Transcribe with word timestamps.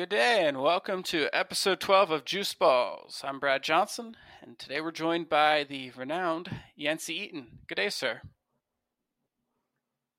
Good 0.00 0.08
day, 0.08 0.46
and 0.48 0.62
welcome 0.62 1.02
to 1.02 1.28
episode 1.30 1.78
12 1.78 2.10
of 2.10 2.24
Juice 2.24 2.54
Balls. 2.54 3.20
I'm 3.22 3.38
Brad 3.38 3.62
Johnson, 3.62 4.16
and 4.40 4.58
today 4.58 4.80
we're 4.80 4.92
joined 4.92 5.28
by 5.28 5.64
the 5.64 5.90
renowned 5.90 6.48
Yancey 6.74 7.14
Eaton. 7.20 7.58
Good 7.68 7.74
day, 7.74 7.90
sir. 7.90 8.22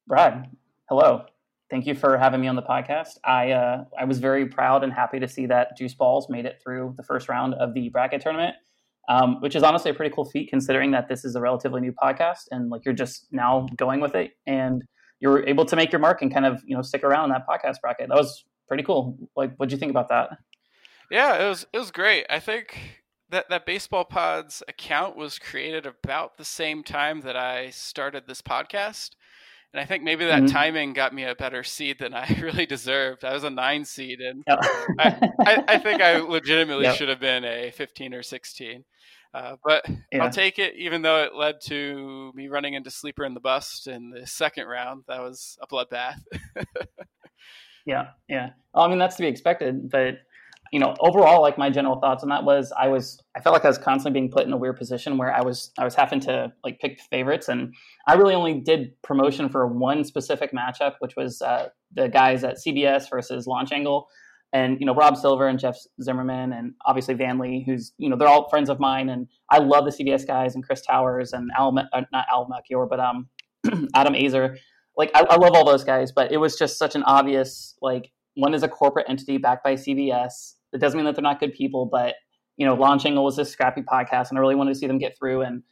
Brad, 0.05 0.51
hello. 0.87 1.25
Thank 1.71 1.87
you 1.87 1.95
for 1.95 2.15
having 2.15 2.41
me 2.41 2.47
on 2.47 2.55
the 2.55 2.61
podcast. 2.61 3.17
I 3.25 3.53
uh, 3.53 3.85
I 3.99 4.05
was 4.05 4.19
very 4.19 4.45
proud 4.45 4.83
and 4.83 4.93
happy 4.93 5.19
to 5.19 5.27
see 5.27 5.47
that 5.47 5.75
Juice 5.75 5.95
Balls 5.95 6.29
made 6.29 6.45
it 6.45 6.61
through 6.63 6.93
the 6.95 7.03
first 7.03 7.27
round 7.27 7.55
of 7.55 7.73
the 7.73 7.89
bracket 7.89 8.21
tournament, 8.21 8.57
um, 9.09 9.41
which 9.41 9.55
is 9.55 9.63
honestly 9.63 9.89
a 9.89 9.95
pretty 9.95 10.13
cool 10.13 10.25
feat 10.25 10.51
considering 10.51 10.91
that 10.91 11.09
this 11.09 11.25
is 11.25 11.35
a 11.35 11.41
relatively 11.41 11.81
new 11.81 11.93
podcast 11.93 12.43
and 12.51 12.69
like 12.69 12.85
you're 12.85 12.93
just 12.93 13.29
now 13.31 13.65
going 13.77 13.99
with 13.99 14.13
it 14.13 14.33
and 14.45 14.83
you're 15.19 15.43
able 15.47 15.65
to 15.65 15.75
make 15.75 15.91
your 15.91 15.99
mark 15.99 16.21
and 16.21 16.31
kind 16.31 16.45
of 16.45 16.61
you 16.67 16.75
know 16.75 16.83
stick 16.83 17.03
around 17.03 17.23
in 17.23 17.29
that 17.31 17.47
podcast 17.47 17.81
bracket. 17.81 18.09
That 18.09 18.17
was 18.17 18.45
pretty 18.71 18.83
cool. 18.83 19.17
Like, 19.35 19.53
what'd 19.57 19.73
you 19.73 19.77
think 19.77 19.89
about 19.89 20.07
that? 20.07 20.37
Yeah, 21.11 21.43
it 21.43 21.49
was 21.49 21.65
it 21.73 21.77
was 21.77 21.91
great. 21.91 22.25
I 22.29 22.39
think 22.39 23.01
that 23.29 23.49
that 23.49 23.65
baseball 23.65 24.05
pods 24.05 24.63
account 24.65 25.17
was 25.17 25.37
created 25.37 25.85
about 25.85 26.37
the 26.37 26.45
same 26.45 26.81
time 26.81 27.19
that 27.21 27.35
I 27.35 27.71
started 27.71 28.23
this 28.27 28.41
podcast. 28.41 29.09
And 29.73 29.81
I 29.81 29.85
think 29.85 30.03
maybe 30.03 30.23
that 30.23 30.43
mm-hmm. 30.43 30.53
timing 30.53 30.93
got 30.93 31.13
me 31.13 31.23
a 31.25 31.35
better 31.35 31.65
seed 31.65 31.99
than 31.99 32.13
I 32.13 32.27
really 32.41 32.65
deserved. 32.65 33.25
I 33.25 33.33
was 33.33 33.43
a 33.43 33.49
nine 33.49 33.83
seed, 33.83 34.21
and. 34.21 34.41
I, 34.47 35.31
I, 35.39 35.63
I, 35.67 35.77
think 35.79 36.01
I 36.01 36.19
legitimately 36.19 36.85
yep. 36.85 36.95
should 36.95 37.09
have 37.09 37.19
been 37.19 37.43
a 37.43 37.71
15 37.71 38.13
or 38.13 38.23
16. 38.23 38.85
Uh, 39.33 39.55
but 39.65 39.85
yeah. 40.13 40.23
I'll 40.23 40.29
take 40.29 40.59
it, 40.59 40.75
even 40.77 41.01
though 41.01 41.23
it 41.23 41.35
led 41.35 41.55
to 41.65 42.31
me 42.35 42.47
running 42.47 42.73
into 42.73 42.91
Sleeper 42.91 43.23
and 43.23 43.35
the 43.35 43.41
Bust 43.41 43.87
in 43.87 44.11
the 44.11 44.27
second 44.27 44.67
round. 44.67 45.03
That 45.09 45.19
was 45.19 45.57
a 45.61 45.67
bloodbath. 45.67 46.19
yeah, 47.85 48.07
yeah. 48.27 48.49
I 48.73 48.87
mean, 48.87 48.99
that's 48.99 49.15
to 49.17 49.21
be 49.21 49.27
expected. 49.27 49.89
But 49.89 50.15
you 50.71 50.79
know, 50.79 50.95
overall, 51.01 51.41
like 51.41 51.57
my 51.57 51.69
general 51.69 51.99
thoughts 51.99 52.23
on 52.23 52.29
that 52.29 52.45
was, 52.45 52.71
I 52.79 52.87
was, 52.87 53.21
I 53.35 53.41
felt 53.41 53.53
like 53.53 53.65
I 53.65 53.67
was 53.67 53.77
constantly 53.77 54.17
being 54.17 54.31
put 54.31 54.47
in 54.47 54.53
a 54.53 54.57
weird 54.57 54.77
position 54.77 55.17
where 55.17 55.33
I 55.33 55.41
was, 55.41 55.71
I 55.77 55.83
was 55.83 55.95
having 55.95 56.21
to 56.21 56.53
like 56.63 56.79
pick 56.79 57.01
favorites, 57.01 57.49
and 57.49 57.73
I 58.07 58.13
really 58.13 58.33
only 58.33 58.61
did 58.61 58.93
promotion 59.01 59.49
for 59.49 59.67
one 59.67 60.05
specific 60.05 60.53
matchup, 60.53 60.95
which 60.99 61.17
was 61.17 61.41
uh, 61.41 61.69
the 61.93 62.07
guys 62.07 62.45
at 62.45 62.55
CBS 62.55 63.09
versus 63.09 63.47
Launch 63.47 63.73
Angle 63.73 64.07
and 64.53 64.79
you 64.79 64.85
know 64.85 64.93
Rob 64.93 65.17
Silver 65.17 65.47
and 65.47 65.59
Jeff 65.59 65.77
Zimmerman 66.01 66.53
and 66.53 66.73
obviously 66.85 67.13
Van 67.13 67.39
Lee, 67.39 67.63
who's 67.65 67.93
you 67.97 68.09
know 68.09 68.15
they're 68.15 68.27
all 68.27 68.49
friends 68.49 68.69
of 68.69 68.79
mine, 68.79 69.09
and 69.09 69.27
I 69.49 69.59
love 69.59 69.85
the 69.85 69.91
CBS 69.91 70.25
guys 70.25 70.55
and 70.55 70.65
Chris 70.65 70.81
Towers 70.81 71.33
and 71.33 71.49
Al, 71.57 71.77
uh, 71.77 72.01
not 72.11 72.25
Al 72.31 72.47
Melchior, 72.49 72.85
but 72.85 72.99
um 72.99 73.29
Adam 73.95 74.13
Aizer. 74.13 74.57
Like 75.01 75.11
I, 75.15 75.25
I, 75.29 75.35
love 75.35 75.53
all 75.55 75.65
those 75.65 75.83
guys, 75.83 76.11
but 76.11 76.31
it 76.31 76.37
was 76.37 76.55
just 76.57 76.77
such 76.77 76.95
an 76.95 77.03
obvious 77.03 77.75
like 77.81 78.11
one 78.35 78.53
is 78.53 78.63
a 78.63 78.67
corporate 78.67 79.07
entity 79.09 79.37
backed 79.37 79.63
by 79.63 79.73
CBS. 79.73 80.53
It 80.73 80.79
doesn't 80.79 80.97
mean 80.97 81.05
that 81.05 81.15
they're 81.15 81.23
not 81.23 81.39
good 81.39 81.53
people, 81.53 81.89
but 81.91 82.15
you 82.57 82.65
know 82.65 82.75
Launch 82.75 83.05
Angle 83.05 83.23
was 83.23 83.35
this 83.35 83.51
scrappy 83.51 83.81
podcast, 83.81 84.29
and 84.29 84.37
I 84.37 84.41
really 84.41 84.55
wanted 84.55 84.73
to 84.73 84.79
see 84.79 84.87
them 84.87 84.99
get 84.99 85.17
through 85.17 85.41
and 85.41 85.63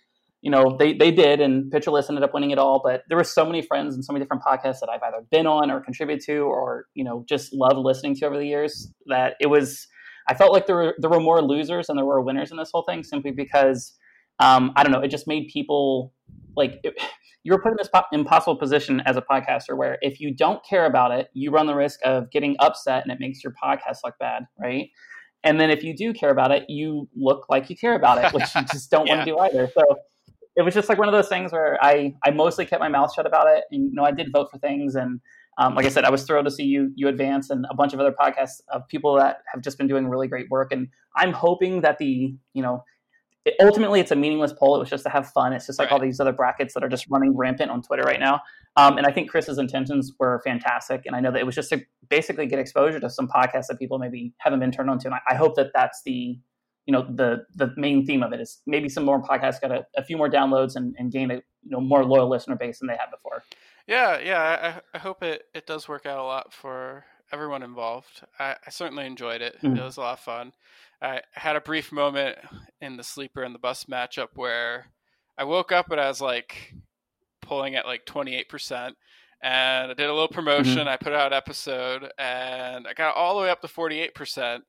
you 0.41 0.51
know, 0.51 0.77
they, 0.77 0.93
they 0.93 1.11
did, 1.11 1.41
and 1.41 1.69
Pitcher 1.69 1.91
List 1.91 2.09
ended 2.09 2.23
up 2.23 2.33
winning 2.33 2.51
it 2.51 2.57
all. 2.57 2.79
But 2.81 3.03
there 3.09 3.17
were 3.17 3.25
so 3.25 3.45
many 3.45 3.61
friends 3.61 3.93
and 3.95 4.05
so 4.05 4.13
many 4.13 4.23
different 4.23 4.43
podcasts 4.43 4.79
that 4.79 4.89
I've 4.89 5.03
either 5.03 5.25
been 5.31 5.45
on 5.45 5.69
or 5.69 5.81
contributed 5.81 6.25
to, 6.27 6.39
or 6.43 6.85
you 6.93 7.03
know, 7.03 7.25
just 7.27 7.53
loved 7.53 7.77
listening 7.77 8.15
to 8.15 8.25
over 8.25 8.37
the 8.37 8.45
years. 8.45 8.93
That 9.07 9.35
it 9.41 9.47
was, 9.47 9.87
I 10.29 10.33
felt 10.33 10.53
like 10.53 10.65
there 10.65 10.77
were 10.77 10.95
there 10.99 11.09
were 11.09 11.19
more 11.19 11.41
losers 11.41 11.87
than 11.87 11.97
there 11.97 12.05
were 12.05 12.21
winners 12.21 12.51
in 12.51 12.57
this 12.57 12.69
whole 12.73 12.83
thing, 12.83 13.03
simply 13.03 13.31
because 13.31 13.93
um, 14.39 14.71
I 14.77 14.83
don't 14.83 14.93
know, 14.93 15.01
it 15.01 15.09
just 15.09 15.27
made 15.27 15.49
people 15.51 16.13
like 16.55 16.79
it, 16.83 16.93
you 17.43 17.53
were 17.53 17.61
put 17.61 17.71
in 17.71 17.77
this 17.77 17.89
impossible 18.11 18.57
position 18.57 19.01
as 19.05 19.15
a 19.15 19.21
podcaster 19.21 19.77
where 19.77 19.97
if 20.01 20.19
you 20.19 20.33
don't 20.33 20.63
care 20.65 20.85
about 20.85 21.11
it, 21.11 21.29
you 21.33 21.51
run 21.51 21.67
the 21.67 21.75
risk 21.75 21.99
of 22.03 22.29
getting 22.31 22.55
upset, 22.59 23.03
and 23.03 23.11
it 23.11 23.19
makes 23.19 23.43
your 23.43 23.53
podcast 23.53 23.99
look 24.03 24.15
bad, 24.19 24.43
right? 24.59 24.89
And 25.43 25.59
then 25.59 25.69
if 25.69 25.83
you 25.83 25.95
do 25.95 26.13
care 26.13 26.31
about 26.31 26.51
it, 26.51 26.65
you 26.67 27.07
look 27.15 27.45
like 27.49 27.69
you 27.69 27.77
care 27.77 27.95
about 27.95 28.23
it, 28.23 28.33
which 28.33 28.53
you 28.55 28.61
just 28.63 28.91
don't 28.91 29.07
yeah. 29.07 29.15
want 29.15 29.25
to 29.25 29.31
do 29.31 29.37
either. 29.39 29.71
So 29.73 29.83
it 30.55 30.63
was 30.63 30.73
just 30.73 30.89
like 30.89 30.97
one 30.97 31.07
of 31.07 31.13
those 31.13 31.29
things 31.29 31.51
where 31.51 31.77
I 31.81 32.13
I 32.25 32.31
mostly 32.31 32.65
kept 32.65 32.81
my 32.81 32.89
mouth 32.89 33.13
shut 33.13 33.25
about 33.25 33.47
it. 33.47 33.63
And 33.71 33.85
you 33.85 33.93
know, 33.93 34.03
I 34.03 34.11
did 34.11 34.27
vote 34.33 34.49
for 34.51 34.57
things, 34.57 34.95
and 34.95 35.21
um, 35.57 35.75
like 35.75 35.85
I 35.85 35.89
said, 35.89 36.03
I 36.03 36.09
was 36.09 36.23
thrilled 36.23 36.45
to 36.45 36.51
see 36.51 36.63
you 36.63 36.91
you 36.95 37.07
advance 37.07 37.49
and 37.49 37.65
a 37.69 37.75
bunch 37.75 37.93
of 37.93 37.99
other 37.99 38.11
podcasts 38.11 38.61
of 38.71 38.87
people 38.87 39.15
that 39.15 39.37
have 39.53 39.63
just 39.63 39.77
been 39.77 39.87
doing 39.87 40.07
really 40.07 40.27
great 40.27 40.49
work. 40.49 40.71
And 40.71 40.89
I'm 41.15 41.31
hoping 41.33 41.81
that 41.81 41.97
the 41.97 42.35
you 42.53 42.61
know. 42.61 42.83
It, 43.49 43.65
ultimately, 43.65 43.99
it's 43.99 44.11
a 44.11 44.15
meaningless 44.15 44.53
poll. 44.53 44.75
It 44.75 44.79
was 44.79 44.89
just 44.89 45.03
to 45.03 45.09
have 45.09 45.29
fun. 45.29 45.53
It's 45.53 45.65
just 45.65 45.79
like 45.79 45.91
right. 45.91 45.93
all 45.93 45.99
these 45.99 46.19
other 46.19 46.33
brackets 46.33 46.73
that 46.73 46.83
are 46.83 46.89
just 46.89 47.05
running 47.09 47.35
rampant 47.35 47.71
on 47.71 47.81
Twitter 47.81 48.03
right 48.03 48.19
now. 48.19 48.41
Um, 48.75 48.97
and 48.97 49.07
I 49.07 49.11
think 49.11 49.29
Chris's 49.29 49.57
intentions 49.57 50.13
were 50.19 50.41
fantastic. 50.43 51.03
And 51.05 51.15
I 51.15 51.19
know 51.19 51.31
that 51.31 51.39
it 51.39 51.45
was 51.45 51.55
just 51.55 51.69
to 51.69 51.81
basically 52.09 52.45
get 52.45 52.59
exposure 52.59 52.99
to 52.99 53.09
some 53.09 53.27
podcasts 53.27 53.67
that 53.67 53.79
people 53.79 53.99
maybe 53.99 54.33
haven't 54.37 54.59
been 54.59 54.71
turned 54.71 54.89
on 54.89 54.99
to. 54.99 55.07
And 55.07 55.15
I, 55.15 55.21
I 55.29 55.35
hope 55.35 55.55
that 55.55 55.71
that's 55.73 56.01
the 56.03 56.39
you 56.85 56.93
know 56.93 57.05
the 57.07 57.45
the 57.55 57.71
main 57.77 58.03
theme 58.03 58.23
of 58.23 58.33
it 58.33 58.41
is 58.41 58.61
maybe 58.65 58.89
some 58.89 59.05
more 59.05 59.21
podcasts 59.21 59.61
got 59.61 59.71
a, 59.71 59.85
a 59.95 60.03
few 60.03 60.17
more 60.17 60.27
downloads 60.27 60.75
and, 60.75 60.95
and 60.97 61.11
gain 61.11 61.29
a 61.29 61.35
you 61.35 61.69
know 61.69 61.79
more 61.79 62.03
loyal 62.03 62.27
listener 62.27 62.55
base 62.55 62.79
than 62.79 62.87
they 62.87 62.95
had 62.95 63.11
before. 63.11 63.43
Yeah, 63.87 64.19
yeah. 64.19 64.81
I, 64.93 64.97
I 64.97 64.99
hope 64.99 65.21
it, 65.21 65.43
it 65.53 65.67
does 65.67 65.87
work 65.87 66.05
out 66.05 66.19
a 66.19 66.23
lot 66.23 66.53
for 66.53 67.05
everyone 67.31 67.63
involved. 67.63 68.21
I, 68.39 68.55
I 68.65 68.69
certainly 68.69 69.05
enjoyed 69.05 69.41
it. 69.41 69.57
Mm-hmm. 69.61 69.77
It 69.77 69.83
was 69.83 69.97
a 69.97 70.01
lot 70.01 70.13
of 70.13 70.19
fun. 70.19 70.53
I 71.01 71.21
had 71.33 71.55
a 71.55 71.61
brief 71.61 71.91
moment 71.91 72.37
in 72.81 72.97
the 72.97 73.03
Sleeper 73.03 73.43
and 73.43 73.55
the 73.55 73.59
Bust 73.59 73.89
matchup 73.89 74.29
where 74.35 74.87
I 75.37 75.45
woke 75.45 75.71
up 75.71 75.91
and 75.91 75.99
I 75.99 76.07
was 76.07 76.21
like 76.21 76.73
pulling 77.41 77.75
at 77.75 77.85
like 77.85 78.05
twenty 78.05 78.35
eight 78.35 78.49
percent 78.49 78.95
and 79.41 79.91
I 79.91 79.93
did 79.93 80.09
a 80.09 80.13
little 80.13 80.27
promotion. 80.27 80.79
Mm-hmm. 80.79 80.89
I 80.89 80.97
put 80.97 81.13
out 81.13 81.31
an 81.31 81.37
episode 81.37 82.11
and 82.17 82.87
I 82.87 82.93
got 82.93 83.15
all 83.15 83.35
the 83.35 83.43
way 83.43 83.49
up 83.49 83.61
to 83.61 83.67
48%. 83.67 84.61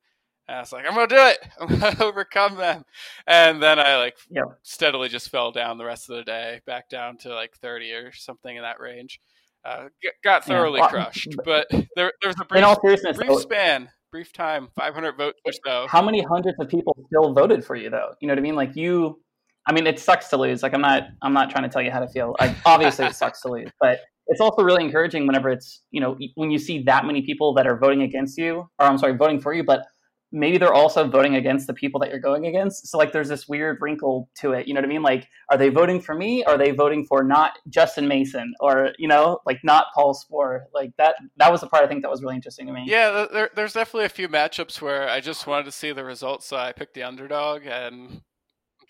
And 0.47 0.57
I 0.57 0.59
was 0.59 0.71
like, 0.71 0.85
I'm 0.85 0.93
gonna 0.93 1.07
do 1.07 1.15
it. 1.17 1.37
I'm 1.61 1.79
gonna 1.79 2.03
overcome 2.03 2.55
them. 2.55 2.83
And 3.27 3.61
then 3.61 3.79
I 3.79 3.97
like 3.97 4.15
yep. 4.29 4.45
steadily 4.63 5.09
just 5.09 5.29
fell 5.29 5.51
down 5.51 5.77
the 5.77 5.85
rest 5.85 6.09
of 6.09 6.15
the 6.15 6.23
day, 6.23 6.61
back 6.65 6.89
down 6.89 7.17
to 7.19 7.33
like 7.33 7.53
30 7.57 7.91
or 7.91 8.11
something 8.13 8.55
in 8.55 8.63
that 8.63 8.79
range. 8.79 9.19
Uh, 9.63 9.89
got 10.23 10.43
thoroughly 10.43 10.79
yeah. 10.79 10.89
crushed, 10.89 11.35
but 11.45 11.67
there, 11.71 12.11
there 12.21 12.27
was 12.27 12.35
a 12.41 12.45
brief, 12.45 13.15
brief 13.15 13.39
span, 13.39 13.89
brief 14.11 14.33
time, 14.33 14.69
500 14.75 15.17
votes 15.17 15.39
or 15.45 15.51
so. 15.65 15.87
How 15.87 16.01
many 16.01 16.21
hundreds 16.23 16.57
of 16.59 16.67
people 16.67 16.97
still 17.07 17.33
voted 17.33 17.63
for 17.63 17.75
you, 17.75 17.89
though? 17.89 18.13
You 18.21 18.27
know 18.27 18.33
what 18.33 18.39
I 18.39 18.41
mean? 18.41 18.55
Like 18.55 18.75
you, 18.75 19.19
I 19.67 19.73
mean, 19.73 19.85
it 19.85 19.99
sucks 19.99 20.29
to 20.29 20.37
lose. 20.37 20.63
Like 20.63 20.73
I'm 20.73 20.81
not, 20.81 21.03
I'm 21.21 21.33
not 21.33 21.51
trying 21.51 21.63
to 21.63 21.69
tell 21.69 21.81
you 21.81 21.91
how 21.91 21.99
to 21.99 22.07
feel. 22.07 22.35
Like 22.39 22.55
obviously, 22.65 23.05
it 23.05 23.15
sucks 23.15 23.41
to 23.41 23.49
lose, 23.49 23.69
but 23.79 23.99
it's 24.27 24.41
also 24.41 24.63
really 24.63 24.83
encouraging 24.83 25.27
whenever 25.27 25.49
it's, 25.49 25.83
you 25.91 26.01
know, 26.01 26.17
when 26.35 26.49
you 26.49 26.57
see 26.57 26.83
that 26.83 27.05
many 27.05 27.21
people 27.21 27.53
that 27.55 27.67
are 27.67 27.77
voting 27.77 28.01
against 28.01 28.37
you, 28.37 28.67
or 28.79 28.85
I'm 28.85 28.97
sorry, 28.97 29.15
voting 29.15 29.39
for 29.39 29.53
you, 29.53 29.63
but 29.63 29.85
maybe 30.31 30.57
they're 30.57 30.73
also 30.73 31.07
voting 31.07 31.35
against 31.35 31.67
the 31.67 31.73
people 31.73 31.99
that 31.99 32.09
you're 32.09 32.19
going 32.19 32.47
against. 32.47 32.87
So 32.87 32.97
like 32.97 33.11
there's 33.11 33.27
this 33.27 33.47
weird 33.47 33.79
wrinkle 33.81 34.29
to 34.35 34.53
it. 34.53 34.67
You 34.67 34.73
know 34.73 34.79
what 34.79 34.85
I 34.85 34.89
mean? 34.89 35.01
Like, 35.03 35.27
are 35.49 35.57
they 35.57 35.69
voting 35.69 35.99
for 36.01 36.15
me? 36.15 36.43
Are 36.45 36.57
they 36.57 36.71
voting 36.71 37.05
for 37.05 37.23
not 37.23 37.59
Justin 37.69 38.07
Mason 38.07 38.53
or, 38.59 38.93
you 38.97 39.07
know, 39.07 39.39
like 39.45 39.59
not 39.63 39.87
Paul 39.93 40.13
Sporer? 40.13 40.63
Like 40.73 40.91
that 40.97 41.15
that 41.37 41.51
was 41.51 41.61
the 41.61 41.67
part 41.67 41.83
I 41.83 41.87
think 41.87 42.01
that 42.01 42.11
was 42.11 42.21
really 42.21 42.35
interesting 42.35 42.67
to 42.67 42.73
me. 42.73 42.85
Yeah, 42.87 43.25
there, 43.31 43.49
there's 43.55 43.73
definitely 43.73 44.05
a 44.05 44.09
few 44.09 44.29
matchups 44.29 44.81
where 44.81 45.09
I 45.09 45.19
just 45.19 45.47
wanted 45.47 45.65
to 45.65 45.71
see 45.71 45.91
the 45.91 46.03
results, 46.03 46.45
so 46.47 46.57
I 46.57 46.71
picked 46.71 46.93
the 46.93 47.03
underdog 47.03 47.65
and 47.65 48.21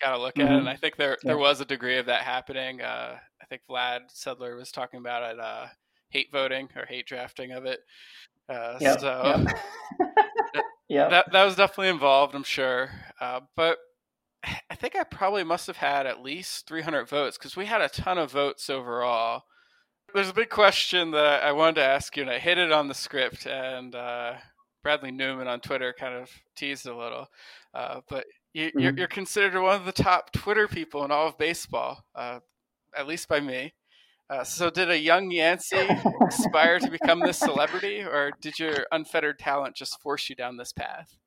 got 0.00 0.16
to 0.16 0.18
look 0.18 0.34
mm-hmm. 0.34 0.48
at 0.48 0.54
it. 0.54 0.58
And 0.58 0.68
I 0.68 0.76
think 0.76 0.96
there 0.96 1.18
there 1.22 1.38
was 1.38 1.60
a 1.60 1.64
degree 1.64 1.98
of 1.98 2.06
that 2.06 2.22
happening. 2.22 2.80
Uh, 2.80 3.16
I 3.40 3.44
think 3.46 3.62
Vlad 3.68 4.12
Sedler 4.14 4.56
was 4.56 4.70
talking 4.70 5.00
about 5.00 5.32
it, 5.32 5.40
uh, 5.40 5.66
hate 6.10 6.30
voting 6.32 6.68
or 6.76 6.86
hate 6.86 7.06
drafting 7.06 7.52
of 7.52 7.64
it. 7.64 7.80
Uh, 8.48 8.76
yep. 8.80 9.00
So 9.00 9.44
yep. 9.46 9.58
yeah, 10.92 11.08
that 11.08 11.32
that 11.32 11.44
was 11.44 11.56
definitely 11.56 11.88
involved, 11.88 12.34
I'm 12.34 12.42
sure. 12.42 12.90
Uh, 13.18 13.40
but 13.56 13.78
I 14.68 14.74
think 14.74 14.94
I 14.94 15.04
probably 15.04 15.42
must 15.42 15.66
have 15.68 15.78
had 15.78 16.06
at 16.06 16.22
least 16.22 16.66
300 16.66 17.08
votes 17.08 17.38
because 17.38 17.56
we 17.56 17.64
had 17.64 17.80
a 17.80 17.88
ton 17.88 18.18
of 18.18 18.30
votes 18.30 18.68
overall. 18.68 19.44
There's 20.14 20.28
a 20.28 20.34
big 20.34 20.50
question 20.50 21.12
that 21.12 21.42
I 21.42 21.52
wanted 21.52 21.76
to 21.76 21.84
ask 21.84 22.14
you, 22.16 22.22
and 22.22 22.30
I 22.30 22.38
hit 22.38 22.58
it 22.58 22.72
on 22.72 22.88
the 22.88 22.94
script, 22.94 23.46
and 23.46 23.94
uh, 23.94 24.34
Bradley 24.82 25.12
Newman 25.12 25.48
on 25.48 25.60
Twitter 25.60 25.94
kind 25.98 26.14
of 26.14 26.30
teased 26.56 26.86
a 26.86 26.94
little. 26.94 27.28
Uh, 27.72 28.00
but 28.10 28.26
you, 28.52 28.66
are 28.66 28.68
mm-hmm. 28.68 28.78
you're, 28.80 28.92
you're 28.98 29.08
considered 29.08 29.58
one 29.58 29.76
of 29.76 29.86
the 29.86 29.92
top 29.92 30.30
Twitter 30.32 30.68
people 30.68 31.06
in 31.06 31.10
all 31.10 31.28
of 31.28 31.38
baseball, 31.38 32.04
uh, 32.14 32.40
at 32.94 33.06
least 33.06 33.28
by 33.28 33.40
me. 33.40 33.72
Uh, 34.32 34.42
so, 34.42 34.70
did 34.70 34.90
a 34.90 34.98
young 34.98 35.30
Yancey 35.30 35.76
aspire 36.26 36.78
to 36.78 36.90
become 36.90 37.20
this 37.20 37.36
celebrity, 37.36 38.00
or 38.00 38.32
did 38.40 38.58
your 38.58 38.86
unfettered 38.90 39.38
talent 39.38 39.76
just 39.76 40.00
force 40.00 40.30
you 40.30 40.34
down 40.34 40.56
this 40.56 40.72
path? 40.72 41.18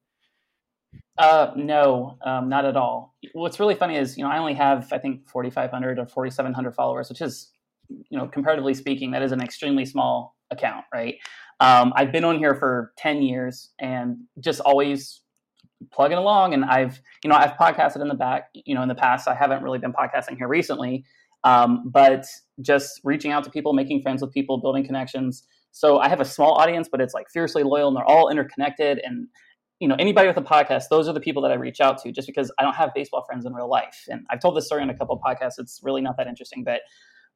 Uh, 1.16 1.52
no, 1.56 2.18
um, 2.26 2.50
not 2.50 2.66
at 2.66 2.76
all. 2.76 3.14
What's 3.34 3.60
really 3.60 3.76
funny 3.76 3.96
is, 3.96 4.18
you 4.18 4.24
know, 4.24 4.32
I 4.32 4.40
only 4.40 4.56
have, 4.56 4.92
I 4.92 4.98
think, 4.98 5.30
4,500 5.30 6.00
or 6.00 6.08
4,700 6.08 6.74
followers, 6.74 7.10
which 7.10 7.22
is, 7.22 7.52
you 7.90 8.18
know, 8.18 8.28
comparatively 8.28 8.74
speaking, 8.74 9.12
that 9.12 9.22
is 9.22 9.32
an 9.32 9.42
extremely 9.42 9.86
small 9.86 10.36
account, 10.50 10.86
right? 10.92 11.18
Um, 11.60 11.94
I've 11.96 12.12
been 12.12 12.24
on 12.24 12.40
here 12.40 12.56
for 12.56 12.92
10 12.98 13.22
years 13.22 13.70
and 13.80 14.18
just 14.40 14.62
always 14.62 15.22
plugging 15.92 16.18
along. 16.18 16.56
And 16.56 16.66
I've, 16.66 17.00
you 17.24 17.30
know, 17.30 17.36
I've 17.36 17.52
podcasted 17.52 18.02
in 18.02 18.08
the 18.08 18.16
back, 18.16 18.50
you 18.54 18.74
know, 18.74 18.82
in 18.82 18.90
the 18.90 18.96
past. 18.96 19.28
I 19.28 19.36
haven't 19.36 19.62
really 19.62 19.78
been 19.78 19.94
podcasting 19.94 20.38
here 20.38 20.48
recently. 20.48 21.06
Um, 21.46 21.84
but 21.86 22.26
just 22.62 23.00
reaching 23.04 23.32
out 23.32 23.44
to 23.46 23.50
people, 23.50 23.72
making 23.72 24.02
friends 24.02 24.22
with 24.22 24.34
people, 24.34 24.58
building 24.58 24.84
connections. 24.86 25.44
So 25.72 26.00
I 26.00 26.10
have 26.10 26.20
a 26.20 26.26
small 26.26 26.54
audience, 26.56 26.90
but 26.92 27.00
it's 27.00 27.14
like 27.14 27.30
fiercely 27.30 27.64
loyal 27.64 27.88
and 27.88 27.96
they're 27.96 28.06
all 28.06 28.30
interconnected. 28.30 29.00
And 29.04 29.28
you 29.80 29.88
know, 29.88 29.96
anybody 30.00 30.28
with 30.28 30.38
a 30.38 30.42
podcast, 30.42 30.86
those 30.90 31.08
are 31.08 31.14
the 31.14 31.20
people 31.20 31.42
that 31.44 31.52
I 31.52 31.56
reach 31.56 31.82
out 31.82 32.02
to 32.04 32.12
just 32.12 32.28
because 32.28 32.52
I 32.60 32.64
don't 32.64 32.76
have 32.76 32.92
baseball 32.96 33.24
friends 33.26 33.46
in 33.46 33.54
real 33.54 33.70
life. 33.70 34.06
And 34.10 34.26
I've 34.30 34.40
told 34.40 34.58
this 34.58 34.66
story 34.66 34.82
on 34.82 34.90
a 34.90 34.98
couple 34.98 35.20
podcasts. 35.20 35.60
It's 35.60 35.82
really 35.84 36.02
not 36.02 36.18
that 36.18 36.28
interesting, 36.28 36.64
but 36.64 36.82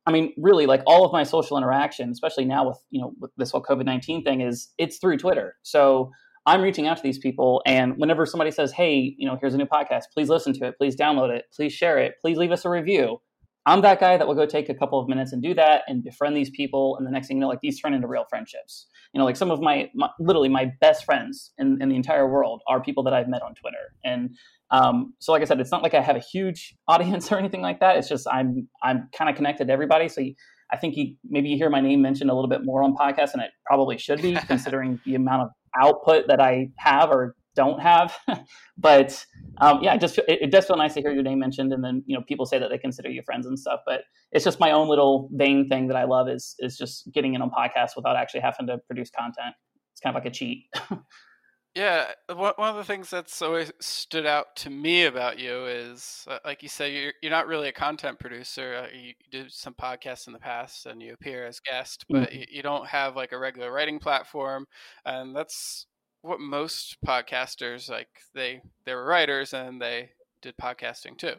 I 0.06 0.12
mean, 0.12 0.34
really, 0.38 0.66
like 0.66 0.82
all 0.88 1.06
of 1.06 1.12
my 1.12 1.24
social 1.24 1.58
interaction, 1.58 2.10
especially 2.10 2.46
now 2.46 2.68
with 2.68 2.78
you 2.90 3.02
know 3.02 3.14
with 3.20 3.32
this 3.38 3.52
whole 3.52 3.62
COVID 3.62 3.86
nineteen 3.86 4.24
thing, 4.24 4.42
is 4.42 4.70
it's 4.78 4.98
through 4.98 5.18
Twitter. 5.18 5.58
So 5.64 6.12
I'm 6.46 6.62
reaching 6.62 6.88
out 6.88 6.98
to 6.98 7.04
these 7.04 7.20
people, 7.20 7.62
and 7.66 7.98
whenever 7.98 8.26
somebody 8.26 8.52
says, 8.52 8.72
"Hey, 8.72 9.14
you 9.18 9.28
know, 9.28 9.38
here's 9.40 9.54
a 9.54 9.58
new 9.58 9.66
podcast, 9.66 10.06
please 10.14 10.30
listen 10.30 10.54
to 10.54 10.66
it, 10.66 10.78
please 10.78 10.96
download 10.96 11.30
it, 11.30 11.46
please 11.54 11.74
share 11.74 12.00
it, 12.00 12.16
please 12.22 12.38
leave 12.38 12.52
us 12.52 12.66
a 12.66 12.70
review," 12.70 13.22
I'm 13.70 13.82
that 13.82 14.00
guy 14.00 14.18
that 14.18 14.28
will 14.28 14.36
go 14.36 14.46
take 14.48 14.68
a 14.68 14.74
couple 14.74 15.00
of 15.00 15.08
minutes 15.08 15.32
and 15.32 15.44
do 15.44 15.54
that 15.54 15.84
and 15.88 16.04
befriend 16.04 16.36
these 16.36 16.50
people. 16.50 16.98
And 16.98 17.06
the 17.06 17.12
next 17.12 17.28
thing 17.28 17.38
you 17.38 17.42
know, 17.42 17.48
like 17.48 17.62
these 17.62 17.80
turn 17.80 17.94
into 17.94 18.08
real 18.08 18.26
friendships. 18.28 18.88
You 19.14 19.20
know, 19.20 19.26
like 19.26 19.36
some 19.36 19.52
of 19.52 19.62
my, 19.62 19.90
my 19.94 20.10
literally 20.20 20.50
my 20.50 20.72
best 20.82 21.06
friends 21.06 21.52
in, 21.58 21.80
in 21.82 21.90
the 21.90 21.96
entire 21.96 22.28
world 22.28 22.62
are 22.68 22.82
people 22.82 23.04
that 23.04 23.14
I've 23.14 23.28
met 23.28 23.44
on 23.44 23.54
Twitter. 23.54 23.94
And 24.04 24.36
um, 24.72 25.14
so, 25.20 25.32
like 25.32 25.44
I 25.44 25.46
said, 25.46 25.60
it's 25.60 25.72
not 25.72 25.84
like 25.84 25.94
I 25.94 26.02
have 26.02 26.16
a 26.16 26.22
huge 26.22 26.76
audience 26.88 27.32
or 27.32 27.38
anything 27.38 27.62
like 27.62 27.80
that. 27.80 27.98
It's 27.98 28.10
just 28.10 28.28
I'm 28.28 28.68
I'm 28.82 29.08
kind 29.16 29.30
of 29.30 29.36
connected 29.36 29.68
to 29.68 29.74
everybody. 29.74 30.10
So 30.10 30.22
you, 30.22 30.34
I 30.72 30.78
think 30.78 30.96
you, 30.96 31.16
maybe 31.28 31.50
you 31.50 31.58
hear 31.58 31.70
my 31.70 31.82
name 31.82 32.02
mentioned 32.02 32.30
a 32.30 32.34
little 32.34 32.50
bit 32.50 32.62
more 32.64 32.84
on 32.84 32.96
podcasts, 32.96 33.34
and 33.34 33.42
it 33.42 33.52
probably 33.66 33.98
should 33.98 34.22
be 34.22 34.34
considering 34.48 35.00
the 35.06 35.16
amount 35.16 35.44
of 35.44 35.50
output 35.80 36.26
that 36.28 36.40
I 36.40 36.70
have 36.78 37.10
or 37.10 37.36
don't 37.60 37.82
have. 37.82 38.18
but 38.78 39.26
um, 39.60 39.84
yeah, 39.84 39.98
just 39.98 40.18
it, 40.20 40.26
it, 40.28 40.52
does 40.52 40.66
feel 40.66 40.78
nice 40.78 40.94
to 40.94 41.02
hear 41.02 41.12
your 41.12 41.24
name 41.24 41.40
mentioned, 41.40 41.74
and 41.74 41.84
then 41.84 42.02
you 42.06 42.16
know 42.16 42.24
people 42.26 42.46
say 42.46 42.58
that 42.58 42.70
they 42.70 42.78
consider 42.78 43.10
you 43.10 43.22
friends 43.22 43.46
and 43.46 43.60
stuff. 43.60 43.82
But 43.86 44.04
it's 44.32 44.46
just 44.46 44.62
my 44.62 44.72
own 44.72 44.88
little 44.88 45.30
vain 45.34 45.68
thing 45.68 45.88
that 45.90 45.98
I 45.98 46.06
love 46.06 46.30
is 46.30 46.56
is 46.60 46.78
just 46.78 47.12
getting 47.14 47.34
in 47.34 47.42
on 47.42 47.52
podcasts 47.52 47.98
without 47.98 48.16
actually 48.16 48.40
having 48.40 48.68
to 48.68 48.78
produce 48.88 49.10
content. 49.12 49.54
It's 49.92 50.00
kind 50.02 50.16
of 50.16 50.24
like 50.24 50.32
a 50.32 50.34
cheat. 50.34 50.68
yeah, 51.76 52.06
one 52.34 52.54
of 52.58 52.78
the 52.78 52.86
things 52.86 53.10
that's 53.10 53.42
always 53.42 53.74
stood 53.82 54.26
out 54.26 54.56
to 54.58 54.70
me 54.70 55.04
about 55.04 55.38
you 55.38 55.66
is, 55.66 56.26
uh, 56.30 56.40
like 56.46 56.64
you 56.64 56.70
say, 56.70 56.94
you're 56.94 57.14
you're 57.22 57.32
not 57.32 57.48
really 57.48 57.68
a 57.68 57.74
content 57.74 58.20
producer. 58.20 58.84
Uh, 58.84 58.98
you, 58.98 59.08
you 59.10 59.44
did 59.44 59.52
some 59.52 59.74
podcasts 59.74 60.28
in 60.28 60.34
the 60.34 60.40
past, 60.40 60.86
and 60.86 61.02
you 61.02 61.14
appear 61.14 61.46
as 61.46 61.60
guest, 61.60 62.06
but 62.10 62.30
mm-hmm. 62.30 62.40
you, 62.40 62.46
you 62.50 62.64
don't 62.64 62.88
have 62.88 63.18
like 63.18 63.34
a 63.34 63.38
regular 63.38 63.74
writing 63.74 64.00
platform, 64.00 64.66
and 65.04 65.36
that's 65.36 65.86
what 66.22 66.40
most 66.40 66.98
podcasters 67.06 67.90
like 67.90 68.10
they 68.34 68.62
they 68.86 68.94
were 68.94 69.06
writers 69.06 69.54
and 69.54 69.82
they 69.82 70.10
did 70.42 70.56
podcasting 70.58 71.18
too. 71.18 71.36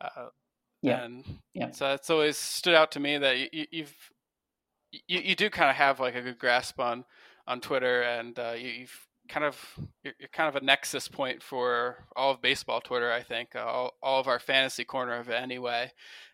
Uh, 0.00 0.28
yeah. 0.82 1.04
and 1.04 1.24
yeah. 1.54 1.70
so 1.70 1.92
it's 1.92 2.10
always 2.10 2.36
stood 2.36 2.74
out 2.74 2.92
to 2.92 3.00
me 3.00 3.18
that 3.18 3.52
you, 3.52 3.66
you've 3.70 3.96
you, 4.92 5.20
you 5.20 5.34
do 5.34 5.50
kind 5.50 5.70
of 5.70 5.76
have 5.76 6.00
like 6.00 6.14
a 6.14 6.22
good 6.22 6.38
grasp 6.38 6.78
on 6.78 7.04
on 7.46 7.60
twitter 7.60 8.02
and 8.02 8.38
uh, 8.38 8.54
you, 8.56 8.82
have 8.82 8.92
kind 9.28 9.44
of 9.44 9.58
you're, 10.04 10.14
you're, 10.20 10.28
kind 10.28 10.48
of 10.48 10.62
a 10.62 10.64
nexus 10.64 11.08
point 11.08 11.42
for 11.42 12.04
all 12.14 12.30
of 12.30 12.40
baseball 12.40 12.80
twitter 12.80 13.10
i 13.10 13.22
think 13.22 13.56
uh, 13.56 13.64
all, 13.64 13.92
all 14.02 14.20
of 14.20 14.28
our 14.28 14.38
fantasy 14.38 14.84
corner 14.84 15.14
of 15.14 15.28
it 15.28 15.34
anyway. 15.34 15.90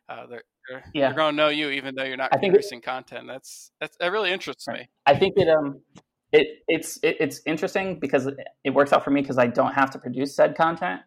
Uh, 0.08 0.26
they're, 0.26 0.42
they're, 0.68 0.84
yeah. 0.92 1.08
they're 1.08 1.16
going 1.16 1.32
to 1.32 1.36
know 1.36 1.48
you 1.48 1.70
even 1.70 1.94
though 1.94 2.04
you're 2.04 2.16
not 2.16 2.30
producing 2.30 2.80
content. 2.80 3.26
That's 3.26 3.70
that's 3.80 3.96
that 3.98 4.12
really 4.12 4.32
interests 4.32 4.66
right. 4.68 4.80
me. 4.80 4.88
I 5.06 5.14
think 5.14 5.34
that 5.36 5.48
um 5.48 5.80
it, 6.34 6.48
it's 6.66 6.98
it, 7.02 7.16
it's 7.20 7.40
interesting 7.46 7.98
because 8.00 8.28
it 8.64 8.70
works 8.70 8.92
out 8.92 9.04
for 9.04 9.10
me 9.10 9.20
because 9.20 9.38
I 9.38 9.46
don't 9.46 9.72
have 9.72 9.90
to 9.92 9.98
produce 9.98 10.34
said 10.34 10.56
content, 10.56 11.00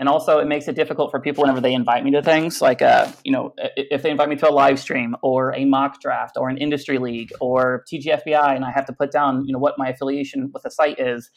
and 0.00 0.08
also 0.08 0.38
it 0.38 0.46
makes 0.46 0.66
it 0.66 0.74
difficult 0.74 1.12
for 1.12 1.20
people 1.20 1.42
whenever 1.42 1.60
they 1.60 1.72
invite 1.72 2.02
me 2.04 2.10
to 2.10 2.22
things 2.22 2.60
like 2.60 2.82
uh 2.82 3.10
you 3.24 3.30
know 3.30 3.54
if 3.76 4.02
they 4.02 4.10
invite 4.10 4.28
me 4.28 4.36
to 4.36 4.48
a 4.48 4.50
live 4.50 4.80
stream 4.80 5.14
or 5.22 5.54
a 5.54 5.64
mock 5.64 6.00
draft 6.00 6.36
or 6.36 6.48
an 6.48 6.58
industry 6.58 6.98
league 6.98 7.30
or 7.40 7.84
TGFBI 7.92 8.56
and 8.56 8.64
I 8.64 8.72
have 8.72 8.86
to 8.86 8.92
put 8.92 9.12
down 9.12 9.44
you 9.46 9.52
know 9.52 9.60
what 9.60 9.74
my 9.78 9.88
affiliation 9.88 10.50
with 10.52 10.64
the 10.64 10.70
site 10.70 10.98
is, 10.98 11.30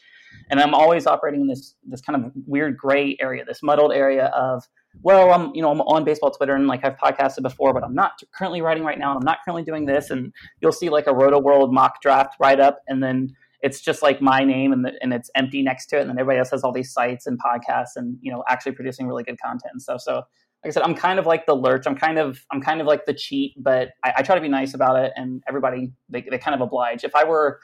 and 0.50 0.60
I'm 0.60 0.74
always 0.74 1.06
operating 1.06 1.42
in 1.42 1.46
this 1.46 1.74
this 1.84 2.00
kind 2.00 2.24
of 2.24 2.32
weird 2.46 2.76
gray 2.76 3.16
area, 3.20 3.44
this 3.44 3.62
muddled 3.62 3.92
area 3.92 4.26
of 4.26 4.64
well, 5.02 5.32
I'm 5.32 5.54
you 5.54 5.62
know 5.62 5.70
I'm 5.70 5.80
on 5.82 6.04
baseball 6.04 6.30
Twitter 6.30 6.54
and 6.54 6.66
like 6.66 6.84
I've 6.84 6.96
podcasted 6.96 7.42
before, 7.42 7.72
but 7.74 7.84
I'm 7.84 7.94
not 7.94 8.12
currently 8.34 8.62
writing 8.62 8.84
right 8.84 8.98
now, 8.98 9.10
and 9.10 9.18
I'm 9.18 9.24
not 9.24 9.38
currently 9.44 9.62
doing 9.62 9.86
this. 9.86 10.10
And 10.10 10.32
you'll 10.60 10.72
see 10.72 10.88
like 10.88 11.06
a 11.06 11.12
Rotoworld 11.12 11.72
mock 11.72 12.00
draft 12.00 12.36
write 12.40 12.60
up, 12.60 12.80
and 12.88 13.02
then 13.02 13.30
it's 13.62 13.80
just 13.80 14.02
like 14.02 14.20
my 14.20 14.44
name 14.44 14.72
and 14.72 14.84
the, 14.84 14.92
and 15.00 15.12
it's 15.12 15.30
empty 15.34 15.62
next 15.62 15.86
to 15.86 15.98
it, 15.98 16.02
and 16.02 16.10
then 16.10 16.18
everybody 16.18 16.38
else 16.38 16.50
has 16.50 16.62
all 16.62 16.72
these 16.72 16.92
sites 16.92 17.26
and 17.26 17.38
podcasts 17.42 17.96
and 17.96 18.18
you 18.20 18.32
know 18.32 18.42
actually 18.48 18.72
producing 18.72 19.06
really 19.06 19.24
good 19.24 19.40
content 19.40 19.70
and 19.72 19.82
stuff. 19.82 20.00
So 20.00 20.14
like 20.14 20.24
I 20.64 20.70
said, 20.70 20.82
I'm 20.82 20.94
kind 20.94 21.18
of 21.18 21.26
like 21.26 21.46
the 21.46 21.54
lurch. 21.54 21.86
I'm 21.86 21.96
kind 21.96 22.18
of 22.18 22.44
I'm 22.50 22.60
kind 22.60 22.80
of 22.80 22.86
like 22.86 23.04
the 23.06 23.14
cheat, 23.14 23.52
but 23.56 23.90
I, 24.04 24.14
I 24.18 24.22
try 24.22 24.34
to 24.34 24.40
be 24.40 24.48
nice 24.48 24.74
about 24.74 24.96
it, 24.96 25.12
and 25.16 25.42
everybody 25.48 25.92
they 26.08 26.22
they 26.22 26.38
kind 26.38 26.54
of 26.54 26.60
oblige. 26.60 27.04
If 27.04 27.14
I 27.14 27.24
were 27.24 27.60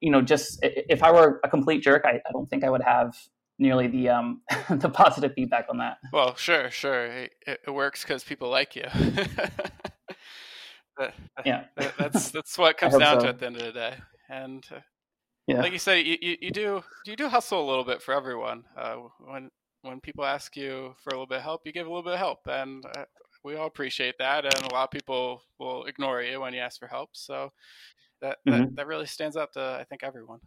you 0.00 0.10
know 0.10 0.22
just 0.22 0.58
if 0.62 1.02
I 1.02 1.12
were 1.12 1.40
a 1.44 1.48
complete 1.48 1.82
jerk, 1.82 2.02
I, 2.04 2.20
I 2.26 2.32
don't 2.32 2.48
think 2.48 2.64
I 2.64 2.70
would 2.70 2.82
have 2.82 3.14
nearly 3.58 3.86
the 3.86 4.08
um 4.08 4.42
the 4.70 4.88
positive 4.88 5.32
feedback 5.34 5.66
on 5.68 5.78
that. 5.78 5.98
Well, 6.12 6.34
sure, 6.36 6.70
sure, 6.70 7.06
it, 7.06 7.32
it 7.46 7.70
works 7.70 8.02
because 8.02 8.24
people 8.24 8.50
like 8.50 8.76
you. 8.76 8.86
yeah, 11.44 11.64
that's 11.98 12.30
that's 12.30 12.58
what 12.58 12.76
comes 12.76 12.96
down 12.96 13.20
so. 13.20 13.26
to 13.26 13.28
at 13.30 13.38
the 13.38 13.46
end 13.46 13.56
of 13.56 13.62
the 13.62 13.72
day. 13.72 13.94
And 14.28 14.64
uh, 14.74 14.80
yeah. 15.46 15.60
like 15.60 15.72
you 15.72 15.78
said, 15.78 16.06
you, 16.06 16.16
you, 16.20 16.36
you, 16.40 16.50
do 16.50 16.82
you 17.06 17.16
do 17.16 17.28
hustle 17.28 17.64
a 17.64 17.68
little 17.68 17.84
bit 17.84 18.02
for 18.02 18.14
everyone. 18.14 18.64
Uh, 18.76 18.96
when 19.20 19.50
when 19.82 20.00
people 20.00 20.24
ask 20.24 20.56
you 20.56 20.94
for 21.02 21.10
a 21.10 21.12
little 21.12 21.26
bit 21.26 21.38
of 21.38 21.44
help, 21.44 21.62
you 21.64 21.72
give 21.72 21.86
a 21.86 21.90
little 21.90 22.02
bit 22.02 22.14
of 22.14 22.18
help, 22.18 22.40
and 22.46 22.84
uh, 22.96 23.04
we 23.44 23.56
all 23.56 23.66
appreciate 23.66 24.14
that. 24.18 24.44
And 24.44 24.54
a 24.54 24.74
lot 24.74 24.84
of 24.84 24.90
people 24.90 25.42
will 25.58 25.84
ignore 25.84 26.22
you 26.22 26.40
when 26.40 26.54
you 26.54 26.60
ask 26.60 26.78
for 26.78 26.88
help. 26.88 27.10
So 27.12 27.52
that 28.24 28.38
mm-hmm. 28.46 28.50
that, 28.50 28.76
that 28.76 28.86
really 28.86 29.06
stands 29.06 29.36
out 29.36 29.52
to 29.52 29.78
I 29.80 29.84
think 29.84 30.02
everyone. 30.02 30.40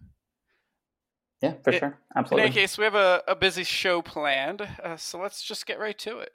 Yeah, 1.41 1.53
for 1.63 1.71
it, 1.71 1.79
sure. 1.79 2.00
Absolutely. 2.15 2.44
In 2.44 2.47
any 2.47 2.53
case, 2.53 2.77
we 2.77 2.83
have 2.83 2.95
a, 2.95 3.21
a 3.27 3.35
busy 3.35 3.63
show 3.63 4.01
planned, 4.01 4.68
uh, 4.83 4.97
so 4.97 5.19
let's 5.19 5.44
just 5.44 5.68
get 5.68 5.79
right 5.79 5.97
to 6.00 6.19
it. 6.19 6.31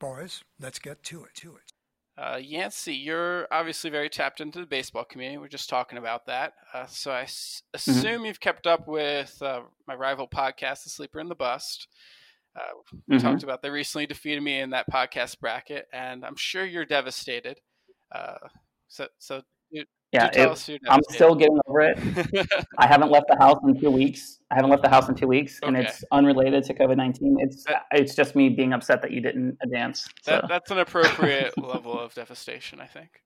Boys, 0.00 0.42
let's 0.58 0.78
get 0.78 1.02
to 1.04 1.24
it. 1.24 1.34
To 1.36 1.56
it. 1.56 1.72
Uh, 2.18 2.38
Yancey, 2.38 2.94
you're 2.94 3.46
obviously 3.50 3.90
very 3.90 4.08
tapped 4.08 4.40
into 4.40 4.58
the 4.58 4.66
baseball 4.66 5.04
community. 5.04 5.36
We're 5.36 5.48
just 5.48 5.68
talking 5.68 5.98
about 5.98 6.24
that. 6.26 6.54
Uh, 6.72 6.86
so 6.86 7.10
I 7.10 7.22
s- 7.22 7.62
mm-hmm. 7.76 7.90
assume 7.90 8.04
mm-hmm. 8.04 8.24
you've 8.24 8.40
kept 8.40 8.66
up 8.66 8.88
with 8.88 9.36
uh, 9.42 9.60
my 9.86 9.94
rival 9.94 10.26
podcast, 10.26 10.84
The 10.84 10.90
Sleeper 10.90 11.20
and 11.20 11.30
the 11.30 11.34
Bust. 11.34 11.88
Uh, 12.56 12.60
we 13.06 13.16
mm-hmm. 13.16 13.26
talked 13.26 13.42
about 13.42 13.60
they 13.60 13.68
recently 13.68 14.06
defeated 14.06 14.42
me 14.42 14.60
in 14.60 14.70
that 14.70 14.90
podcast 14.90 15.38
bracket, 15.40 15.86
and 15.92 16.24
I'm 16.24 16.36
sure 16.36 16.64
you're 16.64 16.86
devastated. 16.86 17.60
Uh, 18.10 18.48
so, 18.88 19.08
so 19.18 19.42
yeah, 20.16 20.30
it, 20.32 20.80
I'm 20.88 21.02
still 21.10 21.34
getting 21.34 21.58
over 21.66 21.80
it. 21.80 21.98
I 22.78 22.86
haven't 22.86 23.10
left 23.10 23.26
the 23.28 23.36
house 23.38 23.58
in 23.64 23.78
two 23.78 23.90
weeks. 23.90 24.40
I 24.50 24.54
haven't 24.54 24.70
left 24.70 24.82
the 24.82 24.88
house 24.88 25.08
in 25.08 25.14
two 25.14 25.26
weeks, 25.26 25.58
okay. 25.62 25.68
and 25.68 25.76
it's 25.76 26.04
unrelated 26.12 26.64
to 26.64 26.74
COVID 26.74 26.96
nineteen. 26.96 27.36
It's 27.40 27.64
that, 27.64 27.86
it's 27.92 28.14
just 28.14 28.34
me 28.34 28.48
being 28.48 28.72
upset 28.72 29.02
that 29.02 29.10
you 29.10 29.20
didn't 29.20 29.58
advance. 29.62 30.08
So. 30.22 30.32
That, 30.32 30.48
that's 30.48 30.70
an 30.70 30.78
appropriate 30.78 31.56
level 31.58 31.98
of 31.98 32.14
devastation, 32.14 32.80
I 32.80 32.86
think. 32.86 33.22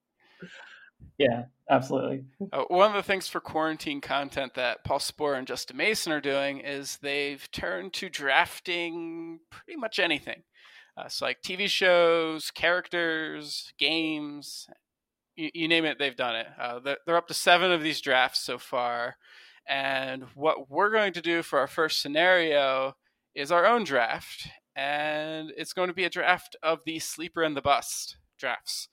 Yeah, 1.19 1.45
absolutely. 1.69 2.25
Uh, 2.53 2.65
one 2.69 2.89
of 2.89 2.97
the 2.97 3.03
things 3.03 3.29
for 3.29 3.41
quarantine 3.41 4.01
content 4.01 4.55
that 4.55 4.85
Paul 4.85 4.99
Sporer 4.99 5.37
and 5.37 5.47
Justin 5.47 5.77
Mason 5.77 6.13
are 6.13 6.21
doing 6.21 6.61
is 6.61 6.99
they've 6.99 7.47
turned 7.53 7.93
to 7.95 8.09
drafting 8.09 9.41
pretty 9.51 9.79
much 9.79 9.99
anything. 9.99 10.43
Uh, 10.97 11.09
so, 11.09 11.27
like 11.27 11.43
TV 11.43 11.69
shows, 11.69 12.51
characters, 12.51 13.73
games, 13.79 14.69
you, 15.41 15.51
you 15.55 15.69
name 15.69 15.85
it, 15.85 15.99
they've 15.99 16.17
done 16.17 16.37
it. 16.37 16.47
Uh, 16.59 16.81
they're, 17.07 17.17
up 17.17 17.29
to 17.29 17.35
seven 17.35 17.73
of 17.73 17.83
these 17.83 18.01
drafts 18.01 18.41
so 18.41 18.59
far. 18.59 19.17
And 19.67 20.25
what 20.35 20.71
we're 20.71 20.91
going 20.91 21.13
to 21.15 21.23
do 21.23 21.43
for 21.43 21.59
our 21.59 21.67
first 21.67 22.03
scenario 22.03 22.95
is 23.35 23.51
our 23.51 23.67
own 23.67 23.85
draft. 23.85 24.49
And 24.77 25.51
it's 25.57 25.73
going 25.73 25.89
to 25.89 25.95
be 25.95 26.05
a 26.05 26.11
draft 26.11 26.57
of 26.63 26.81
the 26.85 26.99
sleeper 26.99 27.43
and 27.43 27.57
the 27.57 27.63
bust 27.63 28.17
drafts. 28.39 28.89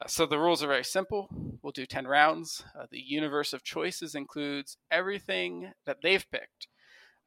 Uh, 0.00 0.08
so 0.08 0.26
the 0.26 0.38
rules 0.38 0.62
are 0.62 0.68
very 0.68 0.84
simple. 0.84 1.28
We'll 1.62 1.72
do 1.72 1.86
10 1.86 2.06
rounds. 2.06 2.64
Uh, 2.78 2.86
the 2.90 3.00
universe 3.00 3.52
of 3.52 3.64
choices 3.64 4.14
includes 4.14 4.76
everything 4.90 5.72
that 5.86 5.98
they've 6.02 6.26
picked. 6.30 6.68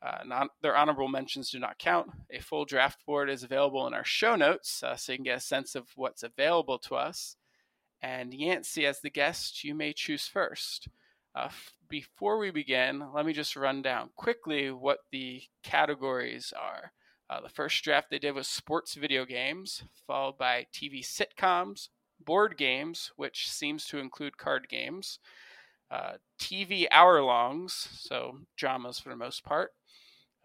Uh, 0.01 0.19
non- 0.25 0.49
their 0.61 0.77
honorable 0.77 1.09
mentions 1.09 1.49
do 1.49 1.59
not 1.59 1.77
count. 1.77 2.09
A 2.31 2.39
full 2.39 2.65
draft 2.65 3.05
board 3.05 3.29
is 3.29 3.43
available 3.43 3.85
in 3.85 3.93
our 3.93 4.05
show 4.05 4.35
notes, 4.35 4.81
uh, 4.81 4.95
so 4.95 5.11
you 5.11 5.17
can 5.17 5.25
get 5.25 5.37
a 5.37 5.41
sense 5.41 5.75
of 5.75 5.87
what's 5.95 6.23
available 6.23 6.79
to 6.79 6.95
us. 6.95 7.35
And 8.01 8.33
Yancey, 8.33 8.85
as 8.85 9.01
the 9.01 9.09
guest, 9.09 9.63
you 9.63 9.75
may 9.75 9.93
choose 9.93 10.27
first. 10.27 10.87
Uh, 11.35 11.45
f- 11.47 11.73
before 11.89 12.37
we 12.37 12.51
begin, 12.51 13.11
let 13.13 13.25
me 13.25 13.33
just 13.33 13.55
run 13.55 13.81
down 13.81 14.09
quickly 14.15 14.71
what 14.71 14.99
the 15.11 15.43
categories 15.63 16.53
are. 16.57 16.91
Uh, 17.29 17.41
the 17.41 17.49
first 17.49 17.83
draft 17.83 18.09
they 18.09 18.19
did 18.19 18.31
was 18.33 18.47
sports 18.47 18.95
video 18.95 19.25
games, 19.25 19.83
followed 20.07 20.37
by 20.37 20.65
TV 20.73 21.01
sitcoms, 21.01 21.89
board 22.19 22.57
games, 22.57 23.11
which 23.15 23.49
seems 23.51 23.85
to 23.85 23.99
include 23.99 24.37
card 24.37 24.67
games, 24.69 25.19
uh, 25.91 26.13
TV 26.39 26.87
hour 26.91 27.21
longs, 27.23 27.73
so 28.01 28.39
dramas 28.57 28.99
for 28.99 29.09
the 29.09 29.15
most 29.15 29.43
part, 29.43 29.73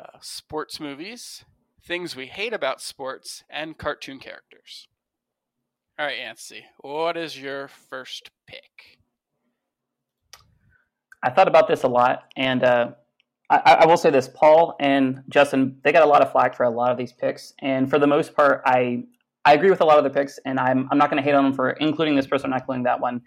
uh, 0.00 0.18
sports 0.20 0.80
movies, 0.80 1.44
things 1.82 2.16
we 2.16 2.26
hate 2.26 2.52
about 2.54 2.82
sports, 2.82 3.44
and 3.50 3.78
cartoon 3.78 4.18
characters. 4.20 4.88
All 5.96 6.04
right, 6.06 6.18
Yancey, 6.18 6.64
what 6.80 7.16
is 7.16 7.40
your 7.40 7.68
first 7.68 8.28
pick? 8.48 8.98
I 11.22 11.30
thought 11.30 11.46
about 11.46 11.68
this 11.68 11.84
a 11.84 11.88
lot, 11.88 12.24
and 12.36 12.64
uh, 12.64 12.90
I, 13.48 13.78
I, 13.82 13.86
will 13.86 13.96
say 13.96 14.10
this: 14.10 14.28
Paul 14.34 14.74
and 14.80 15.22
Justin, 15.28 15.78
they 15.84 15.92
got 15.92 16.02
a 16.02 16.06
lot 16.06 16.20
of 16.20 16.32
flack 16.32 16.56
for 16.56 16.64
a 16.64 16.70
lot 16.70 16.90
of 16.90 16.98
these 16.98 17.12
picks, 17.12 17.54
and 17.60 17.88
for 17.88 18.00
the 18.00 18.08
most 18.08 18.34
part, 18.34 18.62
I 18.66 19.04
I 19.44 19.54
agree 19.54 19.70
with 19.70 19.82
a 19.82 19.84
lot 19.84 19.98
of 19.98 20.02
the 20.02 20.10
picks, 20.10 20.36
and 20.44 20.58
I'm 20.58 20.88
I'm 20.90 20.98
not 20.98 21.10
going 21.10 21.22
to 21.22 21.24
hate 21.24 21.36
on 21.36 21.44
them 21.44 21.52
for 21.52 21.70
including 21.70 22.16
this 22.16 22.26
person, 22.26 22.50
not 22.50 22.62
including 22.62 22.82
that 22.82 22.98
one. 22.98 23.22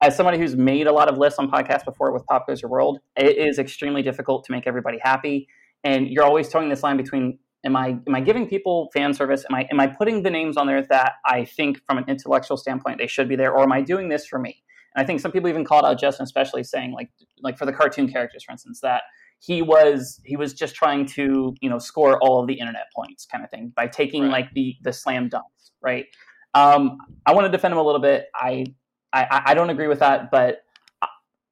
As 0.00 0.14
somebody 0.14 0.38
who's 0.38 0.54
made 0.54 0.86
a 0.86 0.92
lot 0.92 1.08
of 1.08 1.18
lists 1.18 1.40
on 1.40 1.50
podcasts 1.50 1.84
before 1.84 2.12
with 2.12 2.24
Pop 2.26 2.46
Goes 2.46 2.62
Your 2.62 2.70
World, 2.70 3.00
it 3.16 3.36
is 3.36 3.58
extremely 3.58 4.02
difficult 4.02 4.44
to 4.44 4.52
make 4.52 4.68
everybody 4.68 4.98
happy, 5.02 5.48
and 5.82 6.06
you're 6.06 6.24
always 6.24 6.48
towing 6.50 6.68
this 6.68 6.84
line 6.84 6.96
between 6.96 7.40
am 7.66 7.76
I 7.76 7.98
am 8.06 8.14
I 8.14 8.20
giving 8.20 8.48
people 8.48 8.88
fan 8.94 9.12
service? 9.12 9.44
Am 9.50 9.54
I 9.54 9.68
am 9.70 9.80
I 9.80 9.88
putting 9.88 10.22
the 10.22 10.30
names 10.30 10.56
on 10.56 10.66
there 10.66 10.82
that 10.88 11.14
I 11.26 11.44
think 11.44 11.82
from 11.84 11.98
an 11.98 12.04
intellectual 12.08 12.56
standpoint 12.56 12.98
they 12.98 13.06
should 13.08 13.28
be 13.28 13.36
there, 13.36 13.52
or 13.52 13.62
am 13.64 13.72
I 13.72 13.82
doing 13.82 14.08
this 14.08 14.26
for 14.26 14.38
me? 14.38 14.62
And 14.94 15.02
I 15.02 15.06
think 15.06 15.20
some 15.20 15.32
people 15.32 15.50
even 15.50 15.64
called 15.64 15.84
out 15.84 16.00
Justin, 16.00 16.24
especially 16.24 16.64
saying 16.64 16.92
like 16.92 17.10
like 17.42 17.58
for 17.58 17.66
the 17.66 17.72
cartoon 17.72 18.10
characters, 18.10 18.44
for 18.44 18.52
instance, 18.52 18.80
that 18.80 19.02
he 19.40 19.60
was 19.60 20.20
he 20.24 20.36
was 20.36 20.54
just 20.54 20.74
trying 20.74 21.04
to 21.06 21.54
you 21.60 21.68
know 21.68 21.78
score 21.78 22.18
all 22.22 22.40
of 22.40 22.46
the 22.46 22.54
internet 22.54 22.86
points 22.94 23.26
kind 23.26 23.44
of 23.44 23.50
thing 23.50 23.72
by 23.76 23.86
taking 23.86 24.22
right. 24.22 24.32
like 24.32 24.54
the 24.54 24.76
the 24.82 24.92
slam 24.92 25.28
dunks, 25.28 25.72
right? 25.82 26.06
Um, 26.54 26.96
I 27.26 27.34
want 27.34 27.44
to 27.44 27.50
defend 27.50 27.72
him 27.72 27.78
a 27.78 27.82
little 27.82 28.00
bit. 28.00 28.26
I, 28.34 28.64
I 29.12 29.42
I 29.46 29.54
don't 29.54 29.70
agree 29.70 29.88
with 29.88 29.98
that, 29.98 30.30
but 30.30 30.60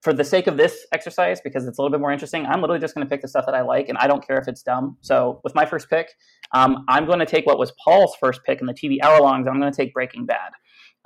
for 0.05 0.13
the 0.13 0.23
sake 0.23 0.47
of 0.47 0.59
this 0.59 0.87
exercise, 0.93 1.41
because 1.41 1.67
it's 1.67 1.79
a 1.79 1.81
little 1.83 1.91
bit 1.91 1.99
more 1.99 2.13
interesting, 2.13 2.45
I'm 2.45 2.61
literally 2.61 2.79
just 2.79 2.95
going 2.95 3.07
to 3.07 3.11
pick 3.11 3.23
the 3.23 3.29
stuff 3.29 3.47
that 3.47 3.55
I 3.55 3.63
like, 3.63 3.89
and 3.89 3.97
I 3.97 4.07
don't 4.07 4.25
care 4.25 4.37
if 4.37 4.47
it's 4.47 4.63
dumb. 4.63 4.99
So 5.01 5.41
with 5.45 5.55
my 5.55 5.65
first 5.65 5.89
pick, 5.89 6.11
um, 6.53 6.85
I'm 6.89 7.07
going 7.07 7.21
to 7.21 7.27
take 7.27 7.47
what 7.47 7.59
was 7.59 7.73
Paul's 7.83 8.15
first 8.21 8.45
pick 8.45 8.61
in 8.61 8.67
the 8.67 8.75
TV 8.75 8.99
hour 9.03 9.19
longs. 9.23 9.49
I'm 9.49 9.59
going 9.59 9.73
to 9.73 9.77
take 9.77 9.95
Breaking 9.95 10.27
Bad. 10.27 10.53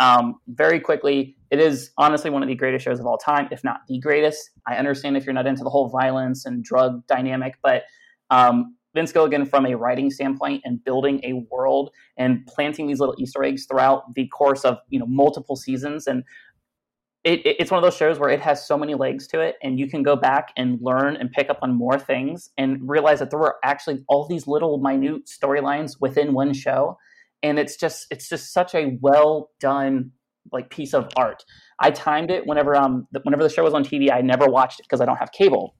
Um, 0.00 0.40
very 0.48 0.80
quickly, 0.80 1.36
it 1.52 1.60
is 1.60 1.92
honestly 1.96 2.28
one 2.28 2.42
of 2.42 2.48
the 2.48 2.56
greatest 2.56 2.84
shows 2.84 2.98
of 2.98 3.06
all 3.06 3.18
time, 3.18 3.48
if 3.52 3.62
not 3.62 3.82
the 3.86 4.00
greatest. 4.00 4.50
I 4.66 4.76
understand 4.76 5.16
if 5.16 5.24
you're 5.24 5.32
not 5.32 5.46
into 5.46 5.62
the 5.62 5.70
whole 5.70 5.88
violence 5.88 6.44
and 6.44 6.64
drug 6.64 7.06
dynamic, 7.06 7.54
but 7.62 7.84
um, 8.30 8.74
Vince 8.94 9.12
Gilligan, 9.12 9.46
from 9.46 9.66
a 9.66 9.76
writing 9.76 10.10
standpoint 10.10 10.62
and 10.64 10.82
building 10.82 11.20
a 11.22 11.44
world 11.52 11.90
and 12.16 12.44
planting 12.46 12.88
these 12.88 12.98
little 12.98 13.14
Easter 13.18 13.44
eggs 13.44 13.66
throughout 13.66 14.12
the 14.14 14.26
course 14.28 14.64
of 14.64 14.78
you 14.88 14.98
know 14.98 15.06
multiple 15.06 15.56
seasons, 15.56 16.06
and 16.06 16.24
it, 17.28 17.46
it, 17.46 17.56
it's 17.60 17.70
one 17.70 17.78
of 17.78 17.84
those 17.84 17.96
shows 17.96 18.18
where 18.18 18.30
it 18.30 18.40
has 18.40 18.66
so 18.66 18.78
many 18.78 18.94
legs 18.94 19.26
to 19.28 19.40
it, 19.40 19.56
and 19.62 19.78
you 19.78 19.88
can 19.88 20.02
go 20.02 20.16
back 20.16 20.52
and 20.56 20.78
learn 20.80 21.16
and 21.16 21.30
pick 21.30 21.50
up 21.50 21.58
on 21.62 21.74
more 21.74 21.98
things 21.98 22.50
and 22.56 22.88
realize 22.88 23.18
that 23.18 23.30
there 23.30 23.38
were 23.38 23.56
actually 23.62 24.04
all 24.08 24.26
these 24.26 24.46
little 24.46 24.78
minute 24.78 25.26
storylines 25.26 25.96
within 26.00 26.32
one 26.32 26.52
show 26.52 26.96
and 27.42 27.58
it's 27.58 27.76
just 27.76 28.06
it's 28.10 28.28
just 28.28 28.52
such 28.52 28.74
a 28.74 28.96
well 29.00 29.50
done 29.60 30.12
like 30.52 30.70
piece 30.70 30.94
of 30.94 31.08
art. 31.16 31.44
I 31.78 31.90
timed 31.90 32.30
it 32.30 32.46
whenever 32.46 32.74
um 32.74 33.06
whenever 33.22 33.42
the 33.42 33.50
show 33.50 33.64
was 33.64 33.74
on 33.74 33.84
TV. 33.84 34.12
I 34.12 34.20
never 34.20 34.46
watched 34.46 34.80
it 34.80 34.84
because 34.84 35.00
I 35.00 35.04
don't 35.04 35.16
have 35.16 35.32
cable, 35.32 35.74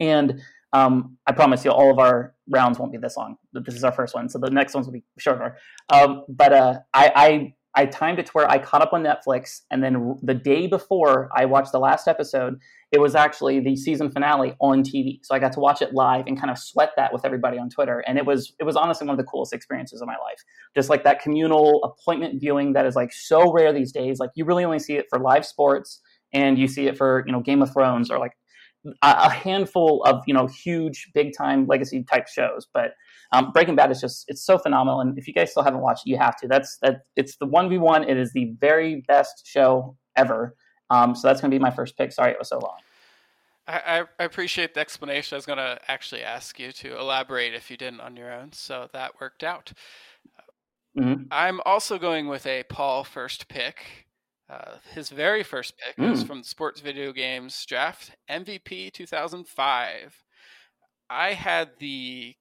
and 0.00 0.40
um, 0.74 1.18
I 1.26 1.32
promise 1.32 1.64
you, 1.64 1.70
all 1.70 1.90
of 1.90 1.98
our 1.98 2.34
rounds 2.48 2.78
won't 2.78 2.92
be 2.92 2.98
this 2.98 3.16
long. 3.16 3.36
This 3.52 3.74
is 3.74 3.84
our 3.84 3.92
first 3.92 4.14
one, 4.14 4.28
so 4.28 4.38
the 4.38 4.50
next 4.50 4.74
ones 4.74 4.86
will 4.86 4.94
be 4.94 5.04
shorter. 5.18 5.56
Um, 5.90 6.24
but 6.28 6.52
uh, 6.52 6.78
I, 6.94 7.12
I 7.14 7.54
I 7.74 7.86
timed 7.86 8.18
it 8.18 8.26
to 8.26 8.32
where 8.32 8.50
I 8.50 8.58
caught 8.58 8.82
up 8.82 8.92
on 8.92 9.02
Netflix, 9.02 9.62
and 9.70 9.82
then 9.82 10.16
the 10.22 10.34
day 10.34 10.66
before 10.66 11.30
I 11.34 11.46
watched 11.46 11.72
the 11.72 11.78
last 11.78 12.06
episode, 12.06 12.58
it 12.92 13.00
was 13.00 13.14
actually 13.14 13.60
the 13.60 13.76
season 13.76 14.10
finale 14.10 14.54
on 14.60 14.82
TV. 14.82 15.20
So 15.22 15.34
I 15.34 15.38
got 15.38 15.52
to 15.52 15.60
watch 15.60 15.80
it 15.80 15.94
live 15.94 16.26
and 16.26 16.38
kind 16.38 16.50
of 16.50 16.58
sweat 16.58 16.90
that 16.96 17.14
with 17.14 17.24
everybody 17.24 17.58
on 17.58 17.70
Twitter, 17.70 18.04
and 18.06 18.18
it 18.18 18.26
was 18.26 18.52
it 18.60 18.64
was 18.64 18.76
honestly 18.76 19.06
one 19.06 19.14
of 19.14 19.18
the 19.18 19.30
coolest 19.30 19.54
experiences 19.54 20.02
of 20.02 20.06
my 20.06 20.16
life. 20.16 20.42
Just 20.74 20.90
like 20.90 21.02
that 21.04 21.22
communal 21.22 21.82
appointment 21.82 22.40
viewing 22.40 22.74
that 22.74 22.84
is 22.84 22.94
like 22.94 23.12
so 23.12 23.50
rare 23.50 23.72
these 23.72 23.92
days. 23.92 24.18
Like 24.18 24.30
you 24.34 24.44
really 24.44 24.64
only 24.64 24.78
see 24.78 24.94
it 24.94 25.06
for 25.08 25.18
live 25.18 25.46
sports, 25.46 26.02
and 26.32 26.58
you 26.58 26.68
see 26.68 26.86
it 26.88 26.98
for 26.98 27.24
you 27.26 27.32
know 27.32 27.40
Game 27.40 27.62
of 27.62 27.72
Thrones 27.72 28.10
or 28.10 28.18
like 28.18 28.32
a 29.00 29.30
handful 29.30 30.02
of 30.04 30.22
you 30.26 30.34
know 30.34 30.46
huge 30.46 31.10
big 31.14 31.32
time 31.36 31.66
legacy 31.66 32.04
type 32.04 32.28
shows, 32.28 32.66
but 32.74 32.92
um, 33.32 33.50
Breaking 33.50 33.74
Bad 33.74 33.90
is 33.90 34.00
just 34.00 34.26
it's 34.28 34.44
so 34.44 34.58
phenomenal, 34.58 35.00
and 35.00 35.18
if 35.18 35.26
you 35.26 35.34
guys 35.34 35.50
still 35.50 35.62
haven't 35.62 35.80
watched 35.80 36.06
it, 36.06 36.10
you 36.10 36.18
have 36.18 36.36
to. 36.40 36.48
That's 36.48 36.78
that. 36.82 37.02
It's 37.16 37.36
the 37.36 37.46
one 37.46 37.68
v 37.68 37.78
one. 37.78 38.08
It 38.08 38.18
is 38.18 38.32
the 38.32 38.54
very 38.60 39.02
best 39.08 39.46
show 39.46 39.96
ever. 40.16 40.54
Um, 40.90 41.14
so 41.14 41.28
that's 41.28 41.40
going 41.40 41.50
to 41.50 41.54
be 41.54 41.62
my 41.62 41.70
first 41.70 41.96
pick. 41.96 42.12
Sorry 42.12 42.32
it 42.32 42.38
was 42.38 42.50
so 42.50 42.58
long. 42.58 42.76
I, 43.66 44.04
I 44.18 44.24
appreciate 44.24 44.74
the 44.74 44.80
explanation. 44.80 45.36
I 45.36 45.38
was 45.38 45.46
going 45.46 45.58
to 45.58 45.78
actually 45.88 46.22
ask 46.22 46.58
you 46.58 46.72
to 46.72 46.98
elaborate 46.98 47.54
if 47.54 47.70
you 47.70 47.76
didn't 47.76 48.00
on 48.00 48.16
your 48.16 48.32
own, 48.32 48.52
so 48.52 48.88
that 48.92 49.20
worked 49.20 49.44
out. 49.44 49.72
Mm-hmm. 50.98 51.24
I'm 51.30 51.60
also 51.64 51.98
going 51.98 52.28
with 52.28 52.44
a 52.46 52.64
Paul 52.64 53.04
first 53.04 53.48
pick. 53.48 54.06
Uh, 54.50 54.76
his 54.92 55.08
very 55.08 55.42
first 55.42 55.74
pick 55.78 55.96
mm. 55.96 56.10
was 56.10 56.22
from 56.22 56.38
the 56.42 56.48
Sports 56.48 56.80
Video 56.80 57.12
Games 57.12 57.64
Draft 57.64 58.10
MVP 58.28 58.92
2005. 58.92 60.22
I 61.08 61.32
had 61.32 61.70
the 61.78 62.34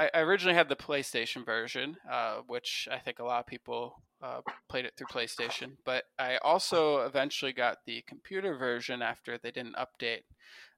I, 0.00 0.20
originally 0.20 0.54
had 0.54 0.68
the 0.68 0.76
PlayStation 0.76 1.44
version, 1.44 1.96
uh, 2.10 2.36
which 2.46 2.88
I 2.90 2.98
think 2.98 3.18
a 3.18 3.24
lot 3.24 3.40
of 3.40 3.46
people 3.46 4.02
uh, 4.22 4.40
played 4.68 4.86
it 4.86 4.94
through 4.96 5.08
PlayStation. 5.08 5.72
But 5.84 6.04
I 6.18 6.38
also 6.38 7.00
eventually 7.00 7.52
got 7.52 7.78
the 7.86 8.02
computer 8.06 8.56
version 8.56 9.02
after 9.02 9.36
they 9.36 9.50
didn't 9.50 9.76
update. 9.76 10.22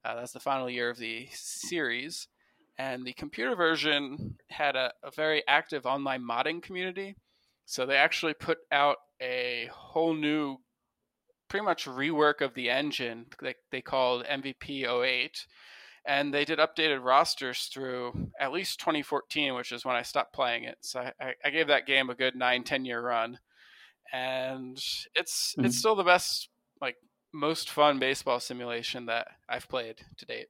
Uh, 0.03 0.15
that's 0.15 0.33
the 0.33 0.39
final 0.39 0.69
year 0.69 0.89
of 0.89 0.97
the 0.97 1.27
series, 1.31 2.27
and 2.77 3.05
the 3.05 3.13
computer 3.13 3.55
version 3.55 4.35
had 4.49 4.75
a, 4.75 4.91
a 5.03 5.11
very 5.11 5.43
active 5.47 5.85
online 5.85 6.21
modding 6.21 6.61
community. 6.61 7.15
So 7.65 7.85
they 7.85 7.95
actually 7.95 8.33
put 8.33 8.57
out 8.71 8.97
a 9.21 9.69
whole 9.71 10.13
new, 10.13 10.57
pretty 11.47 11.65
much 11.65 11.85
rework 11.85 12.41
of 12.41 12.55
the 12.55 12.69
engine. 12.69 13.27
They, 13.41 13.55
they 13.71 13.81
called 13.81 14.25
MVP 14.25 14.83
08 14.85 15.45
and 16.05 16.33
they 16.33 16.45
did 16.45 16.59
updated 16.59 17.03
rosters 17.03 17.69
through 17.73 18.29
at 18.39 18.51
least 18.51 18.79
2014 18.79 19.53
which 19.53 19.71
is 19.71 19.85
when 19.85 19.95
i 19.95 20.01
stopped 20.01 20.33
playing 20.33 20.63
it. 20.65 20.77
So 20.81 20.99
i, 21.19 21.33
I 21.43 21.49
gave 21.49 21.67
that 21.67 21.87
game 21.87 22.09
a 22.09 22.15
good 22.15 22.35
nine 22.35 22.63
ten 22.63 22.85
year 22.85 23.01
run. 23.01 23.39
And 24.11 24.77
it's 25.15 25.53
mm-hmm. 25.53 25.65
it's 25.65 25.77
still 25.77 25.95
the 25.95 26.03
best 26.03 26.49
like 26.81 26.97
most 27.33 27.69
fun 27.69 27.99
baseball 27.99 28.39
simulation 28.39 29.05
that 29.07 29.27
i've 29.49 29.67
played 29.67 30.01
to 30.17 30.25
date. 30.25 30.47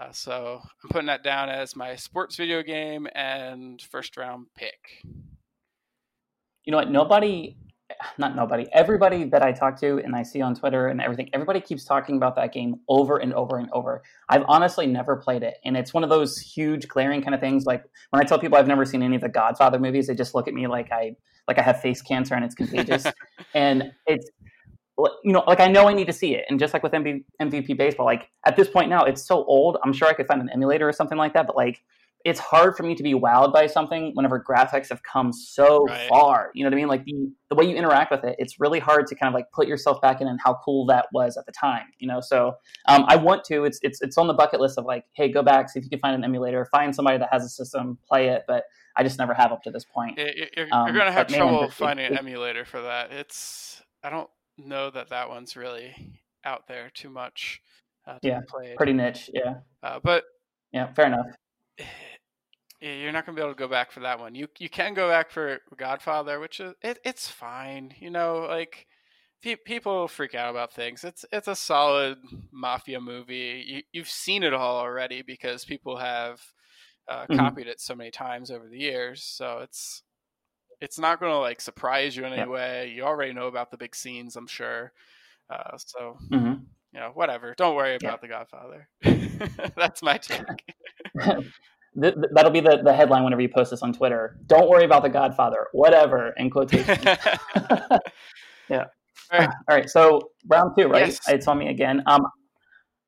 Uh, 0.00 0.12
so 0.12 0.60
i'm 0.82 0.90
putting 0.90 1.06
that 1.06 1.24
down 1.24 1.48
as 1.48 1.76
my 1.76 1.96
sports 1.96 2.36
video 2.36 2.62
game 2.62 3.08
and 3.14 3.80
first 3.82 4.16
round 4.16 4.46
pick. 4.56 5.02
You 6.64 6.72
know 6.72 6.76
what? 6.76 6.90
Nobody 6.90 7.56
not 8.18 8.36
nobody, 8.36 8.66
everybody 8.72 9.24
that 9.24 9.42
I 9.42 9.52
talk 9.52 9.78
to 9.80 9.98
and 9.98 10.14
I 10.14 10.22
see 10.22 10.40
on 10.40 10.54
Twitter 10.54 10.88
and 10.88 11.00
everything, 11.00 11.30
everybody 11.32 11.60
keeps 11.60 11.84
talking 11.84 12.16
about 12.16 12.36
that 12.36 12.52
game 12.52 12.76
over 12.88 13.18
and 13.18 13.32
over 13.34 13.58
and 13.58 13.68
over. 13.72 14.02
I've 14.28 14.44
honestly 14.48 14.86
never 14.86 15.16
played 15.16 15.42
it. 15.42 15.54
And 15.64 15.76
it's 15.76 15.92
one 15.92 16.04
of 16.04 16.10
those 16.10 16.38
huge 16.38 16.88
glaring 16.88 17.22
kind 17.22 17.34
of 17.34 17.40
things. 17.40 17.66
Like 17.66 17.84
when 18.10 18.22
I 18.22 18.24
tell 18.24 18.38
people 18.38 18.58
I've 18.58 18.68
never 18.68 18.84
seen 18.84 19.02
any 19.02 19.16
of 19.16 19.22
the 19.22 19.28
Godfather 19.28 19.78
movies, 19.78 20.06
they 20.06 20.14
just 20.14 20.34
look 20.34 20.48
at 20.48 20.54
me 20.54 20.66
like 20.66 20.92
I 20.92 21.16
like 21.46 21.58
I 21.58 21.62
have 21.62 21.80
face 21.80 22.02
cancer 22.02 22.34
and 22.34 22.44
it's 22.44 22.54
contagious. 22.54 23.06
and 23.54 23.92
it's 24.06 24.30
you 25.22 25.32
know, 25.32 25.44
like 25.46 25.60
I 25.60 25.68
know 25.68 25.88
I 25.88 25.94
need 25.94 26.08
to 26.08 26.12
see 26.12 26.34
it. 26.34 26.44
And 26.48 26.58
just 26.58 26.74
like 26.74 26.82
with 26.82 26.92
MVP 26.92 27.76
baseball, 27.76 28.06
like 28.06 28.28
at 28.46 28.56
this 28.56 28.68
point 28.68 28.90
now, 28.90 29.04
it's 29.04 29.24
so 29.24 29.44
old. 29.44 29.78
I'm 29.84 29.92
sure 29.92 30.08
I 30.08 30.12
could 30.12 30.26
find 30.26 30.40
an 30.40 30.50
emulator 30.52 30.88
or 30.88 30.92
something 30.92 31.16
like 31.16 31.34
that, 31.34 31.46
but 31.46 31.56
like 31.56 31.82
it's 32.24 32.40
hard 32.40 32.76
for 32.76 32.82
me 32.82 32.94
to 32.94 33.02
be 33.02 33.14
wowed 33.14 33.52
by 33.52 33.66
something 33.66 34.10
whenever 34.14 34.42
graphics 34.42 34.88
have 34.88 35.02
come 35.02 35.32
so 35.32 35.86
right. 35.86 36.08
far. 36.08 36.50
You 36.52 36.64
know 36.64 36.68
what 36.68 36.74
I 36.74 36.76
mean? 36.76 36.88
Like 36.88 37.04
the 37.04 37.32
the 37.48 37.54
way 37.54 37.64
you 37.64 37.76
interact 37.76 38.10
with 38.10 38.24
it, 38.24 38.36
it's 38.38 38.58
really 38.58 38.80
hard 38.80 39.06
to 39.06 39.14
kind 39.14 39.28
of 39.28 39.34
like 39.34 39.50
put 39.52 39.68
yourself 39.68 40.00
back 40.00 40.20
in 40.20 40.26
and 40.26 40.38
how 40.42 40.58
cool 40.64 40.84
that 40.86 41.06
was 41.12 41.36
at 41.36 41.46
the 41.46 41.52
time. 41.52 41.86
You 41.98 42.08
know, 42.08 42.20
so 42.20 42.56
um, 42.86 43.04
I 43.06 43.16
want 43.16 43.44
to. 43.44 43.64
It's 43.64 43.78
it's 43.82 44.02
it's 44.02 44.18
on 44.18 44.26
the 44.26 44.34
bucket 44.34 44.60
list 44.60 44.78
of 44.78 44.84
like, 44.84 45.04
hey, 45.14 45.30
go 45.30 45.42
back, 45.42 45.70
see 45.70 45.78
if 45.78 45.84
you 45.84 45.90
can 45.90 46.00
find 46.00 46.16
an 46.16 46.24
emulator, 46.24 46.66
find 46.72 46.94
somebody 46.94 47.18
that 47.18 47.28
has 47.30 47.44
a 47.44 47.48
system, 47.48 47.98
play 48.08 48.28
it. 48.28 48.42
But 48.48 48.64
I 48.96 49.04
just 49.04 49.18
never 49.18 49.32
have 49.32 49.52
up 49.52 49.62
to 49.62 49.70
this 49.70 49.84
point. 49.84 50.18
You're, 50.18 50.28
you're, 50.56 50.66
um, 50.72 50.88
you're 50.88 50.98
gonna 50.98 51.12
have 51.12 51.28
trouble 51.28 51.62
man, 51.62 51.70
finding 51.70 52.06
it, 52.06 52.12
an 52.12 52.18
emulator 52.18 52.64
for 52.64 52.82
that. 52.82 53.12
It's 53.12 53.80
I 54.02 54.10
don't 54.10 54.28
know 54.58 54.90
that 54.90 55.10
that 55.10 55.28
one's 55.28 55.56
really 55.56 55.94
out 56.44 56.66
there 56.66 56.90
too 56.92 57.10
much. 57.10 57.62
Uh, 58.06 58.18
yeah, 58.22 58.40
pretty 58.76 58.92
niche. 58.92 59.30
Yeah, 59.32 59.54
uh, 59.84 60.00
but 60.02 60.24
yeah, 60.72 60.92
fair 60.94 61.06
enough 61.06 61.26
you're 62.80 63.12
not 63.12 63.26
gonna 63.26 63.36
be 63.36 63.42
able 63.42 63.54
to 63.54 63.58
go 63.58 63.68
back 63.68 63.90
for 63.90 64.00
that 64.00 64.20
one. 64.20 64.34
You 64.34 64.48
you 64.58 64.68
can 64.68 64.94
go 64.94 65.08
back 65.08 65.30
for 65.30 65.58
Godfather, 65.76 66.38
which 66.40 66.60
is 66.60 66.74
it, 66.82 66.98
it's 67.04 67.28
fine. 67.28 67.94
You 67.98 68.10
know, 68.10 68.46
like 68.48 68.86
people 69.42 70.08
freak 70.08 70.34
out 70.34 70.50
about 70.50 70.72
things. 70.72 71.04
It's 71.04 71.24
it's 71.32 71.48
a 71.48 71.56
solid 71.56 72.18
mafia 72.52 73.00
movie. 73.00 73.64
You, 73.66 73.82
you've 73.92 74.08
seen 74.08 74.42
it 74.42 74.54
all 74.54 74.78
already 74.78 75.22
because 75.22 75.64
people 75.64 75.96
have 75.96 76.40
uh, 77.08 77.22
mm-hmm. 77.22 77.36
copied 77.36 77.66
it 77.66 77.80
so 77.80 77.94
many 77.94 78.10
times 78.10 78.50
over 78.50 78.68
the 78.68 78.78
years. 78.78 79.22
So 79.22 79.58
it's 79.58 80.02
it's 80.80 80.98
not 80.98 81.20
going 81.20 81.32
to 81.32 81.38
like 81.38 81.60
surprise 81.60 82.16
you 82.16 82.24
in 82.24 82.32
any 82.32 82.48
way. 82.48 82.92
You 82.94 83.02
already 83.02 83.32
know 83.32 83.48
about 83.48 83.70
the 83.70 83.76
big 83.76 83.96
scenes, 83.96 84.36
I'm 84.36 84.46
sure. 84.46 84.92
Uh, 85.50 85.76
so 85.78 86.16
mm-hmm. 86.30 86.62
you 86.92 87.00
know, 87.00 87.10
whatever. 87.14 87.54
Don't 87.56 87.74
worry 87.74 87.96
about 87.96 88.20
yeah. 88.22 88.22
the 88.22 88.28
Godfather. 88.28 88.88
That's 89.76 90.02
my 90.02 90.18
take. 90.18 90.74
th- 92.00 92.14
that'll 92.32 92.50
be 92.50 92.60
the, 92.60 92.80
the 92.84 92.92
headline 92.92 93.24
whenever 93.24 93.42
you 93.42 93.48
post 93.48 93.70
this 93.70 93.82
on 93.82 93.92
Twitter. 93.92 94.38
Don't 94.46 94.68
worry 94.68 94.84
about 94.84 95.02
the 95.02 95.08
Godfather, 95.08 95.66
whatever, 95.72 96.34
in 96.36 96.50
quotation. 96.50 96.98
yeah. 98.68 98.84
All 99.30 99.38
right. 99.38 99.50
All 99.68 99.76
right. 99.76 99.90
So 99.90 100.30
round 100.46 100.72
two, 100.78 100.88
right? 100.88 101.06
Yes. 101.06 101.20
It's 101.28 101.46
on 101.46 101.58
me 101.58 101.68
again. 101.68 102.02
Um, 102.06 102.22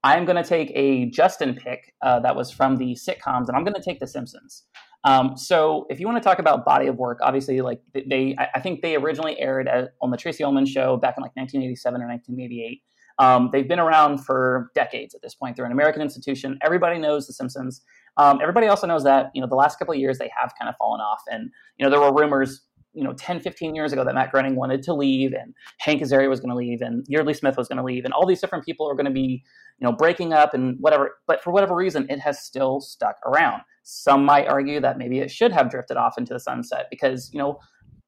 I'm 0.03 0.25
going 0.25 0.43
to 0.43 0.49
take 0.49 0.73
a 0.75 1.07
Justin 1.11 1.55
pick 1.55 1.95
uh, 2.03 2.21
that 2.21 2.35
was 2.35 2.51
from 2.51 2.77
the 2.77 2.95
sitcoms, 2.95 3.49
and 3.49 3.57
I'm 3.57 3.65
going 3.65 3.75
to 3.75 3.83
take 3.83 4.01
The 4.01 4.07
Simpsons. 4.07 4.65
Um, 5.05 5.37
so 5.37 5.87
if 5.91 5.99
you 5.99 6.07
want 6.07 6.23
to 6.23 6.27
talk 6.27 6.39
about 6.39 6.65
body 6.65 6.87
of 6.87 6.97
work, 6.97 7.19
obviously, 7.23 7.61
like 7.61 7.81
they, 7.95 8.37
I 8.55 8.61
think 8.61 8.83
they 8.83 8.97
originally 8.97 9.39
aired 9.39 9.69
at, 9.69 9.93
on 10.03 10.11
the 10.11 10.17
Tracey 10.17 10.45
Ullman 10.45 10.67
show 10.67 10.97
back 10.97 11.15
in 11.17 11.23
like 11.23 11.35
1987 11.37 12.03
or 12.03 12.07
1988. 12.07 12.83
Um, 13.19 13.51
they've 13.53 13.69
been 13.69 13.79
around 13.79 14.19
for 14.25 14.71
decades 14.75 15.15
at 15.15 15.21
this 15.23 15.35
point. 15.35 15.57
They're 15.57 15.67
an 15.67 15.73
American 15.73 16.01
institution. 16.01 16.59
Everybody 16.63 16.99
knows 16.99 17.27
The 17.27 17.35
Simpsons. 17.35 17.83
Um, 18.17 18.39
everybody 18.43 18.67
also 18.67 18.87
knows 18.87 19.05
that 19.05 19.31
you 19.35 19.41
know 19.41 19.47
the 19.49 19.55
last 19.55 19.79
couple 19.79 19.95
of 19.95 20.01
years 20.01 20.19
they 20.19 20.31
have 20.37 20.53
kind 20.59 20.69
of 20.69 20.75
fallen 20.77 21.01
off, 21.01 21.23
and 21.29 21.51
you 21.79 21.85
know 21.85 21.91
there 21.91 22.01
were 22.01 22.15
rumors 22.15 22.63
you 22.93 23.05
know 23.05 23.13
10 23.13 23.39
15 23.39 23.77
years 23.77 23.93
ago 23.93 24.05
that 24.05 24.17
matt 24.17 24.33
groening 24.33 24.57
wanted 24.57 24.83
to 24.83 24.93
leave 24.93 25.33
and 25.33 25.55
hank 25.79 26.03
azaria 26.03 26.29
was 26.29 26.41
going 26.41 26.51
to 26.51 26.57
leave 26.57 26.81
and 26.81 27.07
yeardley 27.07 27.33
smith 27.33 27.57
was 27.57 27.69
going 27.69 27.77
to 27.77 27.85
leave 27.85 28.05
and 28.05 28.13
all 28.13 28.27
these 28.27 28.41
different 28.41 28.65
people 28.65 28.91
are 28.91 28.97
going 28.97 29.07
to 29.07 29.13
be 29.13 29.45
you 29.81 29.89
know 29.89 29.93
breaking 29.93 30.33
up 30.33 30.55
and 30.55 30.77
whatever. 30.81 31.17
But 31.27 31.43
for 31.43 31.51
whatever 31.53 31.75
reason 31.75 32.07
it 32.09 32.21
has 32.21 32.41
still 32.41 32.81
stuck 32.81 33.17
around. 33.27 33.63
Some 33.83 34.25
might 34.25 34.47
argue 34.47 34.81
that 34.81 34.99
maybe 34.99 35.19
it 35.19 35.31
should 35.31 35.53
have 35.53 35.71
drifted 35.71 35.97
off 35.97 36.19
into 36.19 36.33
the 36.33 36.41
sunset 36.41 36.87
because 36.91 37.31
you 37.33 37.39
know 37.39 37.59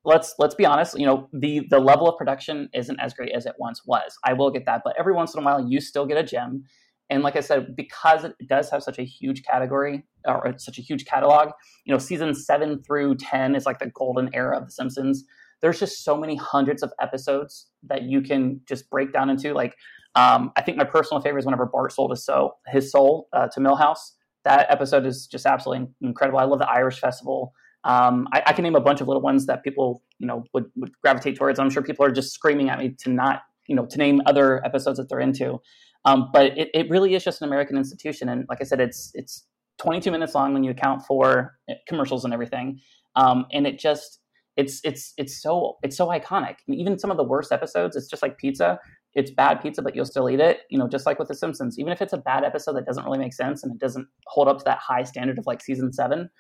let's 0.04 0.35
let's 0.38 0.54
be 0.54 0.66
honest 0.66 0.99
you 0.99 1.06
know 1.06 1.28
the 1.32 1.66
the 1.71 1.78
level 1.78 2.09
of 2.09 2.18
production 2.18 2.68
isn't 2.75 3.00
as 3.00 3.14
great 3.14 3.32
as 3.32 3.47
it 3.47 3.54
once 3.59 3.82
was. 3.87 4.16
I 4.25 4.35
will 4.35 4.50
get 4.50 4.66
that 4.66 4.82
but 4.85 4.94
every 4.99 5.14
once 5.14 5.35
in 5.35 5.42
a 5.42 5.44
while 5.44 5.66
you 5.66 5.80
still 5.80 6.06
get 6.06 6.18
a 6.18 6.23
gem 6.23 6.64
and 7.11 7.23
like 7.23 7.37
I 7.37 7.40
said, 7.40 7.76
because 7.76 8.25
it 8.25 8.35
does 8.49 8.71
have 8.71 8.82
such 8.82 8.99
a 8.99 9.02
huge 9.02 9.42
category 9.44 10.04
or 10.26 10.54
such 10.56 10.78
a 10.78 10.82
huge 10.82 11.04
catalog, 11.04 11.50
you 11.85 11.92
know, 11.92 11.99
season 11.99 12.35
seven 12.35 12.82
through 12.82 13.16
10 13.16 13.54
is 13.54 13.66
like 13.66 13.78
the 13.78 13.90
golden 13.90 14.30
era 14.35 14.56
of 14.56 14.66
The 14.66 14.73
Simpsons. 14.73 15.25
There's 15.61 15.78
just 15.78 16.04
so 16.04 16.16
many 16.16 16.37
hundreds 16.37 16.82
of 16.82 16.92
episodes 17.00 17.68
that 17.85 18.02
you 18.02 18.21
can 18.21 18.61
just 18.66 18.88
break 18.90 19.12
down 19.12 19.30
into. 19.30 19.52
Like, 19.52 19.76
um, 20.14 20.52
I 20.56 20.62
think 20.62 20.76
my 20.76 20.85
personal 20.85 21.21
favorite 21.21 21.40
is 21.40 21.44
whenever 21.44 21.66
Bart 21.66 21.92
sold 21.92 22.11
his 22.11 22.25
soul, 22.25 22.61
his 22.66 22.90
soul 22.90 23.28
uh, 23.32 23.49
to 23.49 23.61
Milhouse. 23.61 24.12
That 24.44 24.66
episode 24.71 25.06
is 25.06 25.26
just 25.26 25.47
absolutely 25.47 25.88
incredible. 26.00 26.38
I 26.38 26.44
love 26.44 26.59
the 26.59 26.68
Irish 26.68 26.99
Festival. 26.99 27.54
Um, 27.85 28.28
I, 28.32 28.42
I, 28.47 28.52
can 28.52 28.62
name 28.62 28.76
a 28.76 28.80
bunch 28.80 29.00
of 29.00 29.09
little 29.09 29.23
ones 29.23 29.47
that 29.47 29.64
people, 29.64 30.02
you 30.18 30.26
know, 30.26 30.44
would, 30.54 30.66
would 30.76 30.92
gravitate 31.02 31.37
towards. 31.37 31.59
I'm 31.59 31.68
sure 31.68 31.82
people 31.82 32.04
are 32.04 32.12
just 32.12 32.32
screaming 32.32 32.71
at 32.71 32.78
me 32.78 32.94
to 33.00 33.11
not, 33.11 33.42
you 33.66 33.75
know, 33.75 33.87
to 33.87 33.99
name 33.99 34.21
other 34.26 34.64
episodes 34.64 34.99
that 34.99 35.09
they're 35.09 35.18
into. 35.18 35.61
Um, 36.04 36.30
but 36.32 36.59
it, 36.59 36.68
it 36.75 36.90
really 36.90 37.14
is 37.14 37.23
just 37.23 37.40
an 37.42 37.49
American 37.49 37.76
institution, 37.76 38.28
and 38.28 38.44
like 38.49 38.59
I 38.61 38.64
said, 38.64 38.80
it's 38.80 39.11
it's 39.14 39.47
22 39.78 40.11
minutes 40.11 40.35
long 40.35 40.52
when 40.52 40.64
you 40.64 40.71
account 40.71 41.02
for 41.06 41.56
eh, 41.68 41.75
commercials 41.88 42.25
and 42.25 42.35
everything, 42.35 42.80
um, 43.16 43.47
and 43.52 43.66
it 43.66 43.78
just 43.78 44.21
it's 44.56 44.80
it's 44.85 45.14
it's 45.16 45.40
so 45.40 45.78
it's 45.82 45.97
so 45.97 46.09
iconic. 46.09 46.54
I 46.54 46.64
mean, 46.66 46.80
even 46.80 46.99
some 46.99 47.11
of 47.11 47.16
the 47.16 47.25
worst 47.25 47.52
episodes, 47.52 47.97
it's 47.97 48.09
just 48.09 48.23
like 48.23 48.37
pizza. 48.37 48.78
It's 49.14 49.30
bad 49.30 49.61
pizza, 49.61 49.82
but 49.82 49.94
you'll 49.94 50.06
still 50.06 50.28
eat 50.28 50.40
it. 50.40 50.61
You 50.71 50.78
know, 50.78 50.88
just 50.88 51.06
like 51.06 51.18
with 51.18 51.28
The 51.28 51.35
Simpsons. 51.35 51.78
Even 51.78 51.92
if 51.92 52.02
it's 52.02 52.12
a 52.12 52.18
bad 52.18 52.44
episode 52.44 52.75
that 52.76 52.87
doesn't 52.87 53.04
really 53.04 53.18
make 53.18 53.35
sense 53.35 53.62
and 53.62 53.73
it 53.73 53.78
doesn't 53.78 54.06
hold 54.26 54.49
up 54.49 54.59
to 54.59 54.64
that 54.64 54.78
high 54.78 55.02
standard 55.04 55.38
of 55.38 55.47
like 55.47 55.62
season 55.62 55.92
seven, 55.92 56.30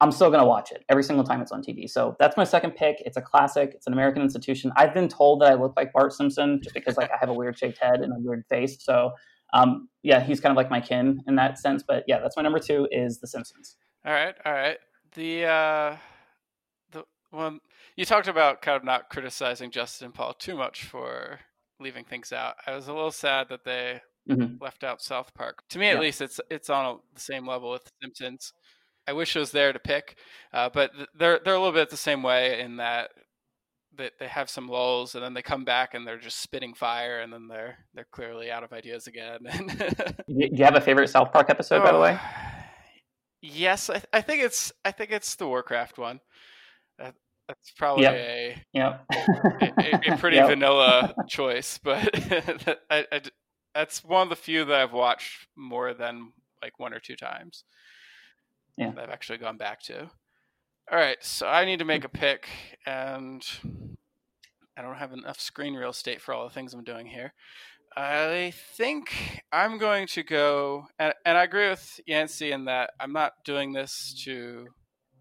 I'm 0.00 0.10
still 0.10 0.28
going 0.28 0.40
to 0.40 0.46
watch 0.46 0.72
it 0.72 0.84
every 0.88 1.02
single 1.02 1.24
time 1.24 1.42
it's 1.42 1.52
on 1.52 1.62
TV. 1.62 1.88
So 1.88 2.16
that's 2.18 2.36
my 2.36 2.44
second 2.44 2.72
pick. 2.72 3.02
It's 3.04 3.18
a 3.18 3.22
classic. 3.22 3.72
It's 3.74 3.86
an 3.86 3.92
American 3.92 4.22
institution. 4.22 4.72
I've 4.76 4.94
been 4.94 5.08
told 5.08 5.42
that 5.42 5.52
I 5.52 5.54
look 5.54 5.74
like 5.76 5.92
Bart 5.92 6.12
Simpson 6.12 6.60
just 6.62 6.74
because 6.74 6.96
like 6.96 7.10
I 7.10 7.16
have 7.20 7.28
a 7.28 7.34
weird 7.34 7.58
shaped 7.58 7.78
head 7.78 8.00
and 8.00 8.12
a 8.12 8.16
weird 8.18 8.44
face. 8.48 8.82
So 8.82 9.12
um, 9.52 9.88
yeah, 10.02 10.20
he's 10.20 10.40
kind 10.40 10.52
of 10.52 10.56
like 10.56 10.70
my 10.70 10.80
kin 10.80 11.22
in 11.26 11.36
that 11.36 11.58
sense. 11.58 11.82
But 11.86 12.04
yeah, 12.06 12.20
that's 12.20 12.36
my 12.36 12.42
number 12.42 12.58
two 12.58 12.88
is 12.90 13.18
The 13.18 13.26
Simpsons. 13.26 13.76
All 14.04 14.12
right, 14.12 14.34
all 14.44 14.52
right. 14.52 14.78
The 15.14 15.44
uh, 15.44 15.96
the 16.92 17.04
one 17.30 17.60
you 17.96 18.04
talked 18.04 18.28
about 18.28 18.62
kind 18.62 18.76
of 18.76 18.84
not 18.84 19.10
criticizing 19.10 19.70
Justin 19.70 20.12
Paul 20.12 20.34
too 20.34 20.56
much 20.56 20.84
for 20.84 21.40
leaving 21.78 22.04
things 22.04 22.32
out. 22.32 22.56
I 22.66 22.74
was 22.74 22.88
a 22.88 22.94
little 22.94 23.10
sad 23.10 23.48
that 23.48 23.64
they 23.64 24.00
mm-hmm. 24.28 24.62
left 24.62 24.84
out 24.84 25.02
South 25.02 25.34
Park. 25.34 25.62
To 25.70 25.78
me, 25.78 25.88
at 25.88 25.96
yeah. 25.96 26.00
least, 26.00 26.20
it's 26.20 26.40
it's 26.50 26.70
on 26.70 26.86
a, 26.86 26.98
the 27.14 27.20
same 27.20 27.46
level 27.46 27.70
with 27.70 27.84
The 27.84 27.90
Simpsons. 28.02 28.52
I 29.06 29.12
wish 29.12 29.34
it 29.34 29.40
was 29.40 29.50
there 29.50 29.72
to 29.72 29.78
pick, 29.78 30.16
uh, 30.52 30.68
but 30.72 30.92
they're 31.14 31.40
they're 31.44 31.54
a 31.54 31.58
little 31.58 31.72
bit 31.72 31.90
the 31.90 31.96
same 31.96 32.22
way 32.22 32.60
in 32.60 32.76
that 32.76 33.10
they 33.96 34.10
they 34.18 34.28
have 34.28 34.48
some 34.48 34.68
lulls 34.68 35.14
and 35.14 35.24
then 35.24 35.34
they 35.34 35.42
come 35.42 35.64
back 35.64 35.94
and 35.94 36.06
they're 36.06 36.18
just 36.18 36.40
spitting 36.40 36.74
fire 36.74 37.20
and 37.20 37.32
then 37.32 37.48
they're 37.48 37.78
they're 37.94 38.06
clearly 38.12 38.50
out 38.50 38.64
of 38.64 38.72
ideas 38.72 39.06
again. 39.06 39.38
Do 39.42 40.14
you 40.28 40.64
have 40.64 40.76
a 40.76 40.80
favorite 40.80 41.08
South 41.08 41.32
Park 41.32 41.50
episode, 41.50 41.82
oh, 41.82 41.84
by 41.84 41.92
the 41.92 42.00
way? 42.00 42.18
Yes, 43.42 43.88
I, 43.88 44.02
I, 44.12 44.20
think 44.20 44.42
it's 44.42 44.72
I 44.84 44.90
think 44.90 45.10
it's 45.10 45.34
the 45.36 45.46
Warcraft 45.46 45.98
one. 45.98 46.20
That, 46.98 47.14
that's 47.48 47.72
probably 47.76 48.04
yep. 48.04 48.14
a, 48.14 48.62
yep. 48.74 49.06
a, 49.12 50.12
a 50.12 50.18
pretty 50.18 50.36
yep. 50.36 50.48
vanilla 50.48 51.14
choice, 51.28 51.80
but 51.82 52.08
I, 52.90 53.06
I, 53.10 53.20
that's 53.74 54.04
one 54.04 54.24
of 54.24 54.28
the 54.28 54.36
few 54.36 54.64
that 54.66 54.80
I've 54.80 54.92
watched 54.92 55.48
more 55.56 55.94
than 55.94 56.32
like 56.62 56.78
one 56.78 56.92
or 56.92 57.00
two 57.00 57.16
times 57.16 57.64
yeah. 58.76 58.92
I've 58.96 59.10
actually 59.10 59.38
gone 59.38 59.56
back 59.56 59.82
to. 59.84 60.10
All 60.90 60.98
right, 60.98 61.18
so 61.20 61.46
I 61.46 61.64
need 61.64 61.78
to 61.78 61.84
make 61.84 62.04
a 62.04 62.08
pick, 62.08 62.48
and 62.84 63.44
I 64.76 64.82
don't 64.82 64.96
have 64.96 65.12
enough 65.12 65.40
screen 65.40 65.74
real 65.74 65.90
estate 65.90 66.20
for 66.20 66.34
all 66.34 66.44
the 66.44 66.54
things 66.54 66.74
I'm 66.74 66.82
doing 66.82 67.06
here. 67.06 67.32
I 67.96 68.52
think 68.76 69.42
I'm 69.52 69.78
going 69.78 70.06
to 70.08 70.22
go, 70.22 70.86
and, 70.98 71.14
and 71.24 71.38
I 71.38 71.44
agree 71.44 71.68
with 71.68 72.00
Yancey 72.06 72.52
in 72.52 72.64
that 72.64 72.90
I'm 72.98 73.12
not 73.12 73.32
doing 73.44 73.72
this 73.72 74.20
to 74.24 74.66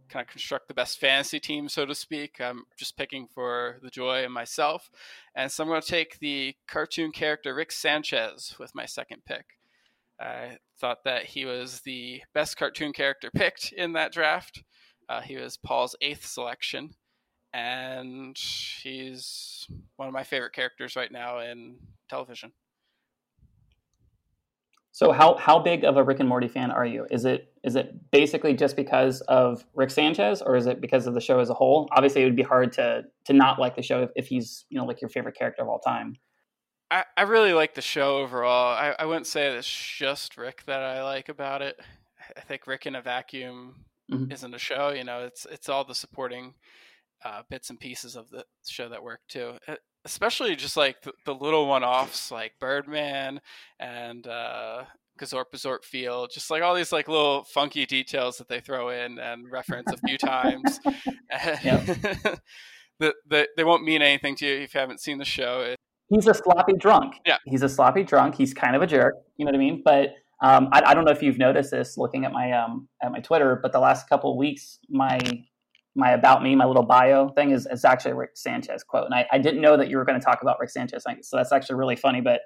kind 0.10 0.24
of 0.24 0.30
construct 0.30 0.68
the 0.68 0.74
best 0.74 1.00
fantasy 1.00 1.40
team, 1.40 1.70
so 1.70 1.86
to 1.86 1.96
speak. 1.96 2.42
I'm 2.42 2.64
just 2.78 2.98
picking 2.98 3.28
for 3.28 3.78
the 3.82 3.90
joy 3.90 4.24
and 4.24 4.34
myself. 4.34 4.90
And 5.36 5.52
so 5.52 5.64
I'm 5.64 5.70
going 5.70 5.82
to 5.82 5.88
take 5.88 6.20
the 6.20 6.56
cartoon 6.68 7.12
character 7.12 7.54
Rick 7.54 7.72
Sanchez 7.72 8.56
with 8.60 8.74
my 8.76 8.86
second 8.86 9.24
pick. 9.26 9.59
I 10.20 10.58
thought 10.80 11.04
that 11.06 11.26
he 11.26 11.46
was 11.46 11.82
the 11.82 12.22
best 12.34 12.58
cartoon 12.58 12.94
character 12.94 13.30
picked 13.36 13.72
in 13.72 13.94
that 13.94 14.12
draft. 14.12 14.64
Uh, 15.08 15.22
he 15.22 15.38
was 15.38 15.58
Paul's 15.58 15.96
eighth 16.02 16.26
selection, 16.26 16.92
and 17.54 18.38
he's 18.38 19.68
one 19.96 20.08
of 20.08 20.14
my 20.14 20.24
favorite 20.24 20.54
characters 20.54 20.96
right 20.96 21.12
now 21.12 21.40
in 21.40 21.78
television. 22.10 22.52
So 24.92 25.14
how 25.14 25.36
how 25.36 25.60
big 25.60 25.86
of 25.86 25.96
a 25.96 26.04
Rick 26.04 26.20
and 26.20 26.28
Morty 26.28 26.50
fan 26.50 26.72
are 26.72 26.86
you? 26.86 27.08
Is 27.10 27.24
it 27.24 27.54
is 27.64 27.78
it 27.78 28.12
basically 28.12 28.54
just 28.54 28.76
because 28.76 29.22
of 29.22 29.64
Rick 29.74 29.92
Sanchez, 29.92 30.42
or 30.42 30.58
is 30.58 30.66
it 30.68 30.82
because 30.82 31.08
of 31.08 31.14
the 31.14 31.22
show 31.22 31.40
as 31.40 31.50
a 31.50 31.54
whole? 31.54 31.88
Obviously, 31.92 32.22
it 32.22 32.26
would 32.26 32.36
be 32.36 32.44
hard 32.44 32.74
to 32.74 33.04
to 33.26 33.34
not 33.34 33.60
like 33.60 33.78
the 33.78 33.82
show 33.82 34.04
if, 34.04 34.10
if 34.18 34.28
he's 34.28 34.66
you 34.70 34.78
know 34.78 34.86
like 34.86 35.00
your 35.00 35.10
favorite 35.10 35.38
character 35.38 35.62
of 35.62 35.70
all 35.70 35.80
time. 35.80 36.18
I, 36.92 37.04
I 37.16 37.22
really 37.24 37.54
like 37.54 37.76
the 37.76 37.82
show 37.82 38.18
overall. 38.18 38.76
I, 38.76 38.96
I 38.98 39.06
wouldn't 39.06 39.28
say 39.28 39.48
it's 39.48 39.68
just 39.68 40.38
Rick 40.38 40.64
that 40.66 40.82
I 40.82 41.04
like 41.04 41.30
about 41.30 41.62
it. 41.62 41.80
I 42.36 42.42
think 42.42 42.68
Rick 42.68 42.86
in 42.86 42.96
a 42.96 43.02
vacuum 43.02 43.86
mm-hmm. 44.12 44.32
isn't 44.32 44.54
a 44.54 44.60
show. 44.60 44.90
You 44.90 45.04
know, 45.04 45.24
it's 45.24 45.46
it's 45.52 45.70
all 45.70 45.84
the 45.84 45.96
supporting 45.96 46.56
uh, 47.24 47.44
bits 47.50 47.70
and 47.70 47.80
pieces 47.80 48.16
of 48.16 48.30
the 48.30 48.46
show 48.68 48.90
that 48.90 49.04
work 49.04 49.22
too. 49.28 49.54
Especially 50.06 50.56
just 50.56 50.78
like 50.78 51.02
the, 51.02 51.12
the 51.26 51.36
little 51.36 51.68
one-offs, 51.68 52.32
like 52.32 52.54
Birdman 52.60 53.42
and 53.80 54.26
uh, 54.26 54.86
Gazorpazorpfield, 55.20 56.32
just 56.32 56.50
like 56.50 56.64
all 56.64 56.74
these 56.74 56.92
like 56.92 57.08
little 57.08 57.44
funky 57.44 57.86
details 57.86 58.38
that 58.38 58.48
they 58.48 58.62
throw 58.62 58.90
in 58.90 59.20
and 59.20 59.52
reference 59.52 59.92
a 59.92 60.08
few 60.08 60.18
times. 60.18 60.80
that, 63.00 63.14
that 63.30 63.50
they 63.58 63.64
won't 63.64 63.84
mean 63.84 64.02
anything 64.02 64.36
to 64.38 64.48
you 64.48 64.56
if 64.62 64.74
you 64.74 64.80
haven't 64.80 65.02
seen 65.02 65.18
the 65.18 65.26
show 65.26 65.76
he's 66.10 66.28
a 66.28 66.34
sloppy 66.34 66.74
drunk. 66.74 67.16
Yeah. 67.26 67.38
He's 67.46 67.64
a 67.64 67.70
sloppy 67.70 68.04
drunk. 68.04 68.36
He's 68.36 68.54
kind 68.54 68.76
of 68.76 68.82
a 68.82 68.88
jerk. 68.88 69.16
You 69.38 69.46
know 69.46 69.52
what 69.52 69.56
I 69.56 69.60
mean? 69.60 69.82
But 69.84 70.10
um, 70.42 70.70
I, 70.72 70.82
I, 70.88 70.94
don't 70.94 71.06
know 71.06 71.12
if 71.12 71.22
you've 71.22 71.38
noticed 71.38 71.72
this 71.72 71.98
looking 71.98 72.24
at 72.26 72.32
my 72.32 72.52
um, 72.54 72.88
at 73.04 73.12
my 73.12 73.20
Twitter, 73.20 73.60
but 73.62 73.74
the 73.74 73.80
last 73.80 74.08
couple 74.08 74.32
of 74.32 74.38
weeks, 74.38 74.80
my 74.90 75.20
my 75.96 76.12
about 76.12 76.44
me, 76.44 76.56
my 76.56 76.66
little 76.66 76.84
bio 76.84 77.30
thing 77.30 77.52
is, 77.52 77.68
is 77.70 77.84
actually 77.84 78.12
a 78.12 78.16
Rick 78.16 78.32
Sanchez 78.36 78.84
quote, 78.84 79.06
and 79.06 79.14
I, 79.14 79.26
I 79.32 79.38
didn't 79.38 79.62
know 79.62 79.76
that 79.76 79.90
you 79.90 79.98
were 79.98 80.06
going 80.06 80.20
to 80.20 80.24
talk 80.24 80.42
about 80.42 80.58
Rick 80.60 80.70
Sanchez, 80.70 81.04
so 81.22 81.38
that's 81.38 81.52
actually 81.52 81.76
really 81.76 81.98
funny. 81.98 82.22
But 82.22 82.42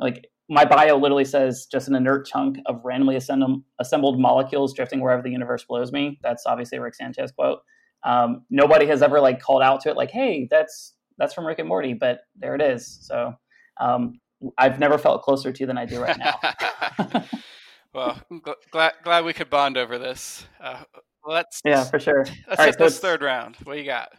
like 0.00 0.26
my 0.48 0.64
bio 0.64 0.96
literally 0.96 1.24
says, 1.24 1.68
just 1.70 1.88
an 1.88 1.94
inert 1.94 2.26
chunk 2.26 2.58
of 2.66 2.80
randomly 2.84 3.16
assembled, 3.16 3.62
assembled 3.80 4.20
molecules 4.20 4.74
drifting 4.74 5.00
wherever 5.00 5.22
the 5.22 5.30
universe 5.30 5.64
blows 5.64 5.92
me. 5.92 6.18
That's 6.22 6.46
obviously 6.46 6.78
a 6.78 6.82
Rick 6.82 6.96
Sanchez 6.96 7.30
quote. 7.32 7.60
Um, 8.04 8.44
nobody 8.50 8.86
has 8.86 9.02
ever 9.02 9.20
like 9.20 9.40
called 9.40 9.62
out 9.62 9.80
to 9.82 9.90
it 9.90 9.96
like, 9.96 10.10
hey, 10.10 10.48
that's 10.50 10.94
that's 11.18 11.34
from 11.34 11.46
Rick 11.46 11.58
and 11.58 11.68
Morty, 11.68 11.94
but 11.94 12.20
there 12.36 12.54
it 12.54 12.60
is. 12.60 12.98
So 13.02 13.34
um, 13.80 14.20
I've 14.58 14.78
never 14.78 14.98
felt 14.98 15.22
closer 15.22 15.52
to 15.52 15.60
you 15.60 15.66
than 15.66 15.78
I 15.78 15.86
do 15.86 16.00
right 16.00 16.18
now. 16.18 16.34
well, 17.94 18.20
gl- 18.30 18.54
glad 18.70 18.92
glad 19.02 19.24
we 19.24 19.32
could 19.32 19.50
bond 19.50 19.76
over 19.76 19.98
this. 19.98 20.46
Uh, 20.60 20.82
let's 21.24 21.60
yeah, 21.64 21.84
for 21.84 21.98
sure. 21.98 22.24
Let's 22.48 22.60
All 22.60 22.66
hit 22.66 22.70
right, 22.70 22.78
this 22.78 22.98
third 22.98 23.22
round. 23.22 23.56
What 23.64 23.78
you 23.78 23.84
got? 23.84 24.10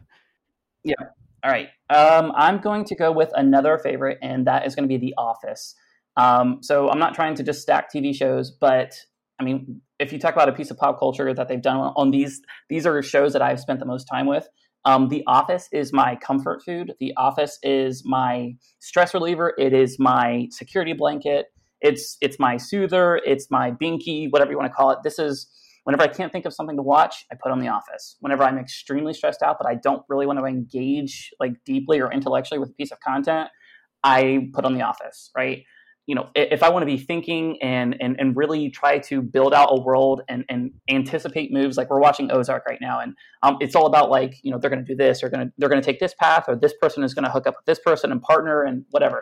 Yeah. 0.84 0.96
All 1.44 1.52
right. 1.52 1.70
Um, 1.90 2.32
I'm 2.36 2.60
going 2.60 2.84
to 2.86 2.96
go 2.96 3.12
with 3.12 3.32
another 3.36 3.78
favorite, 3.78 4.18
and 4.22 4.48
that 4.48 4.66
is 4.66 4.76
going 4.76 4.84
to 4.84 4.90
be 4.90 4.98
The 4.98 5.14
Office. 5.18 5.76
Um, 6.16 6.60
so 6.62 6.90
I'm 6.90 7.00
not 7.00 7.14
trying 7.14 7.36
to 7.36 7.44
just 7.44 7.62
stack 7.62 7.94
TV 7.94 8.14
shows, 8.14 8.50
but 8.50 8.96
I 9.40 9.44
mean, 9.44 9.82
if 10.00 10.12
you 10.12 10.20
talk 10.20 10.34
about 10.34 10.50
a 10.50 10.52
piece 10.52 10.72
of 10.72 10.78
pop 10.78 10.98
culture 10.98 11.32
that 11.34 11.48
they've 11.48 11.62
done 11.62 11.78
on 11.78 12.10
these, 12.12 12.42
these 12.70 12.88
are 12.88 13.02
shows 13.04 13.34
that 13.34 13.42
I've 13.42 13.60
spent 13.60 13.80
the 13.80 13.86
most 13.86 14.06
time 14.06 14.26
with. 14.26 14.48
Um, 14.86 15.10
the 15.10 15.24
Office 15.28 15.68
is 15.72 15.92
my 15.92 16.16
comfort 16.16 16.64
food. 16.64 16.94
The 17.00 17.14
Office 17.18 17.60
is 17.64 18.04
my 18.06 18.56
stress 18.80 19.14
reliever. 19.14 19.54
It 19.58 19.74
is 19.74 19.98
my 20.00 20.48
security 20.52 20.94
blanket. 20.94 21.48
It's 21.82 22.18
it's 22.22 22.40
my 22.40 22.58
soother, 22.58 23.22
it's 23.26 23.52
my 23.52 23.72
binky, 23.72 24.32
whatever 24.32 24.52
you 24.52 24.58
want 24.58 24.72
to 24.72 24.76
call 24.76 24.92
it. 24.92 25.00
This 25.04 25.20
is 25.20 25.48
whenever 25.84 26.04
I 26.04 26.08
can't 26.08 26.32
think 26.32 26.46
of 26.46 26.54
something 26.54 26.76
to 26.76 26.84
watch, 26.84 27.26
I 27.32 27.36
put 27.42 27.52
on 27.52 27.60
The 27.60 27.68
Office. 27.68 28.18
Whenever 28.20 28.44
I'm 28.44 28.58
extremely 28.58 29.14
stressed 29.14 29.44
out, 29.44 29.58
but 29.60 29.68
I 29.68 29.76
don't 29.76 30.04
really 30.10 30.26
want 30.26 30.40
to 30.40 30.46
engage 30.46 31.32
like 31.40 31.54
deeply 31.66 32.00
or 32.00 32.12
intellectually 32.12 32.60
with 32.60 32.70
a 32.70 32.74
piece 32.74 32.92
of 32.92 33.00
content, 33.00 33.50
I 34.04 34.50
put 34.54 34.66
on 34.66 34.74
The 34.74 34.82
Office. 34.82 35.32
Right 35.36 35.64
you 36.08 36.16
know, 36.16 36.30
if 36.36 36.64
I 36.64 36.70
want 36.70 36.84
to 36.84 36.86
be 36.88 36.98
thinking 36.98 37.62
and, 37.62 37.98
and, 38.00 38.16
and 38.18 38.36
really 38.36 38.70
try 38.70 38.98
to 39.00 39.22
build 39.22 39.54
out 39.54 39.68
a 39.72 39.82
world 39.82 40.22
and, 40.30 40.46
and 40.48 40.72
anticipate 40.90 41.52
moves, 41.52 41.76
like 41.76 41.90
we're 41.90 42.00
watching 42.00 42.32
Ozark 42.32 42.66
right 42.66 42.80
now, 42.80 43.02
and 43.02 43.14
um, 43.44 43.58
it's 43.60 43.76
all 43.76 43.86
about 43.86 44.10
like, 44.10 44.36
you 44.42 44.50
know, 44.50 44.58
they're 44.58 44.70
going 44.70 44.84
to 44.84 44.88
do 44.88 44.96
this, 44.96 45.22
or 45.22 45.30
going 45.30 45.48
to 45.48 45.54
they're 45.58 45.68
going 45.68 45.82
to 45.82 45.86
take 45.86 46.00
this 46.00 46.14
path, 46.14 46.46
or 46.48 46.56
this 46.56 46.74
person 46.82 47.04
is 47.04 47.14
going 47.14 47.26
to 47.26 47.30
hook 47.30 47.46
up 47.46 47.56
with 47.58 47.66
this 47.66 47.80
person 47.80 48.12
and 48.14 48.22
partner 48.22 48.64
and 48.64 48.86
whatever. 48.92 49.22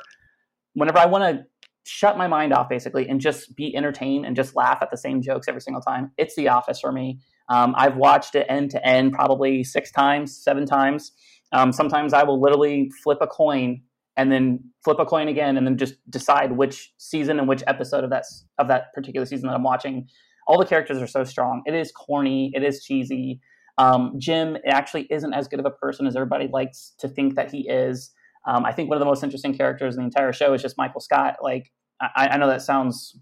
Whenever 0.74 1.00
I 1.00 1.08
want 1.08 1.24
to 1.24 1.44
shut 1.88 2.20
my 2.20 2.28
mind 2.28 2.54
off, 2.54 2.70
basically, 2.70 3.10
and 3.10 3.20
just 3.20 3.56
be 3.56 3.76
entertained 3.76 4.28
and 4.28 4.36
just 4.36 4.56
laugh 4.56 4.78
at 4.82 4.92
the 4.92 4.98
same 4.98 5.24
jokes 5.24 5.48
every 5.48 5.62
single 5.62 5.82
time, 5.82 6.12
it's 6.18 6.36
The 6.36 6.50
Office 6.50 6.80
for 6.80 6.92
me. 6.92 7.20
Um, 7.50 7.74
I've 7.76 7.98
watched 7.98 8.36
it 8.36 8.46
end 8.48 8.70
to 8.72 8.88
end 8.88 9.12
probably 9.12 9.64
six 9.64 9.92
times, 9.92 10.38
seven 10.38 10.68
times. 10.68 11.14
Um, 11.52 11.72
sometimes 11.72 12.14
I 12.14 12.24
will 12.24 12.40
literally 12.40 12.92
flip 13.04 13.20
a 13.22 13.28
coin 13.28 13.82
and 14.18 14.32
then 14.32 14.60
flip 14.84 14.98
a 15.00 15.06
coin 15.06 15.28
again 15.28 15.58
and 15.58 15.66
then 15.68 15.78
just 15.78 15.96
decide 16.10 16.54
which 16.54 16.94
season 16.98 17.40
and 17.40 17.48
which 17.48 17.64
episode 17.68 18.04
of 18.04 18.10
that 18.10 18.24
of 18.58 18.68
that 18.68 18.94
particular 18.94 19.26
season 19.26 19.48
that 19.48 19.56
I'm 19.56 19.64
watching. 19.64 20.08
All 20.48 20.60
the 20.60 20.66
characters 20.66 21.02
are 21.02 21.08
so 21.08 21.24
strong. 21.24 21.64
It 21.66 21.74
is 21.74 21.92
corny. 21.92 22.52
It 22.54 22.64
is 22.64 22.84
cheesy. 22.84 23.42
Um, 23.78 24.14
Jim 24.18 24.58
actually 24.68 25.08
isn't 25.10 25.34
as 25.34 25.48
good 25.48 25.60
of 25.60 25.66
a 25.66 25.72
person 25.72 26.08
as 26.08 26.16
everybody 26.16 26.48
likes 26.48 26.94
to 27.00 27.10
think 27.10 27.36
that 27.36 27.52
he 27.52 27.68
is. 27.68 28.12
Um, 28.48 28.64
I 28.64 28.72
think 28.72 28.90
one 28.90 28.98
of 28.98 29.00
the 29.00 29.08
most 29.08 29.24
interesting 29.24 29.58
characters 29.58 29.96
in 29.96 30.02
the 30.02 30.06
entire 30.06 30.32
show 30.32 30.54
is 30.54 30.62
just 30.62 30.78
Michael 30.78 31.02
Scott. 31.02 31.38
Like 31.42 31.72
I, 32.00 32.30
I 32.32 32.38
know 32.38 32.48
that 32.48 32.62
sounds 32.62 33.18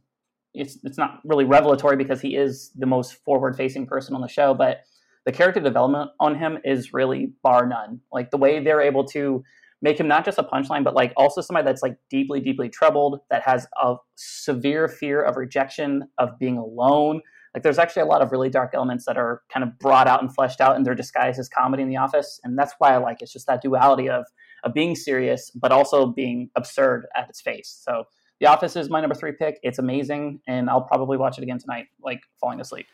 it's 0.53 0.77
it's 0.83 0.97
not 0.97 1.19
really 1.23 1.45
revelatory 1.45 1.97
because 1.97 2.21
he 2.21 2.35
is 2.35 2.71
the 2.75 2.85
most 2.85 3.13
forward 3.25 3.55
facing 3.55 3.87
person 3.87 4.15
on 4.15 4.21
the 4.21 4.27
show, 4.27 4.53
but 4.53 4.81
the 5.25 5.31
character 5.31 5.61
development 5.61 6.11
on 6.19 6.35
him 6.35 6.59
is 6.63 6.93
really 6.93 7.31
bar 7.41 7.65
none. 7.65 8.01
Like 8.11 8.29
the 8.29 8.37
way 8.37 8.63
they're 8.63 8.81
able 8.81 9.05
to 9.05 9.43
make 9.83 9.99
him 9.99 10.07
not 10.07 10.23
just 10.23 10.39
a 10.39 10.43
punchline, 10.43 10.83
but 10.83 10.95
like 10.95 11.11
also 11.17 11.41
somebody 11.41 11.65
that's 11.65 11.83
like 11.83 11.97
deeply, 12.09 12.39
deeply 12.39 12.69
troubled, 12.69 13.19
that 13.29 13.43
has 13.43 13.67
a 13.81 13.95
severe 14.15 14.87
fear 14.87 15.21
of 15.21 15.35
rejection, 15.35 16.03
of 16.17 16.39
being 16.39 16.57
alone. 16.57 17.21
Like 17.53 17.63
there's 17.63 17.77
actually 17.77 18.03
a 18.03 18.05
lot 18.05 18.21
of 18.21 18.31
really 18.31 18.49
dark 18.49 18.71
elements 18.73 19.05
that 19.05 19.17
are 19.17 19.43
kind 19.53 19.63
of 19.63 19.77
brought 19.77 20.07
out 20.07 20.21
and 20.21 20.33
fleshed 20.33 20.61
out, 20.61 20.77
and 20.77 20.85
they're 20.85 20.95
disguised 20.95 21.37
as 21.37 21.49
comedy 21.49 21.83
in 21.83 21.89
the 21.89 21.97
office, 21.97 22.39
and 22.45 22.57
that's 22.57 22.73
why 22.79 22.93
I 22.93 22.97
like 22.97 23.17
it. 23.21 23.25
it's 23.25 23.33
just 23.33 23.45
that 23.47 23.61
duality 23.61 24.09
of 24.09 24.25
of 24.63 24.73
being 24.73 24.95
serious, 24.95 25.51
but 25.51 25.73
also 25.73 26.05
being 26.07 26.49
absurd 26.55 27.05
at 27.15 27.29
its 27.29 27.41
face. 27.41 27.81
So 27.83 28.05
The 28.39 28.45
Office 28.45 28.77
is 28.77 28.89
my 28.89 29.01
number 29.01 29.13
three 29.13 29.33
pick. 29.33 29.59
It's 29.61 29.77
amazing, 29.79 30.39
and 30.47 30.69
I'll 30.69 30.83
probably 30.83 31.17
watch 31.17 31.37
it 31.37 31.43
again 31.43 31.59
tonight, 31.59 31.87
like 32.01 32.21
falling 32.39 32.61
asleep. 32.61 32.87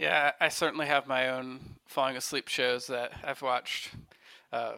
Yeah, 0.00 0.32
I 0.40 0.48
certainly 0.48 0.86
have 0.86 1.06
my 1.06 1.28
own 1.28 1.60
falling 1.86 2.16
asleep 2.16 2.48
shows 2.48 2.88
that 2.88 3.12
I've 3.24 3.40
watched. 3.40 3.90
Uh, 4.52 4.72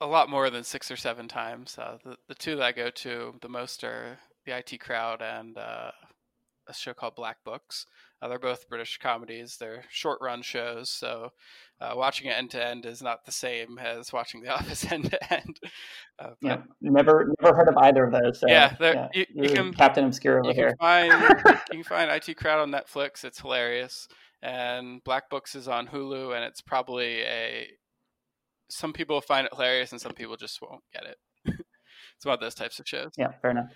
a 0.00 0.06
lot 0.06 0.28
more 0.28 0.50
than 0.50 0.64
six 0.64 0.90
or 0.90 0.96
seven 0.96 1.28
times. 1.28 1.78
Uh, 1.78 1.98
the 2.04 2.16
the 2.28 2.34
two 2.34 2.56
that 2.56 2.64
I 2.64 2.72
go 2.72 2.90
to 2.90 3.34
the 3.40 3.48
most 3.48 3.84
are 3.84 4.18
the 4.44 4.56
IT 4.56 4.80
Crowd 4.80 5.22
and 5.22 5.56
uh, 5.56 5.90
a 6.68 6.74
show 6.74 6.94
called 6.94 7.14
Black 7.14 7.38
Books. 7.44 7.86
Uh, 8.20 8.28
they're 8.28 8.38
both 8.38 8.68
British 8.68 8.98
comedies. 8.98 9.56
They're 9.58 9.84
short 9.90 10.18
run 10.22 10.42
shows, 10.42 10.88
so 10.90 11.32
uh, 11.80 11.92
watching 11.94 12.28
it 12.28 12.38
end 12.38 12.50
to 12.52 12.64
end 12.64 12.86
is 12.86 13.02
not 13.02 13.24
the 13.26 13.32
same 13.32 13.78
as 13.78 14.12
watching 14.12 14.42
The 14.42 14.48
Office 14.54 14.90
end 14.90 15.10
to 15.10 15.32
end. 15.32 15.60
Uh, 16.18 16.30
yeah, 16.40 16.62
never 16.80 17.32
never 17.40 17.56
heard 17.56 17.68
of 17.68 17.76
either 17.76 18.04
of 18.04 18.12
those. 18.12 18.40
So, 18.40 18.46
yeah, 18.48 18.74
yeah 18.80 19.08
you, 19.12 19.26
you 19.34 19.50
can 19.50 19.74
Captain 19.74 20.04
Obscure 20.04 20.40
over 20.40 20.48
you 20.48 20.54
here. 20.54 20.68
Can 20.68 20.76
find, 20.78 21.12
you 21.72 21.82
can 21.82 21.84
find 21.84 22.10
IT 22.10 22.36
Crowd 22.36 22.60
on 22.60 22.70
Netflix. 22.70 23.24
It's 23.24 23.40
hilarious. 23.40 24.08
And 24.42 25.02
Black 25.04 25.30
Books 25.30 25.54
is 25.54 25.68
on 25.68 25.86
Hulu, 25.86 26.34
and 26.34 26.44
it's 26.44 26.60
probably 26.60 27.22
a 27.22 27.66
some 28.68 28.92
people 28.92 29.20
find 29.20 29.46
it 29.46 29.54
hilarious 29.54 29.92
and 29.92 30.00
some 30.00 30.12
people 30.12 30.36
just 30.36 30.60
won't 30.60 30.82
get 30.92 31.04
it. 31.04 31.18
it's 32.16 32.24
about 32.24 32.40
those 32.40 32.54
types 32.54 32.78
of 32.78 32.88
shows. 32.88 33.12
Yeah, 33.16 33.32
fair 33.42 33.50
enough. 33.50 33.70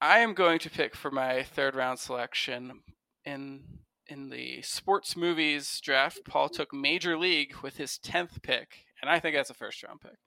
I 0.00 0.18
am 0.18 0.34
going 0.34 0.58
to 0.60 0.70
pick 0.70 0.96
for 0.96 1.10
my 1.10 1.42
third 1.42 1.74
round 1.74 1.98
selection 1.98 2.82
in 3.24 3.60
in 4.08 4.30
the 4.30 4.60
sports 4.62 5.16
movies 5.16 5.80
draft. 5.80 6.20
Paul 6.26 6.48
took 6.48 6.74
Major 6.74 7.16
League 7.16 7.54
with 7.62 7.76
his 7.76 7.98
tenth 7.98 8.42
pick, 8.42 8.84
and 9.00 9.10
I 9.10 9.20
think 9.20 9.36
that's 9.36 9.50
a 9.50 9.54
first 9.54 9.82
round 9.82 10.00
pick. 10.00 10.18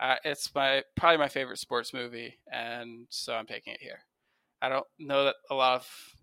Uh, 0.00 0.16
it's 0.24 0.54
my 0.54 0.82
probably 0.96 1.18
my 1.18 1.28
favorite 1.28 1.58
sports 1.58 1.92
movie, 1.92 2.38
and 2.50 3.06
so 3.10 3.34
I'm 3.34 3.46
taking 3.46 3.74
it 3.74 3.82
here. 3.82 4.00
I 4.62 4.68
don't 4.68 4.86
know 4.98 5.24
that 5.24 5.36
a 5.50 5.54
lot 5.54 5.76
of 5.76 6.16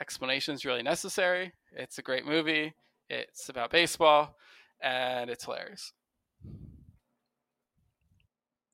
explanation 0.00 0.54
is 0.54 0.64
really 0.64 0.82
necessary. 0.82 1.52
It's 1.72 1.98
a 1.98 2.02
great 2.02 2.26
movie. 2.26 2.74
It's 3.10 3.48
about 3.48 3.70
baseball, 3.70 4.36
and 4.80 5.30
it's 5.30 5.44
hilarious. 5.44 5.92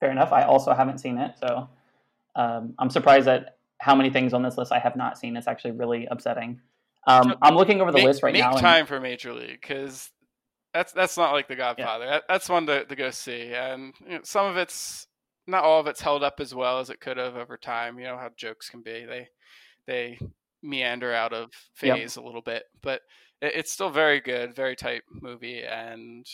Fair 0.00 0.10
enough. 0.10 0.32
I 0.32 0.44
also 0.44 0.72
haven't 0.72 0.98
seen 0.98 1.18
it, 1.18 1.34
so 1.38 1.68
um, 2.34 2.74
I'm 2.78 2.90
surprised 2.90 3.28
at 3.28 3.56
how 3.78 3.94
many 3.94 4.10
things 4.10 4.34
on 4.34 4.42
this 4.42 4.56
list 4.56 4.72
I 4.72 4.78
have 4.78 4.96
not 4.96 5.18
seen. 5.18 5.36
It's 5.36 5.46
actually 5.46 5.72
really 5.72 6.06
upsetting. 6.10 6.60
Um, 7.06 7.34
I'm 7.42 7.54
looking 7.54 7.80
over 7.80 7.90
the 7.90 7.98
make, 7.98 8.06
list 8.06 8.22
right 8.22 8.32
make 8.32 8.42
now. 8.42 8.52
Make 8.52 8.60
time 8.60 8.80
and... 8.80 8.88
for 8.88 9.00
Major 9.00 9.32
League 9.32 9.60
because 9.60 10.10
that's 10.74 10.92
that's 10.92 11.16
not 11.16 11.32
like 11.32 11.48
The 11.48 11.56
Godfather. 11.56 12.04
Yeah. 12.04 12.18
That's 12.28 12.48
one 12.48 12.66
to, 12.66 12.84
to 12.84 12.96
go 12.96 13.10
see, 13.10 13.52
and 13.54 13.94
you 14.06 14.14
know, 14.16 14.20
some 14.22 14.46
of 14.46 14.56
it's 14.56 15.06
not 15.46 15.64
all 15.64 15.80
of 15.80 15.86
it's 15.86 16.00
held 16.00 16.22
up 16.22 16.40
as 16.40 16.54
well 16.54 16.78
as 16.78 16.90
it 16.90 17.00
could 17.00 17.16
have 17.16 17.36
over 17.36 17.56
time. 17.56 17.98
You 17.98 18.04
know 18.04 18.16
how 18.16 18.30
jokes 18.36 18.68
can 18.68 18.82
be; 18.82 19.04
they 19.06 19.28
they 19.86 20.18
meander 20.62 21.12
out 21.12 21.32
of 21.32 21.50
phase 21.74 22.16
yep. 22.16 22.24
a 22.24 22.26
little 22.26 22.42
bit, 22.42 22.64
but 22.82 23.02
it, 23.40 23.52
it's 23.56 23.72
still 23.72 23.90
very 23.90 24.20
good, 24.20 24.54
very 24.54 24.76
tight 24.76 25.02
movie, 25.10 25.62
and 25.62 26.26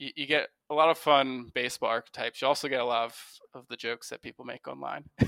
you, 0.00 0.10
you, 0.16 0.26
get 0.26 0.48
a 0.70 0.74
lot 0.74 0.88
of 0.88 0.98
fun 0.98 1.50
baseball 1.54 1.90
archetypes. 1.90 2.40
You 2.40 2.48
also 2.48 2.66
get 2.68 2.80
a 2.80 2.84
lot 2.84 3.04
of, 3.04 3.14
of 3.54 3.68
the 3.68 3.76
jokes 3.76 4.08
that 4.08 4.22
people 4.22 4.44
make 4.44 4.66
online. 4.66 5.04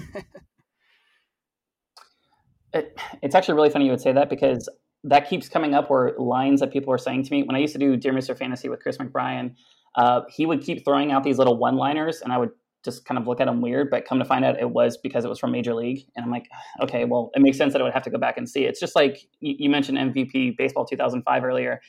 it, 2.73 2.99
it's 3.23 3.35
actually 3.35 3.55
really 3.55 3.71
funny 3.71 3.85
you 3.85 3.91
would 3.91 4.01
say 4.01 4.13
that 4.13 4.31
because 4.31 4.69
that 5.05 5.29
keeps 5.29 5.49
coming 5.49 5.75
up 5.75 5.91
where 5.91 6.15
lines 6.19 6.61
that 6.61 6.73
people 6.73 6.93
are 6.93 6.99
saying 6.99 7.25
to 7.25 7.31
me. 7.31 7.43
When 7.43 7.55
I 7.55 7.59
used 7.59 7.75
to 7.75 7.79
do 7.79 7.97
Dear 7.97 8.13
Mr. 8.13 8.37
Fantasy 8.37 8.69
with 8.69 8.81
Chris 8.81 8.97
McBrien, 8.97 9.55
uh, 9.97 10.23
he 10.29 10.47
would 10.47 10.63
keep 10.63 10.85
throwing 10.85 11.13
out 11.13 11.23
these 11.23 11.39
little 11.39 11.59
one 11.59 11.77
liners, 11.77 12.23
and 12.23 12.33
I 12.33 12.39
would 12.39 12.51
just 12.83 13.05
kind 13.05 13.19
of 13.19 13.27
look 13.27 13.41
at 13.41 13.47
them 13.47 13.61
weird. 13.61 13.91
But 13.91 14.07
come 14.07 14.19
to 14.21 14.25
find 14.25 14.45
out, 14.45 14.59
it 14.59 14.71
was 14.71 14.97
because 14.97 15.25
it 15.25 15.29
was 15.29 15.39
from 15.39 15.51
Major 15.53 15.75
League, 15.75 16.07
and 16.17 16.25
I'm 16.25 16.31
like, 16.31 16.49
okay, 16.81 17.05
well, 17.05 17.31
it 17.35 17.43
makes 17.43 17.59
sense 17.59 17.75
that 17.75 17.83
I 17.83 17.85
would 17.85 17.93
have 17.93 18.05
to 18.05 18.11
go 18.11 18.19
back 18.19 18.39
and 18.39 18.49
see. 18.49 18.65
It's 18.65 18.81
just 18.81 18.97
like 18.97 19.29
you 19.41 19.69
mentioned 19.69 19.99
MVP 19.99 20.57
Baseball 20.57 20.87
2005 20.87 21.45
earlier 21.45 21.81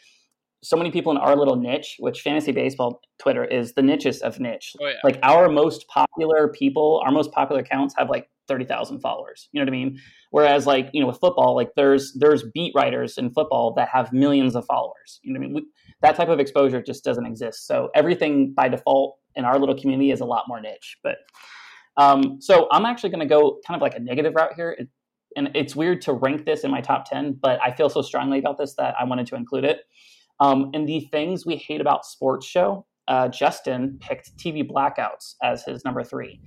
so 0.64 0.78
many 0.78 0.92
people 0.92 1.12
in 1.12 1.18
our 1.18 1.36
little 1.36 1.58
niche, 1.58 1.98
which 2.00 2.22
fantasy 2.22 2.52
baseball 2.52 3.02
Twitter 3.20 3.44
is 3.44 3.74
the 3.74 3.82
nichest 3.82 4.22
of 4.22 4.40
niche. 4.40 4.74
Oh, 4.82 4.88
yeah. 4.88 4.94
Like 5.04 5.20
our 5.22 5.50
most 5.50 5.88
popular 5.88 6.48
people, 6.48 7.02
our 7.06 7.12
most 7.12 7.32
popular 7.32 7.62
accounts 7.62 7.94
have 7.98 8.10
like 8.10 8.30
30,000 8.48 9.00
followers. 9.00 9.50
You 9.52 9.60
know 9.60 9.66
what 9.66 9.70
I 9.70 9.78
mean? 9.78 10.00
Whereas 10.32 10.66
like, 10.66 10.90
you 10.94 11.02
know, 11.02 11.08
with 11.08 11.20
football, 11.20 11.56
like 11.56 11.72
there's 11.76 12.14
there's 12.14 12.44
beat 12.54 12.74
writers 12.76 13.18
in 13.18 13.32
football 13.32 13.74
that 13.76 13.90
have 13.90 14.12
millions 14.14 14.56
of 14.56 14.66
followers. 14.66 15.20
You 15.22 15.34
know 15.34 15.40
what 15.40 15.46
I 15.46 15.48
mean? 15.48 15.56
We, 15.56 15.66
that 16.02 16.16
type 16.16 16.30
of 16.30 16.40
exposure 16.40 16.82
just 16.82 17.04
doesn't 17.04 17.26
exist. 17.26 17.68
So 17.68 17.90
everything 17.94 18.54
by 18.54 18.70
default 18.70 19.18
in 19.36 19.46
our 19.46 19.60
little 19.60 19.78
community 19.78 20.12
is 20.12 20.22
a 20.22 20.26
lot 20.26 20.46
more 20.48 20.62
niche. 20.62 20.98
But 21.04 21.18
um, 21.98 22.38
so 22.42 22.68
I'm 22.72 22.86
actually 22.86 23.12
going 23.12 23.22
to 23.22 23.26
go 23.26 23.60
kind 23.68 23.76
of 23.76 23.82
like 23.82 23.96
a 23.96 24.00
negative 24.00 24.34
route 24.36 24.54
here. 24.56 24.76
It, 24.78 24.90
and 25.36 25.50
it's 25.56 25.76
weird 25.76 26.02
to 26.04 26.14
rank 26.14 26.46
this 26.46 26.64
in 26.64 26.72
my 26.72 26.82
top 26.82 27.10
10, 27.10 27.40
but 27.42 27.60
I 27.62 27.72
feel 27.72 27.90
so 27.90 28.02
strongly 28.02 28.40
about 28.40 28.58
this 28.58 28.76
that 28.76 28.96
I 29.00 29.04
wanted 29.06 29.26
to 29.28 29.36
include 29.36 29.66
it. 29.66 29.80
Um, 30.40 30.72
and 30.74 30.88
the 30.88 31.02
things 31.12 31.46
we 31.46 31.56
hate 31.56 31.82
about 31.82 32.06
sports 32.06 32.46
show, 32.46 32.86
uh, 33.08 33.28
Justin 33.28 33.98
picked 34.02 34.36
TV 34.38 34.68
blackouts 34.68 35.36
as 35.42 35.64
his 35.64 35.84
number 35.86 36.04
three. 36.04 36.40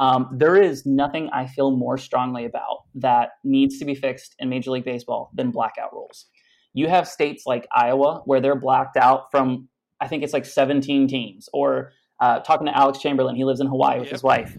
Um, 0.00 0.28
there 0.32 0.60
is 0.60 0.84
nothing 0.86 1.30
I 1.32 1.46
feel 1.46 1.70
more 1.70 1.98
strongly 1.98 2.44
about 2.44 2.78
that 2.96 3.30
needs 3.44 3.78
to 3.78 3.84
be 3.84 3.94
fixed 3.94 4.34
in 4.38 4.48
Major 4.48 4.72
League 4.72 4.84
Baseball 4.84 5.30
than 5.34 5.50
blackout 5.50 5.92
rules. 5.92 6.26
You 6.72 6.88
have 6.88 7.06
states 7.06 7.44
like 7.46 7.68
Iowa 7.72 8.22
where 8.24 8.40
they're 8.40 8.58
blacked 8.58 8.96
out 8.96 9.30
from, 9.30 9.68
I 10.00 10.08
think 10.08 10.24
it's 10.24 10.32
like 10.32 10.44
17 10.44 11.06
teams, 11.06 11.48
or 11.52 11.92
uh, 12.20 12.40
talking 12.40 12.66
to 12.66 12.76
Alex 12.76 12.98
Chamberlain, 12.98 13.36
he 13.36 13.44
lives 13.44 13.60
in 13.60 13.68
Hawaii 13.68 13.98
with 13.98 14.06
yep. 14.06 14.12
his 14.12 14.22
wife. 14.22 14.56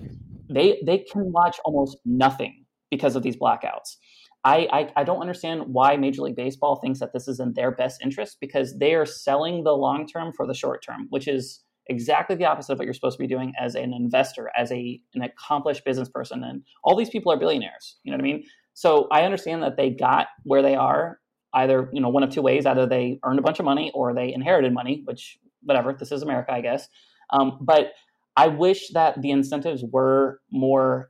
They 0.49 0.79
they 0.85 0.99
can 0.99 1.31
watch 1.31 1.57
almost 1.65 1.97
nothing 2.05 2.65
because 2.91 3.15
of 3.15 3.23
these 3.23 3.35
blackouts. 3.35 3.97
I, 4.45 4.67
I, 4.71 4.91
I 4.97 5.03
don't 5.03 5.21
understand 5.21 5.63
why 5.65 5.97
Major 5.97 6.21
League 6.21 6.35
Baseball 6.35 6.75
thinks 6.75 6.99
that 6.99 7.13
this 7.13 7.27
is 7.27 7.39
in 7.39 7.53
their 7.53 7.71
best 7.71 7.99
interest 8.03 8.37
because 8.39 8.77
they 8.77 8.93
are 8.93 9.05
selling 9.05 9.63
the 9.63 9.71
long 9.71 10.07
term 10.07 10.31
for 10.33 10.45
the 10.45 10.53
short 10.53 10.83
term, 10.83 11.07
which 11.09 11.27
is 11.27 11.63
exactly 11.87 12.35
the 12.35 12.45
opposite 12.45 12.73
of 12.73 12.77
what 12.77 12.85
you're 12.85 12.93
supposed 12.93 13.17
to 13.17 13.23
be 13.23 13.27
doing 13.27 13.53
as 13.59 13.73
an 13.73 13.91
investor, 13.91 14.51
as 14.55 14.71
a 14.71 15.01
an 15.15 15.23
accomplished 15.23 15.83
business 15.83 16.09
person. 16.09 16.43
And 16.43 16.61
all 16.83 16.95
these 16.95 17.09
people 17.09 17.31
are 17.33 17.39
billionaires. 17.39 17.97
You 18.03 18.11
know 18.11 18.17
what 18.17 18.23
I 18.23 18.27
mean? 18.27 18.43
So 18.75 19.07
I 19.11 19.23
understand 19.23 19.63
that 19.63 19.77
they 19.77 19.89
got 19.89 20.27
where 20.43 20.61
they 20.61 20.75
are 20.75 21.19
either 21.55 21.89
you 21.91 21.99
know 21.99 22.09
one 22.09 22.21
of 22.21 22.29
two 22.29 22.43
ways: 22.43 22.67
either 22.67 22.85
they 22.85 23.19
earned 23.25 23.39
a 23.39 23.43
bunch 23.43 23.57
of 23.57 23.65
money 23.65 23.91
or 23.95 24.13
they 24.13 24.31
inherited 24.31 24.73
money. 24.73 25.01
Which 25.05 25.39
whatever. 25.63 25.91
This 25.91 26.11
is 26.11 26.21
America, 26.21 26.53
I 26.53 26.61
guess. 26.61 26.87
Um, 27.31 27.57
but 27.61 27.93
I 28.37 28.47
wish 28.49 28.89
that 28.89 29.19
the 29.23 29.31
incentives 29.31 29.83
were 29.83 30.39
more 30.51 31.09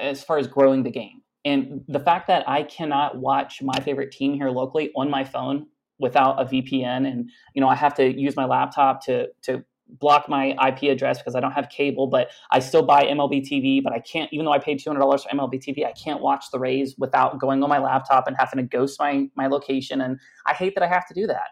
as 0.00 0.24
far 0.24 0.38
as 0.38 0.46
growing 0.46 0.84
the 0.84 0.90
game 0.90 1.19
And 1.44 1.84
the 1.88 2.00
fact 2.00 2.26
that 2.28 2.48
I 2.48 2.62
cannot 2.62 3.16
watch 3.16 3.62
my 3.62 3.78
favorite 3.80 4.12
team 4.12 4.34
here 4.34 4.50
locally 4.50 4.90
on 4.94 5.10
my 5.10 5.24
phone 5.24 5.66
without 5.98 6.40
a 6.40 6.44
VPN, 6.44 7.10
and 7.10 7.30
you 7.54 7.60
know 7.60 7.68
I 7.68 7.74
have 7.74 7.94
to 7.94 8.12
use 8.12 8.36
my 8.36 8.44
laptop 8.44 9.04
to 9.06 9.28
to 9.42 9.64
block 9.98 10.28
my 10.28 10.54
IP 10.68 10.84
address 10.84 11.18
because 11.18 11.34
I 11.34 11.40
don't 11.40 11.52
have 11.52 11.68
cable, 11.68 12.06
but 12.06 12.28
I 12.52 12.60
still 12.60 12.82
buy 12.82 13.04
MLB 13.04 13.42
TV. 13.42 13.82
But 13.82 13.92
I 13.92 14.00
can't, 14.00 14.32
even 14.32 14.44
though 14.46 14.52
I 14.52 14.58
paid 14.58 14.78
two 14.78 14.90
hundred 14.90 15.00
dollars 15.00 15.24
for 15.24 15.30
MLB 15.30 15.54
TV, 15.54 15.86
I 15.86 15.92
can't 15.92 16.20
watch 16.20 16.46
the 16.52 16.58
Rays 16.58 16.94
without 16.98 17.38
going 17.40 17.62
on 17.62 17.68
my 17.68 17.78
laptop 17.78 18.26
and 18.26 18.36
having 18.38 18.58
to 18.58 18.62
ghost 18.62 18.98
my 19.00 19.28
my 19.34 19.46
location. 19.46 20.00
And 20.00 20.18
I 20.46 20.54
hate 20.54 20.74
that 20.74 20.82
I 20.82 20.88
have 20.88 21.06
to 21.08 21.14
do 21.14 21.26
that. 21.26 21.48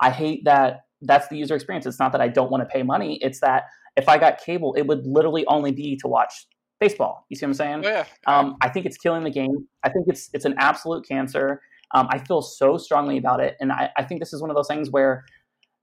I 0.00 0.10
hate 0.10 0.44
that 0.44 0.82
that's 1.02 1.28
the 1.28 1.36
user 1.36 1.54
experience. 1.54 1.84
It's 1.86 1.98
not 1.98 2.12
that 2.12 2.20
I 2.20 2.28
don't 2.28 2.50
want 2.50 2.62
to 2.62 2.72
pay 2.72 2.82
money. 2.82 3.18
It's 3.22 3.40
that 3.40 3.64
if 3.96 4.08
I 4.08 4.18
got 4.18 4.38
cable, 4.38 4.72
it 4.74 4.86
would 4.86 5.06
literally 5.06 5.44
only 5.46 5.72
be 5.72 5.96
to 5.96 6.08
watch 6.08 6.46
baseball. 6.82 7.24
You 7.28 7.36
see 7.36 7.46
what 7.46 7.50
I'm 7.50 7.54
saying? 7.54 7.82
Oh, 7.86 7.88
yeah. 7.88 8.04
Um, 8.26 8.56
I 8.60 8.68
think 8.68 8.86
it's 8.86 8.96
killing 8.96 9.22
the 9.22 9.30
game. 9.30 9.68
I 9.84 9.88
think 9.88 10.06
it's 10.08 10.28
it's 10.32 10.44
an 10.44 10.54
absolute 10.58 11.06
cancer. 11.06 11.62
Um, 11.94 12.08
I 12.10 12.18
feel 12.18 12.42
so 12.42 12.78
strongly 12.78 13.18
about 13.18 13.40
it, 13.40 13.56
and 13.60 13.70
I, 13.70 13.90
I 13.96 14.04
think 14.04 14.20
this 14.20 14.32
is 14.32 14.40
one 14.40 14.50
of 14.50 14.56
those 14.56 14.68
things 14.68 14.90
where 14.90 15.24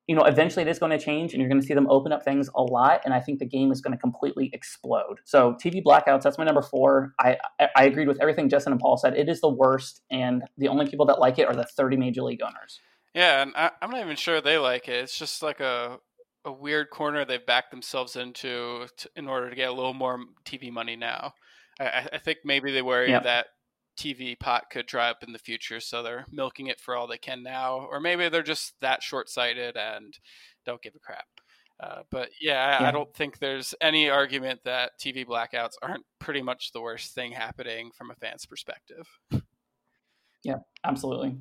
you 0.09 0.15
know, 0.15 0.23
eventually 0.23 0.63
it 0.63 0.67
is 0.67 0.79
going 0.79 0.89
to 0.89 0.97
change 0.97 1.33
and 1.33 1.39
you're 1.39 1.47
going 1.47 1.61
to 1.61 1.67
see 1.67 1.75
them 1.75 1.85
open 1.87 2.11
up 2.11 2.25
things 2.25 2.49
a 2.55 2.63
lot. 2.63 2.99
And 3.05 3.13
I 3.13 3.19
think 3.19 3.37
the 3.37 3.45
game 3.45 3.71
is 3.71 3.79
going 3.79 3.95
to 3.95 3.97
completely 4.01 4.49
explode. 4.53 5.19
So 5.23 5.53
TV 5.63 5.83
blackouts, 5.83 6.23
that's 6.23 6.39
my 6.39 6.43
number 6.45 6.63
four. 6.63 7.13
I, 7.19 7.37
I 7.75 7.83
agreed 7.83 8.07
with 8.07 8.19
everything 8.19 8.49
Justin 8.49 8.73
and 8.73 8.81
Paul 8.81 8.97
said. 8.97 9.15
It 9.15 9.29
is 9.29 9.39
the 9.39 9.49
worst. 9.49 10.01
And 10.09 10.41
the 10.57 10.67
only 10.67 10.87
people 10.87 11.05
that 11.05 11.19
like 11.19 11.37
it 11.37 11.47
are 11.47 11.53
the 11.53 11.63
30 11.63 11.97
major 11.97 12.23
league 12.23 12.41
owners. 12.41 12.79
Yeah. 13.13 13.43
And 13.43 13.53
I, 13.55 13.69
am 13.83 13.91
not 13.91 14.01
even 14.01 14.15
sure 14.15 14.41
they 14.41 14.57
like 14.57 14.87
it. 14.87 14.95
It's 14.95 15.15
just 15.15 15.43
like 15.43 15.59
a, 15.59 15.99
a 16.45 16.51
weird 16.51 16.89
corner 16.89 17.25
they've 17.25 17.45
backed 17.45 17.71
themselves 17.71 18.15
into 18.15 18.87
to, 18.97 19.09
in 19.15 19.27
order 19.27 19.49
to 19.49 19.55
get 19.55 19.69
a 19.69 19.73
little 19.73 19.93
more 19.93 20.19
TV 20.45 20.71
money 20.71 20.95
now. 20.95 21.33
I, 21.79 22.07
I 22.13 22.17
think 22.17 22.39
maybe 22.43 22.71
they 22.71 22.81
worry 22.81 23.09
yep. 23.09 23.23
that 23.23 23.47
TV 23.97 24.39
pot 24.39 24.65
could 24.71 24.85
dry 24.85 25.09
up 25.09 25.23
in 25.23 25.33
the 25.33 25.39
future, 25.39 25.79
so 25.79 26.01
they're 26.01 26.25
milking 26.31 26.67
it 26.67 26.79
for 26.79 26.95
all 26.95 27.07
they 27.07 27.17
can 27.17 27.43
now, 27.43 27.87
or 27.91 27.99
maybe 27.99 28.29
they're 28.29 28.41
just 28.41 28.73
that 28.79 29.03
short-sighted 29.03 29.75
and 29.75 30.17
don't 30.65 30.81
give 30.81 30.95
a 30.95 30.99
crap. 30.99 31.27
Uh, 31.81 32.01
but 32.09 32.29
yeah, 32.41 32.81
yeah, 32.81 32.87
I 32.87 32.91
don't 32.91 33.13
think 33.13 33.39
there's 33.39 33.73
any 33.81 34.09
argument 34.09 34.61
that 34.65 34.91
TV 34.99 35.25
blackouts 35.25 35.73
aren't 35.81 36.05
pretty 36.19 36.41
much 36.41 36.71
the 36.71 36.81
worst 36.81 37.13
thing 37.13 37.31
happening 37.31 37.91
from 37.97 38.11
a 38.11 38.15
fan's 38.15 38.45
perspective. 38.45 39.07
Yeah, 40.43 40.57
absolutely. 40.85 41.37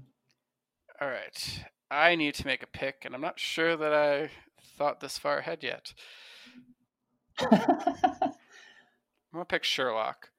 All 1.00 1.08
right, 1.08 1.64
I 1.90 2.16
need 2.16 2.34
to 2.34 2.46
make 2.46 2.62
a 2.64 2.68
pick, 2.68 3.02
and 3.04 3.14
I'm 3.14 3.20
not 3.20 3.38
sure 3.38 3.76
that 3.76 3.94
I 3.94 4.30
thought 4.76 5.00
this 5.00 5.18
far 5.18 5.38
ahead 5.38 5.62
yet. 5.62 5.92
I'm 7.40 7.52
gonna 9.32 9.44
pick 9.44 9.64
Sherlock. 9.64 10.30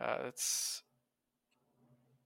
Uh, 0.00 0.18
it's 0.26 0.82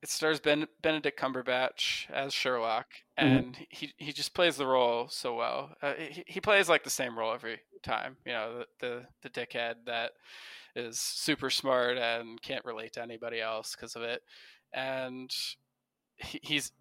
it 0.03 0.09
stars 0.09 0.41
ben, 0.41 0.67
Benedict 0.81 1.19
Cumberbatch 1.19 2.11
as 2.11 2.33
Sherlock, 2.33 2.87
mm-hmm. 3.19 3.27
and 3.27 3.55
mm-hmm. 3.55 3.65
he 3.69 3.93
he 3.97 4.13
just 4.13 4.35
plays 4.35 4.57
the 4.57 4.67
role 4.67 5.09
so 5.09 5.35
well. 5.35 5.77
Uh, 5.83 5.95
he 5.95 6.25
he 6.27 6.41
plays 6.41 6.69
like 6.69 6.85
the 6.85 6.91
same 6.91 7.19
role 7.19 7.33
every 7.33 7.61
time. 7.83 8.17
You 8.25 8.33
know, 8.33 8.65
the, 8.81 8.87
the 9.23 9.29
the 9.29 9.31
dickhead 9.31 9.75
that 9.87 10.13
is 10.75 10.99
super 10.99 11.51
smart 11.51 11.99
and 11.99 12.41
can't 12.41 12.65
relate 12.65 12.95
to 12.95 13.03
anybody 13.03 13.41
else 13.41 13.75
because 13.75 13.97
of 13.97 14.03
it, 14.03 14.23
and 14.73 15.31
he, 16.17 16.41
he's 16.43 16.73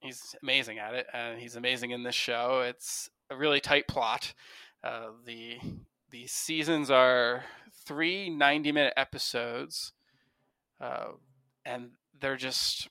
he's 0.00 0.34
amazing 0.42 0.78
at 0.78 0.94
it, 0.94 1.06
and 1.12 1.38
he's 1.38 1.56
amazing 1.56 1.90
in 1.90 2.02
this 2.02 2.14
show. 2.14 2.64
It's 2.66 3.10
a 3.30 3.36
really 3.36 3.60
tight 3.60 3.88
plot. 3.88 4.34
Uh, 4.82 5.08
the 5.24 5.58
the 6.10 6.26
seasons 6.26 6.90
are 6.90 7.44
three 7.84 8.30
90 8.30 8.72
minute 8.72 8.94
episodes. 8.96 9.92
Uh, 10.80 11.12
and 11.64 11.90
they're 12.20 12.36
just 12.36 12.88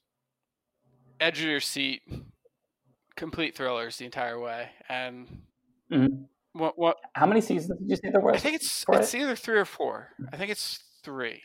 edge 1.19 1.39
of 1.39 1.45
your 1.45 1.59
seat, 1.59 2.01
complete 3.15 3.55
thrillers 3.55 3.97
the 3.97 4.05
entire 4.05 4.39
way. 4.39 4.69
And 4.89 5.43
mm-hmm. 5.91 6.23
what 6.53 6.77
what? 6.77 6.97
How 7.13 7.25
many 7.25 7.41
seasons 7.41 7.79
did 7.79 7.89
you 7.89 7.95
say 7.95 8.09
there 8.11 8.21
were? 8.21 8.33
I 8.33 8.37
think 8.37 8.55
it's 8.55 8.85
it's 8.89 9.13
it? 9.13 9.21
either 9.21 9.35
three 9.35 9.57
or 9.57 9.65
four. 9.65 10.09
I 10.31 10.37
think 10.37 10.51
it's 10.51 10.83
three. 11.03 11.41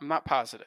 I'm 0.00 0.08
not 0.08 0.24
positive. 0.24 0.66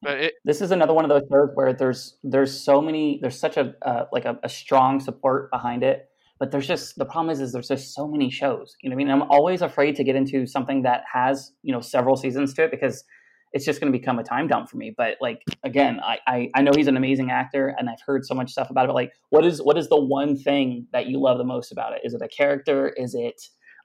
But 0.00 0.18
it, 0.18 0.34
this 0.44 0.60
is 0.60 0.72
another 0.72 0.94
one 0.94 1.04
of 1.04 1.10
those 1.10 1.22
shows 1.30 1.50
where 1.54 1.72
there's 1.72 2.16
there's 2.24 2.58
so 2.58 2.80
many 2.80 3.18
there's 3.20 3.38
such 3.38 3.56
a 3.56 3.74
uh, 3.82 4.06
like 4.12 4.24
a, 4.24 4.38
a 4.42 4.48
strong 4.48 5.00
support 5.00 5.50
behind 5.50 5.82
it 5.84 6.08
but 6.42 6.50
there's 6.50 6.66
just 6.66 6.96
the 6.96 7.04
problem 7.04 7.30
is 7.30 7.40
is 7.40 7.52
there's 7.52 7.68
just 7.68 7.94
so 7.94 8.08
many 8.08 8.28
shows 8.28 8.74
you 8.82 8.90
know 8.90 8.94
i 8.94 8.96
mean 8.96 9.08
i'm 9.08 9.22
always 9.30 9.62
afraid 9.62 9.94
to 9.94 10.02
get 10.02 10.16
into 10.16 10.44
something 10.44 10.82
that 10.82 11.04
has 11.12 11.52
you 11.62 11.72
know 11.72 11.80
several 11.80 12.16
seasons 12.16 12.52
to 12.52 12.64
it 12.64 12.72
because 12.72 13.04
it's 13.52 13.64
just 13.64 13.80
going 13.80 13.92
to 13.92 13.96
become 13.96 14.18
a 14.18 14.24
time 14.24 14.48
dump 14.48 14.68
for 14.68 14.76
me. 14.76 14.94
But 14.96 15.18
like 15.20 15.42
again, 15.62 16.00
I, 16.02 16.18
I, 16.26 16.50
I 16.54 16.62
know 16.62 16.72
he's 16.74 16.86
an 16.86 16.96
amazing 16.96 17.30
actor, 17.30 17.74
and 17.78 17.88
I've 17.88 18.00
heard 18.04 18.24
so 18.24 18.34
much 18.34 18.50
stuff 18.50 18.70
about 18.70 18.84
it. 18.84 18.88
But 18.88 18.94
like, 18.94 19.12
what 19.30 19.44
is 19.44 19.62
what 19.62 19.76
is 19.76 19.88
the 19.88 20.00
one 20.00 20.36
thing 20.38 20.86
that 20.92 21.06
you 21.06 21.20
love 21.20 21.38
the 21.38 21.44
most 21.44 21.72
about 21.72 21.92
it? 21.92 22.00
Is 22.02 22.14
it 22.14 22.22
a 22.22 22.28
character? 22.28 22.88
Is 22.96 23.14
it 23.14 23.40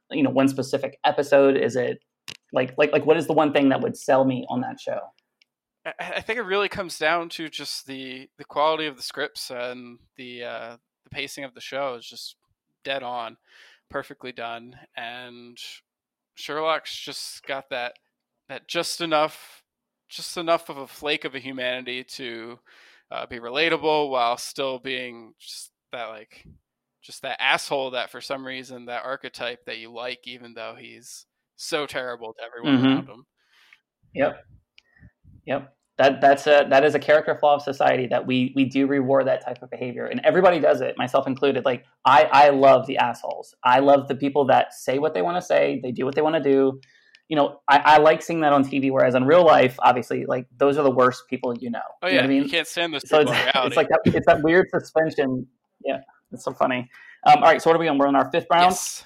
you 0.10 0.24
know 0.24 0.30
one 0.30 0.48
specific 0.48 0.98
episode? 1.04 1.58
Is 1.58 1.76
it 1.76 2.00
like 2.54 2.74
like 2.78 2.92
like 2.92 3.06
what 3.06 3.18
is 3.18 3.28
the 3.28 3.34
one 3.34 3.54
thing 3.54 3.70
that 3.70 3.82
would 3.82 3.98
sell 3.98 4.26
me 4.26 4.46
on 4.50 4.62
that 4.62 4.80
show? 4.80 5.00
I 6.00 6.22
think 6.22 6.38
it 6.40 6.44
really 6.44 6.70
comes 6.70 6.98
down 6.98 7.30
to 7.30 7.50
just 7.50 7.88
the 7.88 8.30
the 8.38 8.46
quality 8.46 8.88
of 8.88 8.96
the 8.96 9.04
scripts 9.04 9.52
and 9.52 10.00
the 10.16 10.44
uh, 10.44 10.78
the 11.04 11.10
pacing 11.10 11.44
of 11.44 11.54
the 11.54 11.62
show 11.62 11.96
is 11.96 12.06
just 12.06 12.36
dead 12.88 13.04
on, 13.04 13.36
perfectly 13.90 14.32
done, 14.32 14.78
and 14.96 15.58
Sherlock's 16.36 16.96
just 16.98 17.46
got 17.46 17.70
that 17.70 17.94
that 18.48 18.68
just 18.68 19.02
enough 19.02 19.64
just 20.08 20.38
enough 20.38 20.70
of 20.70 20.78
a 20.78 20.88
flake 20.88 21.26
of 21.26 21.36
a 21.36 21.40
humanity 21.40 22.02
to 22.02 22.58
uh, 23.12 23.26
be 23.26 23.40
relatable 23.40 24.10
while 24.10 24.38
still 24.38 24.80
being 24.80 25.34
just 25.38 25.72
that 25.92 26.06
like 26.06 26.46
just 27.02 27.24
that 27.24 27.42
asshole 27.42 27.92
that 27.92 28.10
for 28.10 28.22
some 28.22 28.48
reason 28.48 28.86
that 28.86 29.04
archetype 29.04 29.66
that 29.66 29.80
you 29.80 29.92
like 29.92 30.22
even 30.26 30.54
though 30.54 30.76
he's 30.80 31.26
so 31.58 31.86
terrible 31.86 32.34
to 32.34 32.44
everyone 32.46 32.78
mm-hmm. 32.78 32.88
around 32.88 33.10
him. 33.10 33.26
Yep. 34.14 34.46
Yep 35.46 35.77
that 35.98 36.22
that's 36.22 36.46
a 36.48 36.66
that 36.70 36.84
is 36.84 36.96
a 36.96 37.00
character 37.00 37.36
flaw 37.40 37.56
of 37.56 37.62
society 37.62 38.08
that 38.08 38.26
we 38.26 38.54
we 38.56 38.66
do 38.66 38.88
reward 38.88 39.28
that 39.28 39.44
type 39.44 39.58
of 39.62 39.70
behavior 39.70 40.06
and 40.06 40.22
everybody 40.24 40.60
does 40.60 40.82
it 40.82 40.96
myself 40.98 41.26
included 41.28 41.66
like 41.66 41.86
i 42.06 42.24
i 42.32 42.50
love 42.50 42.86
the 42.86 42.98
assholes 42.98 43.56
i 43.64 43.80
love 43.80 44.08
the 44.08 44.16
people 44.16 44.46
that 44.46 44.74
say 44.74 45.00
what 45.00 45.14
they 45.14 45.22
want 45.22 45.36
to 45.36 45.42
say 45.42 45.80
they 45.82 45.92
do 45.92 46.06
what 46.06 46.14
they 46.14 46.22
want 46.22 46.36
to 46.36 46.42
do 46.42 46.80
you 47.30 47.36
know, 47.36 47.60
I, 47.70 47.78
I, 47.80 47.98
like 47.98 48.22
seeing 48.22 48.42
that 48.42 48.54
on 48.54 48.64
TV. 48.64 48.92
Whereas 48.92 49.14
in 49.16 49.26
real 49.26 49.46
life, 49.46 49.78
obviously, 49.80 50.26
like 50.26 50.48
those 50.58 50.78
are 50.78 50.84
the 50.84 50.92
worst 50.92 51.24
people 51.30 51.54
you 51.60 51.70
know. 51.70 51.80
Oh 52.02 52.08
yeah, 52.08 52.14
you, 52.14 52.18
know 52.20 52.24
I 52.24 52.28
mean, 52.28 52.44
you 52.44 52.50
can't 52.50 52.68
stand 52.68 52.94
this. 52.94 53.04
So 53.06 53.20
it's, 53.20 53.32
it's, 53.34 53.76
like 53.76 53.90
that, 53.90 54.00
it's 54.06 54.26
that 54.28 54.42
weird 54.44 54.68
suspension. 54.70 55.46
Yeah, 55.84 55.98
it's 56.32 56.46
so 56.46 56.54
funny. 56.54 56.90
Um, 57.26 57.38
all 57.38 57.44
right, 57.44 57.62
so 57.62 57.70
what 57.70 57.76
are 57.76 57.80
we 57.80 57.88
on? 57.88 57.98
We're 57.98 58.08
on 58.08 58.16
our 58.16 58.32
fifth 58.32 58.48
round. 58.50 58.72
Yes. 58.72 59.04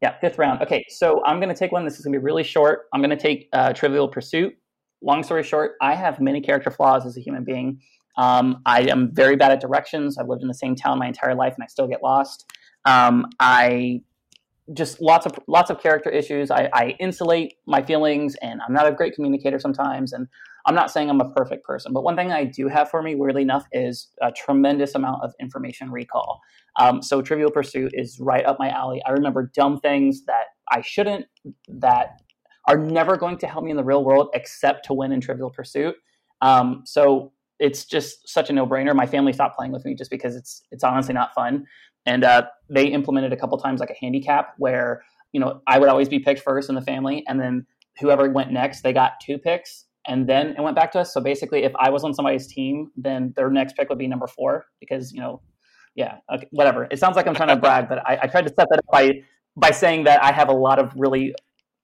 Yeah, 0.00 0.18
fifth 0.20 0.38
round. 0.38 0.62
Okay, 0.62 0.84
so 0.88 1.22
I'm 1.24 1.38
going 1.38 1.48
to 1.48 1.54
take 1.54 1.72
one. 1.72 1.84
This 1.84 1.98
is 1.98 2.04
going 2.04 2.12
to 2.12 2.18
be 2.18 2.24
really 2.24 2.42
short. 2.42 2.86
I'm 2.92 3.00
going 3.00 3.10
to 3.10 3.16
take 3.16 3.48
uh, 3.52 3.72
Trivial 3.72 4.08
Pursuit. 4.08 4.54
Long 5.02 5.22
story 5.22 5.42
short, 5.42 5.72
I 5.80 5.94
have 5.94 6.20
many 6.20 6.40
character 6.40 6.70
flaws 6.70 7.04
as 7.06 7.16
a 7.16 7.20
human 7.20 7.44
being. 7.44 7.80
Um, 8.16 8.62
I 8.66 8.82
am 8.82 9.10
very 9.12 9.36
bad 9.36 9.52
at 9.52 9.60
directions. 9.60 10.18
I've 10.18 10.28
lived 10.28 10.42
in 10.42 10.48
the 10.48 10.54
same 10.54 10.74
town 10.74 10.98
my 10.98 11.06
entire 11.06 11.34
life, 11.34 11.54
and 11.54 11.64
I 11.64 11.66
still 11.66 11.88
get 11.88 12.02
lost. 12.02 12.50
Um, 12.84 13.26
I 13.40 14.02
just 14.74 15.00
lots 15.00 15.26
of 15.26 15.38
lots 15.48 15.70
of 15.70 15.80
character 15.80 16.10
issues. 16.10 16.50
I, 16.50 16.68
I, 16.72 16.96
insulate 17.00 17.54
my 17.66 17.82
feelings, 17.82 18.36
and 18.42 18.60
I'm 18.66 18.72
not 18.72 18.86
a 18.86 18.92
great 18.92 19.14
communicator 19.14 19.58
sometimes. 19.58 20.12
And 20.12 20.28
I'm 20.66 20.74
not 20.74 20.90
saying 20.90 21.10
I'm 21.10 21.20
a 21.20 21.30
perfect 21.30 21.64
person, 21.64 21.92
but 21.92 22.04
one 22.04 22.14
thing 22.14 22.30
I 22.30 22.44
do 22.44 22.68
have 22.68 22.88
for 22.88 23.02
me, 23.02 23.14
weirdly 23.16 23.42
enough, 23.42 23.66
is 23.72 24.08
a 24.20 24.30
tremendous 24.30 24.94
amount 24.94 25.22
of 25.24 25.32
information 25.40 25.90
recall. 25.90 26.40
Um, 26.78 27.02
so 27.02 27.20
Trivial 27.20 27.50
Pursuit 27.50 27.92
is 27.94 28.18
right 28.20 28.44
up 28.44 28.58
my 28.58 28.70
alley. 28.70 29.02
I 29.06 29.10
remember 29.10 29.50
dumb 29.54 29.80
things 29.80 30.24
that 30.26 30.46
I 30.70 30.80
shouldn't, 30.80 31.26
that 31.68 32.21
are 32.68 32.78
never 32.78 33.16
going 33.16 33.38
to 33.38 33.46
help 33.46 33.64
me 33.64 33.70
in 33.70 33.76
the 33.76 33.84
real 33.84 34.04
world, 34.04 34.28
except 34.34 34.84
to 34.86 34.94
win 34.94 35.12
in 35.12 35.20
Trivial 35.20 35.50
Pursuit. 35.50 35.94
Um, 36.40 36.82
so 36.84 37.32
it's 37.58 37.84
just 37.84 38.28
such 38.28 38.50
a 38.50 38.52
no-brainer. 38.52 38.94
My 38.94 39.06
family 39.06 39.32
stopped 39.32 39.56
playing 39.56 39.72
with 39.72 39.84
me 39.84 39.94
just 39.94 40.10
because 40.10 40.34
it's 40.36 40.62
it's 40.70 40.84
honestly 40.84 41.14
not 41.14 41.32
fun. 41.34 41.66
And 42.04 42.24
uh, 42.24 42.46
they 42.68 42.86
implemented 42.86 43.32
a 43.32 43.36
couple 43.36 43.56
times 43.58 43.78
like 43.78 43.90
a 43.90 43.94
handicap 44.00 44.54
where 44.58 45.02
you 45.32 45.40
know 45.40 45.62
I 45.66 45.78
would 45.78 45.88
always 45.88 46.08
be 46.08 46.18
picked 46.18 46.40
first 46.40 46.68
in 46.68 46.74
the 46.74 46.82
family, 46.82 47.24
and 47.28 47.40
then 47.40 47.66
whoever 48.00 48.28
went 48.30 48.50
next, 48.50 48.82
they 48.82 48.92
got 48.92 49.12
two 49.24 49.38
picks, 49.38 49.86
and 50.06 50.28
then 50.28 50.54
it 50.56 50.60
went 50.60 50.76
back 50.76 50.90
to 50.92 51.00
us. 51.00 51.14
So 51.14 51.20
basically, 51.20 51.62
if 51.62 51.72
I 51.78 51.90
was 51.90 52.04
on 52.04 52.14
somebody's 52.14 52.46
team, 52.46 52.90
then 52.96 53.32
their 53.36 53.50
next 53.50 53.76
pick 53.76 53.88
would 53.88 53.98
be 53.98 54.08
number 54.08 54.26
four 54.26 54.66
because 54.80 55.12
you 55.12 55.20
know, 55.20 55.40
yeah, 55.94 56.16
okay, 56.34 56.48
whatever. 56.50 56.88
It 56.90 56.98
sounds 56.98 57.16
like 57.16 57.26
I'm 57.26 57.34
trying 57.34 57.50
to 57.50 57.56
brag, 57.56 57.88
but 57.88 57.98
I, 58.06 58.18
I 58.22 58.26
tried 58.26 58.46
to 58.46 58.52
set 58.52 58.68
that 58.70 58.78
up 58.78 58.86
by 58.90 59.22
by 59.56 59.70
saying 59.70 60.04
that 60.04 60.22
I 60.24 60.32
have 60.32 60.48
a 60.48 60.54
lot 60.54 60.78
of 60.78 60.92
really 60.96 61.34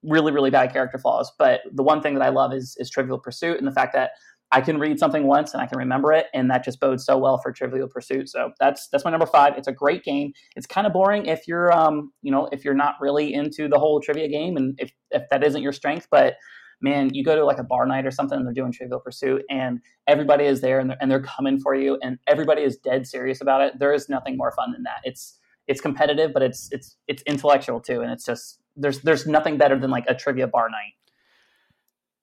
really 0.03 0.33
really 0.33 0.51
bad 0.51 0.73
character 0.73 0.99
flaws 0.99 1.33
but 1.39 1.61
the 1.73 1.83
one 1.83 2.01
thing 2.01 2.15
that 2.15 2.23
i 2.23 2.29
love 2.29 2.53
is 2.53 2.77
is 2.79 2.89
trivial 2.91 3.19
pursuit 3.19 3.59
and 3.59 3.67
the 3.67 3.73
fact 3.73 3.93
that 3.93 4.11
I 4.51 4.61
can 4.63 4.79
read 4.79 4.99
something 4.99 5.25
once 5.25 5.53
and 5.53 5.63
I 5.63 5.67
can 5.67 5.79
remember 5.79 6.13
it, 6.13 6.27
and 6.33 6.51
that 6.51 6.65
just 6.65 6.81
bodes 6.81 7.05
so 7.05 7.19
well 7.19 7.39
for 7.39 7.53
Trivial 7.53 7.87
Pursuit. 7.87 8.31
So 8.31 8.53
that's 8.59 8.89
that's 8.89 9.05
my 9.05 9.11
number 9.11 9.27
five. 9.27 9.55
It's 9.59 9.69
a 9.69 9.73
great 9.73 10.05
game. 10.05 10.33
It's 10.57 10.67
kind 10.67 10.87
of 10.87 10.93
boring 10.93 11.27
if 11.27 11.47
you're 11.47 11.71
um 11.73 12.13
you 12.23 12.33
know 12.33 12.49
if 12.51 12.65
you're 12.65 12.75
not 12.75 12.95
really 13.01 13.35
into 13.35 13.69
the 13.69 13.79
whole 13.79 14.01
trivia 14.01 14.29
game 14.29 14.57
and 14.57 14.75
if 14.81 14.91
if 15.11 15.23
that 15.31 15.45
isn't 15.45 15.63
your 15.63 15.73
strength, 15.73 16.09
but 16.11 16.37
man, 16.81 17.13
you 17.13 17.25
go 17.25 17.35
to 17.35 17.45
like 17.45 17.59
a 17.59 17.65
bar 17.65 17.85
night 17.87 18.07
or 18.07 18.11
something 18.11 18.39
and 18.39 18.47
they're 18.47 18.55
doing 18.55 18.73
Trivial 18.73 19.01
Pursuit 19.01 19.43
and 19.51 19.81
everybody 20.07 20.45
is 20.45 20.61
there 20.61 20.79
and 20.79 20.91
they're, 20.91 20.99
and 21.01 21.11
they're 21.11 21.23
coming 21.23 21.59
for 21.61 21.75
you 21.75 21.99
and 22.03 22.19
everybody 22.27 22.63
is 22.63 22.77
dead 22.77 23.07
serious 23.07 23.41
about 23.41 23.61
it. 23.61 23.79
There 23.79 23.93
is 23.93 24.09
nothing 24.09 24.37
more 24.37 24.53
fun 24.53 24.73
than 24.73 24.85
that. 24.85 25.01
It's 25.05 25.39
it's 25.67 25.83
competitive, 25.83 26.33
but 26.33 26.43
it's 26.43 26.69
it's 26.73 26.97
it's 27.07 27.23
intellectual 27.27 27.81
too, 27.81 28.01
and 28.01 28.11
it's 28.11 28.25
just 28.25 28.61
there's 28.79 29.01
there's 29.01 29.27
nothing 29.27 29.59
better 29.59 29.79
than 29.79 29.91
like 29.91 30.05
a 30.09 30.15
trivia 30.15 30.47
bar 30.47 30.71
night. 30.71 30.95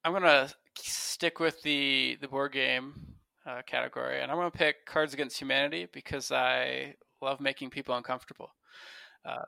I'm 0.04 0.12
gonna 0.12 0.48
stick 0.78 1.38
with 1.40 1.62
the 1.62 2.18
the 2.20 2.28
board 2.28 2.52
game 2.52 2.94
uh, 3.46 3.62
category, 3.66 4.22
and 4.22 4.30
I'm 4.30 4.38
gonna 4.38 4.50
pick 4.50 4.86
Cards 4.86 5.14
Against 5.14 5.38
Humanity 5.38 5.86
because 5.92 6.32
I 6.32 6.94
love 7.20 7.40
making 7.40 7.70
people 7.70 7.94
uncomfortable. 7.94 8.50
Uh, 9.24 9.42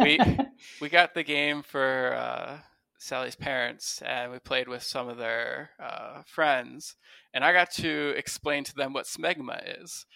we 0.00 0.18
we 0.80 0.88
got 0.88 1.14
the 1.14 1.22
game 1.22 1.62
for 1.62 2.14
uh, 2.14 2.58
Sally's 2.98 3.36
parents, 3.36 4.02
and 4.04 4.30
we 4.30 4.38
played 4.38 4.68
with 4.68 4.82
some 4.82 5.08
of 5.08 5.18
their 5.18 5.70
uh, 5.82 6.22
friends, 6.26 6.96
and 7.34 7.44
I 7.44 7.52
got 7.52 7.70
to 7.72 8.14
explain 8.16 8.64
to 8.64 8.74
them 8.74 8.92
what 8.92 9.06
smegma 9.06 9.82
is. 9.82 10.06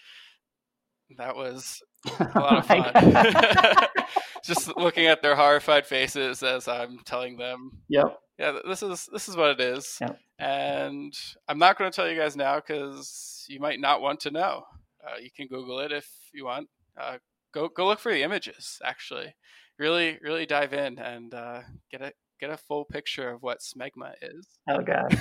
That 1.16 1.36
was 1.36 1.82
a 2.18 2.40
lot 2.40 2.58
of 2.58 2.66
fun. 2.66 4.04
Just 4.46 4.76
looking 4.76 5.06
at 5.06 5.22
their 5.22 5.34
horrified 5.36 5.86
faces 5.86 6.42
as 6.42 6.68
I'm 6.68 7.00
telling 7.04 7.36
them. 7.36 7.78
Yep. 7.88 8.18
Yeah, 8.38 8.58
this 8.66 8.82
is 8.82 9.08
this 9.12 9.28
is 9.28 9.36
what 9.36 9.58
it 9.58 9.60
is, 9.60 9.96
yep. 9.98 10.18
and 10.38 11.14
I'm 11.48 11.58
not 11.58 11.78
going 11.78 11.90
to 11.90 11.96
tell 11.96 12.06
you 12.06 12.18
guys 12.18 12.36
now 12.36 12.56
because 12.56 13.46
you 13.48 13.60
might 13.60 13.80
not 13.80 14.02
want 14.02 14.20
to 14.20 14.30
know. 14.30 14.64
Uh, 15.02 15.16
you 15.22 15.30
can 15.34 15.46
Google 15.46 15.80
it 15.80 15.90
if 15.90 16.06
you 16.34 16.44
want. 16.44 16.68
Uh, 17.00 17.16
go 17.54 17.68
go 17.68 17.86
look 17.86 17.98
for 17.98 18.12
the 18.12 18.22
images. 18.22 18.78
Actually, 18.84 19.34
really 19.78 20.18
really 20.22 20.44
dive 20.44 20.74
in 20.74 20.98
and 20.98 21.32
uh, 21.32 21.62
get 21.90 22.02
it 22.02 22.14
get 22.40 22.50
a 22.50 22.56
full 22.56 22.84
picture 22.84 23.30
of 23.30 23.42
what 23.42 23.60
smegma 23.60 24.12
is. 24.22 24.46
Oh 24.68 24.80
god, 24.80 25.16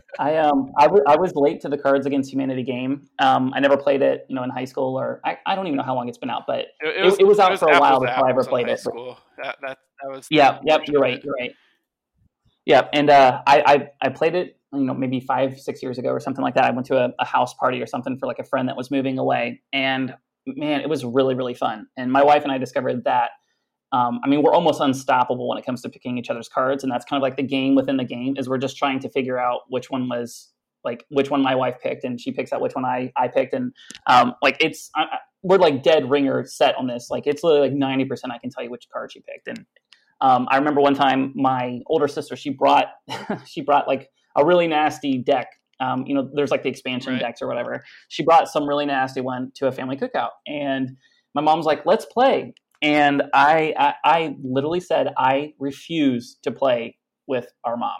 I 0.18 0.36
um 0.36 0.72
I, 0.78 0.84
w- 0.84 1.04
I 1.06 1.16
was 1.16 1.34
late 1.34 1.60
to 1.62 1.68
the 1.68 1.78
Cards 1.78 2.06
Against 2.06 2.32
Humanity 2.32 2.62
game. 2.62 3.08
Um, 3.18 3.52
I 3.54 3.60
never 3.60 3.76
played 3.76 4.02
it, 4.02 4.26
you 4.28 4.36
know, 4.36 4.42
in 4.42 4.50
high 4.50 4.64
school 4.64 4.98
or 4.98 5.20
I, 5.24 5.38
I 5.46 5.54
don't 5.54 5.66
even 5.66 5.76
know 5.76 5.82
how 5.82 5.94
long 5.94 6.08
it's 6.08 6.18
been 6.18 6.30
out, 6.30 6.42
but 6.46 6.66
it, 6.80 7.00
it 7.00 7.04
was, 7.04 7.14
it, 7.14 7.20
it 7.20 7.26
was 7.26 7.38
out 7.38 7.50
was 7.50 7.60
for 7.60 7.70
a 7.70 7.80
while 7.80 8.00
before 8.00 8.26
I 8.26 8.30
ever 8.30 8.44
played 8.44 8.68
it. 8.68 8.80
School. 8.80 9.18
That, 9.42 9.56
that 9.62 9.78
that 10.02 10.10
was 10.10 10.26
yeah 10.30 10.58
yep 10.64 10.82
you're 10.86 11.00
right 11.00 11.22
you're 11.22 11.34
right. 11.34 11.52
Yeah, 12.66 12.88
and 12.92 13.10
uh, 13.10 13.42
I, 13.46 13.62
I 13.66 14.06
I 14.06 14.08
played 14.10 14.34
it 14.34 14.58
you 14.72 14.80
know 14.84 14.94
maybe 14.94 15.20
five 15.20 15.58
six 15.58 15.82
years 15.82 15.98
ago 15.98 16.10
or 16.10 16.20
something 16.20 16.42
like 16.42 16.54
that. 16.54 16.64
I 16.64 16.70
went 16.70 16.86
to 16.86 16.98
a, 16.98 17.10
a 17.18 17.24
house 17.24 17.54
party 17.54 17.80
or 17.80 17.86
something 17.86 18.18
for 18.18 18.26
like 18.26 18.38
a 18.38 18.44
friend 18.44 18.68
that 18.68 18.76
was 18.76 18.90
moving 18.90 19.18
away, 19.18 19.62
and 19.72 20.14
man, 20.46 20.80
it 20.80 20.88
was 20.88 21.04
really 21.04 21.34
really 21.34 21.54
fun. 21.54 21.86
And 21.96 22.12
my 22.12 22.22
wife 22.22 22.42
and 22.42 22.52
I 22.52 22.58
discovered 22.58 23.04
that 23.04 23.30
um, 23.92 24.20
I 24.22 24.28
mean, 24.28 24.42
we're 24.42 24.54
almost 24.54 24.80
unstoppable 24.80 25.48
when 25.48 25.58
it 25.58 25.66
comes 25.66 25.82
to 25.82 25.88
picking 25.88 26.16
each 26.16 26.30
other's 26.30 26.48
cards, 26.48 26.84
and 26.84 26.92
that's 26.92 27.04
kind 27.04 27.20
of 27.20 27.22
like 27.22 27.36
the 27.36 27.42
game 27.42 27.74
within 27.74 27.96
the 27.96 28.04
game. 28.04 28.36
Is 28.36 28.48
we're 28.48 28.58
just 28.58 28.76
trying 28.76 29.00
to 29.00 29.08
figure 29.08 29.38
out 29.38 29.62
which 29.68 29.90
one 29.90 30.08
was 30.08 30.52
like 30.84 31.04
which 31.10 31.30
one 31.30 31.42
my 31.42 31.54
wife 31.54 31.76
picked, 31.82 32.04
and 32.04 32.20
she 32.20 32.30
picks 32.30 32.52
out 32.52 32.60
which 32.60 32.74
one 32.74 32.84
I 32.84 33.12
I 33.16 33.28
picked, 33.28 33.52
and 33.52 33.72
um, 34.06 34.34
like 34.42 34.56
it's 34.60 34.90
I, 34.94 35.06
we're 35.42 35.58
like 35.58 35.82
dead 35.82 36.08
ringer 36.08 36.44
set 36.44 36.76
on 36.76 36.86
this. 36.86 37.08
Like 37.10 37.26
it's 37.26 37.42
literally 37.42 37.68
like 37.68 37.76
ninety 37.76 38.04
percent 38.04 38.32
I 38.32 38.38
can 38.38 38.50
tell 38.50 38.62
you 38.62 38.70
which 38.70 38.86
card 38.92 39.12
she 39.12 39.20
picked, 39.20 39.48
and 39.48 39.66
um, 40.20 40.46
I 40.50 40.56
remember 40.56 40.80
one 40.80 40.94
time 40.94 41.32
my 41.34 41.80
older 41.86 42.06
sister 42.06 42.36
she 42.36 42.50
brought 42.50 42.86
she 43.46 43.60
brought 43.60 43.88
like 43.88 44.08
a 44.36 44.44
really 44.44 44.68
nasty 44.68 45.18
deck. 45.18 45.48
Um, 45.80 46.04
you 46.06 46.14
know, 46.14 46.30
there's 46.34 46.50
like 46.50 46.62
the 46.62 46.68
expansion 46.68 47.14
right. 47.14 47.22
decks 47.22 47.40
or 47.40 47.48
whatever. 47.48 47.82
She 48.08 48.22
brought 48.22 48.48
some 48.48 48.68
really 48.68 48.84
nasty 48.84 49.22
one 49.22 49.50
to 49.56 49.66
a 49.66 49.72
family 49.72 49.96
cookout, 49.96 50.30
and 50.46 50.96
my 51.34 51.40
mom's 51.40 51.66
like, 51.66 51.84
"Let's 51.86 52.04
play." 52.04 52.54
And 52.82 53.22
I, 53.34 53.74
I, 53.78 53.94
I 54.04 54.36
literally 54.42 54.80
said, 54.80 55.12
I 55.18 55.52
refuse 55.58 56.38
to 56.42 56.50
play 56.50 56.96
with 57.26 57.52
our 57.64 57.76
mom. 57.76 57.98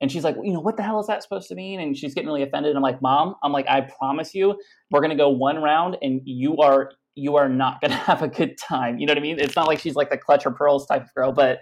And 0.00 0.12
she's 0.12 0.24
like, 0.24 0.36
you 0.42 0.52
know, 0.52 0.60
what 0.60 0.76
the 0.76 0.82
hell 0.82 1.00
is 1.00 1.06
that 1.08 1.22
supposed 1.22 1.48
to 1.48 1.54
mean? 1.54 1.80
And 1.80 1.96
she's 1.96 2.14
getting 2.14 2.28
really 2.28 2.42
offended. 2.42 2.76
I'm 2.76 2.82
like, 2.82 3.02
Mom, 3.02 3.34
I'm 3.42 3.52
like, 3.52 3.66
I 3.68 3.80
promise 3.80 4.34
you, 4.34 4.56
we're 4.90 5.00
gonna 5.00 5.16
go 5.16 5.28
one 5.28 5.60
round, 5.60 5.96
and 6.02 6.20
you 6.24 6.56
are 6.58 6.92
you 7.16 7.34
are 7.36 7.48
not 7.48 7.80
gonna 7.80 7.96
have 8.10 8.22
a 8.22 8.28
good 8.28 8.56
time. 8.58 8.98
You 8.98 9.06
know 9.06 9.12
what 9.12 9.18
I 9.18 9.22
mean? 9.22 9.40
It's 9.40 9.56
not 9.56 9.66
like 9.66 9.80
she's 9.80 9.96
like 9.96 10.10
the 10.10 10.18
clutch 10.18 10.44
her 10.44 10.52
pearls 10.52 10.86
type 10.86 11.02
of 11.02 11.14
girl, 11.14 11.32
but 11.32 11.60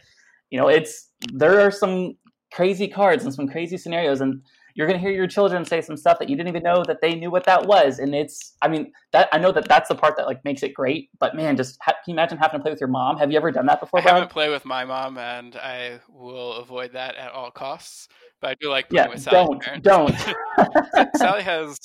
you 0.51 0.61
know, 0.61 0.69
it's 0.69 1.11
there 1.33 1.61
are 1.61 1.71
some 1.71 2.15
crazy 2.53 2.89
cards 2.89 3.25
and 3.25 3.33
some 3.33 3.49
crazy 3.49 3.79
scenarios, 3.79 4.21
and 4.21 4.43
you're 4.77 4.87
going 4.87 4.99
to 4.99 5.05
hear 5.05 5.15
your 5.15 5.27
children 5.27 5.65
say 5.65 5.81
some 5.81 5.97
stuff 5.97 6.19
that 6.19 6.29
you 6.29 6.37
didn't 6.37 6.51
even 6.51 6.63
know 6.63 6.85
that 6.85 7.01
they 7.01 7.15
knew 7.15 7.31
what 7.31 7.45
that 7.45 7.67
was 7.67 7.99
and 7.99 8.15
it's 8.15 8.55
i 8.63 8.69
mean 8.69 8.93
that 9.13 9.29
i 9.33 9.39
know 9.39 9.51
that 9.51 9.67
that's 9.69 9.89
the 9.89 9.95
part 9.95 10.17
that 10.17 10.27
like 10.27 10.45
makes 10.45 10.63
it 10.63 10.75
great 10.75 11.11
but 11.19 11.35
man 11.35 11.57
just 11.57 11.79
ha- 11.83 11.93
can 12.05 12.13
you 12.13 12.15
imagine 12.15 12.39
having 12.39 12.61
to 12.61 12.63
play 12.63 12.71
with 12.71 12.81
your 12.81 12.89
mom 12.89 13.17
have 13.17 13.31
you 13.31 13.37
ever 13.37 13.51
done 13.51 13.67
that 13.67 13.81
before 13.81 13.99
i 13.99 14.03
Brian? 14.03 14.17
haven't 14.17 14.31
played 14.31 14.51
with 14.51 14.65
my 14.65 14.85
mom 14.85 15.19
and 15.19 15.57
i 15.57 15.99
will 16.09 16.55
avoid 16.55 16.93
that 16.93 17.17
at 17.17 17.33
all 17.33 17.51
costs 17.51 18.09
but 18.41 18.51
i 18.51 18.55
do 18.61 18.69
like 18.69 18.89
playing 18.89 19.07
yeah, 19.07 19.11
with 19.11 19.23
Sally's 19.23 19.65
don't 19.83 19.83
don't 19.83 21.17
sally 21.17 21.43
has 21.43 21.79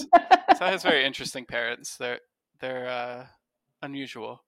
sally 0.55 0.71
has 0.71 0.83
very 0.83 1.05
interesting 1.05 1.45
parents 1.45 1.97
they're 1.97 2.19
they're 2.59 2.87
uh, 2.87 3.25
unusual 3.81 4.43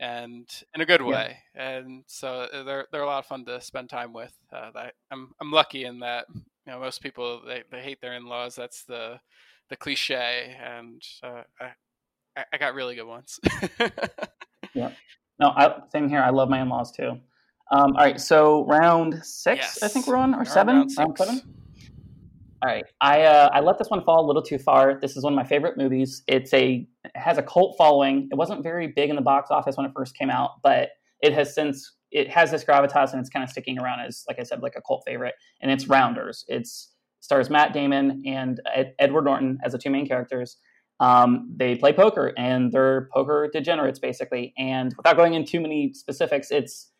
and 0.00 0.46
in 0.74 0.80
a 0.80 0.86
good 0.86 1.00
way. 1.00 1.38
Yeah. 1.54 1.78
And 1.78 2.04
so 2.08 2.48
uh, 2.52 2.62
they're 2.62 2.86
they're 2.90 3.02
a 3.02 3.06
lot 3.06 3.20
of 3.20 3.26
fun 3.26 3.44
to 3.46 3.60
spend 3.60 3.88
time 3.88 4.12
with. 4.12 4.36
Uh, 4.52 4.70
I'm 5.10 5.30
I'm 5.40 5.50
lucky 5.50 5.84
in 5.84 6.00
that 6.00 6.26
you 6.66 6.72
know 6.72 6.80
most 6.80 7.02
people 7.02 7.42
they, 7.46 7.62
they 7.70 7.80
hate 7.80 8.00
their 8.00 8.14
in-laws 8.14 8.54
that's 8.54 8.84
the 8.84 9.18
the 9.70 9.76
cliche 9.76 10.56
and 10.62 11.02
uh, 11.22 11.42
I, 12.36 12.44
I 12.52 12.58
got 12.58 12.74
really 12.74 12.94
good 12.94 13.06
ones. 13.06 13.38
Yeah. 14.74 14.90
No 15.38 15.50
I, 15.50 15.82
same 15.92 16.08
here 16.08 16.20
i 16.20 16.30
love 16.30 16.48
my 16.48 16.60
in-laws 16.60 16.90
too. 16.90 17.10
Um, 17.70 17.94
all 17.96 18.04
right 18.04 18.20
so 18.20 18.64
round 18.66 19.14
six 19.24 19.60
yes. 19.60 19.82
i 19.84 19.88
think 19.88 20.08
we're 20.08 20.16
on 20.16 20.34
or 20.34 20.38
we're 20.38 20.44
seven? 20.44 20.76
round, 20.76 20.90
round, 20.98 21.16
seven? 21.16 21.42
all 22.60 22.68
right 22.68 22.84
i 23.00 23.22
uh, 23.22 23.50
i 23.52 23.60
let 23.60 23.78
this 23.78 23.88
one 23.88 24.02
fall 24.04 24.24
a 24.24 24.26
little 24.26 24.42
too 24.42 24.58
far. 24.58 24.98
This 24.98 25.16
is 25.16 25.22
one 25.22 25.32
of 25.32 25.36
my 25.36 25.44
favorite 25.44 25.76
movies. 25.76 26.24
It's 26.26 26.52
a 26.54 26.88
it 27.04 27.12
has 27.14 27.38
a 27.38 27.42
cult 27.42 27.76
following. 27.78 28.28
It 28.32 28.36
wasn't 28.36 28.64
very 28.64 28.88
big 28.88 29.10
in 29.10 29.16
the 29.16 29.22
box 29.22 29.52
office 29.52 29.76
when 29.76 29.86
it 29.86 29.92
first 29.94 30.16
came 30.16 30.30
out 30.30 30.60
but 30.62 30.90
it 31.20 31.32
has 31.32 31.54
since 31.54 31.92
it 32.14 32.30
has 32.30 32.52
this 32.52 32.64
gravitas 32.64 33.12
and 33.12 33.20
it's 33.20 33.28
kind 33.28 33.42
of 33.42 33.50
sticking 33.50 33.78
around 33.78 34.00
as, 34.00 34.24
like 34.28 34.38
I 34.38 34.44
said, 34.44 34.62
like 34.62 34.74
a 34.76 34.80
cult 34.80 35.02
favorite. 35.04 35.34
And 35.60 35.70
it's 35.70 35.88
Rounders. 35.88 36.44
It's 36.46 36.92
stars 37.20 37.50
Matt 37.50 37.72
Damon 37.72 38.22
and 38.24 38.60
Ed, 38.72 38.94
Edward 39.00 39.24
Norton 39.24 39.58
as 39.64 39.72
the 39.72 39.78
two 39.78 39.90
main 39.90 40.06
characters. 40.06 40.56
Um, 41.00 41.52
they 41.54 41.74
play 41.74 41.92
poker 41.92 42.32
and 42.38 42.70
they're 42.70 43.08
poker 43.12 43.50
degenerates 43.52 43.98
basically. 43.98 44.54
And 44.56 44.94
without 44.96 45.16
going 45.16 45.34
into 45.34 45.50
too 45.50 45.60
many 45.60 45.92
specifics, 45.92 46.52
it's 46.52 46.92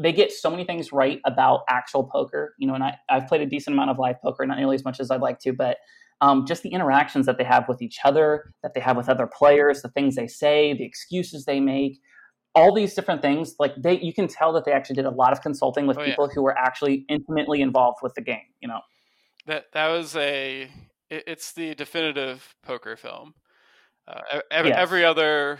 they 0.00 0.12
get 0.12 0.30
so 0.30 0.48
many 0.48 0.62
things 0.62 0.92
right 0.92 1.20
about 1.24 1.62
actual 1.68 2.04
poker. 2.04 2.54
You 2.58 2.68
know, 2.68 2.74
and 2.74 2.84
I, 2.84 2.94
I've 3.08 3.26
played 3.26 3.40
a 3.40 3.46
decent 3.46 3.74
amount 3.74 3.90
of 3.90 3.98
live 3.98 4.22
poker, 4.22 4.46
not 4.46 4.56
nearly 4.56 4.76
as 4.76 4.84
much 4.84 5.00
as 5.00 5.10
I'd 5.10 5.20
like 5.20 5.40
to, 5.40 5.52
but 5.52 5.78
um, 6.20 6.46
just 6.46 6.62
the 6.62 6.68
interactions 6.68 7.26
that 7.26 7.38
they 7.38 7.44
have 7.44 7.68
with 7.68 7.82
each 7.82 7.98
other, 8.04 8.52
that 8.62 8.74
they 8.74 8.80
have 8.80 8.96
with 8.96 9.08
other 9.08 9.26
players, 9.26 9.82
the 9.82 9.88
things 9.88 10.14
they 10.14 10.28
say, 10.28 10.74
the 10.74 10.84
excuses 10.84 11.44
they 11.44 11.58
make, 11.58 12.00
all 12.54 12.74
these 12.74 12.94
different 12.94 13.22
things 13.22 13.54
like 13.58 13.74
they 13.76 13.98
you 14.00 14.12
can 14.12 14.28
tell 14.28 14.52
that 14.52 14.64
they 14.64 14.72
actually 14.72 14.96
did 14.96 15.04
a 15.04 15.10
lot 15.10 15.32
of 15.32 15.40
consulting 15.42 15.86
with 15.86 15.98
oh, 15.98 16.04
people 16.04 16.26
yeah. 16.26 16.34
who 16.34 16.42
were 16.42 16.56
actually 16.56 17.04
intimately 17.08 17.60
involved 17.60 17.98
with 18.02 18.14
the 18.14 18.20
game 18.20 18.46
you 18.60 18.68
know 18.68 18.80
that 19.46 19.66
that 19.72 19.88
was 19.88 20.16
a 20.16 20.70
it, 21.10 21.24
it's 21.26 21.52
the 21.52 21.74
definitive 21.74 22.54
poker 22.62 22.96
film 22.96 23.34
uh, 24.06 24.40
every, 24.50 24.70
yes. 24.70 24.78
every 24.78 25.04
other 25.04 25.58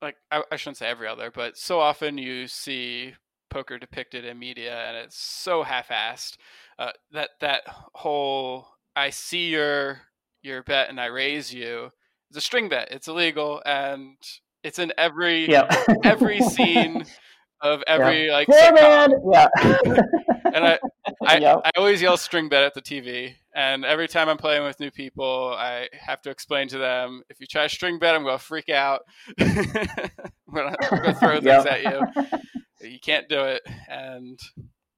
like 0.00 0.16
I, 0.30 0.42
I 0.50 0.56
shouldn't 0.56 0.78
say 0.78 0.88
every 0.88 1.08
other 1.08 1.30
but 1.30 1.56
so 1.56 1.80
often 1.80 2.18
you 2.18 2.48
see 2.48 3.14
poker 3.50 3.78
depicted 3.78 4.24
in 4.24 4.38
media 4.38 4.84
and 4.86 4.96
it's 4.96 5.18
so 5.18 5.62
half-assed 5.62 6.36
uh, 6.78 6.90
that 7.12 7.30
that 7.40 7.62
whole 7.66 8.66
i 8.96 9.10
see 9.10 9.48
your 9.48 10.00
your 10.42 10.62
bet 10.62 10.88
and 10.88 11.00
i 11.00 11.06
raise 11.06 11.52
you 11.52 11.90
it's 12.30 12.38
a 12.38 12.40
string 12.40 12.68
bet 12.68 12.88
it's 12.90 13.08
illegal 13.08 13.62
and 13.66 14.16
it's 14.62 14.78
in 14.78 14.92
every 14.96 15.54
every 16.04 16.40
scene 16.40 17.04
of 17.60 17.82
every 17.86 18.26
yeah. 18.26 18.32
like 18.32 18.48
sitcom. 18.48 19.10
Yeah. 19.32 19.48
and 20.54 20.64
I 20.64 20.78
I, 21.24 21.38
yep. 21.38 21.60
I 21.64 21.70
always 21.76 22.02
yell 22.02 22.16
string 22.16 22.48
bet 22.48 22.62
at 22.62 22.74
the 22.74 22.82
TV. 22.82 23.34
And 23.54 23.84
every 23.84 24.08
time 24.08 24.28
I'm 24.28 24.38
playing 24.38 24.64
with 24.64 24.80
new 24.80 24.90
people, 24.90 25.54
I 25.56 25.88
have 25.92 26.22
to 26.22 26.30
explain 26.30 26.68
to 26.68 26.78
them 26.78 27.22
if 27.28 27.40
you 27.40 27.46
try 27.46 27.66
string 27.66 27.98
bet, 27.98 28.14
I'm 28.14 28.22
going 28.22 28.38
to 28.38 28.42
freak 28.42 28.70
out. 28.70 29.02
I'm 29.38 29.54
going 30.54 30.74
to 30.74 31.14
throw 31.14 31.40
things 31.40 31.44
yep. 31.44 31.66
at 31.66 31.82
you. 31.82 32.38
You 32.84 32.98
can't 32.98 33.28
do 33.28 33.42
it. 33.44 33.62
And 33.88 34.36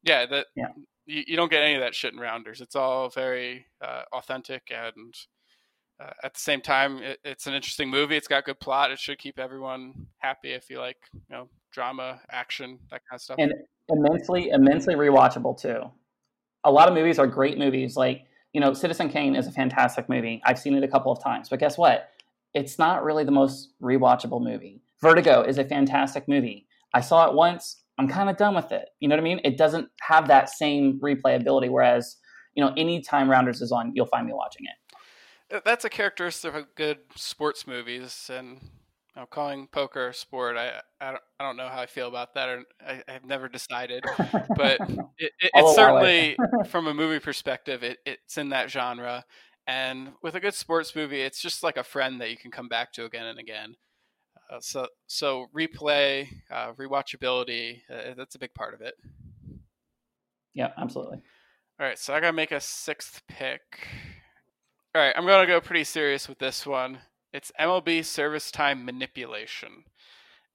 yeah, 0.04 0.24
that 0.24 0.46
yeah. 0.56 0.68
You, 1.04 1.22
you, 1.26 1.36
don't 1.36 1.50
get 1.50 1.62
any 1.62 1.74
of 1.74 1.82
that 1.82 1.94
shit 1.94 2.14
in 2.14 2.18
rounders. 2.18 2.62
It's 2.62 2.76
all 2.76 3.10
very 3.10 3.66
uh, 3.82 4.04
authentic 4.14 4.72
and 4.74 5.14
uh, 6.00 6.10
at 6.22 6.34
the 6.34 6.40
same 6.40 6.60
time, 6.60 6.98
it, 6.98 7.18
it's 7.24 7.46
an 7.46 7.54
interesting 7.54 7.88
movie. 7.88 8.16
It's 8.16 8.28
got 8.28 8.44
good 8.44 8.60
plot. 8.60 8.90
It 8.90 8.98
should 8.98 9.18
keep 9.18 9.38
everyone 9.38 10.06
happy 10.18 10.52
if 10.52 10.68
you 10.68 10.80
like, 10.80 10.96
you 11.12 11.20
know, 11.30 11.48
drama, 11.72 12.20
action, 12.30 12.78
that 12.90 13.02
kind 13.08 13.16
of 13.16 13.20
stuff. 13.20 13.36
And 13.38 13.52
immensely, 13.88 14.50
immensely 14.50 14.94
rewatchable 14.94 15.60
too. 15.60 15.90
A 16.64 16.70
lot 16.70 16.88
of 16.88 16.94
movies 16.94 17.18
are 17.18 17.26
great 17.26 17.58
movies. 17.58 17.96
Like, 17.96 18.22
you 18.52 18.60
know, 18.60 18.72
Citizen 18.72 19.08
Kane 19.08 19.36
is 19.36 19.46
a 19.46 19.52
fantastic 19.52 20.08
movie. 20.08 20.40
I've 20.44 20.58
seen 20.58 20.74
it 20.74 20.84
a 20.84 20.88
couple 20.88 21.12
of 21.12 21.22
times, 21.22 21.48
but 21.48 21.60
guess 21.60 21.76
what? 21.76 22.08
It's 22.54 22.78
not 22.78 23.04
really 23.04 23.24
the 23.24 23.32
most 23.32 23.70
rewatchable 23.82 24.42
movie. 24.42 24.80
Vertigo 25.02 25.42
is 25.42 25.58
a 25.58 25.64
fantastic 25.64 26.28
movie. 26.28 26.66
I 26.94 27.00
saw 27.00 27.28
it 27.28 27.34
once. 27.34 27.82
I'm 27.98 28.08
kind 28.08 28.30
of 28.30 28.36
done 28.36 28.54
with 28.54 28.72
it. 28.72 28.88
You 29.00 29.08
know 29.08 29.16
what 29.16 29.20
I 29.20 29.24
mean? 29.24 29.40
It 29.44 29.58
doesn't 29.58 29.88
have 30.00 30.28
that 30.28 30.48
same 30.48 31.00
replayability. 31.00 31.68
Whereas, 31.70 32.16
you 32.54 32.64
know, 32.64 32.72
anytime 32.76 33.28
Rounders 33.28 33.60
is 33.60 33.72
on, 33.72 33.92
you'll 33.94 34.06
find 34.06 34.26
me 34.26 34.32
watching 34.32 34.66
it. 34.66 34.83
That's 35.64 35.84
a 35.84 35.90
characteristic 35.90 36.54
of 36.54 36.74
good 36.74 36.98
sports 37.16 37.66
movies, 37.66 38.30
and 38.32 38.60
you 38.62 39.20
know, 39.20 39.26
calling 39.26 39.68
poker 39.68 40.08
a 40.08 40.14
sport, 40.14 40.56
I, 40.56 40.80
I 41.00 41.12
don't, 41.12 41.22
I 41.38 41.44
don't 41.44 41.56
know 41.56 41.68
how 41.68 41.80
I 41.80 41.86
feel 41.86 42.08
about 42.08 42.34
that, 42.34 42.48
or 42.48 42.64
I, 42.84 43.02
have 43.06 43.24
never 43.24 43.48
decided. 43.48 44.04
But 44.56 44.80
it, 45.18 45.32
it, 45.38 45.50
it's 45.54 45.74
certainly, 45.74 46.36
from 46.66 46.88
a 46.88 46.94
movie 46.94 47.20
perspective, 47.20 47.82
it, 47.84 47.98
it's 48.04 48.38
in 48.38 48.48
that 48.50 48.70
genre. 48.70 49.24
And 49.66 50.12
with 50.22 50.34
a 50.34 50.40
good 50.40 50.54
sports 50.54 50.94
movie, 50.94 51.22
it's 51.22 51.40
just 51.40 51.62
like 51.62 51.76
a 51.76 51.84
friend 51.84 52.20
that 52.20 52.30
you 52.30 52.36
can 52.36 52.50
come 52.50 52.68
back 52.68 52.92
to 52.94 53.04
again 53.04 53.26
and 53.26 53.38
again. 53.38 53.76
Uh, 54.50 54.58
so 54.60 54.86
so 55.06 55.46
replay, 55.56 56.28
uh, 56.50 56.72
rewatchability, 56.72 57.80
uh, 57.90 58.14
that's 58.16 58.34
a 58.34 58.38
big 58.38 58.52
part 58.52 58.74
of 58.74 58.80
it. 58.82 58.94
Yeah, 60.52 60.72
absolutely. 60.76 61.18
All 61.80 61.86
right, 61.86 61.98
so 61.98 62.14
I 62.14 62.20
gotta 62.20 62.34
make 62.34 62.52
a 62.52 62.60
sixth 62.60 63.22
pick. 63.26 63.88
All 64.94 65.02
right, 65.02 65.14
I'm 65.16 65.26
gonna 65.26 65.46
go 65.46 65.60
pretty 65.60 65.82
serious 65.84 66.28
with 66.28 66.38
this 66.38 66.64
one. 66.64 67.00
It's 67.32 67.50
MLB 67.60 68.04
service 68.04 68.52
time 68.52 68.84
manipulation. 68.84 69.84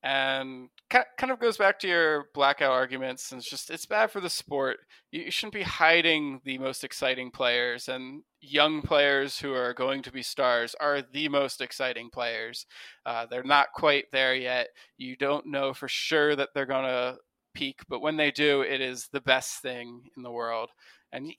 And 0.02 0.70
kind 0.90 1.32
of 1.32 1.40
goes 1.40 1.58
back 1.58 1.78
to 1.80 1.88
your 1.90 2.30
blackout 2.34 2.72
arguments 2.72 3.32
and 3.32 3.40
it's 3.42 3.50
just 3.50 3.70
it's 3.70 3.86
bad 3.86 4.12
for 4.12 4.22
the 4.22 4.30
sport. 4.30 4.78
You 5.12 5.30
shouldn't 5.30 5.56
be 5.56 5.64
hiding 5.64 6.40
the 6.46 6.58
most 6.58 6.86
exciting 6.86 7.32
players 7.32 7.90
and 7.90 8.24
young 8.40 8.82
players 8.82 9.38
who 9.40 9.54
are 9.54 9.74
going 9.74 10.02
to 10.04 10.12
be 10.12 10.24
stars 10.24 10.74
are 10.80 11.02
the 11.02 11.28
most 11.28 11.60
exciting 11.60 12.10
players. 12.10 12.66
Uh, 13.06 13.26
they're 13.30 13.44
not 13.44 13.68
quite 13.76 14.06
there 14.14 14.36
yet. 14.36 14.70
You 14.98 15.18
don't 15.18 15.48
know 15.48 15.74
for 15.74 15.90
sure 15.90 16.36
that 16.38 16.50
they're 16.56 16.66
going 16.66 16.86
to 16.86 17.18
peak 17.54 17.82
but 17.90 18.00
when 18.02 18.16
they 18.16 18.32
do 18.32 18.62
it 18.62 18.80
is 18.80 19.10
the 19.12 19.22
best 19.22 19.62
thing 19.62 20.04
in 20.16 20.24
the 20.24 20.32
world. 20.32 20.70
And 21.12 21.34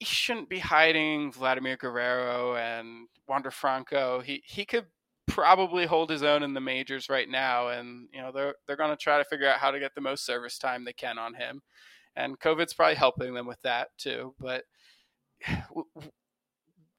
you 0.00 0.06
shouldn't 0.06 0.48
be 0.48 0.58
hiding 0.58 1.32
vladimir 1.32 1.76
guerrero 1.76 2.56
and 2.56 3.08
wander 3.28 3.50
franco 3.50 4.20
he, 4.20 4.42
he 4.46 4.64
could 4.64 4.86
probably 5.28 5.86
hold 5.86 6.10
his 6.10 6.22
own 6.22 6.42
in 6.42 6.54
the 6.54 6.60
majors 6.60 7.08
right 7.08 7.28
now, 7.28 7.68
and 7.68 8.08
you 8.12 8.20
know 8.20 8.32
they're 8.32 8.54
they're 8.66 8.76
going 8.76 8.90
to 8.90 8.96
try 8.96 9.18
to 9.18 9.24
figure 9.24 9.48
out 9.48 9.60
how 9.60 9.70
to 9.70 9.78
get 9.78 9.94
the 9.94 10.00
most 10.00 10.26
service 10.26 10.58
time 10.58 10.84
they 10.84 10.92
can 10.92 11.18
on 11.18 11.34
him, 11.34 11.60
and 12.16 12.40
COVID's 12.40 12.74
probably 12.74 12.96
helping 12.96 13.34
them 13.34 13.46
with 13.46 13.60
that 13.62 13.88
too. 13.98 14.34
But 14.40 14.64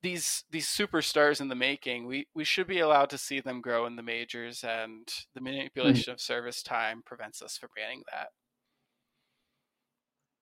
these 0.02 0.46
these 0.52 0.68
superstars 0.68 1.42
in 1.42 1.50
the 1.50 1.56
making, 1.56 2.06
we 2.06 2.28
we 2.34 2.46
should 2.46 2.68
be 2.68 2.80
allowed 2.80 3.10
to 3.10 3.18
see 3.18 3.42
them 3.42 3.62
grow 3.62 3.86
in 3.86 3.96
the 3.96 4.04
majors, 4.04 4.64
and 4.64 5.08
the 5.34 5.40
hmm. 5.40 5.46
manipulation 5.46 6.04
mm-hmm. 6.04 6.12
of 6.12 6.22
service 6.22 6.64
time 6.64 7.02
prevents 7.06 7.42
us 7.42 7.58
from 7.58 7.70
banning 7.76 8.04
that. 8.12 8.30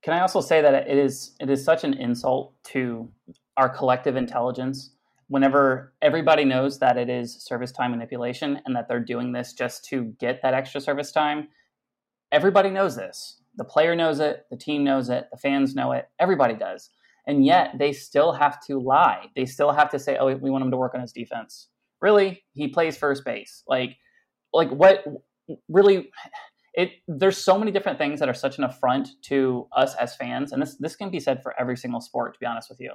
Can 0.04 0.14
I 0.14 0.22
also 0.22 0.42
say 0.42 0.62
that 0.62 0.88
it 0.88 0.98
is 0.98 1.36
it 1.40 1.50
is 1.50 1.64
such 1.64 1.84
an 1.84 1.94
insult 1.94 2.54
to 2.66 3.10
our 3.58 3.70
collective 3.70 4.16
intelligence 4.16 4.92
whenever 5.28 5.94
everybody 6.02 6.46
knows 6.46 6.80
that 6.80 6.98
it 6.98 7.10
is 7.10 7.36
service 7.44 7.72
time 7.72 7.92
manipulation 7.92 8.62
and 8.66 8.76
that 8.76 8.88
they're 8.88 9.00
doing 9.00 9.32
this 9.34 9.54
just 9.54 9.84
to 9.86 10.16
get 10.20 10.42
that 10.42 10.54
extra 10.54 10.80
service 10.80 11.12
time, 11.12 11.50
everybody 12.32 12.70
knows 12.70 12.96
this. 12.96 13.42
The 13.58 13.66
player 13.66 13.96
knows 13.96 14.20
it, 14.20 14.46
the 14.50 14.58
team 14.58 14.84
knows 14.84 15.10
it, 15.10 15.28
the 15.32 15.38
fans 15.38 15.76
know 15.76 15.92
it, 15.92 16.08
everybody 16.20 16.56
does. 16.56 16.90
And 17.26 17.46
yet 17.46 17.74
they 17.78 17.92
still 17.92 18.32
have 18.32 18.64
to 18.68 18.80
lie. 18.80 19.26
They 19.36 19.46
still 19.46 19.74
have 19.74 19.90
to 19.90 20.00
say, 20.00 20.18
"Oh, 20.18 20.34
we 20.34 20.50
want 20.50 20.64
him 20.64 20.72
to 20.72 20.78
work 20.78 20.96
on 20.96 21.02
his 21.02 21.12
defense." 21.12 21.68
Really? 22.00 22.44
He 22.54 22.70
plays 22.70 22.96
first 22.96 23.26
base. 23.26 23.64
Like 23.68 23.98
like 24.54 24.70
what 24.70 25.04
really 25.68 26.10
it 26.78 26.92
there's 27.08 27.38
so 27.38 27.58
many 27.58 27.72
different 27.72 27.98
things 27.98 28.20
that 28.20 28.30
are 28.30 28.36
such 28.36 28.58
an 28.60 28.64
affront 28.64 29.10
to 29.24 29.68
us 29.76 29.96
as 29.96 30.16
fans 30.16 30.54
and 30.54 30.62
this 30.62 30.78
this 30.78 30.96
can 30.96 31.10
be 31.10 31.20
said 31.20 31.42
for 31.44 31.54
every 31.60 31.76
single 31.76 32.00
sport 32.00 32.34
to 32.34 32.40
be 32.40 32.46
honest 32.46 32.70
with 32.70 32.80
you 32.80 32.92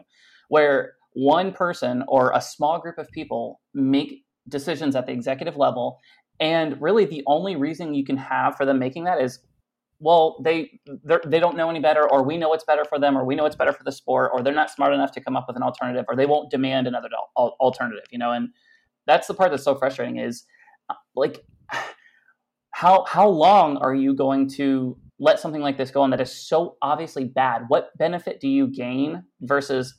where 0.48 0.94
one 1.12 1.52
person 1.52 2.02
or 2.08 2.32
a 2.34 2.40
small 2.40 2.78
group 2.78 2.96
of 2.96 3.10
people 3.10 3.60
make 3.74 4.24
decisions 4.48 4.96
at 4.96 5.04
the 5.06 5.12
executive 5.12 5.56
level 5.56 5.98
and 6.40 6.80
really 6.80 7.04
the 7.04 7.22
only 7.26 7.56
reason 7.56 7.92
you 7.92 8.04
can 8.04 8.16
have 8.16 8.56
for 8.56 8.64
them 8.64 8.78
making 8.78 9.04
that 9.04 9.20
is 9.20 9.40
well 9.98 10.40
they 10.44 10.80
they 11.24 11.38
don't 11.40 11.56
know 11.56 11.68
any 11.68 11.80
better 11.80 12.08
or 12.10 12.22
we 12.22 12.36
know 12.36 12.48
what's 12.48 12.64
better 12.64 12.84
for 12.84 12.98
them 12.98 13.18
or 13.18 13.24
we 13.24 13.34
know 13.34 13.42
what's 13.42 13.56
better 13.56 13.72
for 13.72 13.84
the 13.84 13.92
sport 13.92 14.30
or 14.32 14.42
they're 14.42 14.54
not 14.54 14.70
smart 14.70 14.94
enough 14.94 15.12
to 15.12 15.20
come 15.20 15.36
up 15.36 15.44
with 15.46 15.56
an 15.56 15.62
alternative 15.62 16.04
or 16.08 16.16
they 16.16 16.26
won't 16.26 16.50
demand 16.50 16.86
another 16.86 17.08
alternative 17.36 18.04
you 18.10 18.18
know 18.18 18.30
and 18.30 18.48
that's 19.06 19.26
the 19.26 19.34
part 19.34 19.50
that's 19.50 19.64
so 19.64 19.74
frustrating 19.74 20.18
is 20.18 20.44
uh, 20.88 20.94
like 21.16 21.44
how 22.82 23.04
how 23.08 23.28
long 23.28 23.76
are 23.76 23.94
you 23.94 24.14
going 24.14 24.48
to 24.48 24.96
let 25.18 25.38
something 25.38 25.62
like 25.62 25.78
this 25.78 25.90
go 25.90 26.02
on 26.02 26.10
that 26.10 26.20
is 26.20 26.32
so 26.32 26.76
obviously 26.82 27.24
bad 27.24 27.62
what 27.68 27.96
benefit 27.96 28.40
do 28.40 28.48
you 28.48 28.66
gain 28.66 29.22
versus 29.40 29.94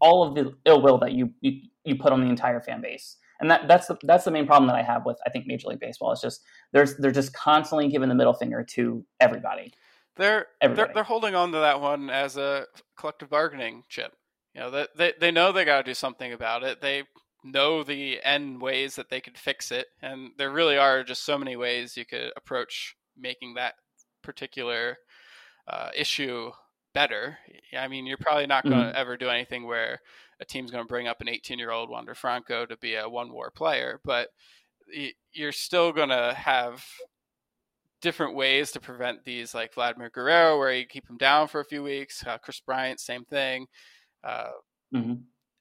all 0.00 0.26
of 0.26 0.34
the 0.34 0.52
ill 0.64 0.82
will 0.82 0.98
that 0.98 1.12
you, 1.12 1.30
you 1.40 1.60
you 1.84 1.96
put 1.96 2.12
on 2.12 2.20
the 2.20 2.28
entire 2.28 2.60
fan 2.60 2.80
base. 2.80 3.16
And 3.40 3.50
that 3.50 3.68
that's 3.68 3.86
the 3.86 3.96
that's 4.02 4.24
the 4.24 4.30
main 4.30 4.46
problem 4.46 4.66
that 4.68 4.76
I 4.76 4.82
have 4.82 5.04
with 5.04 5.18
I 5.26 5.30
think 5.30 5.46
Major 5.46 5.68
League 5.68 5.80
Baseball. 5.80 6.12
It's 6.12 6.22
just 6.22 6.42
there's 6.72 6.96
they're 6.96 7.12
just 7.12 7.34
constantly 7.34 7.88
giving 7.88 8.08
the 8.08 8.14
middle 8.14 8.32
finger 8.32 8.64
to 8.70 9.04
everybody. 9.20 9.72
They're 10.16 10.46
everybody. 10.62 10.86
they're 10.86 10.94
they're 10.94 11.04
holding 11.04 11.34
on 11.34 11.52
to 11.52 11.58
that 11.58 11.80
one 11.80 12.08
as 12.08 12.38
a 12.38 12.66
collective 12.98 13.28
bargaining 13.28 13.84
chip. 13.88 14.14
You 14.54 14.62
know, 14.62 14.70
they 14.70 14.86
they, 14.96 15.12
they 15.20 15.30
know 15.30 15.52
they 15.52 15.66
got 15.66 15.84
to 15.84 15.90
do 15.90 15.94
something 15.94 16.32
about 16.32 16.64
it. 16.64 16.80
They 16.80 17.04
know 17.52 17.82
the 17.82 18.18
end 18.22 18.60
ways 18.60 18.96
that 18.96 19.08
they 19.10 19.20
could 19.20 19.38
fix 19.38 19.70
it, 19.70 19.86
and 20.02 20.30
there 20.38 20.50
really 20.50 20.76
are 20.76 21.02
just 21.02 21.24
so 21.24 21.38
many 21.38 21.56
ways 21.56 21.96
you 21.96 22.04
could 22.04 22.32
approach 22.36 22.96
making 23.16 23.54
that 23.54 23.74
particular 24.22 24.96
uh, 25.68 25.90
issue 25.96 26.50
better. 26.94 27.38
I 27.76 27.88
mean, 27.88 28.06
you're 28.06 28.16
probably 28.16 28.46
not 28.46 28.64
going 28.64 28.78
to 28.78 28.84
mm-hmm. 28.84 28.96
ever 28.96 29.16
do 29.16 29.28
anything 29.28 29.66
where 29.66 30.00
a 30.40 30.44
team's 30.44 30.70
going 30.70 30.84
to 30.84 30.88
bring 30.88 31.08
up 31.08 31.20
an 31.20 31.28
18 31.28 31.58
year 31.58 31.70
old 31.70 31.90
Wander 31.90 32.14
Franco 32.14 32.66
to 32.66 32.76
be 32.78 32.94
a 32.94 33.08
one 33.08 33.32
war 33.32 33.50
player, 33.50 34.00
but 34.04 34.28
you're 35.32 35.52
still 35.52 35.92
going 35.92 36.10
to 36.10 36.34
have 36.34 36.84
different 38.02 38.34
ways 38.34 38.70
to 38.72 38.80
prevent 38.80 39.24
these, 39.24 39.54
like 39.54 39.74
Vladimir 39.74 40.10
Guerrero, 40.10 40.58
where 40.58 40.72
you 40.72 40.86
keep 40.86 41.08
him 41.08 41.16
down 41.16 41.48
for 41.48 41.60
a 41.60 41.64
few 41.64 41.82
weeks. 41.82 42.24
Uh, 42.26 42.38
Kris 42.38 42.60
Bryant, 42.60 43.00
same 43.00 43.24
thing. 43.24 43.66
Uh, 44.22 44.50
mm-hmm. 44.94 45.14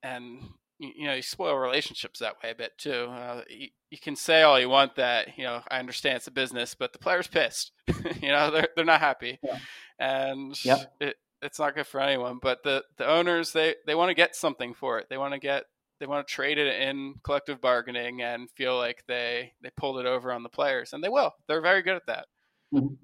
And 0.03 0.41
you 0.79 1.07
know 1.07 1.13
you 1.13 1.21
spoil 1.21 1.55
relationships 1.55 2.19
that 2.19 2.35
way 2.43 2.51
a 2.51 2.55
bit 2.55 2.77
too. 2.77 3.07
Uh, 3.09 3.41
you, 3.49 3.69
you, 3.89 3.97
can 3.97 4.15
say 4.15 4.41
all 4.41 4.59
you 4.59 4.69
want 4.69 4.95
that 4.95 5.37
you 5.37 5.43
know 5.43 5.61
I 5.69 5.79
understand 5.79 6.17
it's 6.17 6.27
a 6.27 6.31
business, 6.31 6.75
but 6.75 6.93
the 6.93 6.99
player's 6.99 7.27
pissed. 7.27 7.71
you 8.21 8.29
know 8.29 8.51
they're 8.51 8.69
they're 8.75 8.85
not 8.85 8.99
happy, 8.99 9.39
yeah. 9.43 9.57
and 9.99 10.65
yep. 10.65 10.93
it, 10.99 11.15
it's 11.41 11.59
not 11.59 11.75
good 11.75 11.87
for 11.87 11.99
anyone. 11.99 12.39
But 12.41 12.63
the 12.63 12.83
the 12.97 13.07
owners 13.07 13.53
they 13.53 13.75
they 13.85 13.95
want 13.95 14.09
to 14.09 14.15
get 14.15 14.35
something 14.35 14.73
for 14.73 14.99
it. 14.99 15.07
They 15.09 15.17
want 15.17 15.33
to 15.33 15.39
get 15.39 15.65
they 15.99 16.05
want 16.05 16.27
to 16.27 16.33
trade 16.33 16.57
it 16.57 16.81
in 16.81 17.15
collective 17.23 17.61
bargaining 17.61 18.21
and 18.21 18.49
feel 18.51 18.77
like 18.77 19.03
they 19.07 19.53
they 19.61 19.69
pulled 19.77 19.99
it 19.99 20.05
over 20.05 20.31
on 20.31 20.43
the 20.43 20.49
players, 20.49 20.93
and 20.93 21.03
they 21.03 21.09
will. 21.09 21.33
They're 21.47 21.61
very 21.61 21.81
good 21.81 21.95
at 21.95 22.07
that. 22.07 22.25
Mm-hmm. 22.73 22.95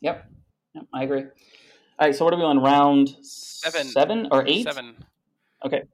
Yep. 0.00 0.30
yep, 0.74 0.84
I 0.92 1.04
agree. 1.04 1.22
All 1.22 2.06
right, 2.06 2.14
so 2.14 2.26
what 2.26 2.34
are 2.34 2.36
we 2.36 2.44
on 2.44 2.58
round 2.58 3.16
seven, 3.22 3.86
seven 3.86 4.28
or 4.30 4.46
eight? 4.46 4.64
Seven. 4.64 5.02
Okay. 5.64 5.84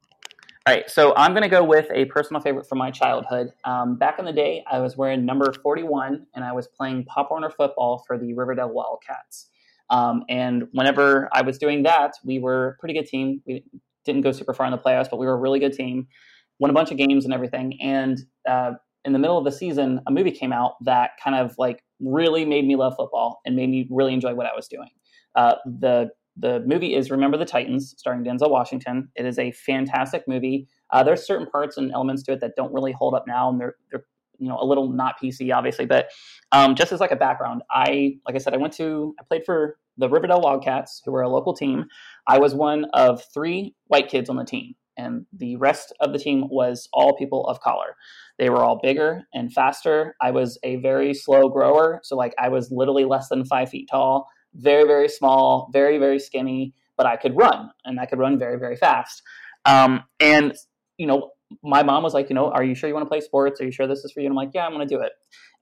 All 0.65 0.73
right, 0.73 0.89
so 0.89 1.13
I'm 1.17 1.33
going 1.33 1.43
to 1.43 1.49
go 1.49 1.65
with 1.65 1.91
a 1.93 2.05
personal 2.05 2.41
favorite 2.41 2.69
from 2.69 2.79
my 2.79 2.93
childhood. 2.93 3.51
Um, 3.65 3.97
back 3.97 4.21
in 4.21 4.25
the 4.25 4.33
day, 4.33 4.63
I 4.71 4.79
was 4.79 4.97
wearing 4.97 5.27
number 5.27 5.53
41, 5.53 6.25
and 6.37 6.45
I 6.45 6.53
was 6.53 6.69
playing 6.69 7.05
Pop 7.07 7.33
Warner 7.33 7.51
football 7.51 8.05
for 8.07 8.17
the 8.17 8.33
Riverdale 8.35 8.69
Wildcats. 8.69 9.49
Um, 9.91 10.23
and 10.29 10.69
whenever 10.71 11.29
I 11.33 11.43
was 11.43 11.59
doing 11.59 11.83
that, 11.83 12.13
we 12.25 12.39
were 12.39 12.69
a 12.69 12.75
pretty 12.79 12.95
good 12.95 13.07
team. 13.07 13.43
We 13.45 13.65
didn't 14.05 14.21
go 14.23 14.31
super 14.31 14.55
far 14.55 14.67
in 14.67 14.71
the 14.71 14.79
playoffs, 14.79 15.11
but 15.11 15.19
we 15.19 15.27
were 15.27 15.33
a 15.33 15.39
really 15.39 15.59
good 15.59 15.73
team. 15.73 16.07
Won 16.61 16.71
a 16.71 16.75
bunch 16.75 16.93
of 16.93 16.97
games 16.97 17.25
and 17.25 17.35
everything. 17.35 17.77
And 17.83 18.21
uh, 18.49 18.75
in 19.05 19.13
the 19.13 19.19
middle 19.19 19.37
of 19.37 19.45
the 19.45 19.51
season, 19.51 20.01
a 20.07 20.13
movie 20.13 20.31
came 20.31 20.53
out 20.53 20.75
that 20.85 21.11
kind 21.23 21.35
of 21.35 21.57
like 21.59 21.83
really 21.99 22.45
made 22.45 22.69
me 22.69 22.77
love 22.77 22.95
football 22.97 23.41
and 23.45 23.57
made 23.57 23.69
me 23.69 23.89
really 23.91 24.15
enjoy 24.15 24.33
what 24.33 24.47
I 24.47 24.55
was 24.55 24.69
doing. 24.69 24.91
Uh, 25.35 25.57
the 25.67 26.11
the 26.37 26.61
movie 26.67 26.95
is 26.95 27.11
Remember 27.11 27.37
the 27.37 27.45
Titans, 27.45 27.95
starring 27.99 28.25
Denzel 28.25 28.51
Washington. 28.51 29.09
It 29.17 29.27
is 29.27 29.39
a 29.39 29.53
fantastic 29.53 30.25
movie. 30.27 30.67
Uh, 30.91 31.03
there's 31.03 31.27
certain 31.27 31.47
parts 31.47 31.77
and 31.77 31.93
elements 31.93 32.23
to 32.25 32.33
it 32.33 32.41
that 32.41 32.53
don't 32.57 32.73
really 32.73 32.93
hold 32.93 33.15
up 33.15 33.25
now, 33.27 33.51
and 33.51 33.61
they're 33.61 33.77
they're 33.91 34.05
you 34.39 34.49
know 34.49 34.59
a 34.61 34.65
little 34.65 34.91
not 34.91 35.17
PC, 35.23 35.55
obviously. 35.55 35.87
But 35.87 36.11
um, 36.51 36.75
just 36.75 36.93
as 36.93 37.01
like 37.01 37.11
a 37.11 37.17
background, 37.17 37.63
I 37.71 38.15
like 38.27 38.35
I 38.35 38.39
said, 38.39 38.55
I 38.55 38.59
went 38.59 38.73
to 38.75 39.15
I 39.21 39.25
played 39.25 39.43
for 39.45 39.77
the 39.99 40.09
Riverdale 40.09 40.41
Wildcats, 40.41 41.03
who 41.05 41.13
were 41.13 41.23
a 41.23 41.29
local 41.29 41.55
team. 41.55 41.85
I 42.27 42.39
was 42.39 42.55
one 42.55 42.87
of 42.95 43.23
three 43.33 43.75
white 43.89 44.09
kids 44.09 44.31
on 44.31 44.37
the 44.37 44.45
team, 44.45 44.75
and 44.97 45.27
the 45.33 45.57
rest 45.57 45.93
of 46.01 46.13
the 46.13 46.19
team 46.19 46.49
was 46.51 46.89
all 46.93 47.17
people 47.17 47.47
of 47.47 47.61
color. 47.61 47.97
They 48.39 48.49
were 48.49 48.65
all 48.65 48.81
bigger 48.83 49.23
and 49.35 49.53
faster. 49.53 50.17
I 50.21 50.31
was 50.31 50.59
a 50.63 50.77
very 50.77 51.13
slow 51.15 51.49
grower, 51.49 52.01
so 52.03 52.17
like 52.17 52.35
I 52.39 52.49
was 52.49 52.71
literally 52.71 53.05
less 53.05 53.29
than 53.29 53.45
five 53.45 53.69
feet 53.69 53.89
tall, 53.91 54.29
very 54.55 54.85
very 54.85 55.09
small, 55.09 55.71
very 55.73 55.99
very 55.99 56.19
skinny, 56.19 56.75
but 56.97 57.07
I 57.07 57.17
could 57.17 57.37
run, 57.37 57.71
and 57.85 57.99
I 58.01 58.07
could 58.07 58.19
run 58.19 58.39
very 58.39 58.59
very 58.59 58.77
fast. 58.77 59.23
Um, 59.65 60.05
and 60.21 60.55
you 60.99 61.07
know, 61.07 61.31
my 61.63 61.83
mom 61.83 62.03
was 62.03 62.15
like, 62.15 62.29
you 62.29 62.35
know, 62.35 62.51
are 62.51 62.65
you 62.65 62.75
sure 62.75 62.89
you 62.89 62.95
want 62.95 63.07
to 63.07 63.11
play 63.11 63.21
sports? 63.21 63.61
Are 63.61 63.65
you 63.65 63.73
sure 63.73 63.87
this 63.87 64.05
is 64.05 64.13
for 64.13 64.21
you? 64.21 64.27
And 64.27 64.33
I'm 64.33 64.37
like, 64.37 64.51
yeah, 64.55 64.67
I'm 64.67 64.73
going 64.73 64.87
to 64.87 64.95
do 64.95 65.01
it. 65.01 65.13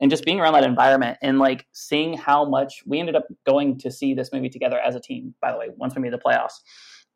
And 0.00 0.10
just 0.10 0.24
being 0.24 0.40
around 0.40 0.54
that 0.54 0.64
environment 0.64 1.18
and 1.22 1.38
like 1.38 1.66
seeing 1.72 2.16
how 2.16 2.44
much 2.44 2.82
we 2.86 2.98
ended 2.98 3.16
up 3.16 3.24
going 3.46 3.78
to 3.78 3.90
see 3.90 4.14
this 4.14 4.32
movie 4.32 4.48
together 4.48 4.78
as 4.78 4.94
a 4.94 5.00
team, 5.00 5.34
by 5.42 5.52
the 5.52 5.58
way, 5.58 5.68
once 5.76 5.94
we 5.94 6.02
made 6.02 6.12
the 6.12 6.18
playoffs. 6.18 6.54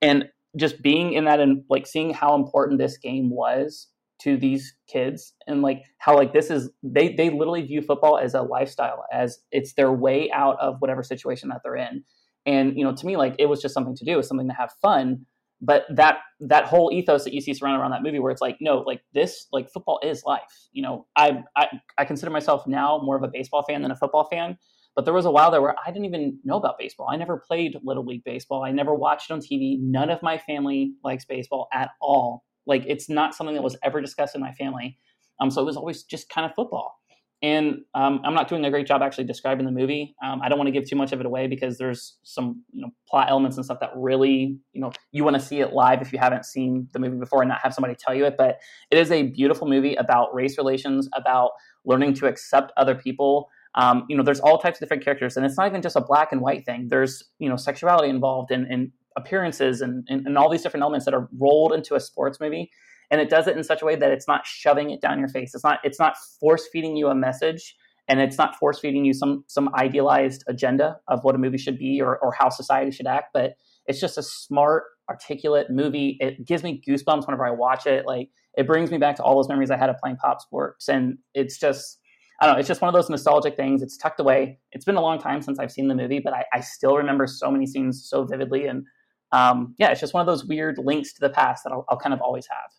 And 0.03 0.27
just 0.57 0.83
being 0.83 1.13
in 1.13 1.25
that 1.25 1.41
and 1.41 1.65
like 1.69 1.87
seeing 1.87 2.13
how 2.13 2.35
important 2.35 2.79
this 2.79 2.99
game 2.99 3.31
was 3.31 3.89
to 4.25 4.39
these 4.39 4.75
kids 4.89 5.35
and 5.47 5.61
like 5.61 5.83
how 5.99 6.17
like 6.17 6.33
this 6.33 6.51
is 6.51 6.71
they 6.83 7.15
they 7.15 7.29
literally 7.29 7.63
view 7.63 7.83
football 7.83 8.19
as 8.19 8.33
a 8.33 8.41
lifestyle 8.41 9.05
as 9.13 9.39
it's 9.53 9.75
their 9.75 9.93
way 9.93 10.31
out 10.33 10.59
of 10.61 10.77
whatever 10.79 11.03
situation 11.03 11.51
that 11.51 11.61
they're 11.63 11.77
in. 11.77 12.03
And 12.47 12.77
you 12.77 12.85
know 12.85 12.95
to 12.95 13.07
me 13.07 13.17
like 13.17 13.37
it 13.39 13.47
was 13.47 13.61
just 13.61 13.75
something 13.75 13.95
to 13.97 14.05
do 14.05 14.23
something 14.23 14.49
to 14.49 14.55
have 14.55 14.73
fun. 14.81 15.27
But 15.61 15.85
that 15.91 16.19
that 16.41 16.65
whole 16.65 16.91
ethos 16.91 17.25
that 17.25 17.35
you 17.35 17.43
see 17.43 17.53
surrounded 17.53 17.81
around 17.81 17.91
that 17.91 18.03
movie 18.03 18.19
where 18.19 18.33
it's 18.33 18.41
like 18.41 18.57
no 18.61 18.79
like 18.79 19.03
this 19.13 19.47
like 19.53 19.71
football 19.71 20.01
is 20.03 20.25
life. 20.25 20.69
You 20.73 20.83
know 20.83 21.07
I, 21.17 21.43
I 21.55 21.69
i 21.99 22.05
consider 22.07 22.31
myself 22.31 22.67
now 22.67 23.01
more 23.03 23.17
of 23.17 23.23
a 23.23 23.29
baseball 23.29 23.63
fan 23.63 23.83
than 23.83 23.91
a 23.91 23.97
football 23.97 24.25
fan 24.25 24.57
but 24.97 25.05
there 25.05 25.15
was 25.15 25.27
a 25.27 25.31
while 25.31 25.51
there 25.51 25.61
where 25.61 25.75
i 25.85 25.91
didn't 25.91 26.07
even 26.07 26.39
know 26.45 26.57
about 26.57 26.79
baseball. 26.79 27.09
I 27.11 27.17
never 27.17 27.37
played 27.37 27.77
little 27.83 28.05
league 28.07 28.25
baseball. 28.25 28.63
I 28.63 28.71
never 28.71 28.95
watched 28.95 29.31
on 29.31 29.41
tv 29.41 29.79
none 29.81 30.09
of 30.09 30.23
my 30.23 30.39
family 30.39 30.95
likes 31.05 31.27
baseball 31.27 31.69
at 31.75 31.91
all 32.01 32.44
like 32.67 32.85
it's 32.87 33.09
not 33.09 33.35
something 33.35 33.55
that 33.55 33.63
was 33.63 33.77
ever 33.83 34.01
discussed 34.01 34.35
in 34.35 34.41
my 34.41 34.53
family 34.53 34.99
um, 35.41 35.51
so 35.51 35.61
it 35.61 35.65
was 35.65 35.77
always 35.77 36.03
just 36.05 36.29
kind 36.29 36.47
of 36.47 36.55
football 36.55 36.99
and 37.45 37.83
um, 37.95 38.23
I'm 38.25 38.33
not 38.33 38.49
doing 38.49 38.65
a 38.65 38.71
great 38.71 38.87
job 38.87 39.03
actually 39.03 39.25
describing 39.25 39.67
the 39.67 39.71
movie. 39.71 40.17
Um, 40.25 40.41
I 40.43 40.49
don't 40.49 40.57
want 40.57 40.69
to 40.69 40.73
give 40.73 40.89
too 40.89 40.97
much 40.97 41.13
of 41.13 41.21
it 41.21 41.27
away 41.27 41.47
because 41.47 41.77
there's 41.77 42.17
some 42.23 42.63
you 42.73 42.81
know 42.81 42.89
plot 43.07 43.29
elements 43.29 43.59
and 43.59 43.65
stuff 43.67 43.81
that 43.81 43.91
really 43.95 44.59
you 44.73 44.81
know 44.81 44.93
you 45.13 45.25
want 45.25 45.37
to 45.37 45.43
see 45.43 45.61
it 45.61 45.75
live 45.75 46.01
if 46.01 46.11
you 46.11 46.19
haven't 46.19 46.47
seen 46.47 46.89
the 46.93 46.99
movie 46.99 47.19
before 47.19 47.43
and 47.43 47.51
not 47.51 47.61
have 47.63 47.75
somebody 47.75 47.95
tell 47.95 48.15
you 48.15 48.25
it. 48.25 48.37
But 48.39 48.61
it 48.91 48.97
is 48.97 49.11
a 49.11 49.25
beautiful 49.25 49.69
movie 49.69 49.95
about 49.97 50.35
race 50.35 50.57
relations, 50.57 51.07
about 51.15 51.51
learning 51.85 52.15
to 52.15 52.27
accept 52.29 52.73
other 52.79 52.95
people. 52.95 53.51
Um, 53.75 54.07
you 54.09 54.17
know, 54.17 54.23
there's 54.23 54.41
all 54.41 54.57
types 54.57 54.79
of 54.79 54.81
different 54.81 55.05
characters, 55.05 55.37
and 55.37 55.45
it's 55.45 55.59
not 55.59 55.67
even 55.67 55.83
just 55.83 55.97
a 55.97 56.01
black 56.01 56.33
and 56.33 56.41
white 56.41 56.65
thing. 56.65 56.89
There's 56.89 57.23
you 57.41 57.51
know 57.51 57.57
sexuality 57.57 58.09
involved 58.09 58.53
and, 58.53 58.67
and 58.73 58.91
appearances 59.17 59.81
and, 59.81 60.05
and, 60.09 60.27
and 60.27 60.37
all 60.37 60.51
these 60.51 60.63
different 60.63 60.83
elements 60.83 61.05
that 61.05 61.15
are 61.15 61.29
rolled 61.39 61.73
into 61.73 61.95
a 61.95 62.01
sports 62.01 62.41
movie 62.41 62.71
and 63.11 63.21
it 63.21 63.31
does 63.31 63.47
it 63.47 63.57
in 63.57 63.63
such 63.63 63.83
a 63.83 63.85
way 63.85 63.97
that 63.97 64.11
it's 64.11 64.27
not 64.27 64.47
shoving 64.47 64.91
it 64.91 65.01
down 65.01 65.19
your 65.19 65.29
face. 65.29 65.55
It's 65.55 65.65
not 65.65 65.79
it's 65.85 65.99
not 65.99 66.17
force 66.41 66.69
feeding 66.73 66.97
you 66.97 67.09
a 67.09 67.15
message 67.15 67.77
and 68.09 68.21
it's 68.21 68.39
not 68.39 68.57
force 68.57 68.79
feeding 68.81 69.05
you 69.05 69.15
some 69.15 69.45
some 69.47 69.71
idealized 69.75 70.45
agenda 70.49 70.97
of 71.09 71.23
what 71.23 71.35
a 71.35 71.39
movie 71.39 71.59
should 71.59 71.79
be 71.79 72.01
or, 72.01 72.19
or 72.19 72.33
how 72.33 72.49
society 72.49 72.91
should 72.91 73.07
act, 73.07 73.27
but 73.33 73.55
it's 73.87 74.01
just 74.01 74.17
a 74.19 74.23
smart, 74.23 74.85
articulate 75.11 75.71
movie. 75.71 76.17
It 76.21 76.47
gives 76.47 76.63
me 76.63 76.83
goosebumps 76.89 77.27
whenever 77.27 77.47
I 77.47 77.51
watch 77.51 77.87
it. 77.87 78.07
Like 78.07 78.31
it 78.57 78.67
brings 78.67 78.91
me 78.91 78.99
back 78.99 79.17
to 79.17 79.23
all 79.23 79.37
those 79.37 79.49
memories 79.49 79.71
I 79.71 79.77
had 79.77 79.91
of 79.91 79.97
playing 79.99 80.17
pop 80.17 80.41
sports. 80.41 80.89
And 80.89 81.19
it's 81.35 81.59
just 81.59 81.99
I 82.41 82.47
don't 82.47 82.55
know, 82.55 82.59
it's 82.59 82.69
just 82.69 82.81
one 82.81 82.89
of 82.89 82.95
those 82.95 83.09
nostalgic 83.09 83.57
things. 83.57 83.81
It's 83.81 83.97
tucked 83.97 84.19
away. 84.19 84.59
It's 84.73 84.85
been 84.85 84.97
a 84.97 85.01
long 85.01 85.21
time 85.21 85.41
since 85.41 85.61
I've 85.61 85.71
seen 85.71 85.87
the 85.87 85.95
movie, 85.95 86.19
but 86.19 86.33
I, 86.33 86.45
I 86.53 86.61
still 86.61 86.97
remember 86.97 87.29
so 87.29 87.49
many 87.49 87.65
scenes 87.65 88.07
so 88.09 88.25
vividly. 88.25 88.67
And 88.67 88.85
um, 89.33 89.75
yeah, 89.79 89.91
it's 89.91 90.01
just 90.01 90.15
one 90.15 90.21
of 90.21 90.27
those 90.27 90.45
weird 90.45 90.79
links 90.79 91.13
to 91.15 91.21
the 91.21 91.31
past 91.31 91.65
that 91.65 91.73
I'll, 91.73 91.85
I'll 91.89 91.99
kind 91.99 92.15
of 92.15 92.21
always 92.21 92.47
have. 92.47 92.71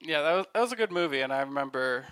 Yeah, 0.00 0.22
that 0.22 0.34
was 0.34 0.46
that 0.54 0.60
was 0.60 0.72
a 0.72 0.76
good 0.76 0.92
movie, 0.92 1.20
and 1.20 1.32
I 1.32 1.40
remember 1.40 2.06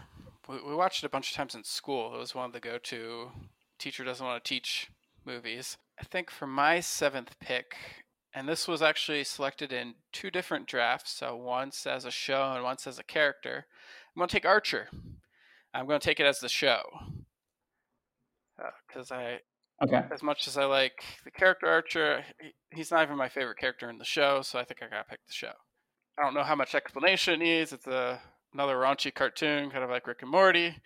we, 0.48 0.74
watched 0.74 1.02
it 1.02 1.06
a 1.06 1.10
bunch 1.10 1.30
of 1.30 1.36
times 1.36 1.54
in 1.54 1.64
school. 1.64 2.14
It 2.14 2.18
was 2.18 2.34
one 2.34 2.46
of 2.46 2.52
the 2.52 2.60
go-to 2.60 3.30
teacher 3.78 4.04
doesn't 4.04 4.24
want 4.24 4.42
to 4.42 4.48
teach 4.48 4.88
movies. 5.24 5.76
I 6.00 6.04
think 6.04 6.30
for 6.30 6.46
my 6.46 6.80
seventh 6.80 7.38
pick, 7.38 7.76
and 8.34 8.48
this 8.48 8.66
was 8.66 8.82
actually 8.82 9.24
selected 9.24 9.72
in 9.72 9.94
two 10.12 10.30
different 10.30 10.66
drafts, 10.66 11.12
so 11.12 11.36
once 11.36 11.86
as 11.86 12.04
a 12.04 12.10
show 12.10 12.52
and 12.54 12.64
once 12.64 12.86
as 12.86 12.98
a 12.98 13.04
character. 13.04 13.66
I'm 14.14 14.20
going 14.20 14.28
to 14.28 14.32
take 14.32 14.46
Archer. 14.46 14.88
I'm 15.74 15.86
going 15.86 16.00
to 16.00 16.04
take 16.04 16.20
it 16.20 16.26
as 16.26 16.40
the 16.40 16.48
show 16.48 16.82
because 18.86 19.10
uh, 19.10 19.14
I, 19.14 19.40
okay, 19.82 20.02
as 20.10 20.22
much 20.22 20.46
as 20.48 20.56
I 20.56 20.64
like 20.64 21.04
the 21.24 21.30
character 21.30 21.66
Archer, 21.66 22.24
he's 22.70 22.90
not 22.90 23.02
even 23.02 23.16
my 23.16 23.28
favorite 23.28 23.58
character 23.58 23.90
in 23.90 23.98
the 23.98 24.04
show, 24.04 24.42
so 24.42 24.58
I 24.58 24.64
think 24.64 24.82
I 24.82 24.88
got 24.88 25.02
to 25.02 25.10
pick 25.10 25.26
the 25.26 25.32
show. 25.32 25.52
I 26.18 26.22
don't 26.22 26.34
know 26.34 26.42
how 26.42 26.54
much 26.54 26.74
explanation 26.74 27.34
it 27.34 27.44
needs. 27.44 27.72
It's 27.72 27.86
a 27.86 28.20
another 28.54 28.76
raunchy 28.76 29.14
cartoon, 29.14 29.70
kind 29.70 29.84
of 29.84 29.90
like 29.90 30.06
Rick 30.06 30.22
and 30.22 30.30
Morty. 30.30 30.76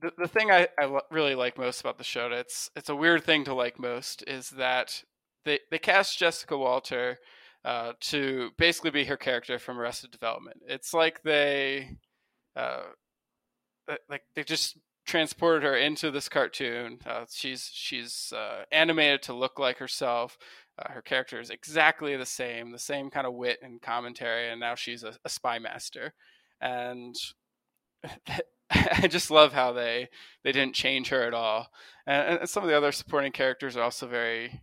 The, 0.00 0.12
the 0.18 0.28
thing 0.28 0.50
I, 0.50 0.68
I 0.78 1.00
really 1.10 1.34
like 1.34 1.58
most 1.58 1.80
about 1.80 1.98
the 1.98 2.04
show, 2.04 2.28
it's 2.30 2.70
it's 2.76 2.88
a 2.88 2.96
weird 2.96 3.24
thing 3.24 3.44
to 3.44 3.54
like 3.54 3.78
most, 3.78 4.22
is 4.26 4.50
that 4.50 5.02
they 5.44 5.60
they 5.70 5.78
cast 5.78 6.18
Jessica 6.18 6.56
Walter 6.56 7.18
uh, 7.64 7.92
to 8.00 8.50
basically 8.58 8.90
be 8.90 9.04
her 9.04 9.16
character 9.16 9.58
from 9.58 9.78
Arrested 9.78 10.10
Development. 10.10 10.58
It's 10.66 10.92
like 10.94 11.22
they 11.22 11.96
uh, 12.56 12.82
like 14.08 14.22
they 14.34 14.44
just 14.44 14.78
transported 15.08 15.62
her 15.62 15.74
into 15.74 16.10
this 16.10 16.28
cartoon. 16.28 16.98
Uh, 17.04 17.24
she's 17.32 17.70
she's 17.72 18.32
uh, 18.36 18.64
animated 18.70 19.22
to 19.22 19.32
look 19.32 19.58
like 19.58 19.78
herself. 19.78 20.38
Uh, 20.78 20.92
her 20.92 21.02
character 21.02 21.40
is 21.40 21.50
exactly 21.50 22.14
the 22.16 22.26
same, 22.26 22.70
the 22.70 22.78
same 22.78 23.10
kind 23.10 23.26
of 23.26 23.34
wit 23.34 23.58
and 23.62 23.82
commentary, 23.82 24.50
and 24.50 24.60
now 24.60 24.74
she's 24.74 25.02
a, 25.02 25.14
a 25.24 25.28
spy 25.28 25.58
master. 25.58 26.12
And 26.60 27.16
I 28.70 29.08
just 29.08 29.30
love 29.30 29.54
how 29.54 29.72
they 29.72 30.08
they 30.44 30.52
didn't 30.52 30.74
change 30.74 31.08
her 31.08 31.22
at 31.22 31.34
all. 31.34 31.68
And, 32.06 32.40
and 32.40 32.48
some 32.48 32.62
of 32.62 32.68
the 32.68 32.76
other 32.76 32.92
supporting 32.92 33.32
characters 33.32 33.76
are 33.76 33.82
also 33.82 34.06
very 34.06 34.60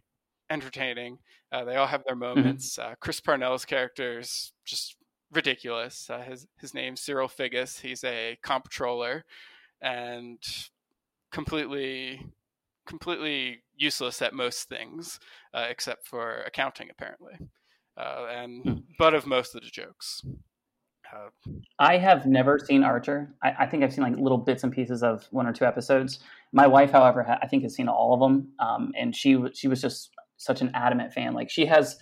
entertaining. 0.50 1.18
Uh, 1.52 1.66
they 1.66 1.76
all 1.76 1.88
have 1.88 2.04
their 2.06 2.16
mm-hmm. 2.16 2.40
moments. 2.40 2.78
Mm-hmm. 2.78 2.92
Uh, 2.92 2.96
Chris 3.02 3.20
Parnell's 3.20 3.66
character 3.66 4.20
is 4.20 4.54
just 4.64 4.96
ridiculous. 5.34 6.08
Uh, 6.08 6.22
his 6.22 6.46
his 6.62 6.76
name's 6.76 7.02
Cyril 7.02 7.28
Figgis. 7.28 7.82
He's 7.82 8.04
a 8.04 8.38
comptroller 8.44 9.26
and 9.86 10.40
completely 11.32 12.20
completely 12.88 13.64
useless 13.76 14.22
at 14.22 14.34
most 14.34 14.70
things, 14.70 15.20
uh, 15.54 15.66
except 15.70 16.08
for 16.08 16.42
accounting, 16.44 16.90
apparently, 16.92 17.34
uh, 17.98 18.28
and 18.30 18.64
hmm. 18.64 18.74
butt 18.98 19.14
of 19.14 19.26
most 19.26 19.56
of 19.56 19.62
the 19.62 19.70
jokes. 19.70 20.22
Uh, 21.14 21.30
I 21.80 21.98
have 21.98 22.26
never 22.26 22.60
seen 22.60 22.84
Archer. 22.84 23.36
I, 23.44 23.54
I, 23.60 23.66
think 23.68 23.84
I've 23.84 23.94
seen 23.94 24.04
like 24.04 24.18
little 24.18 24.40
bits 24.40 24.64
and 24.64 24.74
pieces 24.74 25.04
of 25.04 25.28
one 25.32 25.46
or 25.46 25.54
two 25.54 25.66
episodes. 25.66 26.20
My 26.52 26.68
wife, 26.68 26.92
however, 26.92 27.24
ha- 27.24 27.40
I 27.42 27.48
think 27.48 27.64
has 27.64 27.76
seen 27.76 27.88
all 27.88 28.14
of 28.14 28.20
them, 28.20 28.50
um, 28.60 28.92
and 28.98 29.16
she 29.16 29.38
she 29.54 29.68
was 29.68 29.82
just 29.82 30.10
such 30.38 30.62
an 30.62 30.72
adamant 30.74 31.14
fan. 31.14 31.34
Like 31.34 31.50
she 31.50 31.66
has 31.68 31.98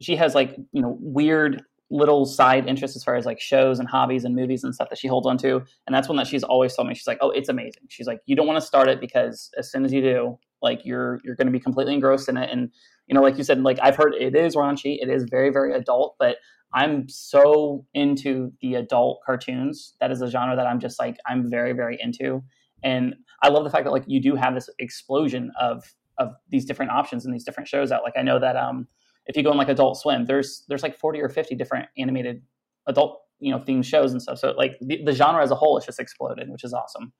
she 0.00 0.16
has 0.16 0.34
like 0.34 0.56
you 0.72 0.82
know 0.82 0.96
weird 1.00 1.62
little 1.90 2.24
side 2.26 2.66
interests 2.66 2.96
as 2.96 3.04
far 3.04 3.16
as 3.16 3.26
like 3.26 3.40
shows 3.40 3.78
and 3.78 3.88
hobbies 3.88 4.24
and 4.24 4.34
movies 4.34 4.64
and 4.64 4.74
stuff 4.74 4.88
that 4.88 4.98
she 4.98 5.06
holds 5.06 5.26
on 5.26 5.38
to. 5.38 5.56
And 5.86 5.94
that's 5.94 6.08
one 6.08 6.16
that 6.16 6.26
she's 6.26 6.42
always 6.42 6.74
told 6.74 6.88
me. 6.88 6.94
She's 6.94 7.06
like, 7.06 7.18
Oh, 7.20 7.30
it's 7.30 7.48
amazing. 7.48 7.82
She's 7.88 8.06
like, 8.06 8.20
you 8.26 8.34
don't 8.34 8.46
want 8.46 8.60
to 8.60 8.66
start 8.66 8.88
it 8.88 9.00
because 9.00 9.50
as 9.56 9.70
soon 9.70 9.84
as 9.84 9.92
you 9.92 10.00
do, 10.00 10.38
like 10.62 10.80
you're 10.84 11.20
you're 11.22 11.36
gonna 11.36 11.50
be 11.50 11.60
completely 11.60 11.94
engrossed 11.94 12.28
in 12.28 12.36
it. 12.36 12.50
And 12.50 12.70
you 13.06 13.14
know, 13.14 13.22
like 13.22 13.38
you 13.38 13.44
said, 13.44 13.60
like 13.62 13.78
I've 13.80 13.96
heard 13.96 14.14
it 14.14 14.34
is 14.34 14.56
raunchy, 14.56 14.98
it 15.00 15.08
is 15.08 15.26
very, 15.30 15.50
very 15.50 15.72
adult, 15.74 16.16
but 16.18 16.36
I'm 16.74 17.08
so 17.08 17.86
into 17.94 18.52
the 18.60 18.74
adult 18.74 19.20
cartoons. 19.24 19.94
That 20.00 20.10
is 20.10 20.20
a 20.20 20.30
genre 20.30 20.56
that 20.56 20.66
I'm 20.66 20.80
just 20.80 20.98
like 20.98 21.16
I'm 21.26 21.48
very, 21.48 21.72
very 21.72 21.98
into. 22.00 22.42
And 22.82 23.14
I 23.42 23.48
love 23.48 23.64
the 23.64 23.70
fact 23.70 23.84
that 23.84 23.92
like 23.92 24.04
you 24.06 24.20
do 24.20 24.34
have 24.34 24.54
this 24.54 24.68
explosion 24.78 25.52
of 25.60 25.84
of 26.18 26.34
these 26.48 26.64
different 26.64 26.90
options 26.90 27.24
and 27.24 27.34
these 27.34 27.44
different 27.44 27.68
shows 27.68 27.92
out. 27.92 28.02
Like 28.02 28.14
I 28.16 28.22
know 28.22 28.38
that 28.38 28.56
um 28.56 28.88
if 29.26 29.36
you 29.36 29.42
go 29.42 29.50
on 29.50 29.56
like 29.56 29.68
Adult 29.68 29.98
Swim, 29.98 30.24
there's 30.24 30.64
there's 30.68 30.82
like 30.82 30.98
40 30.98 31.20
or 31.20 31.28
50 31.28 31.54
different 31.54 31.88
animated 31.98 32.42
adult 32.86 33.22
you 33.40 33.50
know 33.50 33.58
themed 33.58 33.84
shows 33.84 34.12
and 34.12 34.22
stuff. 34.22 34.38
So 34.38 34.52
like 34.56 34.76
the, 34.80 35.02
the 35.04 35.12
genre 35.12 35.42
as 35.42 35.50
a 35.50 35.54
whole 35.54 35.78
has 35.78 35.86
just 35.86 36.00
exploded, 36.00 36.48
which 36.50 36.64
is 36.64 36.72
awesome. 36.72 37.12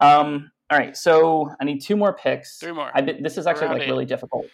Um, 0.00 0.50
all 0.70 0.78
right, 0.78 0.96
so 0.96 1.50
I 1.60 1.64
need 1.64 1.80
two 1.80 1.96
more 1.96 2.14
picks. 2.14 2.58
Three 2.58 2.72
more. 2.72 2.90
Been, 2.94 3.22
this 3.22 3.36
is 3.36 3.46
actually 3.46 3.68
like 3.68 3.82
eight. 3.82 3.90
really 3.90 4.06
difficult. 4.06 4.46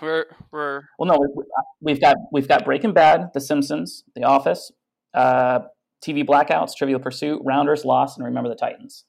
We're 0.00 0.26
we're 0.50 0.82
well, 0.98 1.06
no, 1.06 1.44
we've 1.80 2.00
got 2.00 2.16
we've 2.32 2.48
got 2.48 2.64
Breaking 2.64 2.92
Bad, 2.92 3.30
The 3.34 3.40
Simpsons, 3.40 4.04
The 4.14 4.24
Office, 4.24 4.72
uh, 5.14 5.60
TV 6.04 6.26
Blackouts, 6.26 6.76
Trivial 6.76 6.98
Pursuit, 6.98 7.40
Rounders, 7.44 7.84
Lost, 7.84 8.18
and 8.18 8.26
Remember 8.26 8.48
the 8.48 8.56
Titans. 8.56 9.04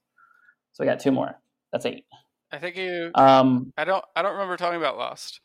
So 0.74 0.84
we 0.84 0.90
got 0.90 1.00
two 1.00 1.12
more. 1.12 1.40
That's 1.72 1.86
eight. 1.86 2.06
I 2.52 2.58
think 2.60 2.78
you. 2.78 3.12
Um, 3.16 3.74
I 3.78 3.86
don't. 3.86 4.04
I 4.16 4.22
don't 4.22 4.34
remember 4.34 4.56
talking 4.56 4.78
about 4.78 4.98
Lost. 4.98 5.42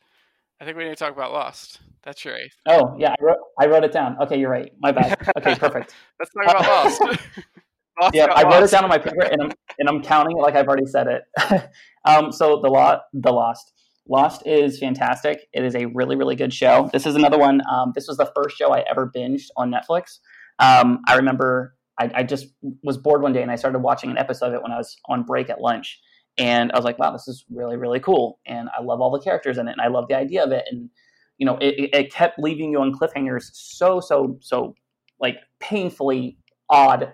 I 0.61 0.63
think 0.63 0.77
we 0.77 0.83
need 0.83 0.91
to 0.91 0.95
talk 0.95 1.11
about 1.11 1.33
Lost. 1.33 1.79
That's 2.03 2.23
your 2.23 2.35
eighth. 2.35 2.55
Oh 2.67 2.95
yeah, 2.99 3.15
I 3.19 3.23
wrote, 3.23 3.37
I 3.59 3.65
wrote 3.65 3.83
it 3.83 3.91
down. 3.91 4.15
Okay, 4.21 4.39
you're 4.39 4.51
right. 4.51 4.71
My 4.79 4.91
bad. 4.91 5.17
Okay, 5.35 5.55
perfect. 5.55 5.95
Let's 6.19 6.31
talk 6.33 6.43
about 6.43 6.61
Lost. 6.61 7.01
Lost 8.01 8.13
yeah, 8.13 8.25
I 8.25 8.43
wrote 8.43 8.63
it 8.63 8.69
down 8.69 8.83
on 8.83 8.89
my 8.89 8.99
paper, 8.99 9.23
and 9.23 9.41
I'm 9.41 9.51
and 9.79 9.89
I'm 9.89 10.03
counting 10.03 10.37
it 10.37 10.41
like 10.41 10.55
I've 10.55 10.67
already 10.67 10.85
said 10.85 11.07
it. 11.07 11.23
um, 12.05 12.31
so 12.31 12.61
the 12.61 12.69
lot, 12.69 13.01
the 13.11 13.31
Lost. 13.31 13.73
Lost 14.07 14.43
is 14.45 14.77
fantastic. 14.77 15.47
It 15.51 15.63
is 15.63 15.73
a 15.73 15.85
really, 15.87 16.15
really 16.15 16.35
good 16.35 16.53
show. 16.53 16.91
This 16.93 17.07
is 17.07 17.15
another 17.15 17.39
one. 17.39 17.61
Um, 17.71 17.93
this 17.95 18.07
was 18.07 18.17
the 18.17 18.31
first 18.35 18.55
show 18.55 18.71
I 18.71 18.83
ever 18.89 19.11
binged 19.15 19.47
on 19.57 19.71
Netflix. 19.71 20.19
Um, 20.59 20.99
I 21.07 21.15
remember 21.15 21.75
I, 21.99 22.11
I, 22.15 22.23
just 22.23 22.47
was 22.83 22.97
bored 22.97 23.21
one 23.21 23.33
day 23.33 23.41
and 23.41 23.49
I 23.49 23.55
started 23.55 23.79
watching 23.79 24.11
an 24.11 24.17
episode 24.17 24.47
of 24.47 24.53
it 24.55 24.63
when 24.63 24.71
I 24.71 24.77
was 24.77 24.95
on 25.07 25.23
break 25.23 25.49
at 25.49 25.61
lunch. 25.61 25.99
And 26.41 26.71
I 26.71 26.75
was 26.75 26.83
like, 26.85 26.97
wow, 26.97 27.11
this 27.11 27.27
is 27.27 27.45
really, 27.51 27.77
really 27.77 27.99
cool. 27.99 28.39
And 28.47 28.67
I 28.75 28.81
love 28.81 28.99
all 28.99 29.11
the 29.11 29.19
characters 29.19 29.59
in 29.59 29.67
it. 29.67 29.73
And 29.73 29.81
I 29.81 29.89
love 29.89 30.07
the 30.07 30.15
idea 30.15 30.43
of 30.43 30.51
it. 30.51 30.65
And, 30.71 30.89
you 31.37 31.45
know, 31.45 31.57
it, 31.57 31.91
it 31.93 32.11
kept 32.11 32.39
leaving 32.39 32.71
you 32.71 32.81
on 32.81 32.91
cliffhangers 32.91 33.51
so, 33.53 33.99
so, 33.99 34.39
so 34.41 34.73
like 35.19 35.37
painfully 35.59 36.39
odd 36.67 37.13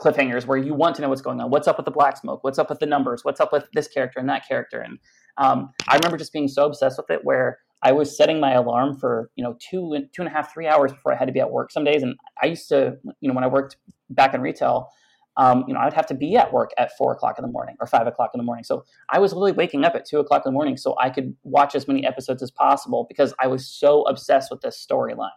cliffhangers 0.00 0.44
where 0.44 0.58
you 0.58 0.74
want 0.74 0.96
to 0.96 1.02
know 1.02 1.08
what's 1.08 1.22
going 1.22 1.40
on. 1.40 1.50
What's 1.50 1.68
up 1.68 1.76
with 1.76 1.84
the 1.84 1.92
black 1.92 2.16
smoke? 2.16 2.42
What's 2.42 2.58
up 2.58 2.68
with 2.68 2.80
the 2.80 2.86
numbers? 2.86 3.24
What's 3.24 3.40
up 3.40 3.52
with 3.52 3.64
this 3.74 3.86
character 3.86 4.18
and 4.18 4.28
that 4.28 4.46
character? 4.48 4.80
And 4.80 4.98
um, 5.38 5.70
I 5.86 5.94
remember 5.94 6.16
just 6.16 6.32
being 6.32 6.48
so 6.48 6.66
obsessed 6.66 6.98
with 6.98 7.10
it 7.10 7.24
where 7.24 7.58
I 7.80 7.92
was 7.92 8.16
setting 8.16 8.40
my 8.40 8.54
alarm 8.54 8.98
for 8.98 9.30
you 9.36 9.44
know 9.44 9.56
two 9.60 9.96
two 10.12 10.22
and 10.22 10.28
a 10.28 10.32
half 10.32 10.52
three 10.52 10.66
hours 10.66 10.90
before 10.90 11.12
I 11.12 11.16
had 11.16 11.26
to 11.26 11.32
be 11.32 11.38
at 11.38 11.52
work 11.52 11.70
some 11.70 11.84
days. 11.84 12.02
And 12.02 12.16
I 12.42 12.46
used 12.46 12.68
to 12.70 12.96
you 13.20 13.28
know 13.28 13.34
when 13.34 13.44
I 13.44 13.48
worked 13.48 13.76
back 14.10 14.34
in 14.34 14.40
retail. 14.40 14.88
Um, 15.36 15.64
you 15.66 15.74
know, 15.74 15.80
I'd 15.80 15.94
have 15.94 16.06
to 16.06 16.14
be 16.14 16.36
at 16.36 16.52
work 16.52 16.70
at 16.78 16.96
four 16.96 17.12
o'clock 17.12 17.38
in 17.38 17.42
the 17.42 17.50
morning 17.50 17.76
or 17.80 17.86
five 17.86 18.06
o'clock 18.06 18.30
in 18.34 18.38
the 18.38 18.44
morning. 18.44 18.64
So 18.64 18.84
I 19.10 19.18
was 19.18 19.32
literally 19.32 19.52
waking 19.52 19.84
up 19.84 19.94
at 19.94 20.06
two 20.06 20.18
o'clock 20.18 20.42
in 20.46 20.52
the 20.52 20.54
morning 20.54 20.76
so 20.76 20.94
I 20.98 21.10
could 21.10 21.34
watch 21.42 21.74
as 21.74 21.88
many 21.88 22.06
episodes 22.06 22.42
as 22.42 22.50
possible 22.50 23.06
because 23.08 23.34
I 23.40 23.48
was 23.48 23.66
so 23.66 24.02
obsessed 24.02 24.50
with 24.50 24.60
this 24.60 24.84
storyline. 24.84 25.30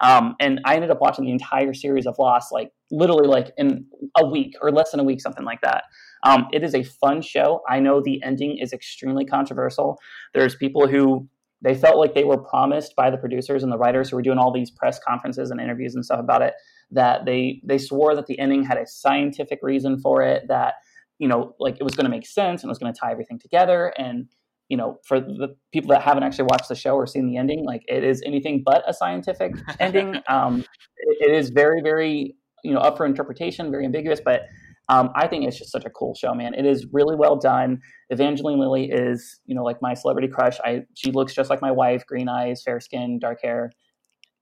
Um, 0.00 0.34
and 0.40 0.60
I 0.64 0.74
ended 0.74 0.90
up 0.90 1.00
watching 1.00 1.24
the 1.24 1.30
entire 1.30 1.72
series 1.72 2.06
of 2.06 2.16
Lost, 2.18 2.52
like 2.52 2.72
literally 2.90 3.28
like 3.28 3.52
in 3.56 3.86
a 4.16 4.26
week 4.26 4.54
or 4.60 4.70
less 4.72 4.90
than 4.90 5.00
a 5.00 5.04
week, 5.04 5.20
something 5.20 5.44
like 5.44 5.60
that. 5.62 5.84
Um, 6.24 6.48
it 6.52 6.62
is 6.64 6.74
a 6.74 6.82
fun 6.82 7.22
show. 7.22 7.62
I 7.68 7.80
know 7.80 8.00
the 8.00 8.22
ending 8.22 8.58
is 8.58 8.72
extremely 8.72 9.24
controversial. 9.24 9.98
There's 10.32 10.56
people 10.56 10.88
who 10.88 11.28
they 11.62 11.74
felt 11.74 11.98
like 11.98 12.14
they 12.14 12.24
were 12.24 12.38
promised 12.38 12.94
by 12.96 13.10
the 13.10 13.16
producers 13.16 13.62
and 13.62 13.72
the 13.72 13.78
writers 13.78 14.10
who 14.10 14.16
were 14.16 14.22
doing 14.22 14.38
all 14.38 14.52
these 14.52 14.70
press 14.70 14.98
conferences 15.06 15.50
and 15.50 15.60
interviews 15.60 15.94
and 15.94 16.04
stuff 16.04 16.20
about 16.20 16.42
it 16.42 16.54
that 16.90 17.24
they 17.24 17.60
they 17.64 17.78
swore 17.78 18.14
that 18.14 18.26
the 18.26 18.38
ending 18.38 18.62
had 18.62 18.78
a 18.78 18.86
scientific 18.86 19.58
reason 19.62 19.98
for 19.98 20.22
it 20.22 20.44
that 20.48 20.74
you 21.18 21.28
know 21.28 21.54
like 21.58 21.76
it 21.80 21.82
was 21.84 21.94
going 21.94 22.04
to 22.04 22.10
make 22.10 22.26
sense 22.26 22.62
and 22.62 22.68
it 22.68 22.72
was 22.72 22.78
going 22.78 22.92
to 22.92 22.98
tie 22.98 23.10
everything 23.10 23.38
together 23.38 23.92
and 23.98 24.28
you 24.68 24.76
know, 24.76 24.98
for 25.04 25.20
the 25.20 25.54
people 25.72 25.90
that 25.90 26.02
haven't 26.02 26.22
actually 26.22 26.46
watched 26.46 26.68
the 26.68 26.74
show 26.74 26.94
or 26.94 27.06
seen 27.06 27.26
the 27.26 27.36
ending, 27.36 27.64
like 27.64 27.82
it 27.86 28.02
is 28.02 28.22
anything 28.24 28.62
but 28.64 28.82
a 28.86 28.94
scientific 28.94 29.52
ending. 29.80 30.16
Um, 30.28 30.64
it, 30.96 31.30
it 31.30 31.34
is 31.34 31.50
very, 31.50 31.82
very, 31.82 32.34
you 32.62 32.72
know, 32.72 32.80
up 32.80 32.96
for 32.96 33.04
interpretation, 33.04 33.70
very 33.70 33.84
ambiguous, 33.84 34.20
but 34.24 34.42
um, 34.88 35.10
I 35.14 35.26
think 35.26 35.46
it's 35.46 35.58
just 35.58 35.72
such 35.72 35.84
a 35.84 35.90
cool 35.90 36.14
show, 36.14 36.34
man. 36.34 36.54
It 36.54 36.66
is 36.66 36.86
really 36.92 37.16
well 37.16 37.36
done. 37.36 37.80
Evangeline 38.10 38.58
Lilly 38.58 38.90
is, 38.90 39.40
you 39.46 39.54
know, 39.54 39.64
like 39.64 39.80
my 39.80 39.94
celebrity 39.94 40.28
crush. 40.28 40.58
I 40.64 40.82
she 40.94 41.10
looks 41.10 41.34
just 41.34 41.50
like 41.50 41.62
my 41.62 41.70
wife, 41.70 42.04
green 42.06 42.28
eyes, 42.28 42.62
fair 42.62 42.80
skin, 42.80 43.18
dark 43.18 43.40
hair 43.42 43.70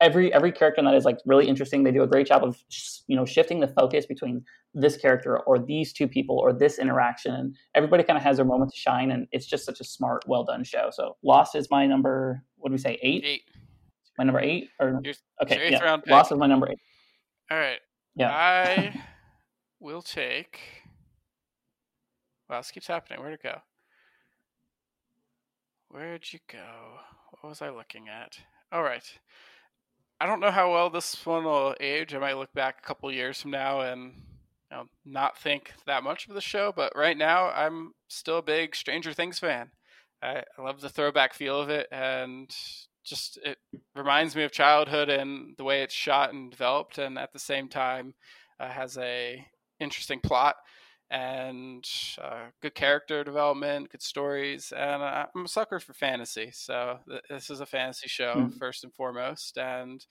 every 0.03 0.35
every 0.35 0.53
character 0.53 0.81
in 0.81 0.85
that 0.85 0.95
is 0.95 1.05
like 1.05 1.19
really 1.25 1.49
interesting. 1.49 1.85
They 1.85 1.93
do 1.93 2.03
a 2.03 2.07
great 2.07 2.27
job 2.27 2.45
of 2.45 2.59
you 3.07 3.17
know 3.17 3.25
shifting 3.25 3.61
the 3.61 3.69
focus 3.69 4.05
between 4.05 4.45
this 4.75 4.97
character 4.97 5.39
or 5.39 5.59
these 5.59 5.93
two 5.93 6.09
people 6.09 6.39
or 6.39 6.53
this 6.53 6.79
interaction. 6.79 7.55
Everybody 7.75 8.03
kind 8.03 8.17
of 8.17 8.23
has 8.23 8.37
their 8.37 8.45
moment 8.45 8.73
to 8.73 8.77
shine, 8.77 9.11
and 9.11 9.27
it's 9.33 9.47
just 9.47 9.65
such 9.65 9.81
a 9.81 9.85
smart, 9.85 10.25
well 10.27 10.45
done 10.45 10.65
show. 10.65 10.91
So 10.93 11.17
Lost 11.23 11.55
is 11.55 11.69
my 11.71 11.87
number. 11.87 12.43
What 12.57 12.69
do 12.69 12.73
we 12.73 12.79
say? 12.79 12.99
Eight. 13.03 13.25
Eight. 13.25 13.43
My 14.19 14.25
number 14.25 14.41
eight. 14.41 14.69
Or 14.79 15.01
Your, 15.03 15.15
okay, 15.43 15.71
yeah. 15.71 15.97
Lost 16.09 16.33
is 16.33 16.39
my 16.39 16.47
number 16.47 16.69
eight. 16.71 16.79
All 17.51 17.59
right. 17.59 17.79
Yeah. 18.15 18.31
I 18.31 19.03
will 19.83 20.03
take. 20.03 20.61
Wow, 22.49 22.59
this 22.59 22.71
keeps 22.71 22.87
happening. 22.87 23.21
Where'd 23.21 23.35
it 23.35 23.43
go? 23.43 23.59
Where'd 25.89 26.33
you 26.33 26.39
go? 26.51 26.99
What 27.41 27.49
was 27.49 27.61
I 27.61 27.71
looking 27.71 28.09
at? 28.09 28.39
All 28.71 28.83
right. 28.83 29.05
I 30.21 30.27
don't 30.27 30.41
know 30.41 30.51
how 30.51 30.73
well 30.73 30.89
this 30.89 31.27
one 31.27 31.45
will 31.45 31.75
age. 31.81 32.15
I 32.15 32.19
might 32.19 32.37
look 32.37 32.53
back 32.55 32.77
a 32.79 32.87
couple 32.87 33.11
years 33.11 33.43
from 33.43 33.51
now 33.51 33.81
and 33.81 34.13
you 34.71 34.77
know, 34.77 34.85
not 35.05 35.37
think 35.37 35.73
that 35.87 36.05
much 36.05 36.29
of 36.29 36.35
the 36.35 36.41
show, 36.41 36.73
but 36.75 36.93
right 36.97 37.17
now 37.19 37.51
I'm 37.51 37.93
still 38.09 38.39
a 38.39 38.43
big 38.43 38.77
Stranger 38.77 39.13
Things 39.13 39.39
fan. 39.39 39.71
I, 40.23 40.45
I 40.57 40.63
love 40.63 40.81
the 40.81 40.89
throwback 40.89 41.35
feel 41.35 41.61
of 41.61 41.69
it, 41.69 41.89
and 41.91 42.49
just 43.05 43.39
it 43.45 43.59
reminds 43.97 44.37
me 44.37 44.45
of 44.45 44.53
childhood 44.53 45.09
and 45.09 45.57
the 45.59 45.65
way 45.65 45.83
it's 45.83 45.93
shot 45.93 46.33
and 46.33 46.51
developed, 46.51 46.97
and 46.99 47.19
at 47.19 47.33
the 47.33 47.39
same 47.39 47.69
time 47.69 48.15
uh, 48.61 48.69
has 48.69 48.97
a 48.97 49.45
interesting 49.83 50.21
plot 50.21 50.57
and 51.11 51.87
uh, 52.23 52.47
good 52.63 52.75
character 52.75 53.23
development, 53.23 53.91
good 53.91 54.03
stories, 54.03 54.73
and 54.75 55.03
uh, 55.03 55.27
I'm 55.35 55.45
a 55.45 55.49
sucker 55.49 55.79
for 55.79 55.93
fantasy. 55.93 56.51
So 56.53 57.01
th- 57.07 57.23
this 57.29 57.51
is 57.51 57.61
a 57.61 57.67
fantasy 57.67 58.09
show 58.09 58.35
mm. 58.35 58.59
first 58.59 58.83
and 58.83 58.95
foremost, 58.95 59.59
and 59.59 60.05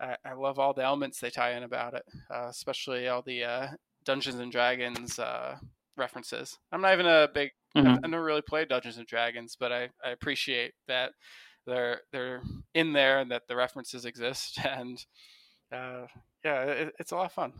I-, 0.00 0.16
I, 0.24 0.34
love 0.34 0.60
all 0.60 0.72
the 0.72 0.84
elements 0.84 1.18
they 1.18 1.30
tie 1.30 1.54
in 1.54 1.64
about 1.64 1.94
it, 1.94 2.04
uh, 2.32 2.46
especially 2.48 3.08
all 3.08 3.22
the 3.22 3.42
uh, 3.42 3.66
Dungeons 4.04 4.38
and 4.38 4.52
Dragons 4.52 5.18
uh, 5.18 5.56
references. 5.96 6.56
I'm 6.70 6.80
not 6.80 6.92
even 6.92 7.06
a 7.06 7.28
big, 7.34 7.50
mm-hmm. 7.76 7.88
I've, 7.88 7.98
I've 8.04 8.10
never 8.10 8.24
really 8.24 8.42
played 8.42 8.68
Dungeons 8.68 8.98
and 8.98 9.08
Dragons, 9.08 9.56
but 9.58 9.72
I, 9.72 9.88
I 10.04 10.10
appreciate 10.10 10.74
that 10.86 11.12
they're 11.66 12.02
they're 12.12 12.42
in 12.74 12.92
there 12.92 13.18
and 13.18 13.30
that 13.32 13.48
the 13.48 13.56
references 13.56 14.04
exist, 14.04 14.60
and 14.64 15.04
uh, 15.72 16.06
yeah, 16.44 16.62
it, 16.62 16.94
it's 17.00 17.10
a 17.10 17.16
lot 17.16 17.26
of 17.26 17.32
fun. 17.32 17.54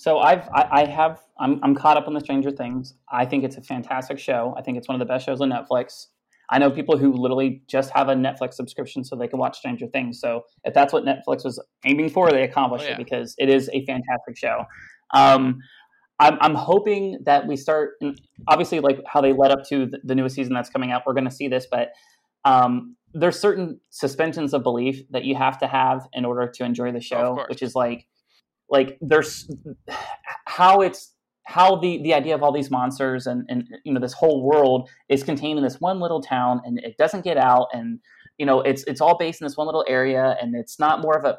So 0.00 0.18
I've 0.18 0.48
I, 0.48 0.66
I, 0.70 0.84
have 0.86 1.20
I'm 1.38 1.60
I'm 1.62 1.74
caught 1.74 1.98
up 1.98 2.06
on 2.06 2.14
the 2.14 2.20
Stranger 2.20 2.50
Things. 2.50 2.94
I 3.12 3.26
think 3.26 3.44
it's 3.44 3.58
a 3.58 3.60
fantastic 3.60 4.18
show. 4.18 4.54
I 4.56 4.62
think 4.62 4.78
it's 4.78 4.88
one 4.88 4.94
of 4.94 4.98
the 4.98 5.04
best 5.04 5.26
shows 5.26 5.42
on 5.42 5.50
Netflix. 5.50 6.06
I 6.48 6.58
know 6.58 6.70
people 6.70 6.96
who 6.96 7.12
literally 7.12 7.62
just 7.68 7.90
have 7.90 8.08
a 8.08 8.14
Netflix 8.14 8.54
subscription 8.54 9.04
so 9.04 9.14
they 9.14 9.28
can 9.28 9.38
watch 9.38 9.58
Stranger 9.58 9.86
Things. 9.88 10.18
So 10.18 10.44
if 10.64 10.72
that's 10.72 10.94
what 10.94 11.04
Netflix 11.04 11.44
was 11.44 11.62
aiming 11.84 12.08
for, 12.08 12.30
they 12.30 12.44
accomplished 12.44 12.86
oh, 12.86 12.88
yeah. 12.88 12.94
it 12.94 12.96
because 12.96 13.34
it 13.36 13.50
is 13.50 13.68
a 13.74 13.84
fantastic 13.84 14.38
show. 14.38 14.64
Um, 15.12 15.58
I'm, 16.18 16.38
I'm 16.40 16.54
hoping 16.54 17.18
that 17.26 17.46
we 17.46 17.56
start 17.56 17.90
obviously 18.48 18.80
like 18.80 19.00
how 19.06 19.20
they 19.20 19.34
led 19.34 19.50
up 19.50 19.64
to 19.68 19.84
the, 19.84 19.98
the 20.02 20.14
newest 20.14 20.34
season 20.34 20.54
that's 20.54 20.70
coming 20.70 20.92
out. 20.92 21.02
We're 21.06 21.12
going 21.12 21.28
to 21.28 21.30
see 21.30 21.48
this, 21.48 21.66
but 21.70 21.90
um, 22.46 22.96
there's 23.12 23.38
certain 23.38 23.80
suspensions 23.90 24.54
of 24.54 24.62
belief 24.62 25.02
that 25.10 25.24
you 25.24 25.34
have 25.36 25.58
to 25.58 25.66
have 25.66 26.08
in 26.14 26.24
order 26.24 26.50
to 26.54 26.64
enjoy 26.64 26.90
the 26.90 27.02
show, 27.02 27.36
oh, 27.38 27.44
which 27.50 27.60
is 27.60 27.74
like 27.74 28.06
like 28.70 28.98
there's 29.00 29.50
how 30.46 30.80
it's 30.80 31.14
how 31.44 31.76
the 31.76 32.00
the 32.02 32.14
idea 32.14 32.34
of 32.34 32.42
all 32.42 32.52
these 32.52 32.70
monsters 32.70 33.26
and 33.26 33.44
and 33.48 33.64
you 33.84 33.92
know 33.92 34.00
this 34.00 34.12
whole 34.12 34.42
world 34.42 34.88
is 35.08 35.22
contained 35.22 35.58
in 35.58 35.64
this 35.64 35.80
one 35.80 36.00
little 36.00 36.22
town 36.22 36.60
and 36.64 36.78
it 36.78 36.96
doesn't 36.96 37.24
get 37.24 37.36
out 37.36 37.66
and 37.72 37.98
you 38.38 38.46
know 38.46 38.60
it's 38.60 38.84
it's 38.84 39.00
all 39.00 39.18
based 39.18 39.40
in 39.40 39.46
this 39.46 39.56
one 39.56 39.66
little 39.66 39.84
area 39.88 40.36
and 40.40 40.54
it's 40.54 40.78
not 40.78 41.02
more 41.02 41.16
of 41.16 41.24
a 41.24 41.36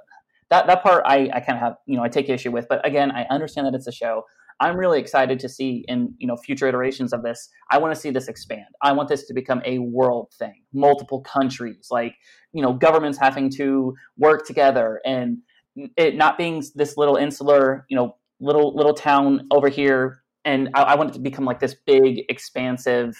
that 0.50 0.68
that 0.68 0.84
part 0.84 1.04
I 1.06 1.30
I 1.34 1.40
kind 1.40 1.58
of 1.58 1.60
have 1.60 1.76
you 1.86 1.98
know 1.98 2.04
I 2.04 2.10
take 2.10 2.30
issue 2.30 2.52
with 2.52 2.68
but 2.68 2.86
again 2.86 3.12
I 3.12 3.26
understand 3.30 3.68
that 3.68 3.74
it's 3.74 3.88
a 3.88 3.92
show 3.92 4.24
I'm 4.62 4.78
really 4.78 5.00
excited 5.00 5.40
to 5.40 5.50
see 5.50 5.84
in 5.88 6.14
you 6.20 6.28
know 6.28 6.38
future 6.38 6.68
iterations 6.68 7.14
of 7.14 7.24
this. 7.24 7.50
I 7.72 7.80
want 7.80 7.96
to 7.96 8.00
see 8.00 8.12
this 8.12 8.28
expand. 8.28 8.68
I 8.84 8.92
want 8.92 9.10
this 9.10 9.26
to 9.26 9.34
become 9.34 9.62
a 9.66 9.80
world 9.80 10.32
thing, 10.38 10.62
multiple 10.72 11.22
countries, 11.22 11.88
like 11.90 12.14
you 12.54 12.62
know 12.62 12.72
governments 12.72 13.18
having 13.20 13.50
to 13.58 13.96
work 14.18 14.46
together 14.46 15.02
and 15.04 15.40
it 15.76 16.16
not 16.16 16.38
being 16.38 16.64
this 16.76 16.98
little 16.98 17.16
insular, 17.16 17.86
you 17.90 17.96
know, 17.96 18.16
little 18.40 18.76
little 18.76 18.94
town 18.94 19.48
over 19.52 19.70
here, 19.70 20.24
and 20.46 20.70
I, 20.74 20.84
I 20.84 20.96
want 20.96 21.12
it 21.12 21.14
to 21.14 21.20
become 21.20 21.46
like 21.46 21.60
this 21.60 21.76
big, 21.86 22.24
expansive, 22.30 23.16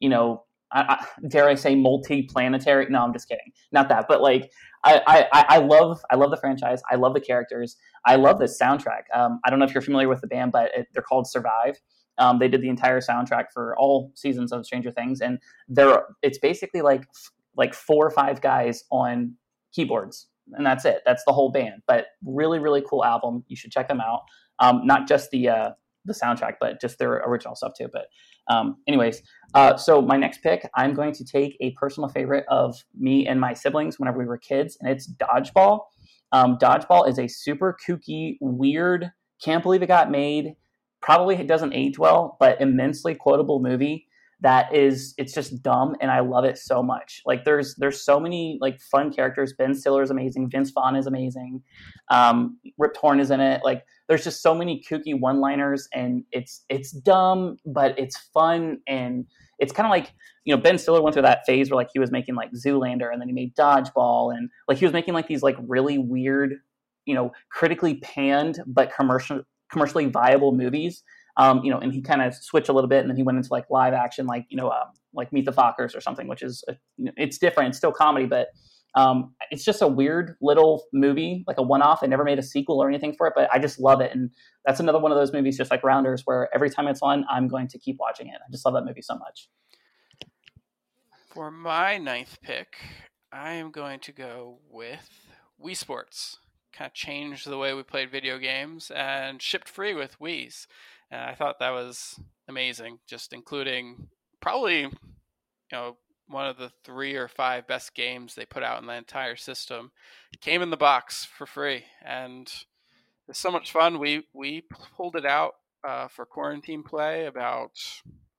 you 0.00 0.08
know, 0.08 0.44
I, 0.72 0.80
I, 0.80 1.06
dare 1.28 1.48
I 1.48 1.54
say 1.54 1.74
multi-planetary? 1.74 2.86
No, 2.90 3.02
I'm 3.02 3.12
just 3.12 3.28
kidding. 3.28 3.52
Not 3.72 3.88
that, 3.88 4.06
but 4.08 4.20
like 4.20 4.50
I, 4.84 5.26
I, 5.32 5.44
I 5.48 5.58
love 5.58 6.00
I 6.10 6.16
love 6.16 6.30
the 6.30 6.36
franchise. 6.36 6.82
I 6.90 6.96
love 6.96 7.14
the 7.14 7.20
characters. 7.20 7.76
I 8.06 8.16
love 8.16 8.38
this 8.38 8.60
soundtrack. 8.60 9.02
Um, 9.14 9.40
I 9.44 9.50
don't 9.50 9.58
know 9.58 9.64
if 9.64 9.74
you're 9.74 9.82
familiar 9.82 10.08
with 10.08 10.20
the 10.20 10.26
band, 10.26 10.52
but 10.52 10.70
it, 10.76 10.86
they're 10.92 11.02
called 11.02 11.26
Survive. 11.26 11.80
Um, 12.18 12.38
they 12.38 12.48
did 12.48 12.62
the 12.62 12.68
entire 12.68 13.00
soundtrack 13.00 13.44
for 13.52 13.76
all 13.78 14.12
seasons 14.14 14.52
of 14.52 14.66
Stranger 14.66 14.90
Things, 14.90 15.20
and 15.20 15.38
they're 15.68 16.02
it's 16.22 16.38
basically 16.38 16.82
like 16.82 17.04
like 17.56 17.74
four 17.74 18.06
or 18.06 18.10
five 18.10 18.40
guys 18.40 18.84
on 18.90 19.34
keyboards 19.72 20.28
and 20.52 20.66
that's 20.66 20.84
it. 20.84 21.02
That's 21.04 21.24
the 21.24 21.32
whole 21.32 21.50
band. 21.50 21.82
But 21.86 22.06
really, 22.24 22.58
really 22.58 22.82
cool 22.88 23.04
album. 23.04 23.44
You 23.48 23.56
should 23.56 23.72
check 23.72 23.88
them 23.88 24.00
out. 24.00 24.22
Um, 24.58 24.86
not 24.86 25.06
just 25.06 25.30
the 25.30 25.48
uh, 25.48 25.70
the 26.04 26.14
soundtrack, 26.14 26.54
but 26.60 26.80
just 26.80 26.98
their 26.98 27.14
original 27.14 27.54
stuff 27.54 27.72
too. 27.78 27.88
But 27.92 28.06
um, 28.48 28.76
anyways, 28.88 29.22
uh, 29.54 29.76
so 29.76 30.00
my 30.00 30.16
next 30.16 30.42
pick, 30.42 30.68
I'm 30.74 30.94
going 30.94 31.12
to 31.14 31.24
take 31.24 31.56
a 31.60 31.72
personal 31.72 32.08
favorite 32.08 32.44
of 32.48 32.82
me 32.98 33.26
and 33.26 33.40
my 33.40 33.54
siblings 33.54 33.98
whenever 33.98 34.18
we 34.18 34.24
were 34.24 34.38
kids, 34.38 34.76
and 34.80 34.90
it's 34.90 35.06
Dodgeball. 35.06 35.80
Um, 36.32 36.58
Dodgeball 36.58 37.08
is 37.08 37.18
a 37.18 37.28
super 37.28 37.76
kooky, 37.86 38.36
weird, 38.40 39.12
can't 39.42 39.62
believe 39.62 39.82
it 39.82 39.86
got 39.86 40.10
made. 40.10 40.56
Probably 41.00 41.36
it 41.36 41.46
doesn't 41.46 41.74
age 41.74 41.98
well, 41.98 42.36
but 42.40 42.60
immensely 42.60 43.14
quotable 43.14 43.60
movie 43.60 44.07
that 44.40 44.72
is 44.74 45.14
it's 45.18 45.34
just 45.34 45.62
dumb 45.62 45.96
and 46.00 46.10
I 46.10 46.20
love 46.20 46.44
it 46.44 46.58
so 46.58 46.82
much. 46.82 47.20
Like 47.26 47.44
there's 47.44 47.74
there's 47.76 48.02
so 48.02 48.20
many 48.20 48.58
like 48.60 48.80
fun 48.80 49.12
characters. 49.12 49.52
Ben 49.58 49.74
Stiller 49.74 50.02
is 50.02 50.10
amazing. 50.10 50.48
Vince 50.50 50.70
Vaughn 50.70 50.94
is 50.94 51.06
amazing. 51.06 51.62
Um, 52.10 52.58
Rip 52.78 52.94
Torn 52.94 53.18
is 53.18 53.30
in 53.30 53.40
it. 53.40 53.62
Like 53.64 53.84
there's 54.08 54.24
just 54.24 54.40
so 54.40 54.54
many 54.54 54.82
kooky 54.88 55.18
one-liners 55.18 55.88
and 55.92 56.24
it's 56.32 56.64
it's 56.68 56.92
dumb 56.92 57.56
but 57.66 57.98
it's 57.98 58.16
fun 58.32 58.78
and 58.86 59.26
it's 59.58 59.72
kind 59.72 59.86
of 59.86 59.90
like 59.90 60.12
you 60.44 60.54
know 60.54 60.60
Ben 60.60 60.78
Stiller 60.78 61.02
went 61.02 61.14
through 61.14 61.22
that 61.22 61.44
phase 61.44 61.70
where 61.70 61.76
like 61.76 61.90
he 61.92 61.98
was 61.98 62.12
making 62.12 62.34
like 62.34 62.50
Zoolander 62.52 63.12
and 63.12 63.20
then 63.20 63.28
he 63.28 63.34
made 63.34 63.54
Dodgeball 63.56 64.34
and 64.34 64.50
like 64.68 64.78
he 64.78 64.84
was 64.84 64.92
making 64.92 65.14
like 65.14 65.26
these 65.26 65.42
like 65.42 65.56
really 65.66 65.98
weird 65.98 66.54
you 67.06 67.14
know 67.14 67.32
critically 67.50 67.96
panned 67.96 68.60
but 68.66 68.94
commercial 68.94 69.42
commercially 69.70 70.06
viable 70.06 70.52
movies 70.52 71.02
um, 71.38 71.64
you 71.64 71.70
know, 71.70 71.78
and 71.78 71.92
he 71.92 72.02
kind 72.02 72.20
of 72.20 72.34
switched 72.34 72.68
a 72.68 72.72
little 72.74 72.88
bit, 72.88 73.00
and 73.00 73.08
then 73.08 73.16
he 73.16 73.22
went 73.22 73.38
into 73.38 73.50
like 73.50 73.64
live 73.70 73.94
action, 73.94 74.26
like 74.26 74.44
you 74.50 74.56
know, 74.58 74.70
um, 74.70 74.88
like 75.14 75.32
Meet 75.32 75.46
the 75.46 75.52
Fockers 75.52 75.96
or 75.96 76.00
something, 76.02 76.28
which 76.28 76.42
is 76.42 76.62
a, 76.68 76.76
you 76.98 77.06
know, 77.06 77.12
it's 77.16 77.38
different. 77.38 77.70
It's 77.70 77.78
still 77.78 77.92
comedy, 77.92 78.26
but 78.26 78.48
Um, 78.94 79.34
it's 79.50 79.64
just 79.64 79.82
a 79.82 79.86
weird 79.86 80.36
little 80.40 80.86
movie, 80.92 81.44
like 81.46 81.58
a 81.58 81.62
one-off. 81.62 82.00
They 82.00 82.08
never 82.08 82.24
made 82.24 82.38
a 82.38 82.42
sequel 82.42 82.82
or 82.82 82.88
anything 82.88 83.14
for 83.16 83.26
it, 83.28 83.34
but 83.36 83.48
I 83.52 83.58
just 83.58 83.78
love 83.78 84.00
it. 84.00 84.12
And 84.14 84.30
that's 84.64 84.80
another 84.80 84.98
one 84.98 85.12
of 85.12 85.18
those 85.18 85.32
movies, 85.32 85.58
just 85.58 85.70
like 85.70 85.84
Rounders, 85.84 86.22
where 86.24 86.48
every 86.54 86.70
time 86.70 86.88
it's 86.88 87.02
on, 87.02 87.24
I'm 87.30 87.48
going 87.48 87.68
to 87.68 87.78
keep 87.78 87.96
watching 88.00 88.28
it. 88.28 88.36
I 88.36 88.50
just 88.50 88.64
love 88.64 88.74
that 88.74 88.84
movie 88.84 89.02
so 89.02 89.14
much. 89.14 89.48
For 91.32 91.50
my 91.50 91.98
ninth 91.98 92.38
pick, 92.42 92.78
I 93.30 93.52
am 93.52 93.70
going 93.70 94.00
to 94.00 94.12
go 94.12 94.58
with 94.70 95.08
Wii 95.62 95.76
Sports. 95.76 96.38
Kind 96.72 96.88
of 96.88 96.94
changed 96.94 97.48
the 97.48 97.58
way 97.58 97.74
we 97.74 97.82
played 97.82 98.10
video 98.10 98.38
games 98.38 98.90
and 98.94 99.40
shipped 99.42 99.68
free 99.68 99.94
with 99.94 100.18
Wii's. 100.20 100.66
And 101.10 101.22
I 101.22 101.34
thought 101.34 101.58
that 101.58 101.70
was 101.70 102.20
amazing, 102.48 102.98
just 103.06 103.32
including 103.32 104.08
probably, 104.40 104.82
you 104.82 104.90
know, 105.72 105.96
one 106.28 106.46
of 106.46 106.58
the 106.58 106.70
three 106.84 107.16
or 107.16 107.28
five 107.28 107.66
best 107.66 107.94
games 107.94 108.34
they 108.34 108.44
put 108.44 108.62
out 108.62 108.80
in 108.80 108.86
the 108.86 108.94
entire 108.94 109.36
system. 109.36 109.90
Came 110.40 110.62
in 110.62 110.70
the 110.70 110.76
box 110.76 111.24
for 111.24 111.46
free, 111.46 111.84
and 112.04 112.52
it's 113.28 113.38
so 113.38 113.50
much 113.50 113.72
fun. 113.72 113.98
We 113.98 114.26
we 114.32 114.62
pulled 114.96 115.16
it 115.16 115.26
out 115.26 115.54
uh, 115.86 116.08
for 116.08 116.26
quarantine 116.26 116.82
play 116.82 117.26
about 117.26 117.80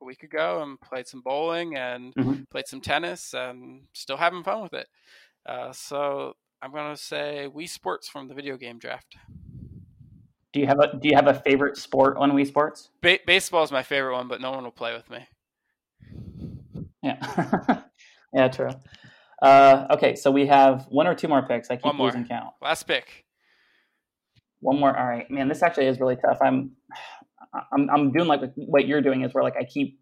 a 0.01 0.05
week 0.05 0.23
ago 0.23 0.61
and 0.61 0.79
played 0.79 1.07
some 1.07 1.21
bowling 1.21 1.75
and 1.75 2.13
mm-hmm. 2.15 2.43
played 2.51 2.67
some 2.67 2.81
tennis 2.81 3.33
and 3.33 3.83
still 3.93 4.17
having 4.17 4.43
fun 4.43 4.61
with 4.61 4.73
it. 4.73 4.87
Uh, 5.45 5.71
so 5.71 6.35
I'm 6.61 6.71
gonna 6.71 6.97
say 6.97 7.47
Wii 7.53 7.69
Sports 7.69 8.09
from 8.09 8.27
the 8.27 8.33
video 8.33 8.57
game 8.57 8.79
draft. 8.79 9.15
Do 10.51 10.59
you 10.59 10.67
have 10.67 10.79
a 10.79 10.97
Do 10.97 11.07
you 11.07 11.15
have 11.15 11.27
a 11.27 11.33
favorite 11.33 11.77
sport 11.77 12.17
on 12.17 12.31
Wii 12.31 12.47
Sports? 12.47 12.89
Ba- 13.01 13.19
baseball 13.25 13.63
is 13.63 13.71
my 13.71 13.83
favorite 13.83 14.13
one, 14.13 14.27
but 14.27 14.41
no 14.41 14.51
one 14.51 14.63
will 14.63 14.71
play 14.71 14.93
with 14.93 15.09
me. 15.09 15.27
Yeah, 17.01 17.81
yeah, 18.33 18.47
true. 18.49 18.71
Uh, 19.41 19.87
okay, 19.91 20.15
so 20.15 20.31
we 20.31 20.47
have 20.47 20.85
one 20.89 21.07
or 21.07 21.15
two 21.15 21.27
more 21.27 21.41
picks. 21.43 21.69
I 21.69 21.77
keep 21.77 21.97
losing 21.97 22.25
count. 22.25 22.53
Last 22.61 22.83
pick. 22.83 23.25
One 24.59 24.79
more. 24.79 24.97
All 24.97 25.05
right, 25.05 25.29
man. 25.31 25.47
This 25.47 25.63
actually 25.63 25.85
is 25.85 25.99
really 25.99 26.17
tough. 26.17 26.39
I'm, 26.41 26.71
I'm, 27.71 27.89
I'm 27.89 28.11
doing 28.11 28.27
like 28.27 28.41
what 28.55 28.85
you're 28.85 29.01
doing 29.01 29.23
is 29.23 29.33
where 29.33 29.43
like 29.43 29.55
I 29.55 29.63
keep, 29.63 29.97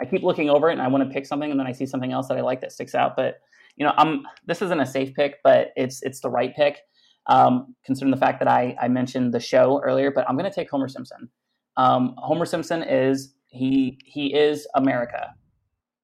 I 0.00 0.04
keep 0.04 0.24
looking 0.24 0.50
over 0.50 0.68
it 0.68 0.72
and 0.72 0.82
I 0.82 0.88
want 0.88 1.04
to 1.08 1.14
pick 1.14 1.26
something 1.26 1.48
and 1.48 1.60
then 1.60 1.66
I 1.68 1.72
see 1.72 1.86
something 1.86 2.12
else 2.12 2.26
that 2.26 2.36
I 2.36 2.40
like 2.40 2.60
that 2.62 2.72
sticks 2.72 2.96
out. 2.96 3.14
But 3.14 3.38
you 3.76 3.84
know, 3.86 3.92
I'm. 3.96 4.22
This 4.46 4.62
isn't 4.62 4.80
a 4.80 4.86
safe 4.86 5.14
pick, 5.14 5.36
but 5.44 5.68
it's 5.76 6.02
it's 6.02 6.20
the 6.20 6.30
right 6.30 6.54
pick. 6.54 6.80
Um, 7.28 7.74
considering 7.84 8.12
the 8.12 8.20
fact 8.20 8.38
that 8.40 8.48
I 8.48 8.76
I 8.80 8.88
mentioned 8.88 9.34
the 9.34 9.40
show 9.40 9.80
earlier, 9.84 10.10
but 10.10 10.28
I'm 10.28 10.36
going 10.36 10.50
to 10.50 10.54
take 10.54 10.70
Homer 10.70 10.88
Simpson. 10.88 11.28
Um, 11.76 12.14
Homer 12.18 12.46
Simpson 12.46 12.82
is 12.82 13.34
he 13.48 13.98
he 14.04 14.34
is 14.34 14.66
America 14.74 15.34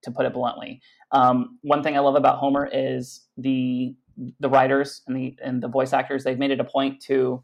to 0.03 0.11
put 0.11 0.27
it 0.27 0.35
bluntly. 0.35 0.81
Um, 1.13 1.59
one 1.63 1.83
thing 1.83 1.97
I 1.97 2.01
love 2.01 2.15
about 2.15 2.39
Homer 2.39 2.69
is 2.73 3.27
the 3.37 3.95
the 4.41 4.49
writers 4.49 5.03
and 5.07 5.17
the 5.17 5.37
and 5.43 5.63
the 5.63 5.69
voice 5.69 5.93
actors. 5.93 6.25
They've 6.25 6.39
made 6.39 6.51
it 6.51 6.61
a 6.61 6.65
point 6.65 7.01
to 7.03 7.43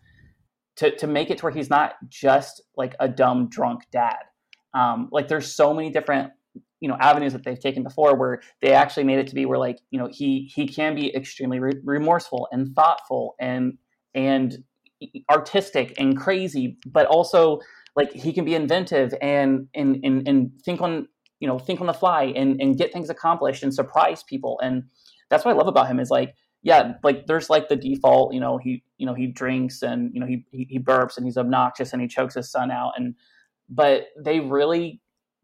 to 0.76 0.94
to 0.96 1.06
make 1.06 1.30
it 1.30 1.38
to 1.38 1.44
where 1.44 1.52
he's 1.52 1.70
not 1.70 1.94
just 2.08 2.62
like 2.76 2.94
a 3.00 3.08
dumb 3.08 3.48
drunk 3.48 3.82
dad. 3.92 4.18
Um, 4.74 5.08
like 5.10 5.28
there's 5.28 5.54
so 5.54 5.72
many 5.72 5.90
different 5.90 6.32
you 6.80 6.88
know 6.88 6.96
avenues 7.00 7.32
that 7.32 7.44
they've 7.44 7.58
taken 7.58 7.82
before 7.82 8.16
where 8.16 8.40
they 8.62 8.72
actually 8.72 9.04
made 9.04 9.18
it 9.18 9.26
to 9.26 9.34
be 9.34 9.46
where 9.46 9.58
like 9.58 9.78
you 9.90 9.98
know 9.98 10.08
he 10.10 10.50
he 10.54 10.66
can 10.66 10.94
be 10.94 11.14
extremely 11.14 11.58
re- 11.58 11.80
remorseful 11.84 12.48
and 12.52 12.74
thoughtful 12.74 13.34
and 13.40 13.78
and 14.14 14.58
artistic 15.30 15.94
and 15.98 16.16
crazy 16.16 16.78
but 16.86 17.06
also 17.06 17.60
like 17.96 18.12
he 18.12 18.32
can 18.32 18.44
be 18.44 18.54
inventive 18.54 19.12
and 19.20 19.68
and 19.74 19.98
and, 20.04 20.26
and 20.28 20.52
think 20.64 20.80
on 20.80 21.08
you 21.40 21.48
know 21.48 21.58
think 21.58 21.80
on 21.80 21.86
the 21.86 21.92
fly 21.92 22.32
and 22.36 22.60
and 22.60 22.78
get 22.78 22.92
things 22.92 23.10
accomplished 23.10 23.62
and 23.62 23.74
surprise 23.74 24.22
people. 24.22 24.58
And 24.62 24.84
that's 25.30 25.44
what 25.44 25.54
i 25.54 25.58
love 25.58 25.66
about 25.68 25.88
him 25.88 26.00
is 26.00 26.10
like 26.10 26.34
yeah 26.62 26.92
like 27.02 27.26
there's 27.26 27.50
like 27.50 27.68
the 27.68 27.76
default 27.76 28.32
you 28.32 28.40
know 28.40 28.56
he 28.56 28.82
you 28.96 29.04
know 29.04 29.14
he 29.14 29.26
drinks 29.26 29.82
and 29.82 30.10
you 30.14 30.20
know 30.20 30.26
he 30.26 30.44
he 30.50 30.78
burps 30.78 31.16
and 31.16 31.26
he's 31.26 31.36
obnoxious 31.36 31.92
and 31.92 32.00
he 32.00 32.08
chokes 32.08 32.34
his 32.34 32.50
son 32.50 32.70
out 32.70 32.92
and 32.96 33.14
but 33.68 34.06
they 34.18 34.40
really 34.40 35.00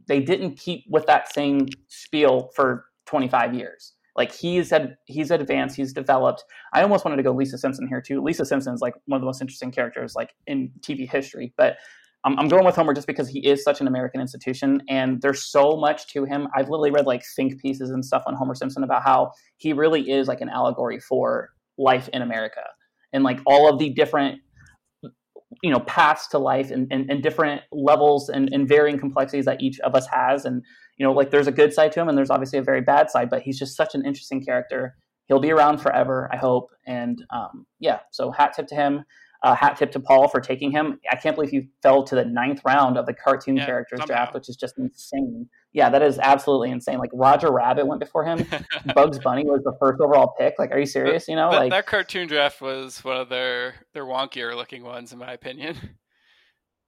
they 0.07 0.21
didn't 0.21 0.57
keep 0.57 0.85
with 0.89 1.07
that 1.07 1.33
same 1.33 1.67
spiel 1.89 2.51
for 2.55 2.87
25 3.07 3.55
years. 3.55 3.93
Like 4.17 4.33
he's 4.33 4.71
had 4.71 4.97
he's 5.07 5.31
advanced 5.31 5.77
he's 5.77 5.93
developed. 5.93 6.45
I 6.73 6.83
almost 6.83 7.05
wanted 7.05 7.17
to 7.17 7.23
go 7.23 7.33
lisa 7.33 7.59
simpson 7.59 7.89
here 7.89 8.01
too. 8.01 8.23
Lisa 8.23 8.45
simpson 8.45 8.73
is 8.73 8.81
like 8.81 8.95
one 9.07 9.17
of 9.17 9.23
the 9.23 9.27
most 9.27 9.41
interesting 9.41 9.73
characters 9.73 10.15
like 10.15 10.35
in 10.47 10.71
tv 10.81 11.11
history 11.11 11.53
but 11.57 11.77
I'm, 12.25 12.39
I'm 12.39 12.49
going 12.49 12.65
with 12.65 12.75
Homer 12.75 12.95
just 12.95 13.07
because 13.07 13.29
he 13.29 13.47
is 13.47 13.63
such 13.63 13.81
an 13.81 13.87
American 13.87 14.21
institution, 14.21 14.83
and 14.89 15.21
there's 15.21 15.45
so 15.45 15.77
much 15.77 16.07
to 16.09 16.25
him. 16.25 16.49
I've 16.57 16.71
literally 16.71 16.91
read 16.91 17.07
like 17.07 17.23
think 17.37 17.61
pieces 17.61 17.91
and 17.91 18.05
stuff 18.05 18.23
on 18.27 18.35
Homer 18.35 18.55
Simpson 18.55 18.83
about 18.83 19.03
how 19.03 19.33
he 19.59 19.73
really 19.73 20.11
is 20.11 20.27
like 20.27 20.41
an 20.41 20.49
allegory 20.49 21.01
for 21.01 21.51
life 21.77 22.09
in 22.13 22.23
America 22.23 22.63
and 23.13 23.25
like 23.25 23.41
all 23.47 23.71
of 23.71 23.79
the 23.79 23.91
different 23.91 24.41
you 25.63 25.71
know 25.71 25.81
paths 25.81 26.29
to 26.29 26.39
life 26.39 26.71
and, 26.71 26.87
and, 26.91 27.11
and 27.11 27.23
different 27.23 27.63
levels 27.73 28.29
and, 28.29 28.53
and, 28.53 28.69
varying 28.69 28.99
complexities 28.99 29.45
that 29.45 29.63
each 29.63 29.81
of 29.81 29.95
us 29.95 30.07
has. 30.09 30.45
And 30.45 30.63
you 30.99 31.07
know 31.07 31.13
like 31.13 31.31
there's 31.31 31.47
a 31.47 31.53
good 31.53 31.73
side 31.73 31.93
to 31.93 32.01
him 32.01 32.09
and 32.09 32.17
there's 32.17 32.31
obviously 32.31 32.59
a 32.59 32.63
very 32.63 32.81
bad 32.81 33.11
side 33.11 33.31
but 33.31 33.43
he's 33.43 33.59
just 33.59 33.77
such 33.77 33.95
an 33.95 34.05
interesting 34.05 34.45
character. 34.45 34.97
He'll 35.27 35.41
be 35.41 35.53
around 35.53 35.79
forever 35.79 36.29
i 36.33 36.37
hope. 36.37 36.71
And 36.87 37.25
um, 37.31 37.67
yeah 37.81 38.01
so 38.11 38.31
hat 38.31 38.53
tip 38.55 38.67
to 38.69 38.75
him 38.75 39.05
uh, 39.45 39.55
hat 39.55 39.77
tip 39.77 39.93
to 39.93 40.01
Paul 40.01 40.27
for 40.27 40.41
taking 40.41 40.71
him. 40.71 40.99
I 41.13 41.17
can't 41.17 41.37
believe 41.37 41.51
he 41.51 41.69
fell 41.83 42.03
to 42.05 42.15
the 42.15 42.25
ninth 42.25 42.63
round 42.65 42.97
of 42.97 43.05
the 43.05 43.13
cartoon 43.13 43.57
yeah, 43.57 43.67
characters 43.67 43.99
somehow. 43.99 44.15
draft, 44.15 44.35
which 44.35 44.49
is 44.49 44.57
just 44.57 44.79
insane. 44.79 45.49
Yeah, 45.75 45.91
that 45.91 46.01
is 46.01 46.19
absolutely 46.19 46.71
insane. 46.71 46.99
Like 46.99 47.11
Roger 47.13 47.53
Rabbit 47.53 47.87
went 47.87 48.01
before 48.01 48.25
him. 48.25 48.47
Bugs 48.95 49.19
Bunny 49.19 49.45
was 49.45 49.63
the 49.63 49.77
first 49.79 50.01
overall 50.01 50.35
pick. 50.39 50.55
Like, 50.59 50.73
are 50.73 50.79
you 50.79 50.87
serious? 50.87 51.29
You 51.29 51.37
know, 51.37 51.51
like 51.51 51.71
that 51.71 51.87
cartoon 51.87 52.27
draft 52.27 52.63
was 52.63 53.05
one 53.05 53.19
of 53.19 53.29
their 53.29 53.75
their 53.93 54.07
wonkier 54.07 54.57
looking 54.57 54.83
ones, 54.83 55.13
in 55.13 55.19
my 55.19 55.33
opinion. 55.33 55.77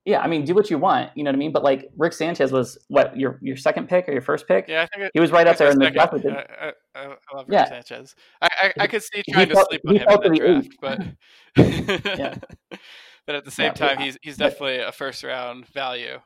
Yeah, 0.07 0.20
I 0.20 0.28
mean, 0.28 0.44
do 0.44 0.54
what 0.54 0.70
you 0.70 0.78
want, 0.78 1.11
you 1.16 1.24
know 1.24 1.30
what 1.30 1.34
I 1.34 1.38
mean. 1.38 1.50
But 1.50 1.64
like 1.64 1.90
Rick 1.96 2.12
Sanchez 2.12 2.52
was 2.52 2.78
what 2.86 3.16
your 3.18 3.40
your 3.42 3.57
second 3.57 3.88
pick 3.88 4.09
or 4.09 4.12
your 4.12 4.22
first 4.22 4.46
pick? 4.46 4.66
Yeah, 4.68 4.82
I 4.82 4.86
think 4.86 5.07
it, 5.07 5.11
he 5.14 5.20
was 5.20 5.32
right 5.32 5.48
up 5.48 5.57
there 5.57 5.68
in 5.68 5.80
the 5.80 5.90
draft. 5.90 6.14
I, 6.14 6.72
I, 6.94 7.02
I, 7.02 7.07
love 7.34 7.46
Rick 7.48 7.59
yeah. 7.59 7.68
Sanchez. 7.68 8.14
I, 8.40 8.48
I, 8.62 8.72
I 8.84 8.86
could 8.86 9.02
see 9.02 9.24
trying 9.28 9.48
to 9.48 9.66
sleep 9.68 9.80
on 9.84 9.96
him 9.96 10.22
in 10.22 10.32
the 10.32 10.38
draft, 10.38 10.68
but 10.80 12.18
yeah. 12.18 12.34
but 13.26 13.34
at 13.34 13.44
the 13.44 13.50
same 13.50 13.72
yeah, 13.76 13.88
time, 13.88 13.98
he's 13.98 14.16
he's 14.22 14.36
definitely 14.36 14.78
a 14.78 14.92
first 14.92 15.24
round 15.24 15.66
value. 15.66 16.20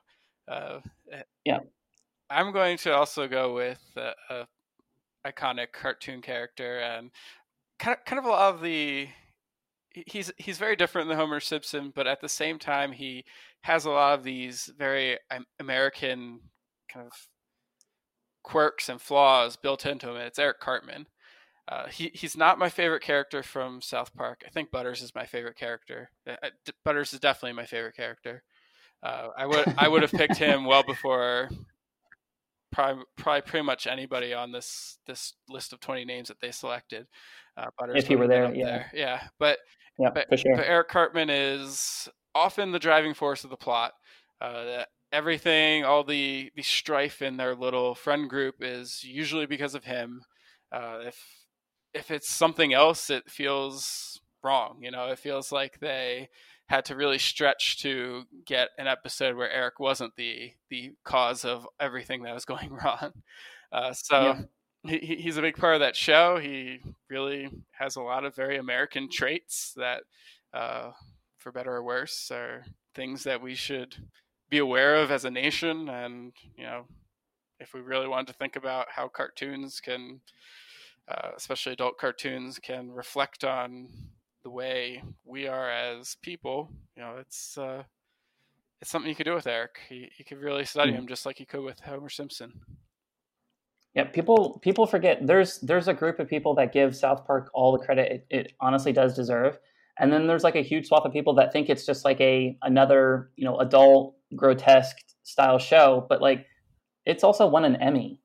Uh, 0.47 0.81
yeah, 1.47 1.61
I'm 2.29 2.53
going 2.53 2.77
to 2.79 2.95
also 2.95 3.29
go 3.29 3.55
with 3.55 3.81
a, 3.97 4.13
a 4.29 4.47
iconic 5.27 5.73
cartoon 5.73 6.21
character 6.21 6.81
and 6.81 7.11
kind 7.79 7.97
of, 7.97 8.05
kind 8.05 8.19
of 8.19 8.27
a 8.27 8.29
lot 8.29 8.55
of 8.55 8.61
the 8.61 9.09
he's 9.91 10.31
he's 10.37 10.59
very 10.59 10.77
different 10.77 11.09
than 11.09 11.17
Homer 11.17 11.41
Simpson, 11.41 11.93
but 11.95 12.07
at 12.07 12.21
the 12.21 12.29
same 12.29 12.59
time 12.59 12.93
he 12.93 13.25
has 13.63 13.85
a 13.85 13.91
lot 13.91 14.19
of 14.19 14.25
these 14.25 14.71
very 14.79 15.19
American 15.59 16.41
kind 16.93 17.07
of 17.07 17.13
quirks 18.43 18.89
and 18.89 19.01
flaws 19.01 19.57
built 19.57 19.87
into 19.87 20.09
him. 20.09 20.17
And 20.17 20.25
it's 20.25 20.39
Eric 20.39 20.61
Cartman. 20.61 21.07
Uh, 21.69 21.87
he 21.87 22.11
he's 22.15 22.37
not 22.37 22.59
my 22.59 22.69
favorite 22.69 23.03
character 23.03 23.43
from 23.43 23.81
South 23.81 24.15
Park. 24.15 24.43
I 24.47 24.51
think 24.51 24.71
Butters 24.71 25.03
is 25.03 25.15
my 25.15 25.25
favorite 25.25 25.57
character. 25.57 26.11
Uh, 26.29 26.37
uh 26.43 26.51
Butters 26.85 27.13
is 27.13 27.21
definitely 27.21 27.53
my 27.53 27.67
favorite 27.67 27.95
character. 27.95 28.43
Uh, 29.03 29.29
I 29.37 29.47
would 29.47 29.75
I 29.79 29.89
would 29.89 30.03
have 30.03 30.11
picked 30.11 30.37
him 30.37 30.65
well 30.65 30.83
before 30.83 31.49
probably, 32.73 33.05
probably 33.17 33.43
pretty 33.43 33.65
much 33.65 33.87
anybody 33.87 34.35
on 34.35 34.51
this 34.51 34.99
this 35.07 35.35
list 35.49 35.73
of 35.73 35.81
twenty 35.81 36.05
names 36.05 36.29
that 36.29 36.41
they 36.41 36.51
selected. 36.51 37.07
Uh, 37.57 37.67
Butters 37.79 38.03
if 38.03 38.09
he 38.09 38.17
were 38.17 38.27
there, 38.27 38.53
yeah, 38.55 38.65
there. 38.65 38.91
yeah. 38.93 39.23
But 39.39 39.59
yeah, 39.99 40.11
but, 40.13 40.29
for 40.29 40.37
sure. 40.37 40.57
But 40.57 40.67
Eric 40.67 40.89
Cartman 40.89 41.31
is 41.31 42.09
often 42.35 42.73
the 42.73 42.79
driving 42.79 43.15
force 43.15 43.45
of 43.45 43.51
the 43.51 43.57
plot. 43.57 43.93
Uh, 44.41 44.85
everything, 45.13 45.85
all 45.85 46.05
the 46.05 46.51
the 46.55 46.63
strife 46.63 47.23
in 47.23 47.37
their 47.37 47.55
little 47.55 47.95
friend 47.95 48.29
group 48.29 48.57
is 48.61 49.03
usually 49.05 49.47
because 49.47 49.75
of 49.75 49.85
him. 49.85 50.23
Uh, 50.73 51.01
if 51.07 51.19
if 51.95 52.11
it's 52.11 52.31
something 52.31 52.73
else, 52.73 53.11
it 53.11 53.31
feels 53.31 54.21
wrong. 54.43 54.79
You 54.83 54.91
know, 54.91 55.09
it 55.09 55.19
feels 55.19 55.53
like 55.53 55.81
they 55.81 56.29
had 56.67 56.85
to 56.85 56.97
really 56.97 57.19
stretch 57.19 57.83
to 57.83 58.23
get 58.47 58.69
an 58.79 58.87
episode 58.87 59.37
where 59.37 59.51
Eric 59.51 59.81
wasn't 59.81 60.15
the 60.17 60.53
the 60.71 60.93
cause 61.05 61.45
of 61.45 61.67
everything 61.79 62.23
that 62.23 62.35
was 62.35 62.45
going 62.47 62.71
wrong. 62.71 63.13
Uh, 63.73 63.93
so. 63.93 64.21
Yeah 64.21 64.41
he, 64.83 65.19
he's 65.21 65.37
a 65.37 65.43
big 65.43 65.57
part 65.57 65.75
of 65.75 65.81
that 65.81 65.97
show. 65.97 66.39
He 66.39 66.81
really 67.09 67.51
has 67.73 67.97
a 67.97 68.03
lot 68.03 68.25
of 68.25 68.35
very 68.35 68.57
American 68.57 69.09
traits 69.11 69.75
that, 69.77 70.03
uh, 70.55 70.93
for 71.41 71.51
better 71.51 71.75
or 71.75 71.83
worse, 71.83 72.31
are 72.31 72.65
things 72.95 73.25
that 73.25 73.43
we 73.43 73.55
should 73.55 73.97
be 74.49 74.59
aware 74.59 74.97
of 74.97 75.11
as 75.11 75.25
a 75.25 75.31
nation. 75.31 75.89
And 75.89 76.33
you 76.57 76.65
know, 76.65 76.85
if 77.59 77.75
we 77.75 77.81
really 77.81 78.09
wanted 78.09 78.29
to 78.29 78.35
think 78.35 78.57
about 78.57 78.87
how 78.91 79.09
cartoons 79.09 79.81
can, 79.81 80.21
uh, 81.09 81.31
especially 81.37 81.73
adult 81.73 81.99
cartoons, 81.99 82.59
can 82.59 82.93
reflect 82.93 83.45
on 83.45 83.89
the 84.43 84.51
way 84.51 85.03
we 85.25 85.47
are 85.47 85.71
as 85.71 86.17
people, 86.23 86.71
you 86.97 87.03
know, 87.03 87.17
it's 87.19 87.59
uh, 87.59 87.83
it's 88.81 88.91
something 88.91 89.09
you 89.09 89.15
could 89.15 89.27
do 89.27 89.35
with 89.35 89.47
Eric. 89.47 89.79
He, 89.89 90.11
you 90.17 90.25
could 90.25 90.39
really 90.39 90.65
study 90.65 90.93
mm. 90.93 90.97
him 90.97 91.07
just 91.07 91.27
like 91.27 91.41
you 91.41 91.47
could 91.47 91.63
with 91.63 91.81
Homer 91.81 92.09
Simpson. 92.09 92.53
Yeah, 93.95 94.05
people 94.05 94.61
people 94.63 94.87
forget 94.87 95.27
there's 95.27 95.59
there's 95.59 95.89
a 95.89 95.95
group 95.95 96.21
of 96.21 96.29
people 96.29 96.55
that 96.55 96.73
give 96.73 96.95
South 96.97 97.27
Park 97.27 97.51
all 97.53 97.73
the 97.73 97.85
credit 97.85 98.13
it, 98.13 98.27
it 98.31 98.53
honestly 98.61 98.93
does 98.93 99.15
deserve, 99.15 99.59
and 100.01 100.13
then 100.13 100.27
there's 100.27 100.45
like 100.45 100.57
a 100.57 100.63
huge 100.63 100.89
swath 100.89 101.05
of 101.05 101.13
people 101.13 101.35
that 101.35 101.53
think 101.53 101.69
it's 101.69 101.87
just 101.87 102.05
like 102.05 102.21
a 102.21 102.57
another 102.63 103.31
you 103.37 103.45
know 103.45 103.59
adult 103.59 104.17
grotesque 104.35 104.97
style 105.23 105.59
show, 105.59 106.07
but 106.09 106.21
like 106.21 106.47
it's 107.07 107.25
also 107.25 107.47
won 107.47 107.65
an 107.65 107.77
Emmy. 107.77 108.21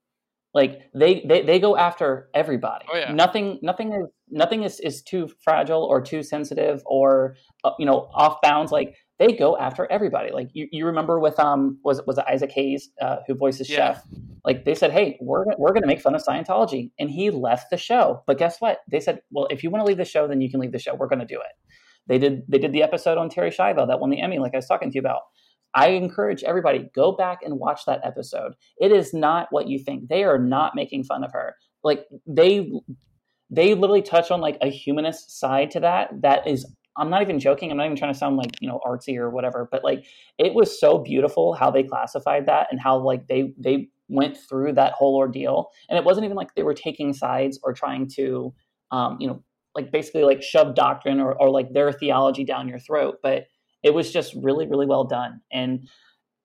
Like 0.54 0.84
they 0.94 1.24
they, 1.28 1.42
they 1.42 1.60
go 1.60 1.76
after 1.76 2.30
everybody. 2.34 2.86
Oh, 2.92 2.98
yeah. 2.98 3.12
Nothing 3.12 3.60
nothing 3.62 3.92
is 3.92 4.08
nothing 4.30 4.64
is, 4.64 4.80
is 4.80 5.02
too 5.04 5.30
fragile 5.44 5.84
or 5.84 6.02
too 6.02 6.24
sensitive 6.24 6.82
or 6.86 7.36
uh, 7.66 7.72
you 7.78 7.86
know 7.86 8.10
off 8.14 8.42
bounds. 8.42 8.72
Like 8.72 8.96
they 9.20 9.34
go 9.34 9.58
after 9.58 9.90
everybody. 9.92 10.32
Like 10.32 10.50
you, 10.54 10.68
you 10.72 10.86
remember 10.86 11.20
with 11.20 11.38
um 11.40 11.80
was 11.84 12.02
was 12.08 12.18
it 12.18 12.26
Isaac 12.30 12.52
Hayes 12.52 12.90
uh, 13.02 13.18
who 13.28 13.36
voices 13.36 13.70
Yeah. 13.70 13.96
Chef? 13.96 14.04
Like 14.46 14.64
they 14.64 14.76
said, 14.76 14.92
hey, 14.92 15.18
we're 15.20 15.46
we're 15.58 15.72
going 15.72 15.82
to 15.82 15.88
make 15.88 16.02
fun 16.02 16.14
of 16.14 16.24
Scientology, 16.24 16.92
and 17.00 17.10
he 17.10 17.32
left 17.32 17.72
the 17.72 17.78
show. 17.78 18.24
But 18.28 18.38
guess 18.38 18.62
what? 18.62 18.80
They 18.88 19.00
said, 19.00 19.22
well, 19.32 19.48
if 19.50 19.64
you 19.64 19.72
want 19.72 19.82
to 19.82 19.88
leave 19.88 19.98
the 19.98 20.06
show, 20.06 20.28
then 20.28 20.40
you 20.40 20.52
can 20.52 20.60
leave 20.60 20.72
the 20.72 20.80
show. 20.80 20.94
We're 20.94 21.08
going 21.08 21.20
to 21.20 21.26
do 21.26 21.40
it. 21.40 21.65
They 22.08 22.18
did 22.20 22.44
they 22.48 22.60
did 22.60 22.74
the 22.74 22.84
episode 22.84 23.18
on 23.18 23.30
Terri 23.30 23.56
Schiavo 23.56 23.88
that 23.88 24.00
won 24.00 24.10
the 24.10 24.22
Emmy, 24.22 24.40
like 24.40 24.54
I 24.54 24.58
was 24.58 24.68
talking 24.68 24.92
to 24.92 24.96
you 24.96 25.02
about. 25.02 25.22
I 25.74 25.90
encourage 25.90 26.44
everybody 26.44 26.90
go 26.96 27.12
back 27.12 27.40
and 27.44 27.60
watch 27.60 27.82
that 27.86 28.00
episode. 28.04 28.54
It 28.78 28.92
is 28.92 29.14
not 29.14 29.48
what 29.52 29.68
you 29.68 29.78
think. 29.78 30.08
They 30.08 30.24
are 30.24 30.38
not 30.38 30.74
making 30.74 31.04
fun 31.04 31.24
of 31.24 31.32
her. 31.34 31.56
Like 31.84 32.06
they 32.26 32.72
they 33.50 33.74
literally 33.74 34.02
touch 34.02 34.32
on 34.32 34.42
like 34.42 34.58
a 34.62 34.70
humanist 34.70 35.40
side 35.40 35.72
to 35.72 35.80
that 35.82 36.10
that 36.22 36.48
is 36.48 36.66
I'm 36.98 37.10
not 37.10 37.22
even 37.22 37.40
joking. 37.40 37.72
I'm 37.72 37.78
not 37.78 37.86
even 37.86 37.98
trying 37.98 38.14
to 38.14 38.18
sound 38.18 38.38
like, 38.38 38.52
you 38.62 38.70
know, 38.70 38.80
artsy 38.86 39.18
or 39.18 39.30
whatever, 39.30 39.68
but 39.70 39.84
like 39.84 40.06
it 40.38 40.54
was 40.54 40.80
so 40.80 40.98
beautiful 40.98 41.54
how 41.54 41.70
they 41.70 41.84
classified 41.84 42.46
that 42.46 42.68
and 42.72 42.80
how 42.80 42.98
like 42.98 43.28
they 43.28 43.54
they 43.58 43.90
went 44.08 44.38
through 44.38 44.74
that 44.74 44.94
whole 44.94 45.16
ordeal. 45.16 45.72
And 45.90 45.98
it 45.98 46.06
wasn't 46.06 46.26
even 46.26 46.38
like 46.38 46.56
they 46.56 46.64
were 46.64 46.74
taking 46.74 47.12
sides 47.12 47.60
or 47.64 47.74
trying 47.74 48.08
to 48.16 48.54
um, 48.92 49.18
you 49.20 49.28
know, 49.28 49.44
like 49.76 49.92
basically 49.92 50.24
like 50.24 50.42
shove 50.42 50.74
doctrine 50.74 51.20
or, 51.20 51.34
or 51.34 51.50
like 51.50 51.74
their 51.74 51.92
theology 51.92 52.44
down 52.44 52.68
your 52.68 52.80
throat, 52.80 53.18
but 53.22 53.48
it 53.84 53.94
was 53.94 54.12
just 54.12 54.34
really, 54.42 54.68
really 54.68 54.88
well 54.88 55.04
done. 55.04 55.42
And 55.52 55.88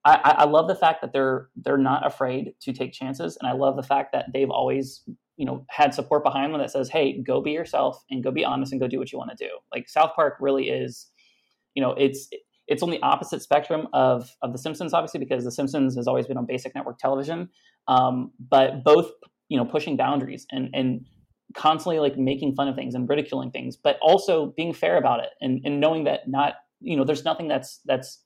I, 0.05 0.35
I 0.39 0.45
love 0.45 0.69
the 0.69 0.75
fact 0.75 1.03
that 1.03 1.13
they're 1.13 1.49
they're 1.57 1.79
not 1.79 2.07
afraid 2.07 2.55
to 2.63 2.73
take 2.73 2.93
chances, 2.93 3.37
and 3.41 3.49
I 3.49 3.53
love 3.53 3.77
the 3.77 3.83
fact 3.83 4.13
that 4.13 4.27
they've 4.33 4.51
always 4.51 5.03
you 5.37 5.45
know 5.45 5.65
had 5.69 5.95
support 5.95 6.25
behind 6.25 6.53
them 6.53 6.61
that 6.61 6.71
says, 6.71 6.89
"Hey, 6.89 7.23
go 7.23 7.43
be 7.43 7.51
yourself 7.51 8.03
and 8.11 8.25
go 8.25 8.31
be 8.31 8.45
honest 8.45 8.73
and 8.73 8.81
go 8.81 8.89
do 8.89 8.99
what 8.99 9.13
you 9.13 9.19
want 9.19 9.31
to 9.37 9.37
do." 9.37 9.51
Like 9.73 9.89
South 9.89 10.13
Park 10.17 10.37
really 10.41 10.71
is, 10.71 11.07
you 11.75 11.83
know, 11.83 11.93
it's 11.93 12.29
it's 12.67 12.83
on 12.83 12.91
the 12.91 13.01
opposite 13.03 13.43
spectrum 13.43 13.89
of 13.93 14.31
of 14.41 14.53
The 14.53 14.59
Simpsons, 14.59 14.95
obviously, 14.95 15.21
because 15.21 15.45
The 15.45 15.53
Simpsons 15.53 15.97
has 15.97 16.09
always 16.09 16.27
been 16.27 16.39
on 16.39 16.47
basic 16.47 16.75
network 16.75 16.99
television, 16.99 17.51
um, 17.87 18.33
but 18.39 18.83
both 18.83 19.11
you 19.51 19.59
know 19.59 19.67
pushing 19.67 19.99
boundaries 19.99 20.47
and 20.51 20.71
and 20.73 21.05
constantly 21.55 21.99
like 21.99 22.17
making 22.17 22.55
fun 22.55 22.69
of 22.69 22.75
things 22.75 22.95
and 22.95 23.09
ridiculing 23.09 23.51
things, 23.51 23.77
but 23.77 23.99
also 24.03 24.55
being 24.57 24.73
fair 24.73 24.97
about 24.97 25.21
it 25.21 25.31
and, 25.41 25.61
and 25.65 25.81
knowing 25.81 26.05
that 26.05 26.29
not 26.29 26.55
you 26.81 26.97
know 26.97 27.05
there's 27.05 27.25
nothing 27.25 27.49
that's 27.49 27.81
that's 27.85 28.23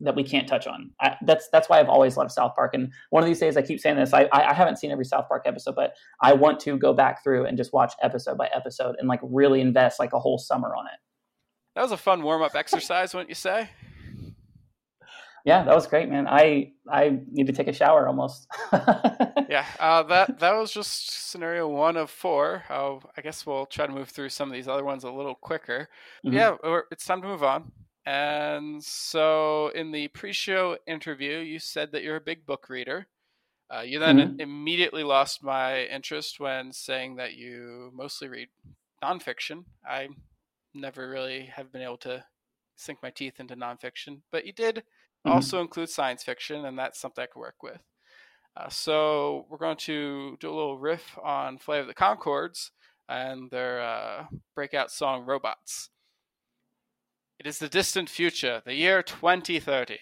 that 0.00 0.16
we 0.16 0.24
can't 0.24 0.48
touch 0.48 0.66
on. 0.66 0.90
I, 1.00 1.16
that's 1.26 1.48
that's 1.52 1.68
why 1.68 1.78
I've 1.78 1.88
always 1.88 2.16
loved 2.16 2.32
South 2.32 2.54
Park. 2.54 2.72
And 2.74 2.92
one 3.10 3.22
of 3.22 3.28
these 3.28 3.38
days, 3.38 3.56
I 3.56 3.62
keep 3.62 3.80
saying 3.80 3.96
this. 3.96 4.14
I 4.14 4.28
I 4.32 4.54
haven't 4.54 4.78
seen 4.78 4.90
every 4.90 5.04
South 5.04 5.28
Park 5.28 5.42
episode, 5.46 5.74
but 5.74 5.94
I 6.22 6.32
want 6.32 6.60
to 6.60 6.78
go 6.78 6.92
back 6.92 7.22
through 7.22 7.46
and 7.46 7.56
just 7.56 7.72
watch 7.72 7.92
episode 8.02 8.38
by 8.38 8.48
episode 8.54 8.96
and 8.98 9.08
like 9.08 9.20
really 9.22 9.60
invest 9.60 9.98
like 9.98 10.12
a 10.12 10.18
whole 10.18 10.38
summer 10.38 10.74
on 10.74 10.86
it. 10.86 10.98
That 11.74 11.82
was 11.82 11.92
a 11.92 11.96
fun 11.96 12.22
warm 12.22 12.42
up 12.42 12.54
exercise, 12.54 13.14
wouldn't 13.14 13.28
you 13.28 13.34
say? 13.34 13.68
Yeah, 15.44 15.64
that 15.64 15.74
was 15.74 15.86
great, 15.86 16.08
man. 16.08 16.26
I 16.26 16.72
I 16.90 17.18
need 17.30 17.46
to 17.46 17.52
take 17.52 17.68
a 17.68 17.72
shower 17.72 18.06
almost. 18.08 18.46
Yeah, 19.50 19.66
uh, 19.80 20.04
that 20.04 20.38
that 20.38 20.52
was 20.54 20.72
just 20.72 21.10
scenario 21.30 21.66
one 21.68 21.96
of 21.96 22.10
four. 22.10 22.64
Uh, 22.70 22.98
I 23.16 23.20
guess 23.20 23.44
we'll 23.44 23.66
try 23.66 23.86
to 23.86 23.92
move 23.92 24.08
through 24.10 24.28
some 24.28 24.48
of 24.48 24.54
these 24.54 24.68
other 24.68 24.84
ones 24.84 25.02
a 25.04 25.10
little 25.10 25.34
quicker. 25.34 25.88
Mhm. 26.24 26.36
Yeah, 26.36 26.56
we're- 26.62 26.84
it's 26.92 27.04
time 27.04 27.20
to 27.22 27.28
move 27.28 27.42
on. 27.42 27.72
And 28.06 28.82
so, 28.84 29.68
in 29.70 29.90
the 29.90 30.08
pre-show 30.08 30.78
interview, 30.86 31.38
you 31.38 31.58
said 31.58 31.92
that 31.92 32.02
you're 32.04 32.16
a 32.16 32.20
big 32.20 32.46
book 32.46 32.68
reader. 32.68 33.08
Uh, 33.74 33.80
you 33.80 33.98
then 34.00 34.20
Mhm. 34.20 34.36
immediately 34.38 35.04
lost 35.04 35.42
my 35.42 35.84
interest 35.86 36.40
when 36.40 36.72
saying 36.72 37.16
that 37.16 37.34
you 37.34 37.90
mostly 37.94 38.28
read 38.28 38.50
nonfiction. 39.02 39.66
I 39.86 40.10
never 40.74 41.08
really 41.10 41.46
have 41.46 41.72
been 41.72 41.82
able 41.82 41.98
to 41.98 42.26
sink 42.76 43.02
my 43.02 43.10
teeth 43.12 43.40
into 43.40 43.56
nonfiction, 43.56 44.22
but 44.32 44.46
you 44.46 44.52
did 44.52 44.84
Mhm. 45.24 45.50
also 45.50 45.60
include 45.60 45.90
science 45.90 46.24
fiction, 46.24 46.64
and 46.66 46.78
that's 46.78 47.00
something 47.00 47.22
I 47.24 47.28
could 47.28 47.40
work 47.40 47.62
with. 47.62 47.82
Uh, 48.56 48.68
so 48.68 49.46
we're 49.48 49.58
going 49.58 49.76
to 49.76 50.36
do 50.40 50.48
a 50.48 50.54
little 50.54 50.78
riff 50.78 51.18
on 51.22 51.58
Flight 51.58 51.80
of 51.80 51.86
the 51.86 51.94
Conchords 51.94 52.70
and 53.08 53.50
their 53.50 53.80
uh, 53.80 54.24
breakout 54.54 54.90
song 54.90 55.24
"Robots." 55.24 55.90
It 57.38 57.46
is 57.46 57.58
the 57.58 57.68
distant 57.68 58.10
future, 58.10 58.60
the 58.64 58.74
year 58.74 59.02
2030. 59.02 59.98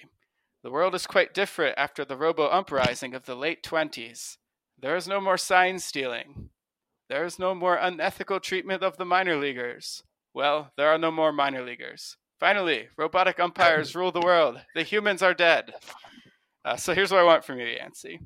The 0.65 0.71
world 0.71 0.95
is 0.97 1.07
quite 1.07 1.33
different 1.35 1.79
after 1.79 2.05
the 2.05 2.17
robo 2.17 2.47
uprising 2.47 3.15
of 3.15 3.27
the 3.27 3.37
late 3.37 3.63
20s. 3.63 4.39
There 4.77 4.97
is 4.97 5.07
no 5.07 5.21
more 5.21 5.37
sign 5.37 5.79
stealing. 5.79 6.51
There 7.09 7.25
is 7.25 7.39
no 7.39 7.55
more 7.55 7.77
unethical 7.77 8.41
treatment 8.41 8.83
of 8.83 8.97
the 8.97 9.05
minor 9.05 9.37
leaguers. 9.37 10.03
Well, 10.35 10.73
there 10.77 10.89
are 10.89 10.99
no 10.99 11.11
more 11.11 11.33
minor 11.33 11.63
leaguers. 11.63 12.17
Finally, 12.41 12.89
robotic 12.97 13.41
umpires 13.41 13.95
rule 13.95 14.13
the 14.13 14.21
world. 14.21 14.61
The 14.75 14.83
humans 14.83 15.23
are 15.23 15.35
dead. 15.35 15.75
Uh, 16.65 16.77
so 16.77 16.93
here's 16.93 17.11
what 17.11 17.21
I 17.21 17.25
want 17.25 17.45
from 17.45 17.59
you, 17.59 17.67
Yancey. 17.67 18.21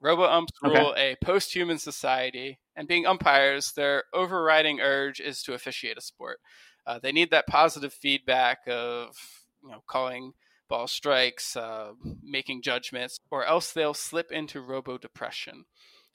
Robo 0.00 0.24
umps 0.24 0.52
Okay. 0.64 0.78
rule 0.78 0.94
a 0.96 1.16
post 1.22 1.54
human 1.54 1.78
society, 1.78 2.60
and 2.76 2.88
being 2.88 3.06
umpires, 3.06 3.72
their 3.72 4.04
overriding 4.14 4.80
urge 4.80 5.20
is 5.20 5.42
to 5.42 5.54
officiate 5.54 5.98
a 5.98 6.02
sport. 6.02 6.40
Uh, 6.86 6.98
they 6.98 7.12
need 7.12 7.30
that 7.30 7.46
positive 7.46 7.92
feedback 7.92 8.58
of 8.66 9.16
you 9.62 9.70
know 9.70 9.82
calling 9.86 10.32
ball 10.68 10.86
strikes, 10.86 11.56
uh, 11.56 11.92
making 12.22 12.62
judgments, 12.62 13.18
or 13.30 13.44
else 13.44 13.72
they'll 13.72 13.94
slip 13.94 14.30
into 14.30 14.60
robo 14.60 14.98
depression. 14.98 15.64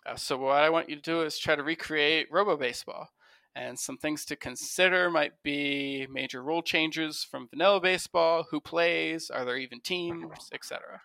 Uh, 0.05 0.15
so 0.15 0.37
what 0.37 0.63
I 0.63 0.69
want 0.69 0.89
you 0.89 0.95
to 0.95 1.01
do 1.01 1.21
is 1.23 1.37
try 1.37 1.55
to 1.55 1.63
recreate 1.63 2.27
robo 2.31 2.57
baseball. 2.57 3.09
And 3.55 3.77
some 3.79 3.97
things 3.97 4.25
to 4.25 4.35
consider 4.35 5.11
might 5.11 5.43
be 5.43 6.07
major 6.09 6.41
rule 6.43 6.63
changes 6.63 7.23
from 7.23 7.47
vanilla 7.49 7.79
baseball, 7.79 8.45
who 8.49 8.59
plays, 8.59 9.29
are 9.29 9.45
there 9.45 9.57
even 9.57 9.79
teams, 9.79 10.49
etc. 10.53 11.01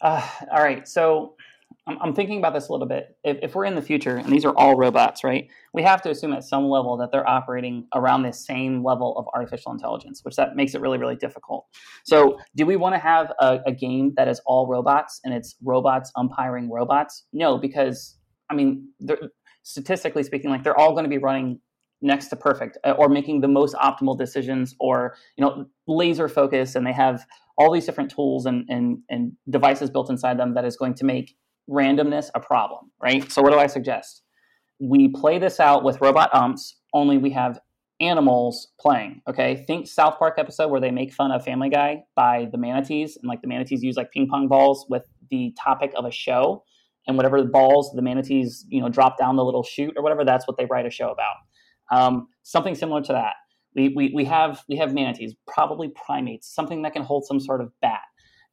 Uh, 0.00 0.26
all 0.50 0.62
right, 0.62 0.88
so 0.88 1.34
I'm, 1.86 1.98
I'm 2.00 2.14
thinking 2.14 2.38
about 2.38 2.54
this 2.54 2.68
a 2.68 2.72
little 2.72 2.86
bit. 2.86 3.16
If, 3.24 3.38
if 3.42 3.54
we're 3.54 3.64
in 3.64 3.74
the 3.74 3.82
future 3.82 4.16
and 4.16 4.32
these 4.32 4.44
are 4.44 4.56
all 4.56 4.76
robots, 4.76 5.24
right? 5.24 5.48
We 5.74 5.82
have 5.82 6.02
to 6.02 6.10
assume 6.10 6.32
at 6.32 6.44
some 6.44 6.64
level 6.68 6.96
that 6.98 7.10
they're 7.12 7.28
operating 7.28 7.86
around 7.94 8.22
this 8.22 8.44
same 8.44 8.84
level 8.84 9.16
of 9.18 9.26
artificial 9.34 9.72
intelligence, 9.72 10.20
which 10.22 10.36
that 10.36 10.56
makes 10.56 10.74
it 10.74 10.80
really, 10.80 10.98
really 10.98 11.16
difficult. 11.16 11.66
So, 12.04 12.38
do 12.56 12.66
we 12.66 12.76
want 12.76 12.94
to 12.94 12.98
have 12.98 13.32
a, 13.40 13.60
a 13.66 13.72
game 13.72 14.12
that 14.16 14.28
is 14.28 14.40
all 14.46 14.66
robots 14.66 15.20
and 15.24 15.34
it's 15.34 15.56
robots 15.62 16.12
umpiring 16.16 16.70
robots? 16.70 17.24
No, 17.32 17.58
because 17.58 18.16
I 18.50 18.54
mean, 18.54 18.88
statistically 19.62 20.22
speaking, 20.22 20.50
like 20.50 20.64
they're 20.64 20.78
all 20.78 20.92
going 20.92 21.04
to 21.04 21.10
be 21.10 21.18
running 21.18 21.60
next 22.02 22.28
to 22.28 22.36
perfect 22.36 22.78
uh, 22.84 22.92
or 22.92 23.08
making 23.08 23.40
the 23.40 23.48
most 23.48 23.74
optimal 23.74 24.16
decisions 24.16 24.74
or 24.80 25.16
you 25.36 25.44
know 25.44 25.66
laser 25.86 26.28
focus 26.28 26.74
and 26.74 26.86
they 26.86 26.92
have 26.92 27.26
all 27.60 27.70
these 27.70 27.84
different 27.84 28.10
tools 28.10 28.46
and, 28.46 28.64
and, 28.70 28.98
and 29.10 29.32
devices 29.50 29.90
built 29.90 30.08
inside 30.08 30.38
them 30.38 30.54
that 30.54 30.64
is 30.64 30.78
going 30.78 30.94
to 30.94 31.04
make 31.04 31.36
randomness 31.68 32.30
a 32.34 32.40
problem, 32.40 32.90
right? 33.02 33.30
So, 33.30 33.42
what 33.42 33.52
do 33.52 33.58
I 33.58 33.66
suggest? 33.66 34.22
We 34.80 35.08
play 35.08 35.38
this 35.38 35.60
out 35.60 35.84
with 35.84 36.00
robot 36.00 36.34
umps, 36.34 36.76
only 36.94 37.18
we 37.18 37.30
have 37.30 37.60
animals 38.00 38.68
playing, 38.80 39.20
okay? 39.28 39.62
Think 39.66 39.86
South 39.86 40.18
Park 40.18 40.36
episode 40.38 40.70
where 40.70 40.80
they 40.80 40.90
make 40.90 41.12
fun 41.12 41.30
of 41.32 41.44
Family 41.44 41.68
Guy 41.68 42.02
by 42.16 42.48
the 42.50 42.56
manatees, 42.56 43.18
and 43.18 43.28
like 43.28 43.42
the 43.42 43.48
manatees 43.48 43.82
use 43.82 43.96
like 43.96 44.10
ping 44.10 44.26
pong 44.26 44.48
balls 44.48 44.86
with 44.88 45.04
the 45.30 45.54
topic 45.62 45.92
of 45.96 46.06
a 46.06 46.10
show, 46.10 46.64
and 47.06 47.18
whatever 47.18 47.42
the 47.42 47.48
balls 47.48 47.92
the 47.94 48.00
manatees, 48.00 48.64
you 48.70 48.80
know, 48.80 48.88
drop 48.88 49.18
down 49.18 49.36
the 49.36 49.44
little 49.44 49.62
chute 49.62 49.92
or 49.96 50.02
whatever, 50.02 50.24
that's 50.24 50.48
what 50.48 50.56
they 50.56 50.64
write 50.64 50.86
a 50.86 50.90
show 50.90 51.10
about. 51.10 51.36
Um, 51.90 52.28
something 52.42 52.74
similar 52.74 53.02
to 53.02 53.12
that 53.12 53.34
we, 53.74 53.92
we, 53.94 54.12
we 54.14 54.24
have 54.24 54.62
we 54.68 54.76
have 54.76 54.94
manatees, 54.94 55.34
probably 55.46 55.88
primates, 55.88 56.52
something 56.52 56.82
that 56.82 56.92
can 56.92 57.02
hold 57.02 57.24
some 57.26 57.40
sort 57.40 57.60
of 57.60 57.70
bat. 57.80 58.00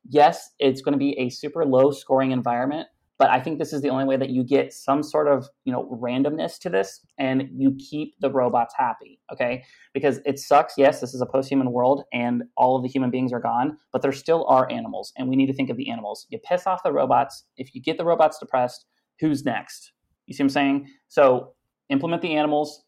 Yes, 0.09 0.51
it's 0.59 0.81
going 0.81 0.93
to 0.93 0.99
be 0.99 1.17
a 1.19 1.29
super 1.29 1.65
low 1.65 1.91
scoring 1.91 2.31
environment, 2.31 2.87
but 3.17 3.29
I 3.29 3.41
think 3.41 3.57
this 3.59 3.73
is 3.73 3.81
the 3.81 3.89
only 3.89 4.05
way 4.05 4.15
that 4.15 4.29
you 4.29 4.43
get 4.43 4.71
some 4.71 5.03
sort 5.03 5.27
of 5.27 5.47
you 5.65 5.73
know 5.73 5.85
randomness 6.01 6.59
to 6.59 6.69
this, 6.69 7.01
and 7.17 7.49
you 7.51 7.75
keep 7.77 8.13
the 8.19 8.31
robots 8.31 8.75
happy. 8.77 9.19
Okay, 9.31 9.63
because 9.93 10.19
it 10.25 10.39
sucks. 10.39 10.75
Yes, 10.77 11.01
this 11.01 11.13
is 11.13 11.21
a 11.21 11.25
post 11.25 11.49
human 11.49 11.71
world, 11.71 12.03
and 12.13 12.43
all 12.55 12.75
of 12.75 12.83
the 12.83 12.89
human 12.89 13.09
beings 13.09 13.33
are 13.33 13.41
gone, 13.41 13.77
but 13.91 14.01
there 14.01 14.13
still 14.13 14.45
are 14.47 14.71
animals, 14.71 15.13
and 15.17 15.27
we 15.27 15.35
need 15.35 15.47
to 15.47 15.53
think 15.53 15.69
of 15.69 15.77
the 15.77 15.89
animals. 15.89 16.27
You 16.29 16.39
piss 16.39 16.67
off 16.67 16.83
the 16.83 16.93
robots. 16.93 17.43
If 17.57 17.73
you 17.73 17.81
get 17.81 17.97
the 17.97 18.05
robots 18.05 18.37
depressed, 18.37 18.85
who's 19.19 19.43
next? 19.43 19.93
You 20.27 20.35
see 20.35 20.43
what 20.43 20.47
I'm 20.47 20.49
saying? 20.49 20.87
So 21.07 21.53
implement 21.89 22.21
the 22.21 22.35
animals 22.35 22.83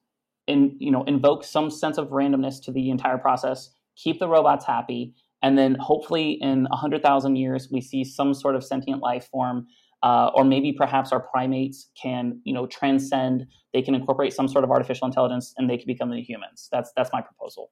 in 0.49 0.75
you 0.79 0.91
know 0.91 1.03
invoke 1.03 1.43
some 1.43 1.69
sense 1.69 1.97
of 1.97 2.09
randomness 2.09 2.61
to 2.63 2.71
the 2.71 2.89
entire 2.89 3.17
process 3.17 3.69
keep 3.95 4.19
the 4.19 4.27
robots 4.27 4.65
happy 4.65 5.13
and 5.41 5.57
then 5.57 5.75
hopefully 5.79 6.37
in 6.41 6.67
100000 6.71 7.35
years 7.35 7.69
we 7.71 7.79
see 7.79 8.03
some 8.03 8.33
sort 8.33 8.55
of 8.55 8.63
sentient 8.63 9.01
life 9.01 9.27
form 9.31 9.67
uh, 10.01 10.31
or 10.33 10.45
maybe 10.45 10.71
perhaps 10.71 11.11
our 11.11 11.19
primates 11.19 11.89
can 12.01 12.41
you 12.43 12.53
know 12.53 12.65
transcend 12.67 13.45
they 13.73 13.81
can 13.81 13.95
incorporate 13.95 14.33
some 14.33 14.47
sort 14.47 14.63
of 14.63 14.71
artificial 14.71 15.07
intelligence 15.07 15.53
and 15.57 15.69
they 15.69 15.77
can 15.77 15.85
become 15.85 16.09
the 16.09 16.21
humans. 16.21 16.69
That's 16.71 16.91
that's 16.95 17.11
my 17.13 17.21
proposal. 17.21 17.71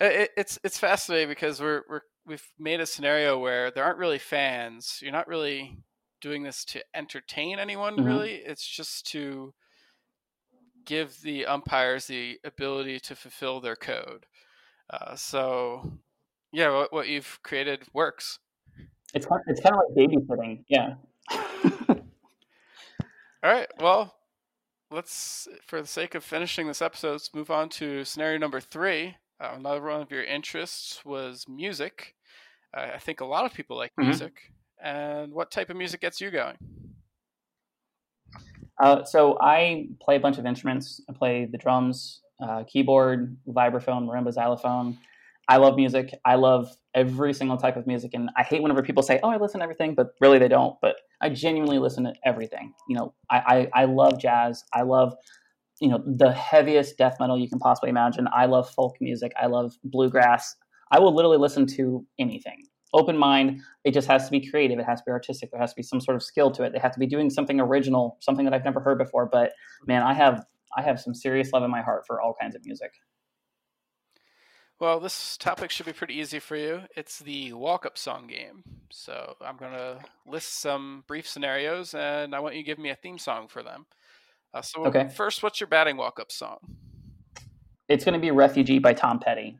It, 0.00 0.30
it's 0.36 0.58
it's 0.64 0.78
fascinating 0.78 1.28
because 1.28 1.60
we're 1.60 1.82
we're 1.88 2.00
we've 2.26 2.46
made 2.58 2.80
a 2.80 2.86
scenario 2.86 3.38
where 3.38 3.70
there 3.70 3.84
aren't 3.84 3.98
really 3.98 4.18
fans. 4.18 4.98
You're 5.02 5.12
not 5.12 5.28
really 5.28 5.78
doing 6.20 6.42
this 6.42 6.64
to 6.64 6.82
entertain 6.94 7.58
anyone 7.58 7.96
mm-hmm. 7.96 8.06
really. 8.06 8.34
It's 8.34 8.66
just 8.66 9.06
to 9.12 9.52
give 10.84 11.20
the 11.22 11.46
umpires 11.46 12.06
the 12.06 12.38
ability 12.44 13.00
to 13.00 13.14
fulfill 13.14 13.60
their 13.60 13.76
code 13.76 14.26
uh, 14.90 15.14
so 15.14 15.92
yeah 16.52 16.70
what, 16.70 16.92
what 16.92 17.08
you've 17.08 17.38
created 17.42 17.82
works 17.92 18.38
it's 19.14 19.26
it's 19.46 19.60
kind 19.60 19.74
of 19.74 19.82
like 19.88 20.08
babysitting 20.08 20.64
yeah 20.68 20.94
all 21.88 21.96
right. 23.42 23.68
Well, 23.80 24.14
let's, 24.90 25.48
for 25.66 25.80
the 25.80 25.86
sake 25.86 26.14
of 26.14 26.24
finishing 26.24 26.66
this 26.66 26.82
episode, 26.82 27.12
let's 27.12 27.34
move 27.34 27.50
on 27.50 27.68
to 27.70 28.04
scenario 28.04 28.38
number 28.38 28.60
three. 28.60 29.16
Uh, 29.40 29.54
another 29.56 29.82
one 29.82 30.00
of 30.00 30.10
your 30.10 30.24
interests 30.24 31.04
was 31.04 31.46
music. 31.48 32.14
Uh, 32.76 32.90
I 32.94 32.98
think 32.98 33.20
a 33.20 33.26
lot 33.26 33.44
of 33.44 33.54
people 33.54 33.76
like 33.76 33.92
mm-hmm. 33.92 34.08
music. 34.08 34.52
And 34.82 35.32
what 35.32 35.50
type 35.50 35.70
of 35.70 35.76
music 35.76 36.00
gets 36.00 36.20
you 36.20 36.30
going? 36.30 36.56
Uh, 38.82 39.04
so 39.04 39.38
I 39.40 39.88
play 40.00 40.16
a 40.16 40.20
bunch 40.20 40.38
of 40.38 40.46
instruments. 40.46 41.00
I 41.08 41.12
play 41.12 41.46
the 41.50 41.58
drums, 41.58 42.20
uh, 42.42 42.64
keyboard, 42.64 43.36
vibraphone, 43.48 44.08
marimba, 44.08 44.32
xylophone. 44.32 44.98
I 45.48 45.58
love 45.58 45.76
music. 45.76 46.14
I 46.24 46.36
love 46.36 46.70
every 46.94 47.34
single 47.34 47.56
type 47.56 47.76
of 47.76 47.86
music, 47.86 48.12
and 48.14 48.30
I 48.36 48.42
hate 48.42 48.62
whenever 48.62 48.82
people 48.82 49.02
say, 49.02 49.20
"Oh, 49.22 49.28
I 49.28 49.36
listen 49.36 49.60
to 49.60 49.64
everything," 49.64 49.94
but 49.94 50.08
really 50.20 50.38
they 50.38 50.48
don't. 50.48 50.76
But 50.80 50.96
I 51.20 51.28
genuinely 51.28 51.78
listen 51.78 52.04
to 52.04 52.14
everything. 52.24 52.72
You 52.88 52.96
know, 52.96 53.14
I 53.30 53.68
I, 53.74 53.82
I 53.82 53.84
love 53.84 54.18
jazz. 54.18 54.64
I 54.72 54.82
love 54.82 55.14
you 55.80 55.88
know 55.88 56.02
the 56.06 56.32
heaviest 56.32 56.96
death 56.96 57.16
metal 57.20 57.38
you 57.38 57.48
can 57.48 57.58
possibly 57.58 57.90
imagine. 57.90 58.26
I 58.34 58.46
love 58.46 58.70
folk 58.70 58.96
music. 59.00 59.32
I 59.40 59.46
love 59.46 59.74
bluegrass. 59.84 60.56
I 60.90 60.98
will 60.98 61.14
literally 61.14 61.38
listen 61.38 61.66
to 61.76 62.06
anything. 62.18 62.62
Open 62.94 63.16
mind. 63.16 63.60
It 63.84 63.92
just 63.92 64.08
has 64.08 64.24
to 64.24 64.30
be 64.30 64.48
creative. 64.48 64.78
It 64.78 64.86
has 64.86 65.00
to 65.00 65.04
be 65.04 65.12
artistic. 65.12 65.50
There 65.50 65.60
has 65.60 65.72
to 65.72 65.76
be 65.76 65.82
some 65.82 66.00
sort 66.00 66.16
of 66.16 66.22
skill 66.22 66.50
to 66.52 66.62
it. 66.62 66.72
They 66.72 66.78
have 66.78 66.92
to 66.92 66.98
be 66.98 67.06
doing 67.06 67.28
something 67.28 67.60
original, 67.60 68.16
something 68.20 68.44
that 68.44 68.54
I've 68.54 68.64
never 68.64 68.80
heard 68.80 68.98
before. 68.98 69.26
But 69.26 69.52
man, 69.86 70.02
I 70.02 70.14
have 70.14 70.44
I 70.76 70.82
have 70.82 71.00
some 71.00 71.14
serious 71.14 71.52
love 71.52 71.62
in 71.62 71.70
my 71.70 71.82
heart 71.82 72.06
for 72.06 72.20
all 72.20 72.34
kinds 72.40 72.54
of 72.54 72.64
music. 72.64 72.92
Well, 74.80 74.98
this 74.98 75.36
topic 75.36 75.70
should 75.70 75.86
be 75.86 75.92
pretty 75.92 76.14
easy 76.14 76.40
for 76.40 76.56
you. 76.56 76.82
It's 76.96 77.20
the 77.20 77.52
walk 77.52 77.86
up 77.86 77.96
song 77.96 78.26
game. 78.26 78.64
So 78.90 79.36
I'm 79.40 79.56
going 79.56 79.72
to 79.72 79.98
list 80.26 80.60
some 80.60 81.04
brief 81.06 81.28
scenarios 81.28 81.94
and 81.94 82.34
I 82.34 82.40
want 82.40 82.56
you 82.56 82.62
to 82.62 82.66
give 82.66 82.78
me 82.78 82.90
a 82.90 82.96
theme 82.96 83.18
song 83.18 83.46
for 83.46 83.62
them. 83.62 83.86
Uh, 84.52 84.62
so, 84.62 84.84
okay. 84.86 85.08
first, 85.08 85.42
what's 85.42 85.60
your 85.60 85.68
batting 85.68 85.96
walk 85.96 86.18
up 86.20 86.30
song? 86.30 86.58
It's 87.88 88.04
going 88.04 88.14
to 88.14 88.20
be 88.20 88.30
Refugee 88.30 88.78
by 88.78 88.94
Tom 88.94 89.18
Petty. 89.18 89.58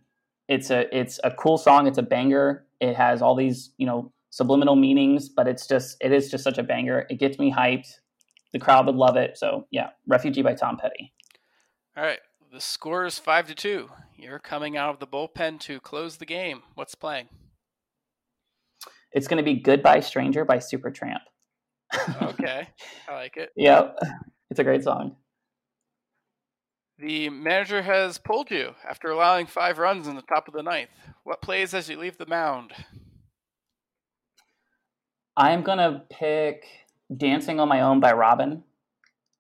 It's 0.48 0.70
a 0.70 0.94
it's 0.96 1.18
a 1.24 1.30
cool 1.30 1.58
song. 1.58 1.86
It's 1.86 1.98
a 1.98 2.02
banger. 2.02 2.63
It 2.80 2.94
has 2.96 3.22
all 3.22 3.34
these, 3.34 3.72
you 3.78 3.86
know, 3.86 4.12
subliminal 4.30 4.76
meanings, 4.76 5.28
but 5.28 5.46
it's 5.46 5.66
just 5.66 5.96
it 6.00 6.12
is 6.12 6.30
just 6.30 6.44
such 6.44 6.58
a 6.58 6.62
banger. 6.62 7.06
It 7.08 7.18
gets 7.18 7.38
me 7.38 7.52
hyped. 7.52 7.88
The 8.52 8.58
crowd 8.58 8.86
would 8.86 8.96
love 8.96 9.16
it. 9.16 9.36
So, 9.36 9.66
yeah, 9.70 9.90
Refugee 10.06 10.42
by 10.42 10.54
Tom 10.54 10.76
Petty. 10.76 11.12
All 11.96 12.04
right. 12.04 12.20
The 12.52 12.60
score 12.60 13.04
is 13.04 13.18
5 13.18 13.48
to 13.48 13.54
2. 13.54 13.88
You're 14.16 14.38
coming 14.38 14.76
out 14.76 14.90
of 14.90 15.00
the 15.00 15.08
bullpen 15.08 15.58
to 15.60 15.80
close 15.80 16.18
the 16.18 16.24
game. 16.24 16.62
What's 16.76 16.94
playing? 16.94 17.28
It's 19.10 19.26
going 19.26 19.38
to 19.38 19.44
be 19.44 19.54
Goodbye 19.60 20.00
Stranger 20.00 20.44
by 20.44 20.58
Supertramp. 20.58 21.18
okay. 22.22 22.68
I 23.08 23.14
like 23.14 23.36
it. 23.36 23.50
Yep. 23.56 23.96
It's 24.50 24.60
a 24.60 24.64
great 24.64 24.84
song. 24.84 25.16
The 26.98 27.28
manager 27.28 27.82
has 27.82 28.18
pulled 28.18 28.50
you 28.50 28.74
after 28.88 29.10
allowing 29.10 29.46
five 29.46 29.78
runs 29.78 30.06
in 30.06 30.14
the 30.14 30.22
top 30.22 30.46
of 30.46 30.54
the 30.54 30.62
ninth. 30.62 30.90
What 31.24 31.42
plays 31.42 31.74
as 31.74 31.88
you 31.88 31.98
leave 31.98 32.18
the 32.18 32.26
mound? 32.26 32.72
I'm 35.36 35.64
to 35.64 36.02
pick 36.08 36.66
Dancing 37.16 37.58
on 37.58 37.68
My 37.68 37.80
Own 37.80 37.98
by 37.98 38.12
Robyn, 38.12 38.62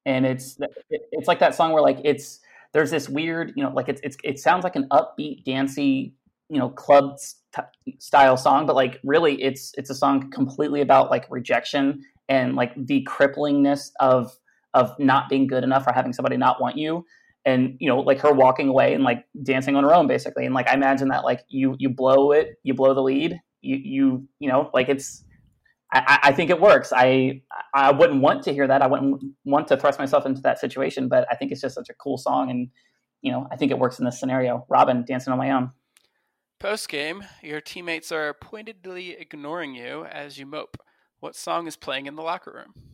And 0.04 0.26
it's 0.26 0.58
it's 0.90 1.28
like 1.28 1.38
that 1.38 1.54
song 1.54 1.72
where 1.72 1.82
like 1.82 1.98
it's 2.02 2.40
there's 2.72 2.90
this 2.90 3.08
weird, 3.08 3.52
you 3.54 3.62
know, 3.62 3.70
like 3.70 3.88
it's, 3.88 4.00
it's 4.02 4.16
it 4.24 4.40
sounds 4.40 4.64
like 4.64 4.74
an 4.74 4.88
upbeat, 4.90 5.44
dancey, 5.44 6.12
you 6.48 6.58
know, 6.58 6.70
club 6.70 7.18
st- 7.20 8.02
style 8.02 8.36
song, 8.36 8.66
but 8.66 8.74
like 8.74 8.98
really, 9.04 9.40
it's 9.40 9.72
it's 9.78 9.90
a 9.90 9.94
song 9.94 10.28
completely 10.32 10.80
about 10.80 11.08
like 11.08 11.30
rejection 11.30 12.02
and 12.28 12.56
like 12.56 12.72
the 12.76 13.06
cripplingness 13.08 13.92
of 14.00 14.36
of 14.74 14.98
not 14.98 15.28
being 15.28 15.46
good 15.46 15.62
enough 15.62 15.86
or 15.86 15.92
having 15.92 16.12
somebody 16.12 16.36
not 16.36 16.60
want 16.60 16.76
you 16.76 17.06
and 17.44 17.76
you 17.78 17.88
know 17.88 18.00
like 18.00 18.20
her 18.20 18.32
walking 18.32 18.68
away 18.68 18.94
and 18.94 19.04
like 19.04 19.24
dancing 19.42 19.76
on 19.76 19.84
her 19.84 19.94
own 19.94 20.06
basically 20.06 20.46
and 20.46 20.54
like 20.54 20.68
i 20.68 20.74
imagine 20.74 21.08
that 21.08 21.24
like 21.24 21.40
you 21.48 21.74
you 21.78 21.88
blow 21.88 22.32
it 22.32 22.58
you 22.62 22.74
blow 22.74 22.94
the 22.94 23.02
lead 23.02 23.40
you 23.60 23.76
you 23.76 24.28
you 24.38 24.48
know 24.48 24.70
like 24.72 24.88
it's 24.88 25.24
I, 25.92 26.18
I, 26.24 26.32
think 26.32 26.50
it 26.50 26.60
works. 26.60 26.92
I 26.92 27.42
I 27.72 27.92
wouldn't 27.92 28.20
want 28.20 28.42
to 28.44 28.52
hear 28.52 28.66
that. 28.66 28.82
I 28.82 28.88
wouldn't 28.88 29.22
want 29.44 29.68
to 29.68 29.76
thrust 29.76 30.00
myself 30.00 30.26
into 30.26 30.40
that 30.40 30.58
situation, 30.58 31.08
but 31.08 31.24
I 31.30 31.36
think 31.36 31.52
it's 31.52 31.60
just 31.60 31.76
such 31.76 31.88
a 31.88 31.94
cool 31.94 32.18
song, 32.18 32.50
and 32.50 32.68
you 33.22 33.30
know, 33.30 33.46
I 33.52 33.56
think 33.56 33.70
it 33.70 33.78
works 33.78 34.00
in 34.00 34.04
this 34.04 34.18
scenario. 34.18 34.66
Robyn 34.68 35.04
dancing 35.04 35.32
on 35.32 35.38
my 35.38 35.52
own. 35.52 35.70
Post 36.58 36.88
game, 36.88 37.24
your 37.42 37.60
teammates 37.60 38.10
are 38.10 38.34
pointedly 38.34 39.10
ignoring 39.12 39.74
you 39.74 40.04
as 40.04 40.36
you 40.36 40.46
mope. 40.46 40.78
What 41.20 41.36
song 41.36 41.66
is 41.66 41.76
playing 41.76 42.06
in 42.06 42.16
the 42.16 42.22
locker 42.22 42.52
room? 42.52 42.93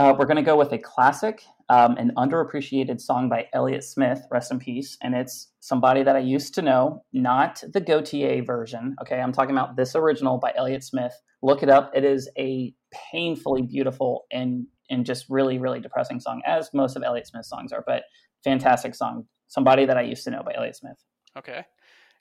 Uh, 0.00 0.14
we're 0.18 0.24
going 0.24 0.34
to 0.34 0.42
go 0.42 0.56
with 0.56 0.72
a 0.72 0.78
classic, 0.78 1.42
um, 1.68 1.94
an 1.98 2.10
underappreciated 2.16 2.98
song 2.98 3.28
by 3.28 3.46
Elliott 3.52 3.84
Smith, 3.84 4.22
rest 4.30 4.50
in 4.50 4.58
peace. 4.58 4.96
And 5.02 5.14
it's 5.14 5.52
somebody 5.60 6.02
that 6.02 6.16
I 6.16 6.20
used 6.20 6.54
to 6.54 6.62
know, 6.62 7.04
not 7.12 7.62
the 7.70 7.82
Gotye 7.82 8.46
version. 8.46 8.96
Okay, 9.02 9.20
I'm 9.20 9.30
talking 9.30 9.54
about 9.54 9.76
this 9.76 9.94
original 9.94 10.38
by 10.38 10.54
Elliott 10.56 10.84
Smith. 10.84 11.12
Look 11.42 11.62
it 11.62 11.68
up. 11.68 11.90
It 11.94 12.02
is 12.02 12.30
a 12.38 12.72
painfully 13.12 13.60
beautiful 13.60 14.24
and 14.32 14.66
and 14.88 15.04
just 15.04 15.26
really 15.28 15.58
really 15.58 15.80
depressing 15.80 16.18
song, 16.18 16.40
as 16.46 16.70
most 16.72 16.96
of 16.96 17.02
Elliott 17.02 17.26
Smith's 17.26 17.50
songs 17.50 17.70
are. 17.70 17.84
But 17.86 18.04
fantastic 18.42 18.94
song. 18.94 19.26
Somebody 19.48 19.84
that 19.84 19.98
I 19.98 20.02
used 20.02 20.24
to 20.24 20.30
know 20.30 20.42
by 20.42 20.54
Elliott 20.54 20.76
Smith. 20.76 21.04
Okay, 21.36 21.66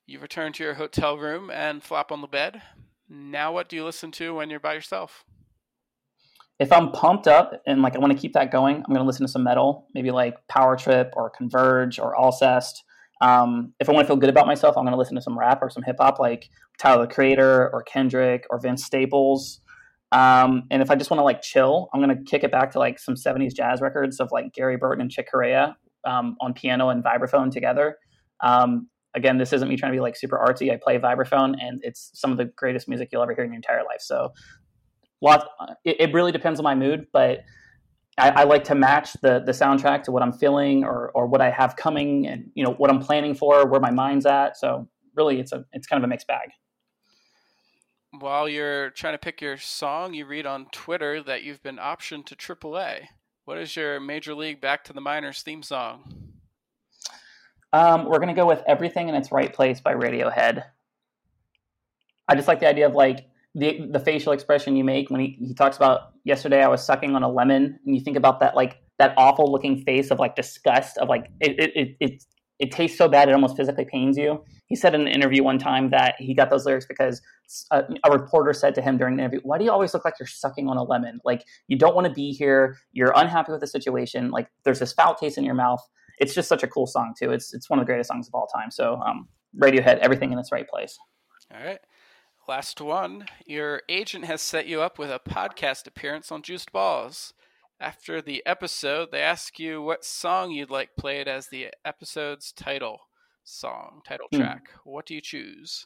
you 0.05 0.19
return 0.19 0.51
to 0.51 0.65
your 0.65 0.73
hotel 0.73 1.17
room 1.17 1.49
and 1.49 1.81
flop 1.81 2.11
on 2.11 2.19
the 2.19 2.27
bed. 2.27 2.61
Now, 3.07 3.53
what 3.53 3.69
do 3.69 3.77
you 3.77 3.85
listen 3.85 4.11
to 4.11 4.35
when 4.35 4.49
you're 4.49 4.59
by 4.59 4.73
yourself? 4.73 5.23
If 6.59 6.71
I'm 6.71 6.91
pumped 6.91 7.27
up 7.27 7.61
and 7.65 7.81
like 7.81 7.95
I 7.95 7.99
want 7.99 8.11
to 8.11 8.17
keep 8.17 8.33
that 8.33 8.51
going, 8.51 8.75
I'm 8.75 8.83
going 8.83 8.99
to 8.99 9.05
listen 9.05 9.25
to 9.25 9.31
some 9.31 9.43
metal, 9.43 9.87
maybe 9.93 10.11
like 10.11 10.35
Power 10.47 10.75
Trip 10.75 11.13
or 11.15 11.29
Converge 11.29 11.99
or 11.99 12.15
Alcest. 12.15 12.83
Um, 13.21 13.73
if 13.79 13.89
I 13.89 13.93
want 13.93 14.05
to 14.05 14.07
feel 14.07 14.17
good 14.17 14.29
about 14.29 14.47
myself, 14.47 14.77
I'm 14.77 14.83
going 14.83 14.93
to 14.93 14.97
listen 14.97 15.15
to 15.15 15.21
some 15.21 15.37
rap 15.37 15.59
or 15.61 15.69
some 15.69 15.83
hip 15.83 15.97
hop, 15.99 16.19
like 16.19 16.49
Tyler 16.77 17.05
the 17.05 17.13
Creator 17.13 17.69
or 17.71 17.83
Kendrick 17.83 18.45
or 18.49 18.59
Vince 18.59 18.83
Staples. 18.83 19.61
Um, 20.11 20.63
and 20.71 20.81
if 20.81 20.89
I 20.89 20.95
just 20.95 21.11
want 21.11 21.19
to 21.19 21.23
like 21.23 21.41
chill, 21.41 21.89
I'm 21.93 22.01
going 22.01 22.15
to 22.17 22.23
kick 22.23 22.43
it 22.43 22.51
back 22.51 22.71
to 22.71 22.79
like 22.79 22.99
some 22.99 23.15
70s 23.15 23.53
jazz 23.53 23.81
records 23.81 24.19
of 24.19 24.29
like 24.31 24.53
Gary 24.53 24.77
Burton 24.77 25.01
and 25.01 25.11
Chick 25.11 25.29
Corea 25.31 25.77
um, 26.05 26.35
on 26.41 26.53
piano 26.53 26.89
and 26.89 27.03
vibraphone 27.03 27.51
together. 27.51 27.97
Um, 28.41 28.89
again, 29.13 29.37
this 29.37 29.53
isn't 29.53 29.67
me 29.67 29.75
trying 29.75 29.91
to 29.91 29.95
be 29.95 30.01
like 30.01 30.15
super 30.15 30.37
artsy. 30.37 30.71
I 30.71 30.79
play 30.81 30.97
vibraphone, 30.97 31.55
and 31.61 31.79
it's 31.83 32.11
some 32.13 32.31
of 32.31 32.37
the 32.37 32.45
greatest 32.45 32.87
music 32.87 33.09
you'll 33.11 33.21
ever 33.21 33.33
hear 33.33 33.43
in 33.43 33.51
your 33.51 33.57
entire 33.57 33.83
life. 33.83 34.01
So, 34.01 34.33
lots. 35.21 35.45
It, 35.83 35.97
it 35.99 36.13
really 36.13 36.31
depends 36.31 36.59
on 36.59 36.63
my 36.63 36.75
mood, 36.75 37.07
but 37.11 37.43
I, 38.17 38.29
I, 38.29 38.43
like 38.43 38.63
to 38.65 38.75
match 38.75 39.13
the 39.21 39.41
the 39.45 39.51
soundtrack 39.51 40.03
to 40.03 40.11
what 40.11 40.21
I'm 40.21 40.33
feeling 40.33 40.83
or 40.83 41.11
or 41.13 41.27
what 41.27 41.41
I 41.41 41.49
have 41.49 41.75
coming, 41.75 42.27
and 42.27 42.49
you 42.53 42.63
know 42.63 42.73
what 42.73 42.89
I'm 42.89 42.99
planning 42.99 43.33
for, 43.33 43.67
where 43.67 43.79
my 43.79 43.91
mind's 43.91 44.25
at. 44.25 44.57
So 44.57 44.87
really, 45.15 45.39
it's 45.39 45.51
a 45.51 45.65
it's 45.73 45.87
kind 45.87 46.03
of 46.03 46.07
a 46.07 46.09
mixed 46.09 46.27
bag. 46.27 46.49
While 48.19 48.49
you're 48.49 48.89
trying 48.89 49.13
to 49.13 49.19
pick 49.19 49.39
your 49.39 49.57
song, 49.57 50.13
you 50.13 50.25
read 50.25 50.45
on 50.45 50.65
Twitter 50.71 51.21
that 51.23 51.43
you've 51.43 51.61
been 51.61 51.77
optioned 51.77 52.25
to 52.25 52.35
AAA. 52.35 53.07
What 53.45 53.59
is 53.59 53.75
your 53.75 53.99
Major 53.99 54.33
League 54.33 54.59
Back 54.59 54.83
to 54.85 54.93
the 54.93 55.01
Minors 55.01 55.43
theme 55.43 55.61
song? 55.61 56.33
Um, 57.71 58.05
we're 58.05 58.19
gonna 58.19 58.33
go 58.33 58.47
with 58.47 58.63
"Everything 58.67 59.09
in 59.09 59.15
Its 59.15 59.31
Right 59.31 59.53
Place" 59.53 59.79
by 59.79 59.93
Radiohead. 59.93 60.63
I 62.27 62.35
just 62.35 62.47
like 62.47 62.59
the 62.59 62.67
idea 62.67 62.87
of 62.87 62.93
like 62.93 63.28
the 63.55 63.87
the 63.91 63.99
facial 63.99 64.31
expression 64.31 64.75
you 64.75 64.83
make 64.83 65.09
when 65.09 65.19
he, 65.19 65.37
he 65.39 65.53
talks 65.53 65.75
about 65.77 66.11
yesterday 66.23 66.63
I 66.63 66.67
was 66.67 66.85
sucking 66.85 67.15
on 67.15 67.23
a 67.23 67.29
lemon 67.29 67.79
and 67.85 67.95
you 67.95 68.01
think 68.01 68.17
about 68.17 68.39
that 68.41 68.55
like 68.55 68.77
that 68.99 69.13
awful 69.17 69.51
looking 69.51 69.81
face 69.83 70.11
of 70.11 70.19
like 70.19 70.35
disgust 70.35 70.97
of 70.97 71.09
like 71.09 71.31
it 71.39 71.59
it, 71.59 71.71
it, 71.75 71.97
it 71.99 72.23
it 72.59 72.71
tastes 72.71 72.97
so 72.97 73.07
bad 73.07 73.29
it 73.29 73.33
almost 73.33 73.55
physically 73.55 73.85
pains 73.85 74.17
you. 74.17 74.43
He 74.67 74.75
said 74.75 74.93
in 74.93 75.01
an 75.01 75.07
interview 75.07 75.43
one 75.43 75.57
time 75.57 75.89
that 75.91 76.15
he 76.19 76.33
got 76.35 76.49
those 76.49 76.65
lyrics 76.65 76.85
because 76.85 77.21
a, 77.71 77.85
a, 78.03 78.11
reporter 78.11 78.53
said 78.53 78.75
to 78.75 78.81
him 78.81 78.97
during 78.97 79.15
the 79.15 79.23
interview, 79.23 79.39
"Why 79.43 79.57
do 79.57 79.63
you 79.63 79.71
always 79.71 79.93
look 79.93 80.05
like 80.05 80.15
you're 80.19 80.27
sucking 80.27 80.67
on 80.67 80.77
a 80.77 80.83
lemon? 80.83 81.19
Like 81.23 81.45
you 81.67 81.77
don't 81.77 81.95
want 81.95 82.05
to 82.07 82.13
be 82.13 82.31
here. 82.31 82.77
You're 82.91 83.13
unhappy 83.15 83.53
with 83.53 83.61
the 83.61 83.67
situation. 83.67 84.29
Like 84.29 84.49
there's 84.65 84.79
this 84.79 84.93
foul 84.93 85.15
taste 85.15 85.37
in 85.37 85.45
your 85.45 85.55
mouth." 85.55 85.81
It's 86.19 86.35
just 86.35 86.49
such 86.49 86.63
a 86.63 86.67
cool 86.67 86.85
song 86.85 87.13
too. 87.17 87.31
It's 87.31 87.53
it's 87.53 87.69
one 87.69 87.79
of 87.79 87.85
the 87.85 87.87
greatest 87.87 88.09
songs 88.09 88.27
of 88.27 88.35
all 88.35 88.47
time. 88.47 88.69
So 88.69 88.95
um, 89.05 89.27
Radiohead, 89.57 89.99
everything 89.99 90.33
in 90.33 90.37
its 90.37 90.51
right 90.51 90.67
place. 90.67 90.99
All 91.51 91.65
right. 91.65 91.79
Last 92.49 92.81
one. 92.81 93.25
Your 93.45 93.83
agent 93.87 94.25
has 94.25 94.41
set 94.41 94.65
you 94.65 94.81
up 94.81 94.97
with 94.97 95.11
a 95.11 95.19
podcast 95.19 95.85
appearance 95.85 96.31
on 96.31 96.41
Juiced 96.41 96.71
Balls. 96.71 97.31
After 97.79 98.23
the 98.23 98.43
episode, 98.43 99.09
they 99.11 99.21
ask 99.21 99.59
you 99.59 99.83
what 99.83 100.03
song 100.03 100.49
you'd 100.49 100.71
like 100.71 100.95
played 100.97 101.27
as 101.27 101.49
the 101.49 101.67
episode's 101.85 102.51
title 102.51 103.01
song, 103.43 104.01
title 104.03 104.25
hmm. 104.31 104.39
track. 104.39 104.71
What 104.83 105.05
do 105.05 105.13
you 105.13 105.21
choose? 105.21 105.85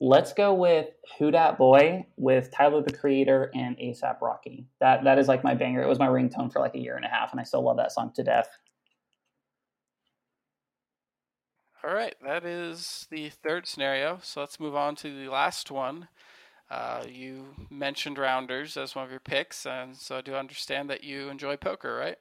Let's 0.00 0.32
go 0.32 0.52
with 0.52 0.88
Who 1.20 1.30
Dat 1.30 1.56
Boy 1.56 2.04
with 2.16 2.50
Tyler 2.50 2.82
the 2.82 2.92
Creator 2.92 3.52
and 3.54 3.78
ASAP 3.78 4.20
Rocky. 4.20 4.66
That 4.80 5.04
that 5.04 5.20
is 5.20 5.28
like 5.28 5.44
my 5.44 5.54
banger. 5.54 5.82
It 5.82 5.88
was 5.88 6.00
my 6.00 6.08
ringtone 6.08 6.52
for 6.52 6.58
like 6.58 6.74
a 6.74 6.80
year 6.80 6.96
and 6.96 7.04
a 7.04 7.08
half, 7.08 7.30
and 7.30 7.40
I 7.40 7.44
still 7.44 7.62
love 7.62 7.76
that 7.76 7.92
song 7.92 8.10
to 8.16 8.24
death. 8.24 8.48
All 11.86 11.94
right, 11.94 12.16
that 12.24 12.44
is 12.44 13.06
the 13.12 13.28
third 13.28 13.68
scenario. 13.68 14.18
So 14.20 14.40
let's 14.40 14.58
move 14.58 14.74
on 14.74 14.96
to 14.96 15.16
the 15.16 15.30
last 15.30 15.70
one. 15.70 16.08
Uh, 16.68 17.04
you 17.08 17.54
mentioned 17.70 18.18
rounders 18.18 18.76
as 18.76 18.96
one 18.96 19.04
of 19.04 19.10
your 19.12 19.20
picks, 19.20 19.66
and 19.66 19.96
so 19.96 20.16
I 20.16 20.20
do 20.20 20.34
understand 20.34 20.90
that 20.90 21.04
you 21.04 21.28
enjoy 21.28 21.56
poker, 21.56 21.94
right? 21.94 22.18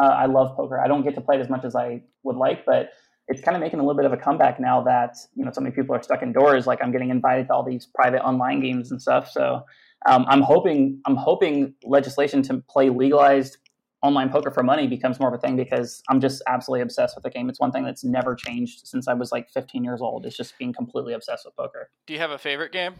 Uh, 0.00 0.06
I 0.06 0.24
love 0.24 0.56
poker. 0.56 0.80
I 0.80 0.88
don't 0.88 1.02
get 1.02 1.14
to 1.16 1.20
play 1.20 1.36
it 1.36 1.40
as 1.42 1.50
much 1.50 1.66
as 1.66 1.76
I 1.76 2.04
would 2.22 2.36
like, 2.36 2.64
but 2.64 2.92
it's 3.28 3.42
kind 3.42 3.54
of 3.54 3.60
making 3.60 3.80
a 3.80 3.82
little 3.82 3.98
bit 4.00 4.06
of 4.06 4.14
a 4.14 4.16
comeback 4.16 4.58
now 4.58 4.82
that 4.82 5.14
you 5.34 5.44
know 5.44 5.50
so 5.52 5.60
many 5.60 5.74
people 5.74 5.94
are 5.94 6.02
stuck 6.02 6.22
indoors. 6.22 6.66
Like 6.66 6.82
I'm 6.82 6.90
getting 6.90 7.10
invited 7.10 7.48
to 7.48 7.52
all 7.52 7.62
these 7.62 7.84
private 7.84 8.22
online 8.22 8.62
games 8.62 8.90
and 8.92 9.02
stuff. 9.02 9.30
So 9.30 9.66
um, 10.06 10.24
I'm 10.26 10.40
hoping 10.40 11.02
I'm 11.04 11.16
hoping 11.16 11.74
legislation 11.84 12.42
to 12.44 12.62
play 12.66 12.88
legalized 12.88 13.58
online 14.02 14.28
poker 14.28 14.50
for 14.50 14.62
money 14.62 14.86
becomes 14.86 15.20
more 15.20 15.28
of 15.28 15.34
a 15.34 15.38
thing 15.38 15.56
because 15.56 16.02
I'm 16.08 16.20
just 16.20 16.42
absolutely 16.48 16.82
obsessed 16.82 17.16
with 17.16 17.22
the 17.22 17.30
game. 17.30 17.48
It's 17.48 17.60
one 17.60 17.70
thing 17.70 17.84
that's 17.84 18.04
never 18.04 18.34
changed 18.34 18.86
since 18.86 19.06
I 19.06 19.14
was 19.14 19.30
like 19.30 19.48
15 19.50 19.84
years 19.84 20.00
old. 20.00 20.26
It's 20.26 20.36
just 20.36 20.58
being 20.58 20.72
completely 20.72 21.14
obsessed 21.14 21.44
with 21.44 21.56
poker. 21.56 21.90
Do 22.06 22.12
you 22.12 22.18
have 22.18 22.32
a 22.32 22.38
favorite 22.38 22.72
game? 22.72 22.94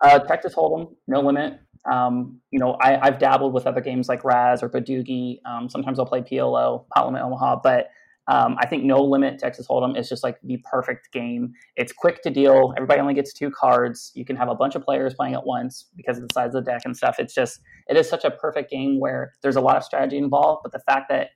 Uh, 0.00 0.18
Texas 0.18 0.54
Hold'em, 0.54 0.94
No 1.06 1.20
Limit. 1.20 1.60
Um, 1.90 2.40
you 2.50 2.58
know, 2.58 2.76
I, 2.82 2.98
have 3.02 3.18
dabbled 3.18 3.54
with 3.54 3.66
other 3.66 3.80
games 3.80 4.08
like 4.08 4.24
Razz 4.24 4.62
or 4.62 4.68
Badugi. 4.68 5.38
Um, 5.46 5.68
sometimes 5.68 5.98
I'll 5.98 6.06
play 6.06 6.20
PLO, 6.20 6.86
Pot 6.94 7.06
Limit 7.06 7.22
Omaha, 7.22 7.60
but 7.62 7.90
um, 8.30 8.54
I 8.60 8.66
think 8.66 8.84
No 8.84 9.02
Limit 9.02 9.40
Texas 9.40 9.66
Hold'em 9.68 9.98
is 9.98 10.08
just 10.08 10.22
like 10.22 10.38
the 10.44 10.58
perfect 10.70 11.12
game. 11.12 11.52
It's 11.74 11.92
quick 11.92 12.22
to 12.22 12.30
deal. 12.30 12.72
Everybody 12.76 13.00
only 13.00 13.14
gets 13.14 13.32
two 13.32 13.50
cards. 13.50 14.12
You 14.14 14.24
can 14.24 14.36
have 14.36 14.48
a 14.48 14.54
bunch 14.54 14.76
of 14.76 14.82
players 14.82 15.14
playing 15.14 15.34
at 15.34 15.44
once 15.44 15.86
because 15.96 16.16
of 16.16 16.28
the 16.28 16.32
size 16.32 16.54
of 16.54 16.64
the 16.64 16.70
deck 16.70 16.82
and 16.84 16.96
stuff. 16.96 17.16
It's 17.18 17.34
just 17.34 17.60
it 17.88 17.96
is 17.96 18.08
such 18.08 18.24
a 18.24 18.30
perfect 18.30 18.70
game 18.70 19.00
where 19.00 19.32
there's 19.42 19.56
a 19.56 19.60
lot 19.60 19.76
of 19.76 19.82
strategy 19.82 20.16
involved, 20.16 20.60
but 20.62 20.70
the 20.70 20.78
fact 20.78 21.06
that 21.08 21.30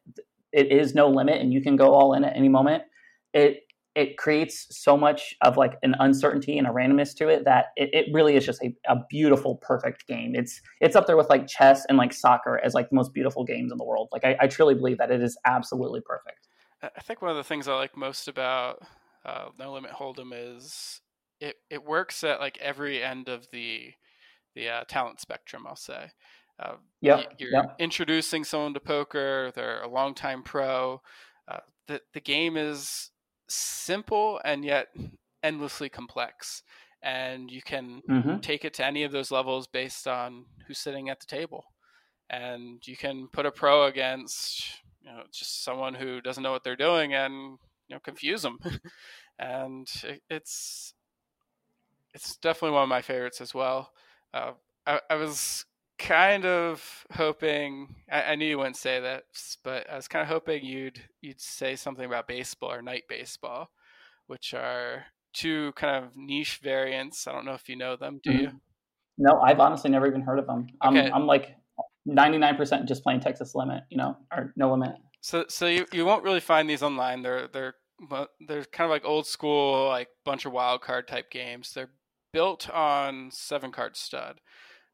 it 0.53 0.71
is 0.71 0.95
no 0.95 1.09
limit 1.09 1.41
and 1.41 1.53
you 1.53 1.61
can 1.61 1.75
go 1.75 1.93
all 1.93 2.15
in 2.15 2.23
at 2.23 2.37
any 2.37 2.49
moment, 2.49 2.85
it 3.33 3.63
it 3.97 4.17
creates 4.17 4.69
so 4.71 4.97
much 4.97 5.35
of 5.43 5.57
like 5.57 5.79
an 5.83 5.97
uncertainty 5.99 6.59
and 6.59 6.67
a 6.67 6.71
randomness 6.71 7.15
to 7.17 7.29
it 7.29 7.45
that 7.45 7.67
it, 7.77 7.91
it 7.93 8.07
really 8.13 8.37
is 8.37 8.47
just 8.47 8.63
a, 8.63 8.73
a 8.89 8.97
beautiful, 9.11 9.57
perfect 9.57 10.07
game. 10.07 10.37
It's 10.37 10.61
it's 10.81 10.95
up 10.95 11.09
there 11.09 11.17
with 11.17 11.29
like 11.29 11.49
chess 11.49 11.85
and 11.89 11.99
like 11.99 12.13
soccer 12.13 12.61
as 12.65 12.73
like 12.73 12.91
the 12.91 12.95
most 12.95 13.13
beautiful 13.13 13.45
games 13.45 13.73
in 13.73 13.79
the 13.79 13.85
world. 13.85 14.11
Like 14.13 14.25
I, 14.25 14.37
I 14.43 14.47
truly 14.47 14.75
believe 14.75 14.99
that 14.99 15.11
it 15.11 15.21
is 15.21 15.37
absolutely 15.45 16.01
perfect. 16.01 16.47
I 16.83 17.01
think 17.01 17.23
one 17.23 17.31
of 17.31 17.37
the 17.37 17.45
things 17.45 17.69
I 17.69 17.75
like 17.75 17.97
most 17.97 18.29
about 18.29 18.83
uh, 19.25 19.47
No 19.59 19.73
Limit 19.73 19.93
Hold'em 19.93 20.33
is 20.35 21.01
it, 21.41 21.57
it 21.71 21.85
works 21.85 22.23
at 22.25 22.41
like 22.41 22.59
every 22.61 23.03
end 23.03 23.29
of 23.29 23.49
the 23.51 23.93
the 24.55 24.69
uh, 24.69 24.85
talent 24.89 25.21
spectrum. 25.21 25.65
I'll 25.67 25.77
say. 25.77 26.11
Uh, 26.61 26.77
yeah, 27.01 27.25
you're 27.39 27.51
yep. 27.51 27.75
introducing 27.81 28.45
someone 28.45 28.75
to 28.75 28.81
poker. 28.81 29.51
They're 29.55 29.83
a 29.83 29.89
longtime 29.89 30.43
pro. 30.43 31.01
Uh, 31.49 31.59
the 31.89 32.01
the 32.13 32.21
game 32.21 32.57
is 32.57 33.11
simple 33.49 34.41
and 34.45 34.65
yet 34.65 34.89
endlessly 35.43 35.89
complex, 35.89 36.63
and 37.03 37.51
you 37.51 37.63
can 37.63 38.03
mm-hmm. 38.09 38.39
take 38.39 38.65
it 38.65 38.75
to 38.75 38.87
any 38.87 39.03
of 39.03 39.13
those 39.13 39.31
levels 39.31 39.67
based 39.67 40.07
on 40.07 40.45
who's 40.67 40.79
sitting 40.79 41.09
at 41.09 41.21
the 41.21 41.27
table. 41.27 41.65
And 42.31 42.87
you 42.87 42.97
can 42.97 43.29
put 43.33 43.47
a 43.47 43.51
pro 43.51 43.85
against 43.85 44.81
you 45.05 45.11
know 45.11 45.23
just 45.33 45.65
someone 45.65 45.95
who 45.95 46.21
doesn't 46.21 46.43
know 46.43 46.53
what 46.53 46.65
they're 46.65 46.77
doing 46.77 47.15
and 47.15 47.59
you 47.89 47.95
know 47.95 48.01
confuse 48.01 48.43
them 48.43 48.59
and 49.39 49.89
it, 50.05 50.23
it's 50.31 50.95
it's 52.15 52.37
definitely 52.37 52.75
one 52.75 52.85
of 52.85 52.89
my 52.89 53.03
favorites 53.03 53.41
as 53.41 53.53
well. 53.53 53.91
Uh, 54.33 54.53
I, 54.87 55.01
I, 55.11 55.15
was 55.17 55.65
kind 55.99 56.47
of 56.47 57.05
hoping 57.13 57.97
I, 58.11 58.23
I, 58.23 58.35
knew 58.37 58.47
you 58.47 58.59
wouldn't 58.59 58.77
say 58.77 59.01
that 59.01 59.25
but 59.63 59.89
i 59.89 59.95
was 59.95 60.09
kind 60.09 60.23
of 60.23 60.29
hoping 60.29 60.65
you'd 60.65 61.01
you'd 61.21 61.41
say 61.41 61.77
something 61.77 62.05
about 62.05 62.27
baseball 62.27 62.73
or 62.73 62.83
night 62.83 63.05
baseball 63.09 63.71
which 64.27 64.55
are 64.55 65.05
two 65.35 65.73
kind 65.73 66.05
of 66.05 66.17
niche 66.17 66.61
variants. 66.63 67.27
I 67.27 67.33
don't 67.33 67.45
know 67.45 67.53
if 67.53 67.69
you 67.69 67.77
know 67.77 67.97
them. 67.97 68.21
Do 68.23 68.31
mm-hmm. 68.31 68.41
you 68.41 68.61
no 69.17 69.41
i've 69.41 69.61
honestly 69.61 69.91
never 69.91 70.09
even 70.09 70.23
heard 70.23 70.41
of 70.41 70.47
them 70.49 70.67
i'm. 70.81 70.97
I'm 70.97 71.27
like 71.27 71.55
99% 72.09 72.87
just 72.87 73.03
playing 73.03 73.21
Texas 73.21 73.55
Limit, 73.55 73.85
you 73.91 73.97
know, 73.97 74.17
or 74.33 74.53
no 74.57 74.71
limit. 74.71 74.93
So 75.21 75.47
so 75.49 75.67
you, 75.67 75.87
you 75.93 76.05
won't 76.05 76.25
really 76.25 76.41
find 76.41 76.69
these 76.69 76.83
online. 76.83 77.23
They're 77.23 77.49
they're 77.49 77.75
they're 78.47 78.65
kind 78.65 78.85
of 78.85 78.91
like 78.91 79.05
old 79.05 79.27
school 79.27 79.89
like 79.89 80.09
bunch 80.25 80.45
of 80.45 80.53
wild 80.53 80.83
card 80.83 81.09
type 81.09 81.31
games. 81.31 81.73
They're 81.73 81.91
built 82.33 82.69
on 82.69 83.31
seven 83.33 83.73
card 83.73 83.97
stud. 83.97 84.41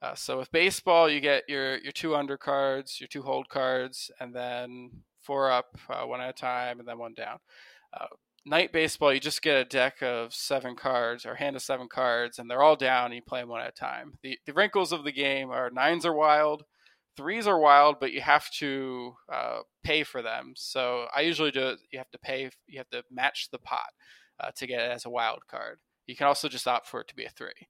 Uh, 0.03 0.15
so 0.15 0.39
with 0.39 0.53
baseball, 0.53 1.11
you 1.11 1.21
get 1.21 1.49
your 1.49 1.79
your 1.79 1.93
two 1.93 2.11
undercards, 2.11 3.01
your 3.01 3.09
two 3.09 3.23
hold 3.23 3.49
cards, 3.49 4.11
and 4.21 4.35
then 4.35 4.91
four 5.21 5.51
up, 5.51 5.77
uh, 5.89 6.07
one 6.07 6.21
at 6.21 6.31
a 6.31 6.33
time, 6.33 6.79
and 6.79 6.89
then 6.89 6.99
one 6.99 7.15
down. 7.15 7.39
Uh, 7.93 8.07
night 8.47 8.73
baseball, 8.73 9.13
you 9.13 9.21
just 9.21 9.43
get 9.43 9.57
a 9.57 9.65
deck 9.65 10.03
of 10.03 10.33
seven 10.33 10.77
cards 10.77 11.27
or 11.27 11.35
hand 11.35 11.57
of 11.57 11.63
seven 11.63 11.89
cards, 11.89 12.39
and 12.39 12.51
they're 12.51 12.63
all 12.63 12.77
down. 12.77 13.07
And 13.07 13.17
you 13.17 13.23
play 13.23 13.41
them 13.41 13.49
one 13.49 13.61
at 13.61 13.69
a 13.69 13.73
time. 13.73 14.15
The 14.23 14.39
the 14.47 14.53
wrinkles 14.53 14.93
of 14.93 15.05
the 15.05 15.13
game 15.13 15.51
are 15.51 15.71
nines 15.71 16.07
are 16.07 16.15
wild, 16.15 16.65
threes 17.21 17.47
are 17.47 17.59
wild, 17.59 18.01
but 18.01 18.13
you 18.13 18.23
have 18.23 18.51
to 18.53 19.15
uh, 19.31 19.59
pay 19.85 20.03
for 20.05 20.23
them. 20.23 20.55
So 20.57 21.05
I 21.15 21.21
usually 21.21 21.51
do. 21.51 21.77
You 21.93 21.99
have 21.99 22.11
to 22.13 22.19
pay. 22.19 22.51
You 22.67 22.79
have 22.79 22.89
to 22.91 23.05
match 23.11 23.49
the 23.53 23.59
pot 23.59 23.91
uh, 24.41 24.51
to 24.57 24.67
get 24.67 24.81
it 24.81 24.91
as 24.91 25.05
a 25.05 25.11
wild 25.11 25.47
card. 25.51 25.79
You 26.07 26.17
can 26.17 26.27
also 26.27 26.49
just 26.49 26.67
opt 26.67 26.89
for 26.89 27.03
it 27.03 27.09
to 27.09 27.15
be 27.15 27.25
a 27.25 27.31
three. 27.31 27.69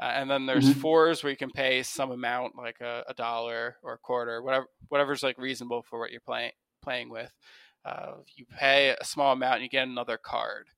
Uh, 0.00 0.12
and 0.14 0.30
then 0.30 0.46
there's 0.46 0.70
mm-hmm. 0.70 0.80
fours 0.80 1.22
where 1.22 1.30
you 1.30 1.36
can 1.36 1.50
pay 1.50 1.82
some 1.82 2.10
amount, 2.10 2.56
like 2.56 2.80
a, 2.80 3.02
a, 3.08 3.14
dollar 3.14 3.76
or 3.82 3.94
a 3.94 3.98
quarter, 3.98 4.42
whatever 4.42 4.66
whatever's 4.88 5.22
like 5.22 5.38
reasonable 5.38 5.82
for 5.82 5.98
what 5.98 6.10
you're 6.10 6.20
playing 6.20 6.52
playing 6.82 7.10
with. 7.10 7.32
Uh, 7.84 8.12
you 8.36 8.44
pay 8.58 8.96
a 8.98 9.04
small 9.04 9.32
amount, 9.32 9.56
and 9.56 9.62
you 9.64 9.68
get 9.68 9.86
another 9.86 10.16
card, 10.16 10.68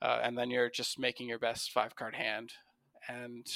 uh, 0.00 0.20
and 0.22 0.38
then 0.38 0.50
you're 0.50 0.70
just 0.70 0.98
making 0.98 1.28
your 1.28 1.38
best 1.38 1.72
five 1.72 1.96
card 1.96 2.14
hand. 2.14 2.52
And 3.08 3.46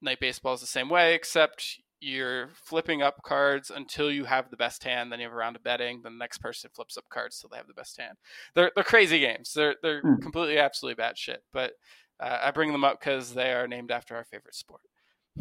night 0.00 0.20
baseball 0.20 0.54
is 0.54 0.60
the 0.60 0.66
same 0.66 0.88
way, 0.88 1.14
except 1.14 1.80
you're 2.00 2.50
flipping 2.54 3.02
up 3.02 3.22
cards 3.22 3.70
until 3.70 4.10
you 4.10 4.24
have 4.24 4.50
the 4.50 4.56
best 4.56 4.84
hand. 4.84 5.10
Then 5.10 5.20
you 5.20 5.26
have 5.26 5.32
a 5.32 5.36
round 5.36 5.56
of 5.56 5.64
betting. 5.64 6.02
Then 6.02 6.14
the 6.14 6.22
next 6.22 6.38
person 6.38 6.70
flips 6.74 6.96
up 6.96 7.04
cards 7.08 7.38
till 7.38 7.48
they 7.50 7.56
have 7.56 7.66
the 7.66 7.74
best 7.74 7.98
hand. 7.98 8.18
They're 8.54 8.70
they're 8.74 8.84
crazy 8.84 9.20
games. 9.20 9.52
They're 9.54 9.76
they're 9.82 10.02
mm. 10.02 10.20
completely 10.20 10.58
absolutely 10.58 10.96
bad 10.96 11.16
shit. 11.18 11.42
But 11.52 11.72
uh, 12.20 12.38
I 12.42 12.50
bring 12.50 12.72
them 12.72 12.84
up 12.84 13.00
because 13.00 13.34
they 13.34 13.52
are 13.52 13.66
named 13.66 13.90
after 13.90 14.16
our 14.16 14.24
favorite 14.24 14.54
sport. 14.54 14.82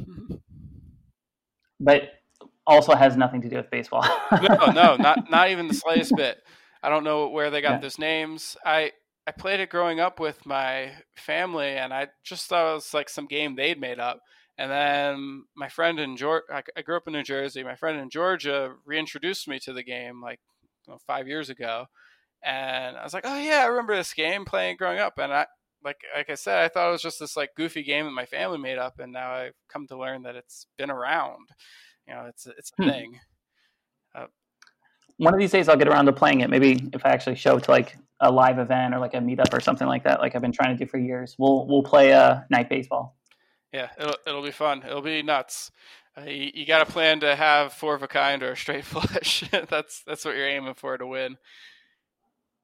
but 1.80 2.04
also 2.66 2.96
has 2.96 3.18
nothing 3.18 3.42
to 3.42 3.50
do 3.50 3.58
with 3.58 3.70
baseball. 3.70 4.06
no, 4.32 4.72
no, 4.72 4.96
not 4.96 5.30
not 5.30 5.50
even 5.50 5.68
the 5.68 5.74
slightest 5.74 6.16
bit. 6.16 6.38
I 6.82 6.90
don't 6.90 7.04
know 7.04 7.30
where 7.30 7.50
they 7.50 7.62
got 7.62 7.74
yeah. 7.74 7.80
those 7.80 8.00
names. 8.00 8.58
I 8.66 8.92
I 9.26 9.32
played 9.32 9.60
it 9.60 9.70
growing 9.70 10.00
up 10.00 10.20
with 10.20 10.46
my 10.46 10.92
family, 11.16 11.70
and 11.70 11.94
I 11.94 12.08
just 12.24 12.48
thought 12.48 12.72
it 12.72 12.76
was 12.76 12.94
like 12.94 13.10
some 13.10 13.26
game 13.26 13.56
they'd 13.56 13.80
made 13.80 14.00
up. 14.00 14.22
And 14.58 14.70
then 14.70 15.46
my 15.56 15.68
friend 15.68 16.00
in 16.00 16.16
Georgia, 16.16 16.64
I 16.76 16.82
grew 16.84 16.96
up 16.96 17.08
in 17.08 17.14
New 17.14 17.24
Jersey. 17.24 17.64
My 17.64 17.76
friend 17.76 18.00
in 18.00 18.10
Georgia 18.10 18.74
reintroduced 18.86 19.48
me 19.48 19.60
to 19.60 19.74
the 19.74 19.84
game 19.84 20.22
like 20.22 20.40
you 20.86 20.94
know, 20.94 21.00
five 21.08 21.28
years 21.28 21.50
ago, 21.50 21.88
and 22.44 22.96
I 22.96 23.04
was 23.04 23.14
like, 23.14 23.26
"Oh 23.26 23.38
yeah, 23.38 23.62
I 23.64 23.66
remember 23.66 23.96
this 23.96 24.14
game 24.14 24.46
playing 24.46 24.78
growing 24.78 25.00
up." 25.00 25.18
And 25.18 25.34
I, 25.34 25.48
like, 25.84 26.02
like 26.16 26.30
I 26.30 26.36
said, 26.36 26.64
I 26.64 26.68
thought 26.68 26.90
it 26.90 26.92
was 26.92 27.02
just 27.02 27.20
this 27.20 27.36
like 27.36 27.56
goofy 27.56 27.82
game 27.84 28.06
that 28.06 28.12
my 28.12 28.26
family 28.26 28.60
made 28.60 28.78
up, 28.78 29.00
and 29.00 29.12
now 29.12 29.32
I've 29.32 29.56
come 29.70 29.88
to 29.88 29.98
learn 29.98 30.24
that 30.24 30.36
it's 30.36 30.68
been 30.78 30.92
around. 30.92 31.50
You 32.08 32.14
know, 32.14 32.26
it's 32.28 32.46
it's 32.46 32.72
a 32.78 32.84
hmm. 32.84 32.90
thing. 32.90 33.20
Uh, 34.14 34.28
One 35.18 35.34
of 35.34 35.40
these 35.40 35.52
days, 35.52 35.68
I'll 35.68 35.78
get 35.78 35.88
around 35.88 36.06
to 36.06 36.14
playing 36.14 36.42
it. 36.42 36.50
Maybe 36.52 36.90
if 36.94 37.04
I 37.06 37.10
actually 37.10 37.38
show 37.38 37.58
it 37.58 37.64
to 37.64 37.72
like 37.72 37.98
a 38.20 38.32
live 38.32 38.60
event 38.60 38.94
or 38.94 39.00
like 39.00 39.16
a 39.16 39.18
meetup 39.18 39.52
or 39.52 39.60
something 39.60 39.88
like 39.88 40.04
that, 40.04 40.20
like 40.20 40.36
I've 40.36 40.42
been 40.42 40.52
trying 40.52 40.78
to 40.78 40.86
do 40.86 40.90
for 40.90 41.00
years. 41.00 41.36
We'll 41.40 41.66
we'll 41.66 41.84
play 41.84 42.12
a 42.12 42.20
uh, 42.20 42.42
night 42.52 42.70
baseball. 42.70 43.16
Yeah, 43.74 43.90
it'll 44.00 44.16
it'll 44.28 44.44
be 44.44 44.52
fun. 44.52 44.84
It'll 44.86 45.02
be 45.02 45.24
nuts. 45.24 45.72
Uh, 46.16 46.26
you, 46.26 46.52
you 46.54 46.66
got 46.66 46.86
to 46.86 46.92
plan 46.92 47.20
to 47.22 47.36
have 47.36 47.74
four 47.74 47.96
of 47.96 48.04
a 48.04 48.08
kind 48.08 48.44
or 48.44 48.52
a 48.52 48.58
straight 48.58 48.86
flush. 48.86 49.44
that's 49.70 50.04
that's 50.06 50.24
what 50.24 50.36
you're 50.36 50.48
aiming 50.48 50.76
for 50.76 50.98
to 50.98 51.08
win. 51.08 51.38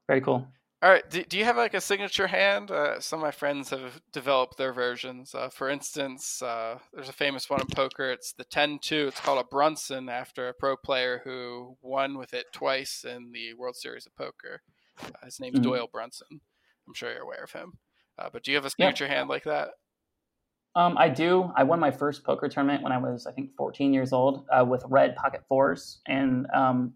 Very 0.08 0.22
cool. 0.22 0.48
All 0.82 0.90
right. 0.90 1.08
Do, 1.10 1.24
do 1.24 1.38
you 1.38 1.44
have 1.44 1.58
like 1.58 1.74
a 1.74 1.82
signature 1.82 2.28
hand? 2.28 2.72
Uh, 2.72 3.02
some 3.02 3.20
of 3.20 3.24
my 3.24 3.32
friends 3.32 3.70
have 3.72 4.02
developed 4.14 4.58
their 4.58 4.72
versions. 4.72 5.36
Uh, 5.36 5.50
for 5.50 5.70
instance, 5.70 6.42
uh, 6.42 6.80
there's 6.94 7.10
a 7.10 7.14
famous 7.14 7.50
one 7.50 7.60
in 7.60 7.68
poker. 7.68 8.12
It's 8.12 8.32
the 8.32 8.46
10-2. 8.46 9.10
It's 9.10 9.20
called 9.20 9.40
a 9.40 9.44
Brunson 9.44 10.08
after 10.08 10.48
a 10.48 10.54
pro 10.54 10.78
player 10.78 11.22
who 11.26 11.76
won 11.82 12.18
with 12.18 12.34
it 12.34 12.46
twice 12.54 13.04
in 13.04 13.34
the 13.34 13.54
World 13.56 13.76
Series 13.76 14.06
of 14.06 14.16
Poker. 14.16 14.62
Uh, 15.04 15.26
his 15.26 15.42
name's 15.42 15.56
mm-hmm. 15.56 15.64
Doyle 15.64 15.90
Brunson. 15.92 16.40
I'm 16.88 16.94
sure 16.94 17.12
you're 17.12 17.24
aware 17.24 17.44
of 17.44 17.52
him. 17.52 17.74
Uh, 18.18 18.30
but 18.32 18.44
do 18.44 18.52
you 18.52 18.56
have 18.56 18.66
a 18.66 18.70
signature 18.70 19.06
yeah. 19.06 19.16
hand 19.16 19.30
like 19.30 19.44
that? 19.44 19.72
Um, 20.76 20.98
I 20.98 21.10
do. 21.10 21.52
I 21.56 21.64
won 21.64 21.80
my 21.80 21.90
first 21.90 22.24
poker 22.24 22.48
tournament 22.48 22.84
when 22.84 22.92
I 22.92 22.98
was, 22.98 23.26
I 23.26 23.32
think, 23.32 23.56
14 23.58 23.92
years 23.92 24.14
old 24.14 24.46
uh, 24.52 24.64
with 24.64 24.84
red 24.88 25.16
pocket 25.16 25.42
fours, 25.50 26.00
and 26.08 26.46
um, 26.54 26.94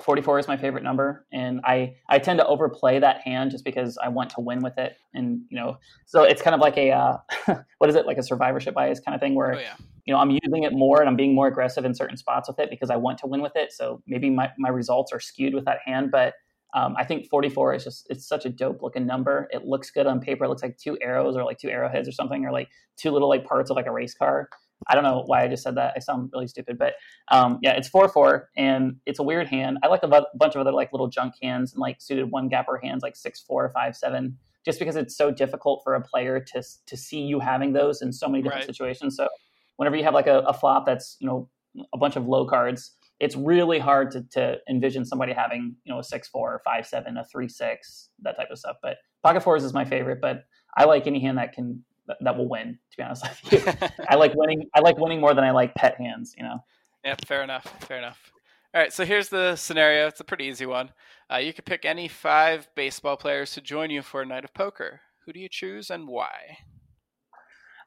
44 0.00 0.38
is 0.38 0.48
my 0.48 0.56
favorite 0.56 0.84
number. 0.84 1.26
And 1.32 1.60
I 1.64 1.96
I 2.08 2.20
tend 2.20 2.38
to 2.38 2.46
overplay 2.46 3.00
that 3.00 3.20
hand 3.22 3.50
just 3.50 3.64
because 3.64 3.98
I 3.98 4.08
want 4.08 4.30
to 4.30 4.40
win 4.40 4.62
with 4.62 4.78
it, 4.78 4.96
and 5.12 5.40
you 5.48 5.58
know, 5.58 5.78
so 6.06 6.22
it's 6.22 6.40
kind 6.40 6.54
of 6.54 6.60
like 6.60 6.76
a 6.76 6.92
uh, 6.92 7.18
what 7.78 7.90
is 7.90 7.96
it 7.96 8.06
like 8.06 8.16
a 8.16 8.22
survivorship 8.22 8.74
bias 8.74 9.00
kind 9.00 9.14
of 9.14 9.20
thing 9.20 9.34
where 9.34 9.56
oh, 9.56 9.58
yeah. 9.58 9.74
you 10.04 10.14
know 10.14 10.20
I'm 10.20 10.30
using 10.30 10.62
it 10.62 10.72
more 10.72 11.00
and 11.00 11.08
I'm 11.08 11.16
being 11.16 11.34
more 11.34 11.48
aggressive 11.48 11.84
in 11.84 11.94
certain 11.94 12.16
spots 12.16 12.48
with 12.48 12.60
it 12.60 12.70
because 12.70 12.90
I 12.90 12.96
want 12.96 13.18
to 13.18 13.26
win 13.26 13.42
with 13.42 13.56
it. 13.56 13.72
So 13.72 14.02
maybe 14.06 14.30
my 14.30 14.52
my 14.56 14.68
results 14.68 15.12
are 15.12 15.20
skewed 15.20 15.52
with 15.52 15.64
that 15.64 15.78
hand, 15.84 16.12
but 16.12 16.34
um, 16.76 16.94
I 16.98 17.04
think 17.04 17.26
44 17.30 17.74
is 17.74 17.84
just 17.84 18.06
it's 18.10 18.28
such 18.28 18.44
a 18.44 18.50
dope 18.50 18.82
looking 18.82 19.06
number. 19.06 19.48
It 19.50 19.64
looks 19.64 19.90
good 19.90 20.06
on 20.06 20.20
paper. 20.20 20.44
It 20.44 20.48
looks 20.48 20.62
like 20.62 20.76
two 20.76 20.98
arrows 21.00 21.34
or 21.34 21.42
like 21.42 21.58
two 21.58 21.70
arrowheads 21.70 22.06
or 22.06 22.12
something, 22.12 22.44
or 22.44 22.52
like 22.52 22.68
two 22.98 23.10
little 23.10 23.30
like 23.30 23.46
parts 23.46 23.70
of 23.70 23.76
like 23.76 23.86
a 23.86 23.92
race 23.92 24.12
car. 24.12 24.50
I 24.86 24.94
don't 24.94 25.02
know 25.02 25.22
why 25.24 25.42
I 25.42 25.48
just 25.48 25.62
said 25.62 25.74
that. 25.76 25.94
I 25.96 26.00
sound 26.00 26.28
really 26.34 26.46
stupid, 26.46 26.76
but 26.76 26.92
um, 27.28 27.58
yeah, 27.62 27.72
it's 27.72 27.88
four 27.88 28.10
four, 28.10 28.50
and 28.58 28.96
it's 29.06 29.18
a 29.18 29.22
weird 29.22 29.48
hand. 29.48 29.78
I 29.82 29.86
like 29.86 30.02
a 30.02 30.08
bunch 30.08 30.54
of 30.54 30.60
other 30.60 30.70
like 30.70 30.92
little 30.92 31.08
junk 31.08 31.32
hands 31.42 31.72
and 31.72 31.80
like 31.80 31.96
suited 31.98 32.30
one 32.30 32.48
gapper 32.48 32.78
hands, 32.82 33.02
like 33.02 33.16
six 33.16 33.40
four, 33.40 33.70
five 33.70 33.96
seven, 33.96 34.36
just 34.66 34.78
because 34.78 34.96
it's 34.96 35.16
so 35.16 35.30
difficult 35.30 35.80
for 35.82 35.94
a 35.94 36.02
player 36.02 36.40
to 36.40 36.62
to 36.84 36.96
see 36.96 37.22
you 37.22 37.40
having 37.40 37.72
those 37.72 38.02
in 38.02 38.12
so 38.12 38.28
many 38.28 38.42
different 38.42 38.64
right. 38.64 38.66
situations. 38.66 39.16
So 39.16 39.28
whenever 39.76 39.96
you 39.96 40.04
have 40.04 40.12
like 40.12 40.26
a, 40.26 40.40
a 40.40 40.52
flop 40.52 40.84
that's 40.84 41.16
you 41.20 41.26
know 41.26 41.48
a 41.94 41.96
bunch 41.96 42.16
of 42.16 42.26
low 42.26 42.46
cards, 42.46 42.94
it's 43.20 43.36
really 43.36 43.78
hard 43.78 44.10
to, 44.12 44.22
to 44.32 44.58
envision 44.68 45.04
somebody 45.04 45.32
having 45.32 45.74
you 45.84 45.92
know 45.92 46.00
a 46.00 46.04
six 46.04 46.28
four, 46.28 46.60
five 46.64 46.86
seven, 46.86 47.16
a 47.16 47.24
three 47.24 47.48
six, 47.48 48.10
that 48.22 48.36
type 48.36 48.48
of 48.50 48.58
stuff. 48.58 48.76
But 48.82 48.98
pocket 49.22 49.42
fours 49.42 49.64
is 49.64 49.72
my 49.72 49.84
favorite, 49.84 50.20
but 50.20 50.44
I 50.76 50.84
like 50.84 51.06
any 51.06 51.20
hand 51.20 51.38
that 51.38 51.52
can 51.52 51.84
that, 52.06 52.18
that 52.20 52.36
will 52.36 52.48
win. 52.48 52.78
To 52.90 52.96
be 52.96 53.02
honest 53.02 53.24
with 53.50 53.52
you, 53.52 53.88
I 54.08 54.16
like 54.16 54.32
winning. 54.34 54.68
I 54.74 54.80
like 54.80 54.98
winning 54.98 55.20
more 55.20 55.34
than 55.34 55.44
I 55.44 55.50
like 55.50 55.74
pet 55.74 55.96
hands. 55.98 56.34
You 56.36 56.44
know. 56.44 56.58
Yeah, 57.04 57.14
fair 57.26 57.42
enough. 57.42 57.64
Fair 57.80 57.98
enough. 57.98 58.32
All 58.74 58.82
right, 58.82 58.92
so 58.92 59.06
here's 59.06 59.30
the 59.30 59.56
scenario. 59.56 60.06
It's 60.06 60.20
a 60.20 60.24
pretty 60.24 60.44
easy 60.44 60.66
one. 60.66 60.90
Uh, 61.32 61.36
you 61.36 61.54
could 61.54 61.64
pick 61.64 61.84
any 61.84 62.08
five 62.08 62.68
baseball 62.74 63.16
players 63.16 63.52
to 63.52 63.62
join 63.62 63.90
you 63.90 64.02
for 64.02 64.20
a 64.20 64.26
night 64.26 64.44
of 64.44 64.52
poker. 64.52 65.00
Who 65.24 65.32
do 65.32 65.40
you 65.40 65.48
choose 65.48 65.88
and 65.88 66.06
why? 66.06 66.58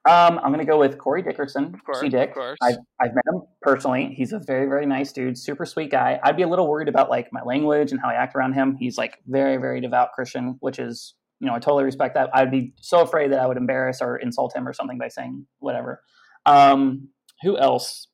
Um, 0.09 0.39
I'm 0.39 0.51
going 0.51 0.65
to 0.65 0.71
go 0.71 0.79
with 0.79 0.97
Corey 0.97 1.21
Dickerson. 1.21 1.65
Of 1.73 1.83
course, 1.85 1.99
C-Dick. 1.99 2.29
Of 2.29 2.35
course. 2.35 2.57
I've, 2.63 2.77
I've 2.99 3.13
met 3.13 3.23
him 3.31 3.41
personally. 3.61 4.13
He's 4.17 4.33
a 4.33 4.39
very, 4.39 4.65
very 4.65 4.87
nice 4.87 5.11
dude, 5.11 5.37
super 5.37 5.65
sweet 5.65 5.91
guy. 5.91 6.19
I'd 6.23 6.35
be 6.35 6.41
a 6.41 6.47
little 6.47 6.67
worried 6.67 6.87
about 6.87 7.11
like 7.11 7.27
my 7.31 7.43
language 7.43 7.91
and 7.91 8.01
how 8.01 8.09
I 8.09 8.15
act 8.15 8.35
around 8.35 8.53
him. 8.53 8.75
He's 8.79 8.97
like 8.97 9.17
very, 9.27 9.57
very 9.57 9.81
devout 9.81 10.13
Christian, 10.13 10.57
which 10.61 10.79
is, 10.79 11.13
you 11.39 11.47
know, 11.47 11.53
I 11.53 11.59
totally 11.59 11.83
respect 11.83 12.15
that. 12.15 12.29
I'd 12.33 12.49
be 12.49 12.73
so 12.81 13.01
afraid 13.01 13.31
that 13.31 13.39
I 13.39 13.45
would 13.45 13.57
embarrass 13.57 14.01
or 14.01 14.17
insult 14.17 14.55
him 14.55 14.67
or 14.67 14.73
something 14.73 14.97
by 14.97 15.09
saying 15.09 15.45
whatever. 15.59 16.01
Um, 16.45 17.09
who 17.43 17.57
else? 17.57 18.07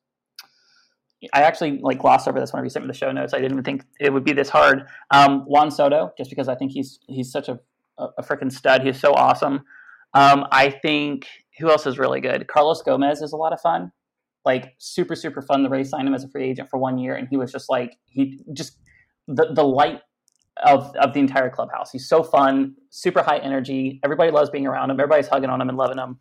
I 1.32 1.42
actually 1.42 1.78
like 1.80 1.98
glossed 1.98 2.28
over 2.28 2.38
this 2.38 2.52
whenever 2.52 2.66
you 2.66 2.70
sent 2.70 2.84
me 2.84 2.88
the 2.88 2.98
show 2.98 3.10
notes. 3.10 3.32
I 3.32 3.38
didn't 3.38 3.52
even 3.52 3.64
think 3.64 3.84
it 3.98 4.12
would 4.12 4.24
be 4.24 4.34
this 4.34 4.50
hard. 4.50 4.86
Um, 5.10 5.40
Juan 5.46 5.70
Soto, 5.70 6.12
just 6.18 6.28
because 6.28 6.46
I 6.46 6.56
think 6.56 6.72
he's 6.72 6.98
he's 7.08 7.32
such 7.32 7.48
a 7.48 7.58
a, 7.98 8.08
a 8.18 8.22
freaking 8.22 8.52
stud. 8.52 8.82
He's 8.82 9.00
so 9.00 9.12
awesome. 9.12 9.64
Um, 10.14 10.46
I 10.52 10.70
think 10.70 11.26
who 11.58 11.70
else 11.70 11.86
is 11.86 11.98
really 11.98 12.20
good? 12.20 12.46
Carlos 12.48 12.82
Gomez 12.82 13.22
is 13.22 13.32
a 13.32 13.36
lot 13.36 13.52
of 13.52 13.60
fun. 13.60 13.92
Like 14.44 14.74
super, 14.78 15.16
super 15.16 15.42
fun. 15.42 15.62
The 15.62 15.68
Rays 15.68 15.90
signed 15.90 16.06
him 16.06 16.14
as 16.14 16.24
a 16.24 16.28
free 16.28 16.44
agent 16.44 16.70
for 16.70 16.78
one 16.78 16.98
year, 16.98 17.14
and 17.14 17.26
he 17.28 17.36
was 17.36 17.50
just 17.50 17.68
like 17.68 17.96
he 18.06 18.40
just 18.52 18.78
the 19.26 19.52
the 19.52 19.64
light 19.64 20.00
of 20.64 20.94
of 20.96 21.12
the 21.12 21.20
entire 21.20 21.50
clubhouse. 21.50 21.90
He's 21.90 22.08
so 22.08 22.22
fun, 22.22 22.76
super 22.90 23.22
high 23.22 23.38
energy. 23.38 24.00
Everybody 24.04 24.30
loves 24.30 24.50
being 24.50 24.66
around 24.66 24.90
him. 24.90 25.00
Everybody's 25.00 25.28
hugging 25.28 25.50
on 25.50 25.60
him 25.60 25.68
and 25.68 25.76
loving 25.76 25.98
him. 25.98 26.18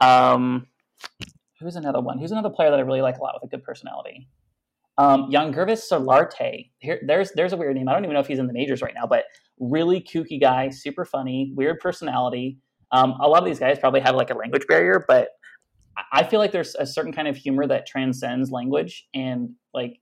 Um, 0.00 0.66
who's 1.60 1.76
another 1.76 2.00
one? 2.00 2.18
Who's 2.18 2.32
another 2.32 2.50
player 2.50 2.70
that 2.70 2.78
I 2.78 2.82
really 2.82 3.02
like 3.02 3.18
a 3.18 3.22
lot 3.22 3.34
with 3.34 3.44
a 3.44 3.56
good 3.56 3.64
personality? 3.64 4.28
Um, 4.96 5.30
Yangervis 5.30 5.88
Solarte. 5.90 6.70
Here, 6.78 7.00
there's 7.06 7.30
there's 7.32 7.52
a 7.52 7.56
weird 7.56 7.76
name. 7.76 7.88
I 7.88 7.92
don't 7.92 8.04
even 8.04 8.14
know 8.14 8.20
if 8.20 8.26
he's 8.26 8.40
in 8.40 8.48
the 8.48 8.52
majors 8.52 8.82
right 8.82 8.94
now, 8.94 9.06
but 9.06 9.24
really 9.60 10.00
kooky 10.00 10.40
guy, 10.40 10.70
super 10.70 11.04
funny, 11.04 11.52
weird 11.54 11.78
personality. 11.78 12.58
Um, 12.92 13.14
a 13.20 13.28
lot 13.28 13.42
of 13.42 13.44
these 13.44 13.58
guys 13.58 13.78
probably 13.78 14.00
have 14.00 14.14
like 14.14 14.30
a 14.30 14.34
language 14.34 14.66
barrier, 14.66 15.04
but 15.06 15.28
I 16.12 16.24
feel 16.24 16.40
like 16.40 16.52
there's 16.52 16.74
a 16.76 16.86
certain 16.86 17.12
kind 17.12 17.28
of 17.28 17.36
humor 17.36 17.66
that 17.66 17.86
transcends 17.86 18.50
language, 18.50 19.06
and 19.14 19.50
like 19.74 20.00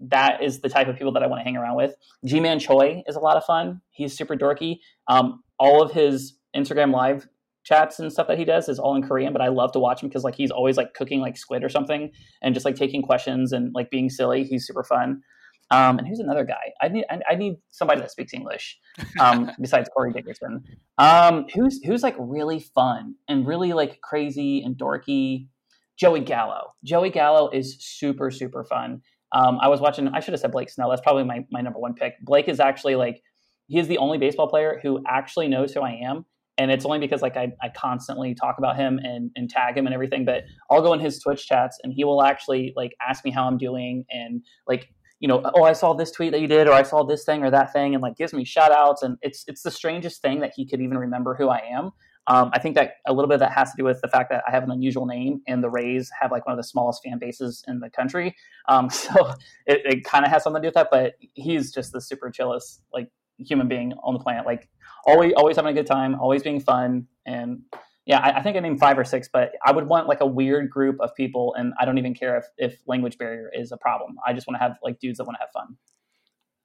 that 0.00 0.42
is 0.42 0.60
the 0.60 0.68
type 0.68 0.88
of 0.88 0.96
people 0.96 1.12
that 1.12 1.22
I 1.22 1.26
want 1.26 1.40
to 1.40 1.44
hang 1.44 1.56
around 1.56 1.76
with. 1.76 1.94
Ji-Man 2.24 2.58
Choi 2.58 3.02
is 3.06 3.16
a 3.16 3.20
lot 3.20 3.36
of 3.36 3.44
fun. 3.44 3.80
He's 3.90 4.16
super 4.16 4.36
dorky. 4.36 4.78
Um, 5.08 5.42
all 5.58 5.82
of 5.82 5.92
his 5.92 6.36
Instagram 6.56 6.92
live 6.92 7.28
chats 7.64 8.00
and 8.00 8.12
stuff 8.12 8.26
that 8.26 8.38
he 8.38 8.44
does 8.44 8.68
is 8.68 8.78
all 8.78 8.96
in 8.96 9.02
Korean, 9.02 9.32
but 9.32 9.42
I 9.42 9.48
love 9.48 9.72
to 9.72 9.78
watch 9.78 10.02
him 10.02 10.08
because 10.08 10.24
like 10.24 10.34
he's 10.34 10.50
always 10.50 10.76
like 10.76 10.94
cooking 10.94 11.20
like 11.20 11.36
squid 11.36 11.62
or 11.62 11.68
something 11.68 12.10
and 12.42 12.54
just 12.54 12.64
like 12.64 12.74
taking 12.74 13.02
questions 13.02 13.52
and 13.52 13.72
like 13.74 13.90
being 13.90 14.10
silly. 14.10 14.44
He's 14.44 14.66
super 14.66 14.82
fun. 14.82 15.22
Um, 15.70 15.98
and 15.98 16.06
who's 16.06 16.18
another 16.18 16.44
guy? 16.44 16.72
I 16.80 16.88
need 16.88 17.04
I, 17.10 17.20
I 17.30 17.34
need 17.34 17.56
somebody 17.70 18.00
that 18.00 18.10
speaks 18.10 18.34
English 18.34 18.78
um, 19.18 19.50
besides 19.60 19.88
Corey 19.94 20.12
Dickerson. 20.12 20.64
Um, 20.98 21.46
who's 21.54 21.82
who's 21.84 22.02
like 22.02 22.16
really 22.18 22.60
fun 22.60 23.14
and 23.28 23.46
really 23.46 23.72
like 23.72 24.00
crazy 24.02 24.62
and 24.62 24.76
dorky? 24.76 25.48
Joey 25.96 26.20
Gallo. 26.20 26.72
Joey 26.84 27.10
Gallo 27.10 27.48
is 27.50 27.76
super 27.80 28.30
super 28.30 28.64
fun. 28.64 29.02
Um, 29.32 29.58
I 29.62 29.68
was 29.68 29.80
watching. 29.80 30.08
I 30.08 30.20
should 30.20 30.32
have 30.32 30.40
said 30.40 30.52
Blake 30.52 30.68
Snell. 30.68 30.90
That's 30.90 31.00
probably 31.00 31.24
my 31.24 31.46
my 31.50 31.62
number 31.62 31.78
one 31.78 31.94
pick. 31.94 32.14
Blake 32.22 32.48
is 32.48 32.60
actually 32.60 32.96
like 32.96 33.22
he 33.68 33.78
is 33.78 33.88
the 33.88 33.98
only 33.98 34.18
baseball 34.18 34.48
player 34.48 34.80
who 34.82 35.02
actually 35.08 35.48
knows 35.48 35.72
who 35.72 35.80
I 35.80 35.92
am. 35.92 36.26
And 36.58 36.70
it's 36.70 36.84
only 36.84 36.98
because 36.98 37.22
like 37.22 37.38
I, 37.38 37.52
I 37.62 37.70
constantly 37.70 38.34
talk 38.34 38.58
about 38.58 38.76
him 38.76 39.00
and, 39.02 39.30
and 39.36 39.48
tag 39.48 39.76
him 39.76 39.86
and 39.86 39.94
everything, 39.94 40.26
but 40.26 40.44
I'll 40.70 40.82
go 40.82 40.92
in 40.92 41.00
his 41.00 41.18
Twitch 41.18 41.46
chats 41.46 41.78
and 41.82 41.92
he 41.92 42.04
will 42.04 42.22
actually 42.22 42.74
like 42.76 42.92
ask 43.00 43.24
me 43.24 43.30
how 43.30 43.46
I'm 43.46 43.56
doing 43.56 44.04
and 44.10 44.42
like 44.68 44.92
you 45.22 45.28
know, 45.28 45.40
oh, 45.54 45.62
I 45.62 45.72
saw 45.72 45.94
this 45.94 46.10
tweet 46.10 46.32
that 46.32 46.40
you 46.40 46.48
did, 46.48 46.66
or 46.66 46.72
I 46.72 46.82
saw 46.82 47.04
this 47.04 47.24
thing 47.24 47.44
or 47.44 47.50
that 47.52 47.72
thing, 47.72 47.94
and 47.94 48.02
like 48.02 48.16
gives 48.16 48.32
me 48.32 48.44
shout 48.44 48.72
outs. 48.72 49.02
And 49.02 49.16
it's 49.22 49.44
it's 49.46 49.62
the 49.62 49.70
strangest 49.70 50.20
thing 50.20 50.40
that 50.40 50.52
he 50.56 50.66
could 50.66 50.80
even 50.80 50.98
remember 50.98 51.36
who 51.36 51.48
I 51.48 51.62
am. 51.70 51.92
Um, 52.26 52.50
I 52.52 52.58
think 52.58 52.74
that 52.74 52.94
a 53.06 53.12
little 53.12 53.28
bit 53.28 53.34
of 53.34 53.40
that 53.40 53.52
has 53.52 53.70
to 53.70 53.76
do 53.78 53.84
with 53.84 54.00
the 54.00 54.08
fact 54.08 54.30
that 54.30 54.42
I 54.48 54.50
have 54.50 54.64
an 54.64 54.72
unusual 54.72 55.06
name, 55.06 55.40
and 55.46 55.62
the 55.62 55.70
Rays 55.70 56.10
have 56.20 56.32
like 56.32 56.44
one 56.44 56.54
of 56.54 56.56
the 56.56 56.66
smallest 56.66 57.04
fan 57.04 57.20
bases 57.20 57.62
in 57.68 57.78
the 57.78 57.88
country. 57.88 58.34
Um, 58.68 58.90
so 58.90 59.28
it, 59.66 59.82
it 59.84 60.04
kind 60.04 60.24
of 60.24 60.32
has 60.32 60.42
something 60.42 60.60
to 60.60 60.66
do 60.66 60.68
with 60.68 60.74
that. 60.74 60.88
But 60.90 61.14
he's 61.34 61.70
just 61.70 61.92
the 61.92 62.00
super 62.00 62.28
chillest 62.28 62.82
like 62.92 63.08
human 63.38 63.68
being 63.68 63.92
on 64.02 64.14
the 64.14 64.20
planet. 64.20 64.44
Like 64.44 64.68
always, 65.06 65.34
always 65.36 65.54
having 65.54 65.70
a 65.70 65.74
good 65.74 65.86
time, 65.86 66.16
always 66.18 66.42
being 66.42 66.58
fun, 66.58 67.06
and 67.26 67.60
yeah, 68.04 68.18
I, 68.18 68.38
I, 68.38 68.42
think 68.42 68.56
I 68.56 68.60
named 68.60 68.80
five 68.80 68.98
or 68.98 69.04
six, 69.04 69.28
but 69.32 69.52
I 69.64 69.70
would 69.70 69.86
want 69.86 70.08
like 70.08 70.20
a 70.20 70.26
weird 70.26 70.70
group 70.70 70.96
of 71.00 71.14
people, 71.14 71.54
and 71.56 71.72
I 71.78 71.84
don't 71.84 71.98
even 71.98 72.14
care 72.14 72.36
if 72.36 72.46
if 72.58 72.80
language 72.86 73.16
barrier 73.16 73.50
is 73.54 73.70
a 73.70 73.76
problem. 73.76 74.16
I 74.26 74.32
just 74.32 74.46
want 74.46 74.56
to 74.56 74.62
have 74.62 74.76
like 74.82 74.98
dudes 74.98 75.18
that 75.18 75.24
want 75.24 75.36
to 75.36 75.40
have 75.40 75.50
fun. 75.52 75.76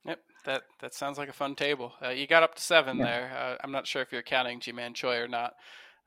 Yep, 0.04 0.18
that 0.46 0.62
that 0.80 0.94
sounds 0.94 1.16
like 1.16 1.28
a 1.28 1.32
fun 1.32 1.54
table. 1.54 1.92
Uh, 2.04 2.10
you 2.10 2.26
got 2.26 2.42
up 2.42 2.56
to 2.56 2.62
seven 2.62 2.98
yeah. 2.98 3.04
there. 3.04 3.38
Uh, 3.38 3.56
I'm 3.62 3.70
not 3.70 3.86
sure 3.86 4.02
if 4.02 4.10
you're 4.10 4.22
counting 4.22 4.58
Ji-Man 4.58 4.94
Choi 4.94 5.18
or 5.18 5.28
not, 5.28 5.54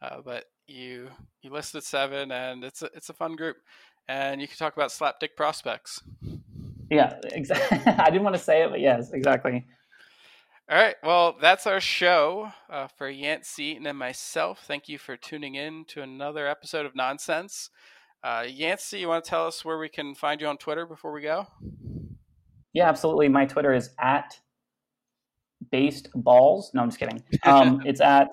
uh, 0.01 0.17
but 0.23 0.45
you 0.67 1.09
you 1.41 1.49
listed 1.49 1.83
seven, 1.83 2.31
and 2.31 2.65
it's 2.65 2.81
a 2.81 2.89
it's 2.93 3.09
a 3.09 3.13
fun 3.13 3.37
group, 3.37 3.55
and 4.09 4.41
you 4.41 4.47
can 4.47 4.57
talk 4.57 4.75
about 4.75 4.89
slapdick 4.89 5.35
prospects. 5.37 6.01
Yeah, 6.89 7.15
exactly. 7.23 7.77
I 7.85 8.09
didn't 8.09 8.23
want 8.23 8.35
to 8.35 8.41
say 8.41 8.63
it, 8.63 8.69
but 8.69 8.81
yes, 8.81 9.11
exactly. 9.13 9.65
All 10.72 10.77
right. 10.77 10.95
Well, 11.03 11.35
that's 11.41 11.68
our 11.68 11.81
show 11.81 12.49
uh, 12.69 12.88
for 12.88 13.10
Yancey 13.10 13.65
Eaton 13.65 13.88
and 13.88 13.98
myself. 13.98 14.64
Thank 14.65 14.88
you 14.88 14.98
for 14.98 15.18
tuning 15.18 15.56
in 15.56 15.84
to 15.89 16.02
another 16.02 16.48
episode 16.48 16.85
of 16.85 16.95
Nonsense. 16.95 17.72
Uh, 18.23 18.45
Yancey, 18.48 18.99
you 18.99 19.10
want 19.10 19.26
to 19.26 19.30
tell 19.30 19.45
us 19.45 19.65
where 19.65 19.77
we 19.77 19.89
can 19.89 20.15
find 20.15 20.39
you 20.39 20.48
on 20.48 20.56
Twitter 20.56 20.85
before 20.85 21.11
we 21.11 21.23
go? 21.23 21.45
Yeah, 22.72 22.88
absolutely. 22.88 23.27
My 23.27 23.45
Twitter 23.45 23.73
is 23.73 23.89
at 23.99 24.39
based 25.72 26.07
balls. 26.15 26.72
No, 26.73 26.84
I'm 26.84 26.88
just 26.88 26.99
kidding. 26.99 27.22
Um, 27.43 27.81
it's 27.85 27.99
at 27.99 28.30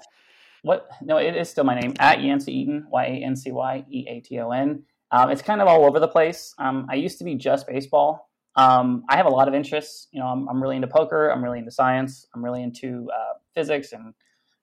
what? 0.63 0.89
No, 1.03 1.17
it 1.17 1.35
is 1.35 1.49
still 1.49 1.65
my 1.65 1.75
name 1.75 1.95
at 1.99 2.23
Yancey 2.23 2.57
Eaton. 2.57 2.87
Y 2.89 3.05
a 3.05 3.25
n 3.25 3.35
c 3.35 3.51
y 3.51 3.85
e 3.91 4.07
a 4.07 4.21
t 4.21 4.39
o 4.39 4.53
n. 4.53 4.85
Um, 5.11 5.31
it's 5.31 5.43
kind 5.43 5.61
of 5.61 5.67
all 5.67 5.85
over 5.85 5.99
the 5.99 6.07
place. 6.07 6.55
Um, 6.59 6.87
I 6.89 6.95
used 6.95 7.19
to 7.19 7.25
be 7.25 7.35
just 7.35 7.67
baseball. 7.67 8.28
Um, 8.57 9.05
I 9.09 9.17
have 9.17 9.27
a 9.27 9.31
lot 9.31 9.49
of 9.49 9.55
interests. 9.55 10.09
You 10.13 10.21
know, 10.21 10.27
I'm, 10.27 10.49
I'm, 10.49 10.61
really 10.61 10.77
into 10.77 10.89
poker. 10.89 11.31
I'm 11.31 11.43
really 11.43 11.59
into 11.59 11.71
science. 11.71 12.27
I'm 12.35 12.45
really 12.45 12.63
into 12.63 13.09
uh, 13.15 13.35
physics 13.55 13.93
and 13.93 14.15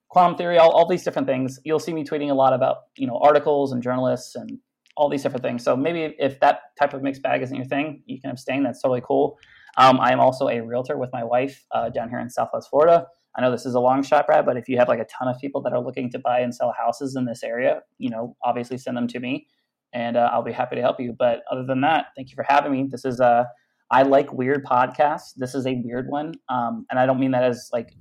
quantum 0.08 0.36
theory. 0.36 0.58
All, 0.58 0.70
all 0.70 0.86
these 0.86 1.02
different 1.02 1.26
things. 1.26 1.58
You'll 1.64 1.78
see 1.78 1.94
me 1.94 2.04
tweeting 2.04 2.30
a 2.30 2.34
lot 2.34 2.52
about 2.52 2.76
you 2.96 3.06
know 3.06 3.18
articles 3.22 3.72
and 3.72 3.82
journalists 3.82 4.34
and 4.34 4.58
all 4.96 5.08
these 5.08 5.22
different 5.22 5.42
things. 5.42 5.62
So 5.62 5.76
maybe 5.76 6.14
if 6.18 6.40
that 6.40 6.60
type 6.78 6.94
of 6.94 7.02
mixed 7.02 7.22
bag 7.22 7.42
isn't 7.42 7.56
your 7.56 7.66
thing, 7.66 8.02
you 8.06 8.20
can 8.20 8.30
abstain. 8.30 8.62
That's 8.62 8.80
totally 8.80 9.02
cool. 9.06 9.38
Um, 9.76 10.00
I 10.00 10.12
am 10.12 10.20
also 10.20 10.48
a 10.48 10.60
realtor 10.60 10.96
with 10.96 11.10
my 11.12 11.22
wife 11.22 11.64
uh, 11.70 11.90
down 11.90 12.08
here 12.08 12.18
in 12.18 12.30
Southwest 12.30 12.70
Florida. 12.70 13.06
I 13.36 13.42
know 13.42 13.50
this 13.50 13.66
is 13.66 13.74
a 13.74 13.80
long 13.80 14.02
shot, 14.02 14.26
Brad, 14.26 14.46
but 14.46 14.56
if 14.56 14.68
you 14.68 14.78
have 14.78 14.88
like 14.88 14.98
a 14.98 15.04
ton 15.04 15.28
of 15.28 15.38
people 15.38 15.60
that 15.62 15.74
are 15.74 15.80
looking 15.80 16.10
to 16.12 16.18
buy 16.18 16.40
and 16.40 16.54
sell 16.54 16.72
houses 16.72 17.16
in 17.16 17.26
this 17.26 17.42
area, 17.42 17.82
you 17.98 18.08
know, 18.08 18.34
obviously 18.42 18.78
send 18.78 18.96
them 18.96 19.06
to 19.08 19.20
me, 19.20 19.46
and 19.92 20.16
uh, 20.16 20.30
I'll 20.32 20.42
be 20.42 20.52
happy 20.52 20.76
to 20.76 20.82
help 20.82 20.98
you. 20.98 21.14
But 21.16 21.42
other 21.52 21.64
than 21.64 21.82
that, 21.82 22.06
thank 22.16 22.30
you 22.30 22.34
for 22.34 22.46
having 22.48 22.72
me. 22.72 22.88
This 22.90 23.04
is 23.04 23.20
a 23.20 23.26
uh, 23.26 23.44
I 23.90 24.02
like 24.02 24.32
weird 24.32 24.64
podcasts. 24.64 25.34
This 25.36 25.54
is 25.54 25.66
a 25.66 25.80
weird 25.84 26.08
one, 26.08 26.34
um, 26.48 26.86
and 26.90 26.98
I 26.98 27.06
don't 27.06 27.20
mean 27.20 27.32
that 27.32 27.44
as 27.44 27.70
like 27.72 27.94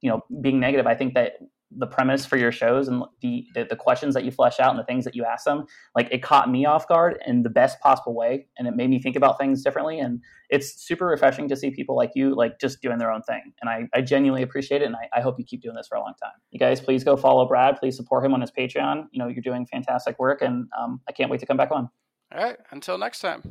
you 0.00 0.10
know 0.10 0.22
being 0.40 0.60
negative. 0.60 0.86
I 0.86 0.94
think 0.94 1.14
that 1.14 1.34
the 1.70 1.86
premise 1.86 2.24
for 2.24 2.36
your 2.36 2.52
shows 2.52 2.88
and 2.88 3.02
the, 3.20 3.46
the, 3.54 3.64
the 3.64 3.76
questions 3.76 4.14
that 4.14 4.24
you 4.24 4.30
flesh 4.30 4.60
out 4.60 4.70
and 4.70 4.78
the 4.78 4.84
things 4.84 5.04
that 5.04 5.16
you 5.16 5.24
ask 5.24 5.44
them 5.44 5.64
like 5.94 6.08
it 6.12 6.22
caught 6.22 6.48
me 6.48 6.64
off 6.64 6.86
guard 6.86 7.18
in 7.26 7.42
the 7.42 7.50
best 7.50 7.80
possible 7.80 8.14
way 8.14 8.46
and 8.56 8.68
it 8.68 8.76
made 8.76 8.88
me 8.88 9.00
think 9.00 9.16
about 9.16 9.38
things 9.38 9.62
differently. 9.62 9.98
And 9.98 10.20
it's 10.48 10.80
super 10.86 11.06
refreshing 11.06 11.48
to 11.48 11.56
see 11.56 11.70
people 11.70 11.96
like 11.96 12.12
you 12.14 12.34
like 12.34 12.60
just 12.60 12.80
doing 12.80 12.98
their 12.98 13.10
own 13.10 13.22
thing. 13.22 13.52
And 13.60 13.68
i, 13.68 13.88
I 13.92 14.00
genuinely 14.00 14.42
appreciate 14.42 14.82
it 14.82 14.86
and 14.86 14.96
I, 14.96 15.18
I 15.18 15.20
hope 15.20 15.38
you 15.38 15.44
keep 15.44 15.62
doing 15.62 15.74
this 15.74 15.88
for 15.88 15.96
a 15.96 16.00
long 16.00 16.14
time. 16.22 16.32
You 16.50 16.58
guys 16.58 16.80
please 16.80 17.02
go 17.02 17.16
follow 17.16 17.46
brad. 17.46 17.76
Please 17.78 17.96
support 17.96 18.24
him 18.24 18.32
on 18.32 18.40
his 18.40 18.52
patreon. 18.52 19.06
You 19.10 19.18
know 19.18 19.28
you're 19.28 19.42
doing 19.42 19.66
fantastic 19.66 20.18
work 20.18 20.42
and 20.42 20.68
um, 20.78 21.00
i 21.08 21.12
can't 21.12 21.30
wait 21.30 21.40
to 21.40 21.46
come 21.46 21.56
back 21.56 21.70
on. 21.72 21.88
All 22.34 22.42
right. 22.42 22.56
Until 22.70 22.96
next 22.96 23.20
time 23.20 23.42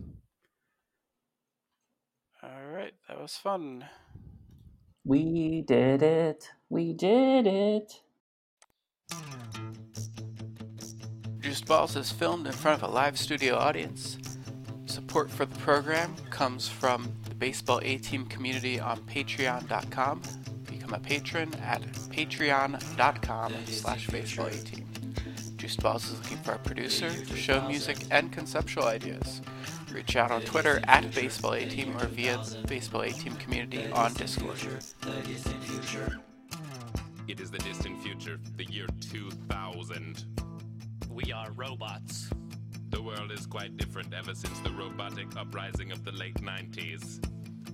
all 2.45 2.71
right 2.71 2.93
that 3.07 3.19
was 3.19 3.35
fun 3.35 3.83
we 5.03 5.61
did 5.61 6.03
it 6.03 6.49
we 6.69 6.93
did 6.93 7.47
it 7.47 8.01
Juiced 11.39 11.67
Balls 11.67 11.95
is 11.95 12.11
filmed 12.11 12.47
in 12.47 12.53
front 12.53 12.81
of 12.81 12.89
a 12.89 12.91
live 12.91 13.19
studio 13.19 13.55
audience. 13.55 14.17
Support 14.87 15.29
for 15.29 15.45
the 15.45 15.55
program 15.59 16.15
comes 16.31 16.67
from 16.67 17.13
the 17.29 17.35
Baseball 17.35 17.79
A 17.83 17.97
Team 17.97 18.25
community 18.25 18.79
on 18.79 18.97
patreon.com. 19.01 20.21
Become 20.63 20.93
a 20.95 20.99
patron 20.99 21.53
at 21.61 21.83
patreon.com 21.83 23.53
slash 23.67 24.07
baseball 24.07 24.47
A 24.47 24.51
Team. 24.51 24.87
Juiced 25.65 25.81
Balls 25.81 26.11
is 26.11 26.19
looking 26.19 26.37
for 26.37 26.51
a 26.51 26.59
producer, 26.59 27.09
show 27.35 27.59
music, 27.67 27.97
and 28.11 28.31
conceptual 28.31 28.83
ideas. 28.83 29.41
Reach 29.91 30.15
out 30.15 30.29
on 30.29 30.43
Twitter 30.43 30.79
at 30.83 31.11
Baseball 31.15 31.55
A 31.55 31.65
Team 31.65 31.97
or 31.97 32.05
via 32.05 32.37
the 32.37 32.67
Baseball 32.67 33.01
A 33.01 33.09
Team 33.09 33.35
community 33.37 33.87
on 33.87 34.13
Discord. 34.13 34.59
It 37.27 37.39
is 37.39 37.49
the 37.49 37.57
distant 37.57 37.99
future, 38.03 38.39
the 38.57 38.65
year 38.65 38.85
2000. 39.09 40.25
We 41.09 41.33
are 41.33 41.51
robots. 41.53 42.29
The 42.91 43.01
world 43.01 43.31
is 43.31 43.47
quite 43.47 43.75
different 43.75 44.13
ever 44.13 44.35
since 44.35 44.59
the 44.59 44.69
robotic 44.69 45.35
uprising 45.35 45.91
of 45.91 46.05
the 46.05 46.11
late 46.11 46.43
90s. 46.43 47.27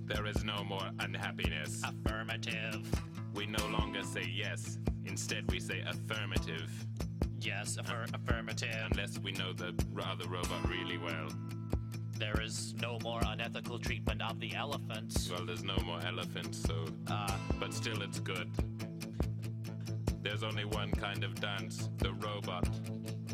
There 0.06 0.24
is 0.24 0.42
no 0.42 0.64
more 0.64 0.88
unhappiness. 1.00 1.82
Affirmative. 1.84 2.90
We 3.34 3.44
no 3.44 3.66
longer 3.66 4.02
say 4.02 4.32
yes, 4.34 4.78
instead, 5.04 5.52
we 5.52 5.60
say 5.60 5.84
affirmative. 5.86 6.70
Yes, 7.42 7.76
affir- 7.76 8.14
affirmative. 8.14 8.74
Unless 8.92 9.18
we 9.18 9.32
know 9.32 9.52
the 9.52 9.74
other 10.06 10.28
robot 10.28 10.68
really 10.68 10.96
well. 10.96 11.28
There 12.16 12.40
is 12.40 12.74
no 12.80 12.98
more 13.02 13.20
unethical 13.26 13.80
treatment 13.80 14.22
of 14.22 14.38
the 14.38 14.54
elephants. 14.54 15.28
Well, 15.28 15.44
there's 15.44 15.64
no 15.64 15.76
more 15.84 15.98
elephants, 16.06 16.58
so. 16.58 16.84
Uh, 17.08 17.36
but 17.58 17.74
still, 17.74 18.00
it's 18.00 18.20
good. 18.20 18.48
There's 20.22 20.44
only 20.44 20.64
one 20.64 20.92
kind 20.92 21.24
of 21.24 21.34
dance 21.40 21.88
the 21.98 22.12
robot. 22.12 22.68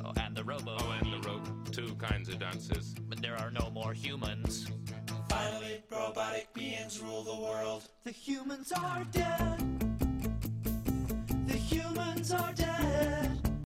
Oh, 0.03 0.13
and 0.23 0.35
the 0.35 0.43
robo. 0.43 0.77
Oh, 0.81 0.97
and 0.99 1.13
the 1.13 1.29
rope. 1.29 1.47
Two 1.71 1.95
kinds 1.97 2.31
of 2.31 2.39
dances. 2.39 2.95
But 3.09 3.21
there 3.21 3.37
are 3.37 3.51
no 3.51 3.69
more 3.75 3.93
humans. 3.93 4.71
Finally, 5.29 5.83
robotic 5.93 6.53
beings 6.55 6.99
rule 7.01 7.25
the 7.25 7.37
world. 7.37 7.83
The 8.05 8.11
humans 8.11 8.73
are 8.73 9.05
dead. 9.13 9.59
The 11.47 11.57
humans 11.57 12.33
are 12.33 12.53
dead. 12.55 13.48